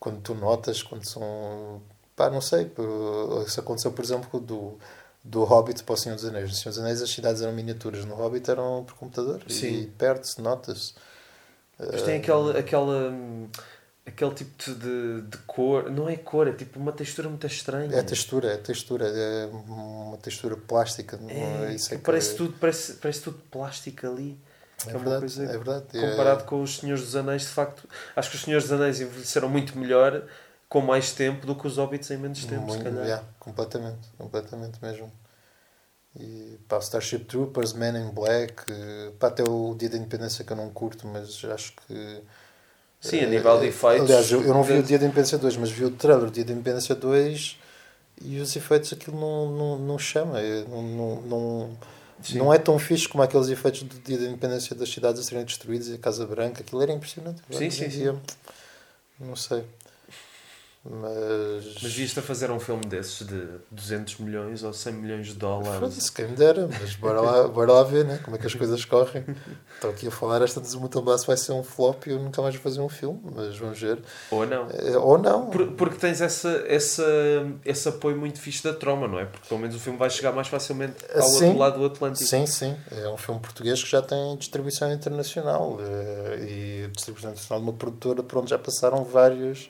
quando 0.00 0.22
tu 0.22 0.34
notas, 0.34 0.82
quando 0.82 1.04
são. 1.06 1.82
Pá, 2.22 2.30
não 2.30 2.40
sei, 2.40 2.66
por- 2.66 3.44
isso 3.46 3.58
aconteceu, 3.58 3.90
por 3.92 4.04
exemplo, 4.04 4.38
do, 4.40 4.78
do 5.24 5.42
Hobbit 5.44 5.82
para 5.82 5.94
o 5.94 5.96
Senhor 5.96 6.14
dos 6.14 6.24
Anéis. 6.24 6.48
No 6.50 6.54
Senhor 6.54 6.70
dos 6.70 6.78
Anéis 6.78 7.02
as 7.02 7.10
cidades 7.10 7.42
eram 7.42 7.52
miniaturas, 7.52 8.04
no 8.04 8.14
Hobbit 8.14 8.48
eram 8.50 8.84
por 8.84 8.94
computador 8.94 9.42
e 9.48 9.52
Sim. 9.52 9.92
perde-se, 9.98 10.40
nota-se. 10.40 10.94
Mas 11.78 12.02
tem 12.02 12.16
aquele, 12.18 12.56
aquela, 12.58 13.10
hum, 13.10 13.48
aquele 14.06 14.34
tipo 14.34 14.72
de, 14.74 15.22
de 15.22 15.38
cor, 15.38 15.90
não 15.90 16.08
é 16.08 16.16
cor, 16.16 16.46
é 16.46 16.52
tipo 16.52 16.78
uma 16.78 16.92
textura 16.92 17.28
muito 17.28 17.44
estranha. 17.46 17.92
É 17.92 17.98
a 17.98 18.04
textura, 18.04 18.52
é 18.52 18.54
a 18.54 18.58
textura, 18.58 19.06
é 19.08 19.46
uma 19.46 20.16
textura 20.18 20.56
plástica. 20.56 21.18
É, 21.28 21.74
é 21.74 21.76
que- 21.76 21.98
parece, 21.98 22.36
tudo, 22.36 22.52
parece, 22.60 22.94
parece 22.94 23.20
tudo 23.22 23.38
plástico 23.50 24.06
ali. 24.06 24.38
É 24.86 24.90
é 24.90 24.92
verdade, 24.94 25.18
coisa 25.20 25.44
é 25.44 25.46
verdade. 25.46 25.86
Comparado 25.92 26.44
com 26.44 26.62
os 26.62 26.78
Senhores 26.78 27.04
dos 27.04 27.14
Anéis, 27.16 27.42
de 27.42 27.48
facto, 27.48 27.88
acho 28.16 28.30
que 28.30 28.36
os 28.36 28.42
Senhores 28.42 28.68
dos 28.68 28.72
Anéis 28.80 29.00
envelheceram 29.00 29.48
muito 29.48 29.76
melhor 29.78 30.24
com 30.72 30.80
mais 30.80 31.12
tempo 31.12 31.46
do 31.46 31.54
que 31.54 31.66
os 31.66 31.76
Hobbits 31.76 32.10
em 32.10 32.16
menos 32.16 32.46
tempo, 32.46 32.62
se 32.62 32.78
Muito, 32.78 32.84
calhar. 32.84 33.04
yeah, 33.04 33.24
completamente, 33.38 34.08
completamente 34.16 34.78
mesmo. 34.80 35.12
E 36.18 36.58
pá, 36.66 36.78
Starship 36.78 37.26
Troopers, 37.26 37.74
Men 37.74 37.94
in 37.98 38.08
Black, 38.08 38.54
eh, 38.70 39.10
pá, 39.18 39.26
até 39.26 39.42
o 39.42 39.74
Dia 39.74 39.90
da 39.90 39.98
Independência 39.98 40.42
que 40.42 40.50
eu 40.50 40.56
não 40.56 40.70
curto, 40.70 41.06
mas 41.06 41.44
acho 41.44 41.74
que. 41.74 42.22
Sim, 43.02 43.18
a 43.18 43.22
eh, 43.24 43.26
nível 43.26 43.60
de 43.60 43.66
efeitos. 43.66 44.08
Aliás, 44.08 44.32
eu, 44.32 44.42
eu 44.42 44.54
não 44.54 44.62
vi 44.62 44.72
o 44.78 44.82
Dia 44.82 44.98
da 44.98 45.04
Independência 45.04 45.36
2, 45.36 45.58
mas 45.58 45.70
vi 45.70 45.84
o 45.84 45.90
trailer 45.90 46.24
do 46.24 46.30
Dia 46.30 46.44
da 46.46 46.54
Independência 46.54 46.94
2 46.94 47.58
e 48.22 48.40
os 48.40 48.56
efeitos 48.56 48.94
aquilo 48.94 49.20
não, 49.20 49.52
não, 49.52 49.78
não 49.78 49.98
chama, 49.98 50.40
é, 50.40 50.64
não, 50.64 50.82
não, 50.82 51.20
não, 51.20 51.78
não 52.30 52.54
é 52.54 52.56
tão 52.56 52.78
fixe 52.78 53.06
como 53.06 53.22
aqueles 53.22 53.48
efeitos 53.48 53.82
do 53.82 53.98
dia 53.98 54.16
da 54.16 54.24
independência 54.24 54.74
das 54.74 54.88
cidades 54.88 55.20
a 55.20 55.24
serem 55.24 55.44
destruídas 55.44 55.88
e 55.88 55.94
a 55.94 55.98
Casa 55.98 56.26
Branca, 56.26 56.62
aquilo 56.62 56.80
era 56.80 56.92
impressionante. 56.92 57.42
Sim, 57.50 57.68
sim, 57.68 57.90
sim. 57.90 58.18
Não 59.20 59.36
sei. 59.36 59.64
Mas. 60.84 61.80
Mas 61.80 61.92
viste 61.92 62.18
a 62.18 62.22
fazer 62.22 62.50
um 62.50 62.58
filme 62.58 62.84
desses 62.84 63.24
de 63.24 63.46
200 63.70 64.18
milhões 64.18 64.64
ou 64.64 64.72
100 64.72 64.92
milhões 64.94 65.26
de 65.28 65.34
dólares? 65.34 65.78
Foda-se, 65.78 66.10
quem 66.10 66.26
me 66.26 66.34
dera, 66.34 66.68
mas 66.68 66.96
bora 66.96 67.20
lá, 67.20 67.46
bora 67.46 67.72
lá 67.72 67.84
ver 67.84 68.04
né? 68.04 68.18
como 68.24 68.36
é 68.36 68.38
que 68.38 68.46
as 68.48 68.54
coisas 68.54 68.84
correm. 68.84 69.24
Estou 69.76 69.90
aqui 69.90 70.08
a 70.08 70.10
falar, 70.10 70.42
esta 70.42 70.60
Desmutabaço 70.60 71.28
vai 71.28 71.36
ser 71.36 71.52
um 71.52 71.62
flop 71.62 72.06
e 72.08 72.10
eu 72.10 72.18
nunca 72.18 72.42
mais 72.42 72.56
vou 72.56 72.64
fazer 72.64 72.80
um 72.80 72.88
filme, 72.88 73.20
mas 73.32 73.56
vamos 73.56 73.80
ver. 73.80 74.00
Ou 74.32 74.44
não. 74.44 74.68
É, 74.70 74.98
ou 74.98 75.18
não. 75.18 75.50
Por, 75.50 75.68
porque 75.72 75.96
tens 75.98 76.20
essa, 76.20 76.64
essa, 76.66 77.04
esse 77.64 77.88
apoio 77.88 78.16
muito 78.16 78.40
fixe 78.40 78.64
da 78.64 78.74
troma, 78.74 79.06
não 79.06 79.20
é? 79.20 79.26
Porque 79.26 79.46
pelo 79.46 79.60
menos 79.60 79.76
o 79.76 79.78
filme 79.78 79.96
vai 79.96 80.10
chegar 80.10 80.32
mais 80.32 80.48
facilmente 80.48 80.96
ao 81.14 81.22
sim, 81.22 81.44
outro 81.44 81.58
lado 81.58 81.78
do 81.78 81.86
Atlântico. 81.86 82.28
Sim, 82.28 82.44
sim. 82.44 82.76
É 82.90 83.08
um 83.08 83.16
filme 83.16 83.40
português 83.40 83.80
que 83.84 83.88
já 83.88 84.02
tem 84.02 84.36
distribuição 84.36 84.92
internacional 84.92 85.78
é, 85.80 86.38
e 86.40 86.88
distribuição 86.92 87.30
internacional 87.30 87.62
de 87.62 87.70
uma 87.70 87.78
produtora 87.78 88.20
por 88.24 88.38
onde 88.38 88.50
já 88.50 88.58
passaram 88.58 89.04
vários 89.04 89.68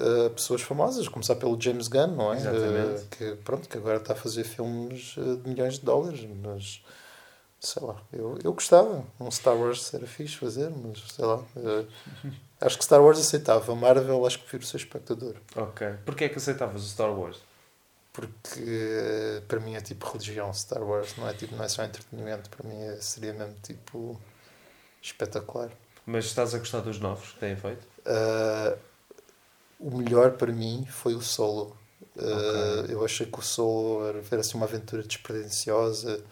uh, 0.00 0.30
pessoas 0.30 0.62
famosas, 0.62 1.08
começar 1.08 1.36
pelo 1.36 1.60
James 1.60 1.88
Gunn, 1.88 2.08
não 2.08 2.32
é? 2.32 2.36
Exatamente. 2.36 3.02
Uh, 3.02 3.06
que, 3.10 3.36
pronto, 3.44 3.68
que 3.68 3.76
agora 3.76 3.98
está 3.98 4.14
a 4.14 4.16
fazer 4.16 4.44
filmes 4.44 5.14
eh, 5.18 5.36
de 5.36 5.48
milhões 5.48 5.74
de 5.74 5.84
dólares, 5.84 6.26
mas 6.42 6.82
sei 7.60 7.82
lá, 7.82 7.96
eu, 8.12 8.38
eu 8.42 8.52
gostava. 8.52 9.04
Um 9.20 9.30
Star 9.30 9.56
Wars 9.56 9.92
era 9.92 10.06
fixe 10.06 10.36
fazer, 10.36 10.70
mas 10.70 11.00
sei 11.12 11.24
lá. 11.24 11.36
Uh, 11.36 11.86
acho 12.60 12.78
que 12.78 12.84
Star 12.84 13.02
Wars 13.02 13.18
aceitava. 13.18 13.74
Marvel, 13.74 14.26
acho 14.26 14.38
que 14.38 14.44
prefiro 14.44 14.66
ser 14.66 14.78
espectador. 14.78 15.34
Ok. 15.54 15.86
Porquê 16.04 16.24
é 16.24 16.28
que 16.28 16.38
aceitavas 16.38 16.82
o 16.82 16.88
Star 16.88 17.12
Wars? 17.12 17.38
Porque 18.12 19.40
para 19.46 19.60
mim 19.60 19.76
é 19.76 19.80
tipo 19.80 20.04
religião 20.06 20.52
Star 20.52 20.82
Wars, 20.82 21.14
não 21.16 21.28
é, 21.28 21.32
tipo, 21.32 21.54
não 21.54 21.62
é 21.64 21.68
só 21.68 21.84
entretenimento, 21.84 22.50
para 22.50 22.68
mim 22.68 22.76
é, 22.82 22.96
seria 22.96 23.32
mesmo 23.32 23.54
tipo 23.62 24.20
espetacular. 25.00 25.70
Mas 26.04 26.24
estás 26.24 26.54
a 26.54 26.58
gostar 26.58 26.80
dos 26.80 26.98
novos 26.98 27.32
que 27.32 27.38
têm 27.38 27.54
feito? 27.54 27.86
Uh, 28.00 28.76
o 29.80 29.96
melhor 29.96 30.32
para 30.32 30.52
mim 30.52 30.86
foi 30.88 31.14
o 31.14 31.20
solo. 31.20 31.76
Okay. 32.14 32.28
Uh, 32.28 32.92
eu 32.92 33.04
achei 33.04 33.26
que 33.26 33.38
o 33.38 33.42
solo 33.42 34.06
era, 34.06 34.22
era 34.30 34.40
assim, 34.40 34.56
uma 34.56 34.66
aventura 34.66 35.02
despretensiosa. 35.02 36.22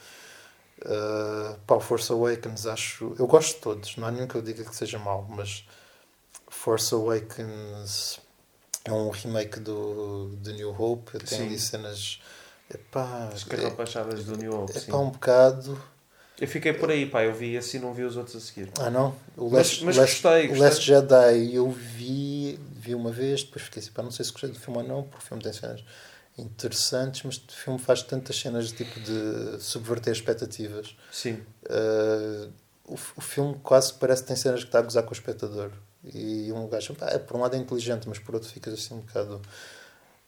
Uh, 0.80 1.58
pá, 1.66 1.80
Force 1.80 2.12
Awakens, 2.12 2.66
acho. 2.66 3.14
Eu 3.18 3.26
gosto 3.26 3.56
de 3.56 3.60
todos, 3.62 3.96
não 3.96 4.06
há 4.06 4.10
nenhum 4.10 4.28
que 4.28 4.34
eu 4.34 4.42
diga 4.42 4.62
que 4.64 4.76
seja 4.76 4.98
mau, 4.98 5.26
mas 5.28 5.66
Force 6.48 6.94
Awakens 6.94 8.20
é 8.84 8.92
um 8.92 9.10
remake 9.10 9.58
do, 9.60 10.28
do 10.36 10.52
New 10.52 10.70
Hope. 10.70 11.18
Tem 11.18 11.46
ali 11.46 11.58
cenas. 11.58 12.20
Epá, 12.72 13.30
Escarrapachadas 13.34 14.20
é, 14.20 14.22
do 14.24 14.36
New 14.36 14.62
Hope. 14.62 14.76
É 14.76 14.80
pá, 14.82 14.98
um 14.98 15.10
bocado. 15.10 15.80
Eu 16.40 16.46
fiquei 16.46 16.72
por 16.72 16.90
aí, 16.90 17.06
pá, 17.06 17.24
eu 17.24 17.34
vi 17.34 17.58
e 17.58 17.78
não 17.78 17.92
vi 17.92 18.04
os 18.04 18.16
outros 18.16 18.36
a 18.36 18.40
seguir. 18.40 18.70
Ah, 18.78 18.90
não? 18.90 19.14
O 19.36 19.48
Last, 19.48 19.84
mas, 19.84 19.96
mas 19.96 19.96
Last, 19.96 20.22
gostei, 20.22 20.46
gostei. 20.48 20.56
O 20.56 20.62
Last 20.62 20.86
Jedi 20.86 21.54
eu 21.54 21.70
vi, 21.70 22.60
vi 22.78 22.94
uma 22.94 23.10
vez, 23.10 23.42
depois 23.42 23.64
fiquei 23.64 23.82
assim, 23.82 23.92
pá, 23.92 24.02
não 24.02 24.10
sei 24.10 24.24
se 24.24 24.32
gostei 24.32 24.50
do 24.50 24.58
filme 24.58 24.78
ou 24.78 24.86
não, 24.86 25.02
porque 25.02 25.18
o 25.18 25.26
filme 25.26 25.42
tem 25.42 25.52
cenas 25.52 25.84
interessantes, 26.38 27.22
mas 27.24 27.36
o 27.36 27.52
filme 27.52 27.78
faz 27.78 28.02
tantas 28.02 28.38
cenas 28.38 28.68
de 28.68 28.84
tipo 28.84 29.00
de 29.00 29.60
subverter 29.60 30.12
expectativas. 30.12 30.96
Sim. 31.10 31.42
Uh, 31.64 32.50
o, 32.84 32.94
o 32.94 33.20
filme 33.20 33.56
quase 33.62 33.92
parece 33.94 34.22
que 34.22 34.28
tem 34.28 34.36
cenas 34.36 34.60
que 34.60 34.68
está 34.68 34.78
a 34.78 34.82
gozar 34.82 35.02
com 35.02 35.10
o 35.10 35.12
espectador. 35.12 35.70
E 36.04 36.50
um 36.52 36.68
gajo, 36.68 36.94
pá, 36.94 37.08
é, 37.08 37.18
por 37.18 37.36
um 37.36 37.40
lado 37.40 37.56
é 37.56 37.58
inteligente, 37.58 38.08
mas 38.08 38.18
por 38.18 38.34
outro 38.34 38.48
ficas 38.48 38.74
assim 38.74 38.94
um 38.94 39.00
bocado. 39.00 39.42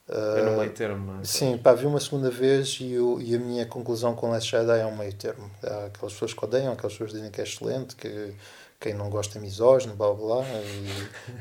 Uh, 0.09 0.39
é 0.39 0.43
no 0.43 0.59
meio 0.59 0.73
termo, 0.73 1.13
não 1.13 1.21
é? 1.21 1.25
Sim, 1.25 1.57
pá, 1.57 1.73
vi 1.73 1.87
uma 1.87 2.01
segunda 2.01 2.29
vez 2.29 2.79
e, 2.81 2.93
eu, 2.93 3.21
e 3.21 3.35
a 3.37 3.39
minha 3.39 3.65
conclusão 3.65 4.15
com 4.15 4.31
Last 4.31 4.51
Jedi 4.51 4.81
é 4.81 4.87
um 4.87 4.97
meio 4.97 5.15
termo. 5.15 5.49
Há 5.63 5.87
aquelas 5.87 6.13
pessoas 6.13 6.35
que 6.35 6.45
odeiam, 6.45 6.73
aquelas 6.73 6.93
pessoas 6.93 7.11
que 7.11 7.17
dizem 7.17 7.31
que 7.31 7.41
é 7.41 7.45
excelente, 7.45 7.95
que 7.95 8.35
quem 8.81 8.95
não 8.95 9.11
gosta 9.11 9.39
é 9.39 9.41
misógino, 9.41 9.95
blá 9.95 10.13
blá 10.15 10.43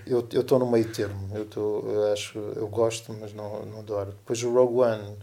eu 0.05 0.27
estou 0.29 0.59
no 0.59 0.69
meio 0.69 0.91
termo. 0.91 1.33
Eu, 1.33 1.45
tô, 1.45 1.79
eu 1.87 2.11
acho, 2.11 2.37
eu 2.37 2.67
gosto, 2.67 3.13
mas 3.13 3.33
não, 3.33 3.65
não 3.65 3.79
adoro. 3.79 4.11
Depois 4.11 4.43
o 4.43 4.53
Rogue 4.53 4.79
One, 4.79 5.17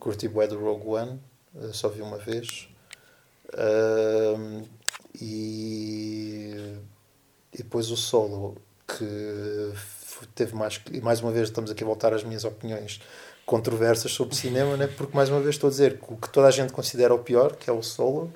curti 0.00 0.26
bué 0.26 0.48
do 0.48 0.58
Rogue 0.58 0.88
One, 0.88 1.20
eh, 1.54 1.70
só 1.72 1.88
vi 1.88 2.02
uma 2.02 2.18
vez. 2.18 2.68
E, 5.20 6.80
e 7.52 7.58
depois 7.58 7.90
o 7.92 7.96
Solo, 7.96 8.56
que 8.86 9.72
teve 10.34 10.56
mais. 10.56 10.80
E 10.90 11.00
mais 11.00 11.20
uma 11.20 11.30
vez 11.30 11.48
estamos 11.48 11.70
aqui 11.70 11.84
a 11.84 11.86
voltar 11.86 12.12
às 12.12 12.24
minhas 12.24 12.44
opiniões 12.44 13.00
controversas 13.46 14.12
sobre 14.12 14.34
cinema, 14.34 14.76
né? 14.76 14.86
porque 14.86 15.16
mais 15.16 15.28
uma 15.28 15.40
vez 15.40 15.54
estou 15.54 15.68
a 15.68 15.70
dizer 15.70 15.98
que 15.98 16.12
o 16.12 16.16
que 16.16 16.28
toda 16.30 16.46
a 16.48 16.50
gente 16.50 16.72
considera 16.72 17.14
o 17.14 17.18
pior, 17.20 17.56
que 17.56 17.68
é 17.70 17.72
o 17.72 17.82
Solo, 17.82 18.32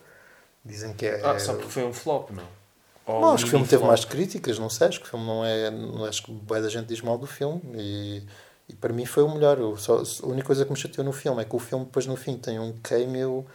dizem 0.65 0.93
que 0.93 1.07
é. 1.07 1.21
Ah, 1.25 1.39
só 1.39 1.55
porque 1.55 1.69
foi 1.69 1.85
um 1.85 1.93
flop, 1.93 2.31
não? 2.31 2.64
Não, 3.07 3.35
acho 3.35 3.45
que 3.45 3.49
o 3.49 3.51
filme 3.51 3.67
teve 3.67 3.85
mais 3.85 4.05
críticas, 4.05 4.59
não 4.59 4.71
sei, 4.71 4.89
acho 4.89 5.01
que 5.01 5.07
o 5.07 5.11
filme 5.11 5.27
não 5.27 5.45
é. 5.45 5.71
Não, 5.71 6.05
acho 6.05 6.23
que 6.23 6.33
boa 6.33 6.61
da 6.61 6.69
gente 6.69 6.87
diz 6.87 7.01
mal 7.03 7.19
do 7.19 7.27
filme 7.27 7.61
e, 7.75 8.23
e 8.69 8.75
para 8.75 8.93
mim 8.93 9.05
foi 9.05 9.23
o 9.23 9.29
melhor. 9.29 9.59
Eu 9.59 9.77
só, 9.77 10.03
a 10.23 10.27
única 10.27 10.47
coisa 10.47 10.65
que 10.65 10.71
me 10.71 10.77
chateou 10.77 11.05
no 11.05 11.13
filme 11.13 11.43
é 11.43 11.45
que 11.45 11.55
o 11.55 11.59
filme 11.59 11.85
depois 11.85 12.07
no 12.07 12.17
fim 12.17 12.37
tem 12.37 12.59
um 12.59 12.73
cameo 12.83 13.47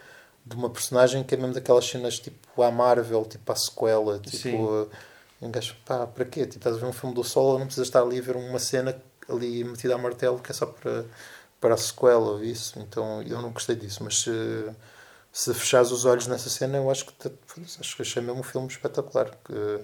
de 0.46 0.54
uma 0.54 0.70
personagem 0.70 1.24
que 1.24 1.34
é 1.34 1.38
mesmo 1.38 1.52
daquelas 1.54 1.84
cenas 1.84 2.18
tipo 2.18 2.62
a 2.62 2.70
Marvel, 2.70 3.24
tipo 3.24 3.50
a 3.50 3.56
sequela, 3.56 4.18
tipo. 4.18 4.88
Um 5.42 5.50
gajo, 5.50 5.74
pá, 5.86 6.06
para 6.06 6.26
quê? 6.26 6.44
Tipo, 6.44 6.58
estás 6.58 6.76
a 6.76 6.78
ver 6.78 6.86
um 6.86 6.92
filme 6.92 7.14
do 7.14 7.24
solo, 7.24 7.58
não 7.58 7.64
precisas 7.64 7.88
estar 7.88 8.02
ali 8.02 8.18
a 8.18 8.22
ver 8.22 8.36
uma 8.36 8.58
cena 8.58 8.94
ali 9.26 9.64
metida 9.64 9.94
a 9.94 9.98
martelo 9.98 10.38
que 10.38 10.50
é 10.50 10.54
só 10.54 10.66
para, 10.66 11.06
para 11.58 11.74
a 11.74 11.78
sequela 11.78 12.32
ou 12.32 12.44
isso. 12.44 12.78
Então 12.78 13.22
eu 13.22 13.40
não 13.40 13.50
gostei 13.50 13.74
disso, 13.74 14.04
mas 14.04 14.20
se, 14.22 14.30
se 15.32 15.54
fechares 15.54 15.90
os 15.90 16.04
olhos 16.04 16.26
nessa 16.26 16.50
cena, 16.50 16.78
eu 16.78 16.90
acho 16.90 17.06
que 17.06 17.12
acho 17.78 17.96
que 17.96 18.02
achei 18.02 18.22
mesmo 18.22 18.40
um 18.40 18.42
filme 18.42 18.66
espetacular. 18.68 19.30
Que, 19.44 19.80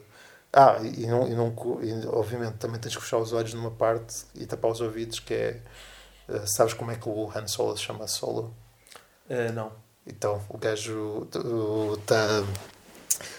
ah, 0.53 0.79
e, 0.83 1.07
não, 1.07 1.29
e, 1.29 1.35
não, 1.35 1.55
e 1.83 2.07
obviamente 2.09 2.57
também 2.57 2.81
tens 2.81 2.97
que 2.97 3.03
fechar 3.03 3.19
os 3.19 3.33
olhos 3.33 3.55
numa 3.55 3.71
parte 3.71 4.25
e 4.35 4.47
tapar 4.47 4.71
os 4.71 4.81
ouvidos, 4.81 5.21
que 5.21 5.35
é. 5.35 5.61
Uh, 6.29 6.45
sabes 6.45 6.75
como 6.75 6.91
é 6.91 6.97
que 6.97 7.09
o 7.09 7.31
Han 7.33 7.47
Solo 7.47 7.77
se 7.77 7.85
chama 7.85 8.09
Solo? 8.09 8.53
Uh, 9.31 9.53
não. 9.53 9.71
Então, 10.05 10.45
o 10.49 10.59
gajo 10.59 11.29
está 11.31 12.43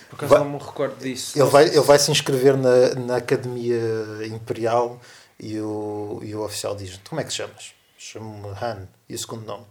por 0.09 0.15
acaso 0.15 0.33
vai, 0.33 0.39
não 0.39 0.51
me 0.51 0.57
recordo 0.57 0.95
disso. 0.97 1.37
Ele 1.37 1.49
vai, 1.49 1.67
ele 1.67 1.81
vai 1.81 1.99
se 1.99 2.11
inscrever 2.11 2.55
na, 2.57 2.95
na 2.95 3.17
Academia 3.17 3.77
Imperial 4.25 4.99
e 5.39 5.59
o, 5.59 6.19
e 6.23 6.33
o 6.33 6.43
oficial 6.43 6.75
diz: 6.75 6.99
Como 7.07 7.19
é 7.19 7.23
que 7.23 7.33
chamas? 7.33 7.73
Chamo-me 7.97 8.49
Han. 8.49 8.87
E 9.09 9.15
o 9.15 9.19
segundo 9.19 9.45
nome? 9.45 9.65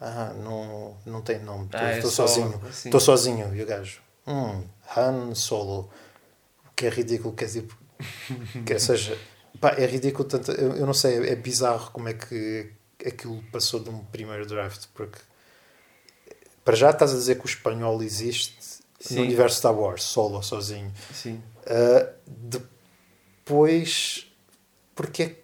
Ah, 0.00 0.32
não, 0.34 0.96
não 1.04 1.22
tem 1.22 1.40
nome. 1.40 1.68
Ah, 1.72 1.94
estou 1.94 2.10
é 2.10 2.12
sozinho. 2.12 2.60
Assim. 2.68 2.88
Estou 2.88 3.00
sozinho. 3.00 3.54
E 3.54 3.62
o 3.62 3.66
gajo: 3.66 4.00
Hum, 4.26 4.64
Han 4.96 5.34
Solo. 5.34 5.90
O 6.66 6.74
que 6.74 6.86
é 6.86 6.88
ridículo, 6.88 7.34
quer 7.34 7.46
dizer. 7.46 7.66
que, 8.64 8.74
ou 8.74 8.80
seja, 8.80 9.18
pá, 9.60 9.74
é 9.76 9.86
ridículo. 9.86 10.28
Tanto, 10.28 10.52
eu, 10.52 10.76
eu 10.76 10.86
não 10.86 10.94
sei, 10.94 11.18
é, 11.18 11.32
é 11.32 11.36
bizarro 11.36 11.90
como 11.90 12.08
é 12.08 12.14
que 12.14 12.70
aquilo 13.04 13.42
passou 13.50 13.80
de 13.80 13.90
um 13.90 14.04
primeiro 14.04 14.46
draft. 14.46 14.86
Porque 14.94 15.18
para 16.64 16.76
já 16.76 16.90
estás 16.90 17.12
a 17.12 17.14
dizer 17.14 17.36
que 17.36 17.44
o 17.44 17.48
espanhol 17.48 18.02
existe 18.02 18.78
Sim. 19.00 19.16
no 19.16 19.22
universo 19.22 19.56
Star 19.56 19.74
Wars, 19.74 20.02
solo, 20.02 20.42
sozinho. 20.42 20.92
Sim. 21.12 21.42
Uh, 21.66 22.08
depois, 22.26 24.26
porque 24.94 25.22
é, 25.22 25.36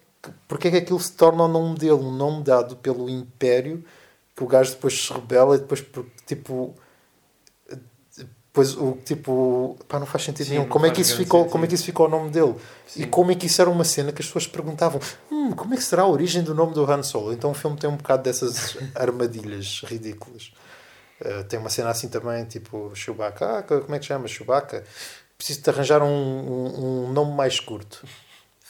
porque 0.47 0.67
é 0.67 0.71
que 0.71 0.77
aquilo 0.77 0.99
se 0.99 1.13
torna 1.13 1.43
um 1.43 1.47
nome 1.47 1.79
dele, 1.79 1.93
um 1.93 2.11
nome 2.11 2.43
dado 2.43 2.75
pelo 2.75 3.09
Império, 3.09 3.83
que 4.35 4.43
o 4.43 4.47
gajo 4.47 4.71
depois 4.71 5.05
se 5.05 5.13
rebela 5.13 5.55
e 5.55 5.59
depois, 5.59 5.83
tipo. 6.25 6.75
Depois 8.47 8.75
o 8.75 8.97
tipo. 9.03 9.77
Pá, 9.87 9.99
não 9.99 10.05
faz 10.05 10.23
sentido 10.23 10.45
Sim, 10.45 10.53
nenhum. 10.53 10.67
Como 10.67 10.85
é, 10.85 10.91
que 10.91 11.01
isso 11.01 11.15
ficou, 11.15 11.45
como 11.45 11.65
é 11.65 11.67
que 11.67 11.75
isso 11.75 11.85
ficou 11.85 12.07
o 12.07 12.09
nome 12.09 12.29
dele? 12.29 12.55
Sim. 12.87 13.03
E 13.03 13.07
como 13.07 13.31
é 13.31 13.35
que 13.35 13.45
isso 13.47 13.61
era 13.61 13.69
uma 13.69 13.83
cena 13.83 14.11
que 14.11 14.21
as 14.21 14.27
pessoas 14.27 14.47
perguntavam: 14.47 14.99
hum, 15.31 15.51
como 15.51 15.73
é 15.73 15.77
que 15.77 15.83
será 15.83 16.03
a 16.03 16.07
origem 16.07 16.43
do 16.43 16.53
nome 16.53 16.73
do 16.73 16.89
Han 16.89 17.03
Solo? 17.03 17.33
Então 17.33 17.51
o 17.51 17.53
filme 17.53 17.77
tem 17.77 17.89
um 17.89 17.95
bocado 17.95 18.23
dessas 18.23 18.77
armadilhas 18.95 19.81
ridículas. 19.85 20.53
Uh, 21.21 21.45
tem 21.45 21.57
uma 21.57 21.69
cena 21.69 21.89
assim 21.89 22.09
também, 22.09 22.43
tipo 22.45 22.91
Chewbacca. 22.93 23.59
Ah, 23.59 23.63
como 23.63 23.95
é 23.95 23.99
que 23.99 24.05
chama? 24.05 24.27
Chewbacca. 24.27 24.83
Preciso 25.37 25.61
de 25.61 25.69
arranjar 25.69 26.01
um, 26.01 26.07
um, 26.07 27.05
um 27.07 27.13
nome 27.13 27.33
mais 27.33 27.59
curto. 27.59 28.05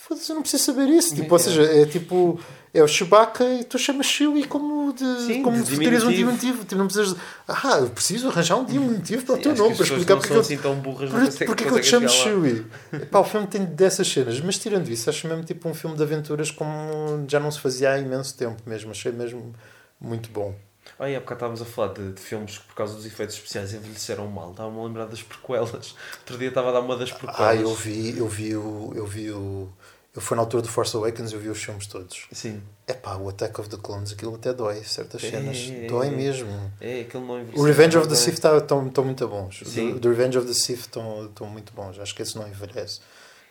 Foda-se, 0.08 0.32
eu 0.32 0.36
não 0.36 0.44
preciso 0.44 0.64
saber 0.64 0.88
isso. 0.90 1.16
Tipo, 1.16 1.34
ou 1.34 1.40
seja, 1.40 1.64
é 1.64 1.86
tipo. 1.86 2.40
É 2.76 2.84
o 2.84 2.88
Chewbacca 2.90 3.46
e 3.46 3.64
tu 3.64 3.80
chamas 3.80 4.06
Chewie 4.06 4.44
como 4.46 4.92
de, 4.92 5.22
Sim, 5.26 5.42
como 5.42 5.64
de 5.64 5.78
terias 5.78 6.04
um 6.04 6.12
diminutivo. 6.12 6.66
Tipo, 6.66 6.76
não 6.76 6.88
precisas. 6.88 7.18
Ah, 7.48 7.78
eu 7.80 7.90
preciso 7.90 8.28
arranjar 8.28 8.58
um 8.58 8.66
diminutivo 8.66 9.26
para 9.26 9.36
o 9.36 9.38
teu 9.38 9.56
nome 9.56 9.76
para 9.76 9.86
explicar 9.86 10.18
porque. 10.18 10.34
Não 10.34 10.42
assim 10.42 10.58
tão 10.58 10.76
burras, 10.76 11.10
porque, 11.10 11.46
porque 11.46 11.64
é 11.64 11.68
que 11.68 11.74
eu 11.74 11.80
te 11.80 11.88
chamo 11.88 12.10
Chewie. 12.10 12.66
Pá, 13.10 13.20
o 13.20 13.24
filme 13.24 13.48
tem 13.48 13.64
dessas 13.64 14.06
cenas, 14.08 14.42
mas 14.42 14.58
tirando 14.58 14.90
isso, 14.90 15.10
acho 15.10 15.26
mesmo 15.26 15.46
tipo 15.46 15.70
um 15.70 15.74
filme 15.74 15.96
de 15.96 16.04
aventuras 16.04 16.52
como 16.52 17.26
já 17.30 17.40
não 17.40 17.50
se 17.50 17.62
fazia 17.62 17.92
há 17.92 17.98
imenso 17.98 18.36
tempo 18.36 18.62
mesmo. 18.66 18.92
Achei 18.92 19.14
mesmo 19.14 19.56
muito 20.02 20.30
bom. 20.30 20.54
Ah, 21.00 21.10
e 21.10 21.16
há 21.16 21.20
bocado 21.20 21.38
estávamos 21.38 21.62
a 21.62 21.66
falar 21.66 21.94
de, 21.94 22.12
de, 22.14 22.22
filmes 22.22 22.58
que 22.58 22.66
por 22.66 22.76
causa 22.76 22.94
dos 22.96 23.06
efeitos 23.06 23.36
especiais 23.36 23.74
envelheceram 23.74 24.28
mal. 24.28 24.52
Estava-me 24.52 24.80
a 24.80 24.84
lembrar 24.84 25.06
das 25.06 25.22
prequelas. 25.22 25.96
Outro 26.20 26.38
dia 26.38 26.50
estava 26.50 26.70
a 26.70 26.74
dar 26.74 26.82
uma 26.82 26.96
das 26.96 27.12
prequelas. 27.12 27.40
Ah, 27.40 27.56
eu 27.56 27.74
vi, 27.74 28.18
eu 28.18 28.28
vi 28.28 28.56
o. 28.56 28.94
Eu 28.96 29.06
vi 29.06 29.32
o 29.32 29.70
Eu 30.16 30.22
fui 30.22 30.36
na 30.38 30.44
altura 30.44 30.64
do 30.64 30.70
Force 30.70 30.96
Awakens 30.96 31.32
e 31.32 31.34
eu 31.36 31.40
vi 31.42 31.50
os 31.50 31.62
filmes 31.62 31.88
todos. 31.88 32.26
Sim. 32.32 32.62
É 32.88 32.94
pá, 32.94 33.16
o 33.18 33.28
Attack 33.28 33.60
of 33.60 33.70
the 33.70 33.76
Clones, 33.76 34.14
aquilo 34.14 34.36
até 34.36 34.54
dói, 34.54 34.82
certas 34.84 35.22
É, 35.24 35.30
cenas. 35.32 35.58
é, 35.70 35.88
dói 35.88 36.08
é. 36.08 36.12
mesmo. 36.12 36.72
É, 36.80 37.02
aquele 37.02 37.26
não 37.26 37.36
envelheceu 37.40 37.62
O 37.62 37.66
Revenge 37.66 37.98
of 37.98 38.08
the. 38.08 38.16
Sith 38.16 38.36
estão 38.44 38.82
muito 39.04 39.28
bons. 39.28 39.62
Sim. 39.66 39.94
O 39.94 40.00
The 40.00 40.08
Revenge 40.08 40.38
of 40.38 40.48
the 40.48 40.54
Sith 40.54 40.80
estão 40.82 41.30
muito 41.50 41.74
bons. 41.74 42.00
Acho 42.00 42.16
que 42.16 42.22
esse 42.22 42.38
não 42.38 42.48
envelhece. 42.48 43.02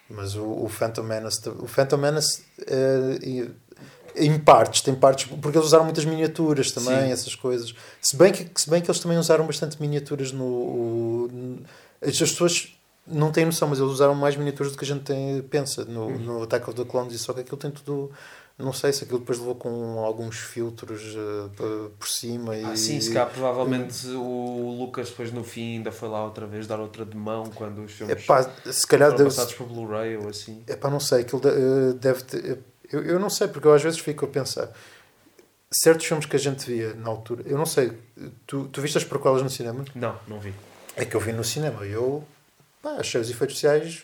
Mas 0.08 0.34
o, 0.36 0.42
o 0.44 0.68
Phantom 0.68 1.02
Menace. 1.02 1.46
O 1.50 1.66
Phantom 1.66 1.96
Menace 1.98 2.42
é, 2.66 3.18
e- 3.22 3.50
em 4.16 4.38
partes, 4.38 4.80
tem 4.80 4.94
partes. 4.94 5.26
Porque 5.26 5.58
eles 5.58 5.66
usaram 5.66 5.84
muitas 5.84 6.04
miniaturas 6.06 6.70
também, 6.70 7.06
Sim. 7.06 7.12
essas 7.12 7.34
coisas. 7.34 7.74
Se 8.00 8.16
bem, 8.16 8.32
que, 8.32 8.48
se 8.58 8.70
bem 8.70 8.80
que 8.80 8.90
eles 8.90 9.00
também 9.00 9.18
usaram 9.18 9.44
bastante 9.46 9.78
miniaturas 9.82 10.32
no. 10.32 10.44
o- 10.44 11.58
as 12.00 12.18
pessoas 12.18 12.73
não 13.06 13.30
têm 13.32 13.44
noção, 13.44 13.68
mas 13.68 13.78
eles 13.78 13.90
usaram 13.92 14.14
mais 14.14 14.36
miniaturas 14.36 14.72
do 14.72 14.78
que 14.78 14.84
a 14.84 14.86
gente 14.88 15.02
tem, 15.04 15.42
pensa 15.42 15.84
no, 15.84 16.06
Uhum. 16.06 16.18
no 16.18 16.42
Attack 16.44 16.68
of 16.70 16.76
the 16.82 16.88
Clones. 16.90 17.12
E 17.14 17.18
só 17.18 17.32
que 17.32 17.40
aquilo 17.40 17.56
tem 17.56 17.70
tudo. 17.70 18.10
Não 18.56 18.72
sei 18.72 18.92
se 18.92 19.02
aquilo 19.02 19.18
depois 19.18 19.38
levou 19.40 19.56
com 19.56 19.98
alguns 19.98 20.36
filtros 20.38 21.02
eh, 21.16 21.90
por- 21.98 22.06
cima. 22.08 22.56
E, 22.56 22.64
Ah, 22.64 22.76
sim, 22.76 23.00
se 23.00 23.12
calhar 23.12 23.28
provavelmente 23.28 24.06
o 24.08 24.76
Lucas 24.78 25.10
depois 25.10 25.32
no 25.32 25.42
fim 25.42 25.78
ainda 25.78 25.90
foi 25.90 26.08
lá 26.08 26.24
outra 26.24 26.46
vez 26.46 26.64
dar 26.66 26.78
outra 26.78 27.04
de 27.04 27.16
mão 27.16 27.46
quando 27.52 27.82
os 27.82 27.90
filmes 27.92 28.16
Epá, 28.22 28.48
se 28.70 28.86
calhar 28.86 29.10
foram 29.10 29.24
deve, 29.24 29.30
passados 29.36 29.54
por 29.54 29.66
Blu-ray 29.66 30.16
ou 30.18 30.28
assim. 30.28 30.62
Epá, 30.68 30.88
não 30.88 31.00
sei, 31.00 31.22
aquilo 31.22 31.42
eh, 31.46 31.94
deve 31.94 32.22
ter. 32.22 32.60
Eu, 32.92 33.02
eu 33.02 33.18
não 33.18 33.28
sei, 33.28 33.48
porque 33.48 33.66
eu 33.66 33.74
às 33.74 33.82
vezes 33.82 33.98
fico 33.98 34.24
a 34.24 34.28
pensar. 34.28 34.70
Certos 35.72 36.06
filmes 36.06 36.24
que 36.24 36.36
a 36.36 36.38
gente 36.38 36.64
via 36.64 36.94
na 36.94 37.08
altura, 37.08 37.42
eu 37.46 37.58
não 37.58 37.66
sei, 37.66 37.90
tu, 38.46 38.68
tu 38.68 38.80
viste 38.80 38.96
as 38.96 39.02
prequelas 39.02 39.42
no 39.42 39.50
cinema? 39.50 39.84
Não, 39.96 40.14
não 40.28 40.38
vi. 40.38 40.54
É 40.94 41.04
que 41.04 41.16
eu 41.16 41.20
vi 41.20 41.32
no 41.32 41.42
cinema 41.42 41.84
eu 41.84 42.22
pá, 42.84 42.96
achei 43.00 43.20
os 43.20 43.30
efeitos 43.30 43.56
sociais 43.56 44.02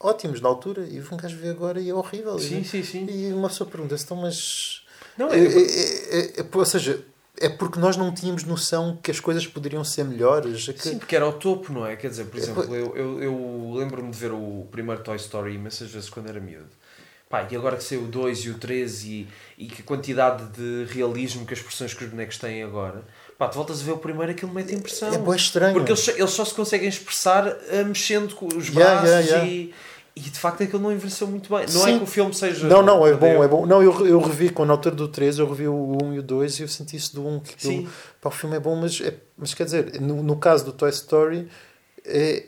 ótimos 0.00 0.40
na 0.40 0.48
altura 0.48 0.82
e 0.88 1.00
um 1.00 1.16
gajo 1.16 1.36
vê 1.36 1.50
agora 1.50 1.80
e 1.80 1.88
é 1.90 1.94
horrível. 1.94 2.38
Sim, 2.38 2.60
e, 2.60 2.64
sim, 2.64 2.82
sim. 2.82 3.06
e 3.08 3.32
uma 3.32 3.48
pessoa 3.48 3.68
pergunta-se, 3.68 4.04
então, 4.04 4.16
mas. 4.16 4.82
Não, 5.18 5.28
É, 5.30 5.38
é, 5.38 5.42
é- 5.44 6.18
é- 6.18 6.40
é- 6.40 6.46
ou 6.52 6.64
seja, 6.64 7.04
é 7.38 7.48
porque 7.48 7.78
nós 7.78 7.96
não 7.96 8.12
tínhamos 8.14 8.44
noção 8.44 8.98
que 9.02 9.10
as 9.10 9.20
coisas 9.20 9.46
poderiam 9.46 9.84
ser 9.84 10.04
melhores. 10.04 10.68
é 10.68 10.72
que- 10.72 10.82
Sim, 10.82 10.98
porque 10.98 11.14
era 11.14 11.24
ao 11.24 11.34
topo, 11.34 11.72
não 11.72 11.84
é? 11.86 11.96
Quer 11.96 12.08
dizer, 12.08 12.24
por 12.26 12.38
É, 12.38 12.40
exemplo, 12.42 12.74
eu, 12.74 12.96
eu, 12.96 13.22
eu 13.22 13.72
lembro-me 13.76 14.10
de 14.10 14.16
ver 14.18 14.32
o 14.32 14.66
primeiro 14.70 15.02
Toy 15.02 15.16
Story 15.16 15.54
imensas 15.54 15.90
vezes 15.90 16.08
quando 16.08 16.28
era 16.28 16.40
miúdo. 16.40 16.70
Pá, 17.28 17.46
e 17.50 17.56
agora 17.56 17.76
que 17.78 17.84
saiu 17.84 18.02
o 18.02 18.08
2 18.08 18.40
e 18.40 18.50
o 18.50 18.58
3 18.58 19.04
e, 19.04 19.26
e 19.56 19.66
que 19.66 19.82
quantidade 19.82 20.44
de 20.52 20.84
realismo 20.92 21.46
que 21.46 21.54
as 21.54 21.60
expressões 21.60 21.94
que 21.94 22.04
os 22.04 22.10
bonecos 22.10 22.36
têm 22.36 22.62
agora, 22.62 23.02
pá, 23.42 23.48
tu 23.48 23.56
voltas 23.56 23.80
a 23.80 23.84
ver 23.84 23.92
o 23.92 23.98
primeiro 23.98 24.30
aquilo 24.30 24.52
mete 24.52 24.72
impressão. 24.72 25.12
É 25.12 25.18
bem 25.18 25.34
estranho. 25.34 25.74
Porque 25.74 25.90
eles, 25.90 26.00
só- 26.00 26.12
eles 26.12 26.30
só 26.30 26.44
se 26.44 26.54
conseguem 26.54 26.88
expressar 26.88 27.48
ah, 27.48 27.82
mexendo 27.84 28.34
com 28.36 28.46
os 28.46 28.70
braços 28.70 29.08
yeah, 29.08 29.26
yeah. 29.26 29.48
E, 29.48 29.74
e 30.14 30.20
de 30.20 30.38
facto 30.38 30.62
aquilo 30.62 30.80
não 30.80 30.92
envelheceu 30.92 31.26
muito 31.26 31.48
bem. 31.50 31.62
Não 31.62 31.82
Sim. 31.82 31.94
é 31.94 31.98
que 31.98 32.04
o 32.04 32.06
filme 32.06 32.32
seja. 32.32 32.68
Não, 32.68 32.82
não, 32.82 33.04
é 33.04 33.14
bom, 33.14 33.42
é 33.42 33.48
bom. 33.48 33.66
Não, 33.66 33.82
eu, 33.82 34.06
eu 34.06 34.20
revi, 34.20 34.50
quando 34.50 34.68
na 34.68 34.74
altura 34.74 34.94
do 34.94 35.08
3, 35.08 35.40
eu 35.40 35.48
revi 35.48 35.66
o 35.66 35.98
1 36.04 36.14
e 36.14 36.18
o 36.20 36.22
2 36.22 36.60
e 36.60 36.62
eu 36.62 36.68
senti 36.68 36.96
isso 36.96 37.16
do 37.16 37.26
1. 37.26 37.40
Que 37.40 37.54
Sim. 37.58 37.88
pá, 38.20 38.28
o 38.28 38.32
filme 38.32 38.54
é 38.56 38.60
bom, 38.60 38.76
mas, 38.76 39.00
é, 39.00 39.14
mas 39.36 39.54
quer 39.54 39.64
dizer, 39.64 40.00
no, 40.00 40.22
no 40.22 40.36
caso 40.36 40.64
do 40.64 40.72
Toy 40.72 40.90
Story, 40.90 41.48
é, 42.04 42.46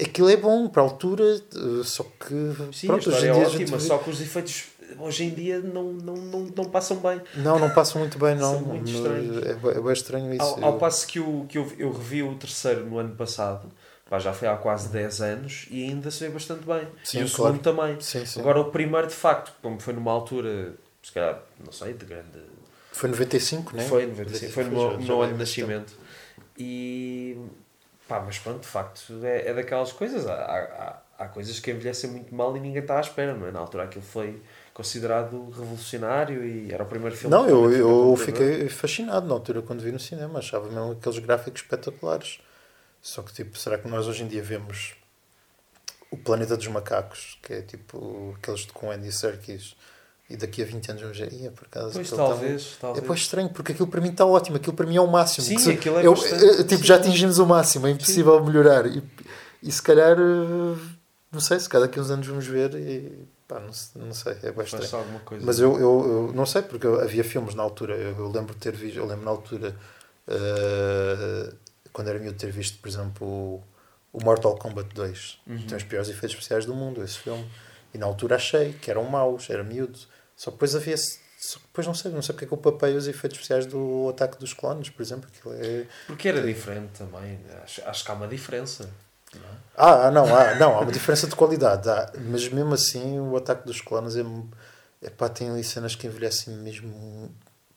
aquilo 0.00 0.28
é 0.28 0.36
bom 0.36 0.68
para 0.68 0.82
a 0.82 0.84
altura, 0.84 1.24
eh, 1.24 1.82
só 1.82 2.04
que. 2.04 2.52
Sim, 2.72 2.86
pronto, 2.86 3.10
a 3.10 3.12
história 3.12 3.26
é 3.26 3.30
a 3.32 3.36
ótima, 3.36 3.80
só 3.80 3.98
que 3.98 4.10
os 4.10 4.20
efeitos 4.20 4.66
hoje 4.98 5.24
em 5.24 5.30
dia 5.30 5.58
não, 5.60 5.92
não, 5.92 6.14
não, 6.14 6.40
não 6.56 6.64
passam 6.66 6.96
bem. 6.98 7.20
Não, 7.36 7.58
não 7.58 7.70
passam 7.70 8.00
muito 8.00 8.18
bem, 8.18 8.34
não. 8.34 8.54
São 8.54 8.60
muito 8.62 8.90
estranhos. 8.90 9.36
É, 9.46 9.54
bem- 9.54 9.70
é 9.72 9.80
bem 9.80 9.92
estranho 9.92 10.34
isso. 10.34 10.42
Ao, 10.42 10.64
ao 10.64 10.78
passo 10.78 11.06
que, 11.06 11.18
o, 11.20 11.46
que 11.48 11.58
eu, 11.58 11.70
eu 11.78 11.92
revi 11.92 12.22
o 12.22 12.34
terceiro 12.36 12.84
no 12.86 12.98
ano 12.98 13.14
passado, 13.16 13.70
pá, 14.08 14.18
já 14.18 14.32
foi 14.32 14.48
há 14.48 14.56
quase 14.56 14.88
10 14.88 15.20
anos 15.20 15.66
e 15.70 15.84
ainda 15.84 16.10
se 16.10 16.20
vê 16.24 16.30
bastante 16.30 16.64
bem. 16.64 16.86
Sim, 17.04 17.20
e 17.20 17.24
o 17.24 17.30
claro. 17.30 17.54
segundo 17.54 17.62
também. 17.62 18.00
Sim, 18.00 18.24
sim. 18.24 18.40
Agora 18.40 18.60
o 18.60 18.70
primeiro, 18.70 19.06
de 19.06 19.14
facto, 19.14 19.52
como 19.62 19.78
foi 19.80 19.92
numa 19.94 20.12
altura, 20.12 20.74
se 21.02 21.12
calhar, 21.12 21.40
não 21.64 21.72
sei, 21.72 21.92
de 21.94 22.04
grande. 22.04 22.42
Foi 22.92 23.08
95, 23.10 23.76
não 23.76 23.82
é? 23.82 23.86
Foi, 23.86 24.06
95, 24.06 24.52
foi 24.52 24.64
no 24.64 24.70
meu, 24.70 24.80
já- 24.90 24.96
no 24.96 25.02
já 25.02 25.14
vai 25.14 25.24
ano 25.24 25.32
de 25.34 25.38
nascimento. 25.38 25.92
E. 26.58 27.36
pá, 28.08 28.20
mas 28.20 28.38
pronto, 28.38 28.60
de 28.62 28.66
facto, 28.66 29.00
é, 29.24 29.48
é 29.50 29.54
daquelas 29.54 29.92
coisas. 29.92 30.26
Há, 30.26 30.32
há, 31.18 31.24
há 31.24 31.28
coisas 31.28 31.60
que 31.60 31.70
envelhecem 31.70 32.10
muito 32.10 32.34
mal 32.34 32.56
e 32.56 32.60
ninguém 32.60 32.82
está 32.82 32.96
à 32.98 33.00
espera, 33.00 33.34
não 33.34 33.46
é? 33.46 33.52
Na 33.52 33.60
altura 33.60 33.84
aquilo 33.84 34.04
foi 34.04 34.40
considerado 34.78 35.50
revolucionário 35.50 36.44
e 36.46 36.72
era 36.72 36.84
o 36.84 36.86
primeiro 36.86 37.16
filme 37.16 37.34
Não, 37.34 37.48
eu, 37.48 37.72
eu 37.72 38.16
fiquei 38.16 38.68
fascinado 38.68 39.26
na 39.26 39.34
altura 39.34 39.60
quando 39.60 39.80
vi 39.80 39.90
no 39.90 39.98
cinema. 39.98 40.38
Achava 40.38 40.68
mesmo 40.70 40.92
aqueles 40.92 41.18
gráficos 41.18 41.62
espetaculares. 41.62 42.38
Só 43.02 43.22
que, 43.22 43.32
tipo, 43.32 43.58
será 43.58 43.76
que 43.76 43.88
nós 43.88 44.06
hoje 44.06 44.22
em 44.22 44.28
dia 44.28 44.40
vemos 44.40 44.94
o 46.12 46.16
Planeta 46.16 46.56
dos 46.56 46.68
Macacos, 46.68 47.36
que 47.42 47.54
é 47.54 47.62
tipo 47.62 48.36
aqueles 48.38 48.66
com 48.66 48.88
Andy 48.92 49.10
Serkis, 49.10 49.74
e 50.30 50.36
daqui 50.36 50.62
a 50.62 50.64
20 50.64 50.90
anos 50.90 51.02
vamos 51.02 51.16
dizer, 51.16 51.32
ia 51.32 51.50
por 51.50 51.64
acaso. 51.66 51.94
Pois, 51.94 52.06
aquilo 52.06 52.16
tá- 52.16 52.28
talvez, 52.28 52.62
É 52.62 52.80
talvez. 52.80 53.06
pois 53.06 53.18
estranho, 53.20 53.48
porque 53.50 53.72
aquilo 53.72 53.88
para 53.88 54.00
mim 54.00 54.10
está 54.10 54.24
ótimo, 54.24 54.58
aquilo 54.58 54.76
para 54.76 54.86
mim 54.86 54.96
é 54.96 55.00
o 55.00 55.08
máximo. 55.08 55.44
Sim, 55.44 55.58
se- 55.58 55.72
aquilo 55.72 55.98
é 55.98 56.06
eu- 56.06 56.14
bastante- 56.14 56.44
eh, 56.44 56.56
Tipo, 56.64 56.76
sim. 56.82 56.84
já 56.84 56.94
atingimos 56.96 57.38
o 57.40 57.46
máximo, 57.46 57.86
é 57.88 57.90
impossível 57.90 58.42
melhorar. 58.44 58.86
E, 58.86 59.02
e 59.60 59.72
se 59.72 59.82
calhar, 59.82 60.16
eh, 60.16 60.78
não 61.32 61.40
sei, 61.40 61.58
se 61.58 61.68
calhar 61.68 61.88
daqui 61.88 61.98
a 61.98 62.02
uns 62.02 62.10
anos 62.12 62.26
vamos 62.28 62.46
ver 62.46 62.74
e 62.74 63.26
pá, 63.48 63.58
não, 63.58 63.70
não 64.06 64.12
sei, 64.12 64.36
é 64.42 64.50
estranho. 64.62 65.20
Coisa. 65.24 65.44
Mas 65.44 65.58
eu, 65.58 65.72
eu, 65.80 66.28
eu 66.28 66.32
não 66.34 66.44
sei, 66.44 66.62
porque 66.62 66.86
havia 66.86 67.24
filmes 67.24 67.54
na 67.54 67.62
altura, 67.62 67.96
eu, 67.96 68.16
eu 68.16 68.28
lembro 68.28 68.52
de 68.54 68.60
ter 68.60 68.76
visto, 68.76 68.98
eu 68.98 69.06
lembro 69.06 69.24
na 69.24 69.30
altura, 69.30 69.74
eh, 70.28 71.52
quando 71.92 72.08
era 72.08 72.18
miúdo, 72.18 72.36
ter 72.36 72.52
visto, 72.52 72.78
por 72.78 72.88
exemplo, 72.88 73.26
o, 73.26 73.64
o 74.12 74.22
Mortal 74.22 74.56
Kombat 74.56 74.94
2. 74.94 75.40
Uhum. 75.46 75.66
Tem 75.66 75.76
os 75.76 75.82
piores 75.84 76.08
efeitos 76.08 76.32
especiais 76.32 76.66
do 76.66 76.74
mundo, 76.74 77.02
esse 77.02 77.18
filme. 77.18 77.50
E 77.92 77.98
na 77.98 78.06
altura 78.06 78.36
achei 78.36 78.74
que 78.74 78.90
eram 78.90 79.04
maus, 79.04 79.48
era 79.48 79.64
miúdo. 79.64 79.98
Só 80.36 80.50
que 80.50 80.56
depois 80.56 80.76
havia. 80.76 80.94
Depois 81.68 81.86
não 81.86 81.94
sei, 81.94 82.10
não 82.10 82.20
sei 82.20 82.34
porque 82.34 82.44
é 82.44 82.48
que 82.48 82.54
eu 82.54 82.58
papei 82.58 82.94
os 82.94 83.06
efeitos 83.08 83.38
especiais 83.38 83.64
do 83.64 84.08
Ataque 84.10 84.38
dos 84.38 84.52
Clones, 84.52 84.90
por 84.90 85.00
exemplo. 85.02 85.30
Aquilo 85.32 85.54
é... 85.54 85.86
Porque 86.06 86.28
era 86.28 86.42
diferente 86.42 86.98
também. 86.98 87.38
Acho, 87.62 87.82
acho 87.88 88.04
que 88.04 88.10
há 88.10 88.14
uma 88.14 88.26
diferença. 88.26 88.90
É? 89.44 89.58
Ah, 89.76 90.08
ah, 90.08 90.10
não, 90.10 90.24
há, 90.34 90.54
não, 90.56 90.76
há 90.76 90.80
uma 90.80 90.92
diferença 90.92 91.26
de 91.26 91.36
qualidade, 91.36 91.88
há, 91.88 92.10
mas 92.30 92.48
mesmo 92.48 92.74
assim 92.74 93.20
o 93.20 93.36
Ataque 93.36 93.64
dos 93.66 93.80
Clones 93.80 94.16
é, 94.16 94.24
é 95.02 95.10
pá, 95.10 95.28
tem 95.28 95.50
ali 95.50 95.62
cenas 95.62 95.94
que 95.94 96.06
envelhecem 96.06 96.54
mesmo, 96.56 97.30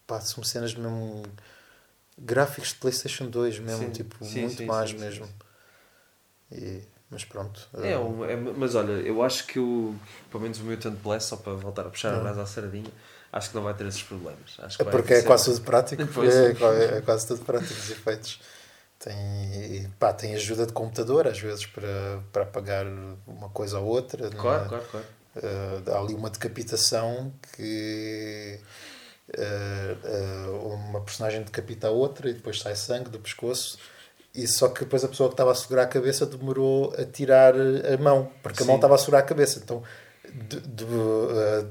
pá, 0.07 0.19
são 0.19 0.43
cenas 0.43 0.73
mesmo 0.73 1.23
gráficos 2.17 2.69
de 2.69 2.75
Playstation 2.75 3.27
2 3.27 3.59
mesmo, 3.59 3.85
Sim, 3.85 3.91
tipo, 3.91 4.25
sim, 4.25 4.41
muito 4.41 4.57
sim, 4.57 4.65
mais 4.65 4.93
mesmo. 4.93 5.27
E, 6.51 6.81
mas 7.09 7.23
pronto. 7.23 7.67
É, 7.75 7.93
ah, 7.93 7.99
um- 7.99 8.25
é- 8.25 8.35
mas 8.35 8.75
olha, 8.75 8.91
eu 8.93 9.21
acho 9.23 9.45
que 9.47 9.59
o, 9.59 9.95
pelo 10.29 10.43
menos 10.43 10.59
o 10.59 10.63
Mutant 10.63 10.95
Blast, 10.97 11.29
só 11.29 11.37
para 11.37 11.53
voltar 11.53 11.85
a 11.85 11.89
puxar 11.89 12.13
Não. 12.13 12.21
brasa 12.21 12.41
à 12.41 12.45
sardinha, 12.45 12.91
acho 13.31 13.49
que 13.49 13.55
não 13.55 13.63
vai 13.63 13.73
ter 13.73 13.85
esses 13.85 14.03
problemas. 14.03 14.57
Acho 14.59 14.77
que 14.77 14.83
é 14.83 14.85
porque 14.91 15.13
é 15.13 15.21
quase 15.21 15.45
tudo 15.45 15.61
prático, 15.61 16.01
é, 16.23 16.95
é, 16.95 16.97
é 16.97 17.01
quase 17.01 17.27
tudo 17.27 17.43
prático 17.45 17.73
os 17.73 17.89
efeitos. 17.89 18.39
Tem, 19.03 19.91
pá, 19.97 20.13
tem 20.13 20.35
ajuda 20.35 20.67
de 20.67 20.73
computador 20.73 21.27
às 21.27 21.39
vezes 21.39 21.65
para, 21.65 22.21
para 22.31 22.43
apagar 22.43 22.85
uma 23.25 23.49
coisa 23.49 23.79
ou 23.79 23.87
outra. 23.87 24.29
não 24.29 24.37
Claro, 24.37 24.65
é? 24.65 24.67
claro, 24.67 24.85
claro. 24.91 25.05
Uh, 25.35 25.91
há 25.91 25.99
ali 25.99 26.13
uma 26.13 26.29
decapitação 26.29 27.33
que 27.55 28.59
uh, 29.29 30.53
uh, 30.53 30.73
uma 30.73 31.01
personagem 31.01 31.41
decapita 31.41 31.87
a 31.87 31.89
outra 31.89 32.29
e 32.29 32.33
depois 32.33 32.59
sai 32.59 32.75
sangue 32.75 33.09
do 33.09 33.17
pescoço 33.17 33.79
e 34.35 34.45
só 34.45 34.67
que 34.67 34.81
depois 34.81 35.03
a 35.03 35.07
pessoa 35.07 35.29
que 35.29 35.33
estava 35.33 35.51
a 35.51 35.55
segurar 35.55 35.83
a 35.83 35.87
cabeça 35.87 36.25
demorou 36.25 36.93
a 36.97 37.05
tirar 37.05 37.55
a 37.55 37.97
mão 37.97 38.29
porque 38.43 38.61
a 38.61 38.65
mão 38.65 38.75
Sim. 38.75 38.79
estava 38.79 38.95
a 38.95 38.97
segurar 38.97 39.19
a 39.19 39.23
cabeça 39.23 39.61
então 39.63 39.81
de, 40.25 40.59
de, 40.59 40.85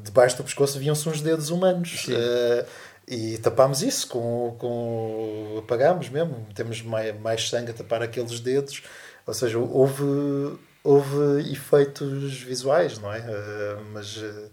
debaixo 0.02 0.36
do 0.38 0.44
pescoço 0.44 0.78
viam-se 0.78 1.06
uns 1.08 1.20
dedos 1.20 1.50
humanos 1.50 2.02
Sim. 2.06 2.14
E 3.10 3.38
tapámos 3.38 3.82
isso 3.82 4.06
com, 4.08 4.56
com 4.58 5.56
apagámos 5.58 6.08
mesmo 6.08 6.46
temos 6.54 6.80
mais, 6.80 7.18
mais 7.20 7.48
sangue 7.48 7.72
a 7.72 7.74
tapar 7.74 8.02
aqueles 8.02 8.38
dedos 8.40 8.82
ou 9.26 9.34
seja, 9.34 9.58
houve 9.58 10.58
houve 10.82 11.52
efeitos 11.52 12.40
visuais, 12.40 12.98
não 12.98 13.12
é? 13.12 13.18
Uh, 13.20 13.84
mas 13.92 14.16
uh, 14.16 14.50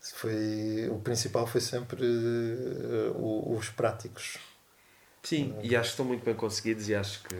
foi, 0.00 0.88
o 0.90 0.98
principal 1.00 1.46
foi 1.46 1.60
sempre 1.60 2.04
o- 3.14 3.54
os 3.56 3.68
práticos. 3.68 4.38
Sim, 5.22 5.54
e 5.62 5.76
acho 5.76 5.88
que 5.88 5.92
estão 5.92 6.06
muito 6.06 6.24
bem 6.24 6.34
conseguidos 6.34 6.88
e 6.88 6.94
acho 6.94 7.22
que. 7.24 7.36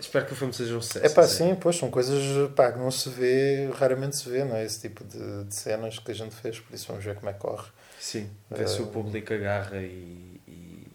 Espero 0.00 0.26
que 0.26 0.32
o 0.32 0.36
filme 0.36 0.52
seja 0.52 0.76
um 0.76 0.82
sucesso. 0.82 1.04
É 1.06 1.08
pá, 1.08 1.22
assim. 1.22 1.48
sim, 1.50 1.54
pois 1.54 1.76
são 1.76 1.90
coisas 1.90 2.50
pá, 2.52 2.72
que 2.72 2.78
não 2.78 2.90
se 2.90 3.08
vê, 3.08 3.70
raramente 3.78 4.16
se 4.16 4.28
vê, 4.28 4.44
não 4.44 4.56
é? 4.56 4.64
Esse 4.64 4.80
tipo 4.80 5.04
de, 5.04 5.44
de 5.44 5.54
cenas 5.54 5.98
que 5.98 6.10
a 6.10 6.14
gente 6.14 6.34
fez, 6.34 6.58
por 6.60 6.74
isso 6.74 6.86
vamos 6.88 7.04
ver 7.04 7.14
como 7.16 7.28
é 7.28 7.32
que 7.32 7.38
corre. 7.40 7.68
Sim, 8.00 8.30
ver 8.50 8.66
se 8.66 8.80
o 8.80 8.86
público 8.86 9.32
agarra 9.34 9.76
e, 9.82 10.40
e, 10.48 10.86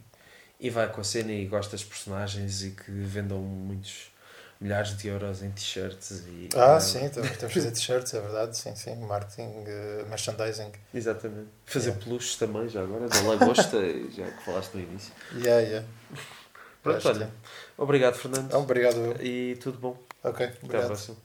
e 0.60 0.70
vai 0.72 0.92
com 0.92 1.02
a 1.02 1.04
cena 1.04 1.32
e 1.32 1.46
gosta 1.46 1.72
das 1.74 1.84
personagens 1.84 2.64
e 2.64 2.72
que 2.72 2.90
vendam 2.90 3.38
muitos 3.40 4.12
milhares 4.60 4.98
de 4.98 5.08
euros 5.08 5.44
em 5.44 5.52
t-shirts. 5.52 6.24
E, 6.28 6.50
Ah, 6.56 6.78
e- 6.78 6.82
sim, 6.82 7.08
temos 7.10 7.38
temos 7.38 7.54
que 7.54 7.60
fazer 7.60 7.72
t-shirts, 7.72 8.14
é 8.14 8.22
verdade, 8.22 8.58
sim, 8.58 8.76
sim, 8.76 8.96
marketing, 8.96 9.44
uh, 9.44 10.10
merchandising. 10.10 10.72
Exatamente. 10.94 11.50
Fazer 11.66 11.90
Yeah. 11.90 12.04
peluches 12.06 12.36
também, 12.38 12.68
já 12.70 12.82
agora, 12.82 13.08
da 13.08 13.22
lagosta, 13.22 13.78
já 14.12 14.26
que 14.32 14.44
falaste 14.44 14.74
no 14.74 14.82
início. 14.82 15.14
Yeah, 15.38 15.62
yeah. 15.62 15.88
Pronto, 16.82 16.98
Acho 16.98 17.12
que 17.12 17.18
olha. 17.24 17.32
Obrigado, 17.78 18.16
Fernando. 18.16 18.54
Ah, 18.54 18.58
obrigado, 18.60 18.98
eu. 18.98 19.22
E 19.24 19.56
tudo 19.58 19.78
bom. 19.78 19.98
Ok, 20.24 20.46
Até 20.46 20.56
à 20.56 20.64
obrigado. 20.64 20.88
próxima. 20.88 21.18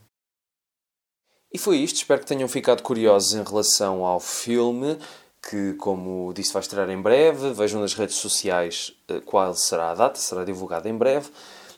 E 1.53 1.57
foi 1.57 1.77
isto, 1.77 1.97
espero 1.97 2.21
que 2.21 2.27
tenham 2.27 2.47
ficado 2.47 2.81
curiosos 2.81 3.33
em 3.33 3.43
relação 3.43 4.05
ao 4.05 4.19
filme, 4.21 4.97
que, 5.41 5.73
como 5.73 6.31
disse, 6.33 6.53
vai 6.53 6.61
estrear 6.61 6.89
em 6.89 7.01
breve. 7.01 7.51
Vejam 7.53 7.81
nas 7.81 7.93
redes 7.93 8.17
sociais 8.17 8.93
eh, 9.07 9.19
qual 9.25 9.53
será 9.55 9.91
a 9.91 9.95
data, 9.95 10.19
será 10.19 10.43
divulgada 10.43 10.87
em 10.87 10.95
breve. 10.95 11.29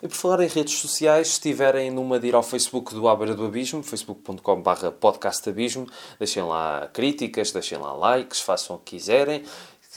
E 0.01 0.07
por 0.07 0.15
falar 0.15 0.41
em 0.41 0.47
redes 0.47 0.77
sociais, 0.79 1.27
se 1.27 1.33
estiverem 1.35 1.89
numa 1.89 2.19
de 2.19 2.27
ir 2.27 2.35
ao 2.35 2.43
Facebook 2.43 2.93
do 2.93 3.07
Abra 3.07 3.33
do 3.33 3.45
Abismo, 3.45 3.81
facebook.com.br 3.81 4.91
podcastabismo, 4.99 5.87
deixem 6.19 6.43
lá 6.43 6.89
críticas, 6.91 7.53
deixem 7.53 7.77
lá 7.77 7.93
likes, 7.93 8.41
façam 8.41 8.75
o 8.75 8.79
que 8.79 8.97
quiserem, 8.97 9.45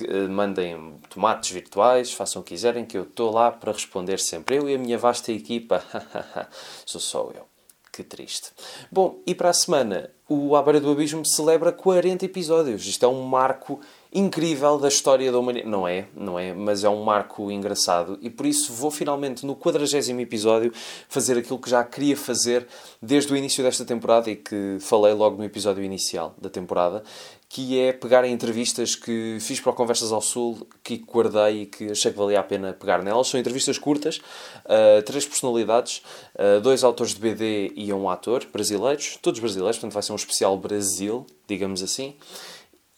eh, 0.01 0.29
mandem 0.29 0.95
tomates 1.11 1.51
virtuais, 1.51 2.13
façam 2.13 2.41
o 2.41 2.45
que 2.45 2.51
quiserem, 2.55 2.85
que 2.85 2.97
eu 2.97 3.03
estou 3.03 3.33
lá 3.33 3.51
para 3.51 3.73
responder 3.73 4.21
sempre. 4.21 4.57
Eu 4.59 4.71
e 4.71 4.77
a 4.77 4.79
minha 4.79 4.97
vasta 4.97 5.33
equipa, 5.33 5.83
sou 6.87 7.01
só 7.01 7.31
eu. 7.35 7.56
Que 7.97 8.05
triste. 8.05 8.51
Bom, 8.93 9.23
e 9.27 9.35
para 9.35 9.49
a 9.49 9.55
semana, 9.55 10.11
o 10.29 10.55
À 10.55 10.63
Beira 10.63 10.79
do 10.79 10.91
Abismo 10.91 11.25
celebra 11.25 11.73
40 11.73 12.27
episódios. 12.27 12.87
Isto 12.87 13.07
é 13.07 13.09
um 13.09 13.23
marco 13.23 13.81
incrível 14.13 14.77
da 14.77 14.89
história 14.89 15.33
da 15.33 15.39
humanidade. 15.39 15.71
Não 15.71 15.89
é, 15.89 16.07
não 16.15 16.39
é, 16.39 16.53
mas 16.53 16.85
é 16.85 16.91
um 16.91 17.03
marco 17.03 17.51
engraçado. 17.51 18.19
E 18.21 18.29
por 18.29 18.45
isso 18.45 18.71
vou 18.71 18.91
finalmente, 18.91 19.47
no 19.47 19.57
40 19.57 20.13
episódio, 20.21 20.75
fazer 21.09 21.39
aquilo 21.39 21.59
que 21.59 21.71
já 21.71 21.83
queria 21.83 22.19
fazer 22.19 22.67
desde 23.01 23.33
o 23.33 23.37
início 23.37 23.65
desta 23.65 23.83
temporada 23.83 24.31
e 24.31 24.37
que 24.37 24.77
falei 24.79 25.15
logo 25.15 25.39
no 25.39 25.45
episódio 25.45 25.83
inicial 25.83 26.35
da 26.39 26.51
temporada, 26.51 27.03
que 27.49 27.79
é 27.79 27.93
pegar 27.93 28.25
em 28.25 28.33
entrevistas 28.33 28.97
que 28.97 29.39
fiz 29.41 29.61
para 29.61 29.71
o 29.71 29.75
Conversas 29.75 30.11
ao 30.13 30.21
Sul, 30.21 30.67
que 30.83 30.97
guardei 30.97 31.63
e 31.63 31.67
que 31.67 31.91
achei 31.91 32.11
que 32.11 32.19
valia 32.19 32.41
a 32.41 32.43
pena 32.43 32.73
pegar 32.73 33.03
nelas. 33.03 33.29
São 33.29 33.39
entrevistas 33.39 33.79
curtas, 33.79 34.19
uh, 34.65 35.03
três 35.05 35.25
personalidades, 35.25 36.03
uh, 36.35 36.61
dois 36.61 36.83
autores 36.83 37.15
de 37.15 37.21
BD 37.21 37.73
e 37.77 37.93
um 37.93 38.11
ator, 38.11 38.45
brasileiros, 38.53 39.19
todos 39.23 39.39
brasileiros, 39.39 39.77
portanto 39.77 39.95
vai 39.95 40.03
ser 40.03 40.13
um 40.13 40.17
especial 40.17 40.59
Brasil, 40.59 41.25
digamos 41.47 41.83
assim. 41.83 42.17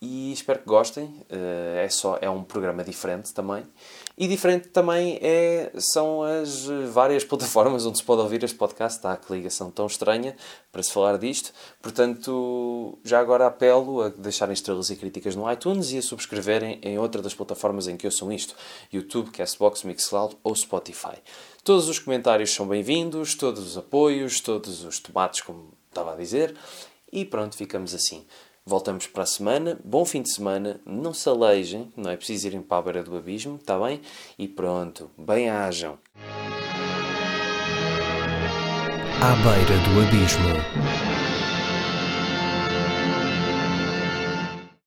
E 0.00 0.32
espero 0.32 0.60
que 0.60 0.66
gostem. 0.66 1.04
Uh, 1.30 1.78
é, 1.78 1.88
só, 1.88 2.18
é 2.20 2.30
um 2.30 2.42
programa 2.42 2.84
diferente 2.84 3.34
também. 3.34 3.64
E 4.20 4.26
diferente 4.26 4.66
também 4.70 5.16
é, 5.22 5.70
são 5.78 6.24
as 6.24 6.64
várias 6.90 7.22
plataformas 7.24 7.86
onde 7.86 7.98
se 7.98 8.04
pode 8.04 8.20
ouvir 8.20 8.42
este 8.42 8.56
podcast. 8.56 8.98
Está 8.98 9.16
que 9.16 9.32
ligação 9.32 9.70
tão 9.70 9.86
estranha 9.86 10.34
para 10.72 10.82
se 10.82 10.90
falar 10.90 11.16
disto. 11.18 11.52
Portanto, 11.80 12.98
já 13.04 13.20
agora 13.20 13.46
apelo 13.46 14.02
a 14.02 14.08
deixarem 14.08 14.54
estrelas 14.54 14.90
e 14.90 14.96
críticas 14.96 15.36
no 15.36 15.48
iTunes 15.48 15.92
e 15.92 15.98
a 15.98 16.02
subscreverem 16.02 16.80
em 16.82 16.98
outra 16.98 17.22
das 17.22 17.32
plataformas 17.32 17.86
em 17.86 17.96
que 17.96 18.08
ouçam 18.08 18.32
isto: 18.32 18.56
YouTube, 18.92 19.30
Castbox, 19.30 19.84
Mixcloud 19.84 20.36
ou 20.42 20.52
Spotify. 20.56 21.18
Todos 21.62 21.88
os 21.88 22.00
comentários 22.00 22.52
são 22.52 22.66
bem-vindos, 22.66 23.36
todos 23.36 23.64
os 23.64 23.78
apoios, 23.78 24.40
todos 24.40 24.82
os 24.82 24.98
tomates, 24.98 25.42
como 25.42 25.72
estava 25.90 26.14
a 26.14 26.16
dizer. 26.16 26.56
E 27.12 27.24
pronto, 27.24 27.56
ficamos 27.56 27.94
assim. 27.94 28.26
Voltamos 28.68 29.06
para 29.06 29.22
a 29.22 29.26
semana. 29.26 29.78
Bom 29.82 30.04
fim 30.04 30.20
de 30.20 30.30
semana. 30.30 30.78
Não 30.84 31.14
se 31.14 31.26
alejem, 31.26 31.90
não 31.96 32.10
é 32.10 32.18
preciso 32.18 32.48
irem 32.48 32.60
para 32.60 32.76
a 32.76 32.82
beira 32.82 33.02
do 33.02 33.16
abismo, 33.16 33.56
está 33.56 33.78
bem? 33.78 34.02
E 34.38 34.46
pronto, 34.46 35.10
bem-ajam. 35.16 35.98
À 39.22 39.34
beira 39.36 39.78
do 39.84 40.06
abismo. 40.06 41.27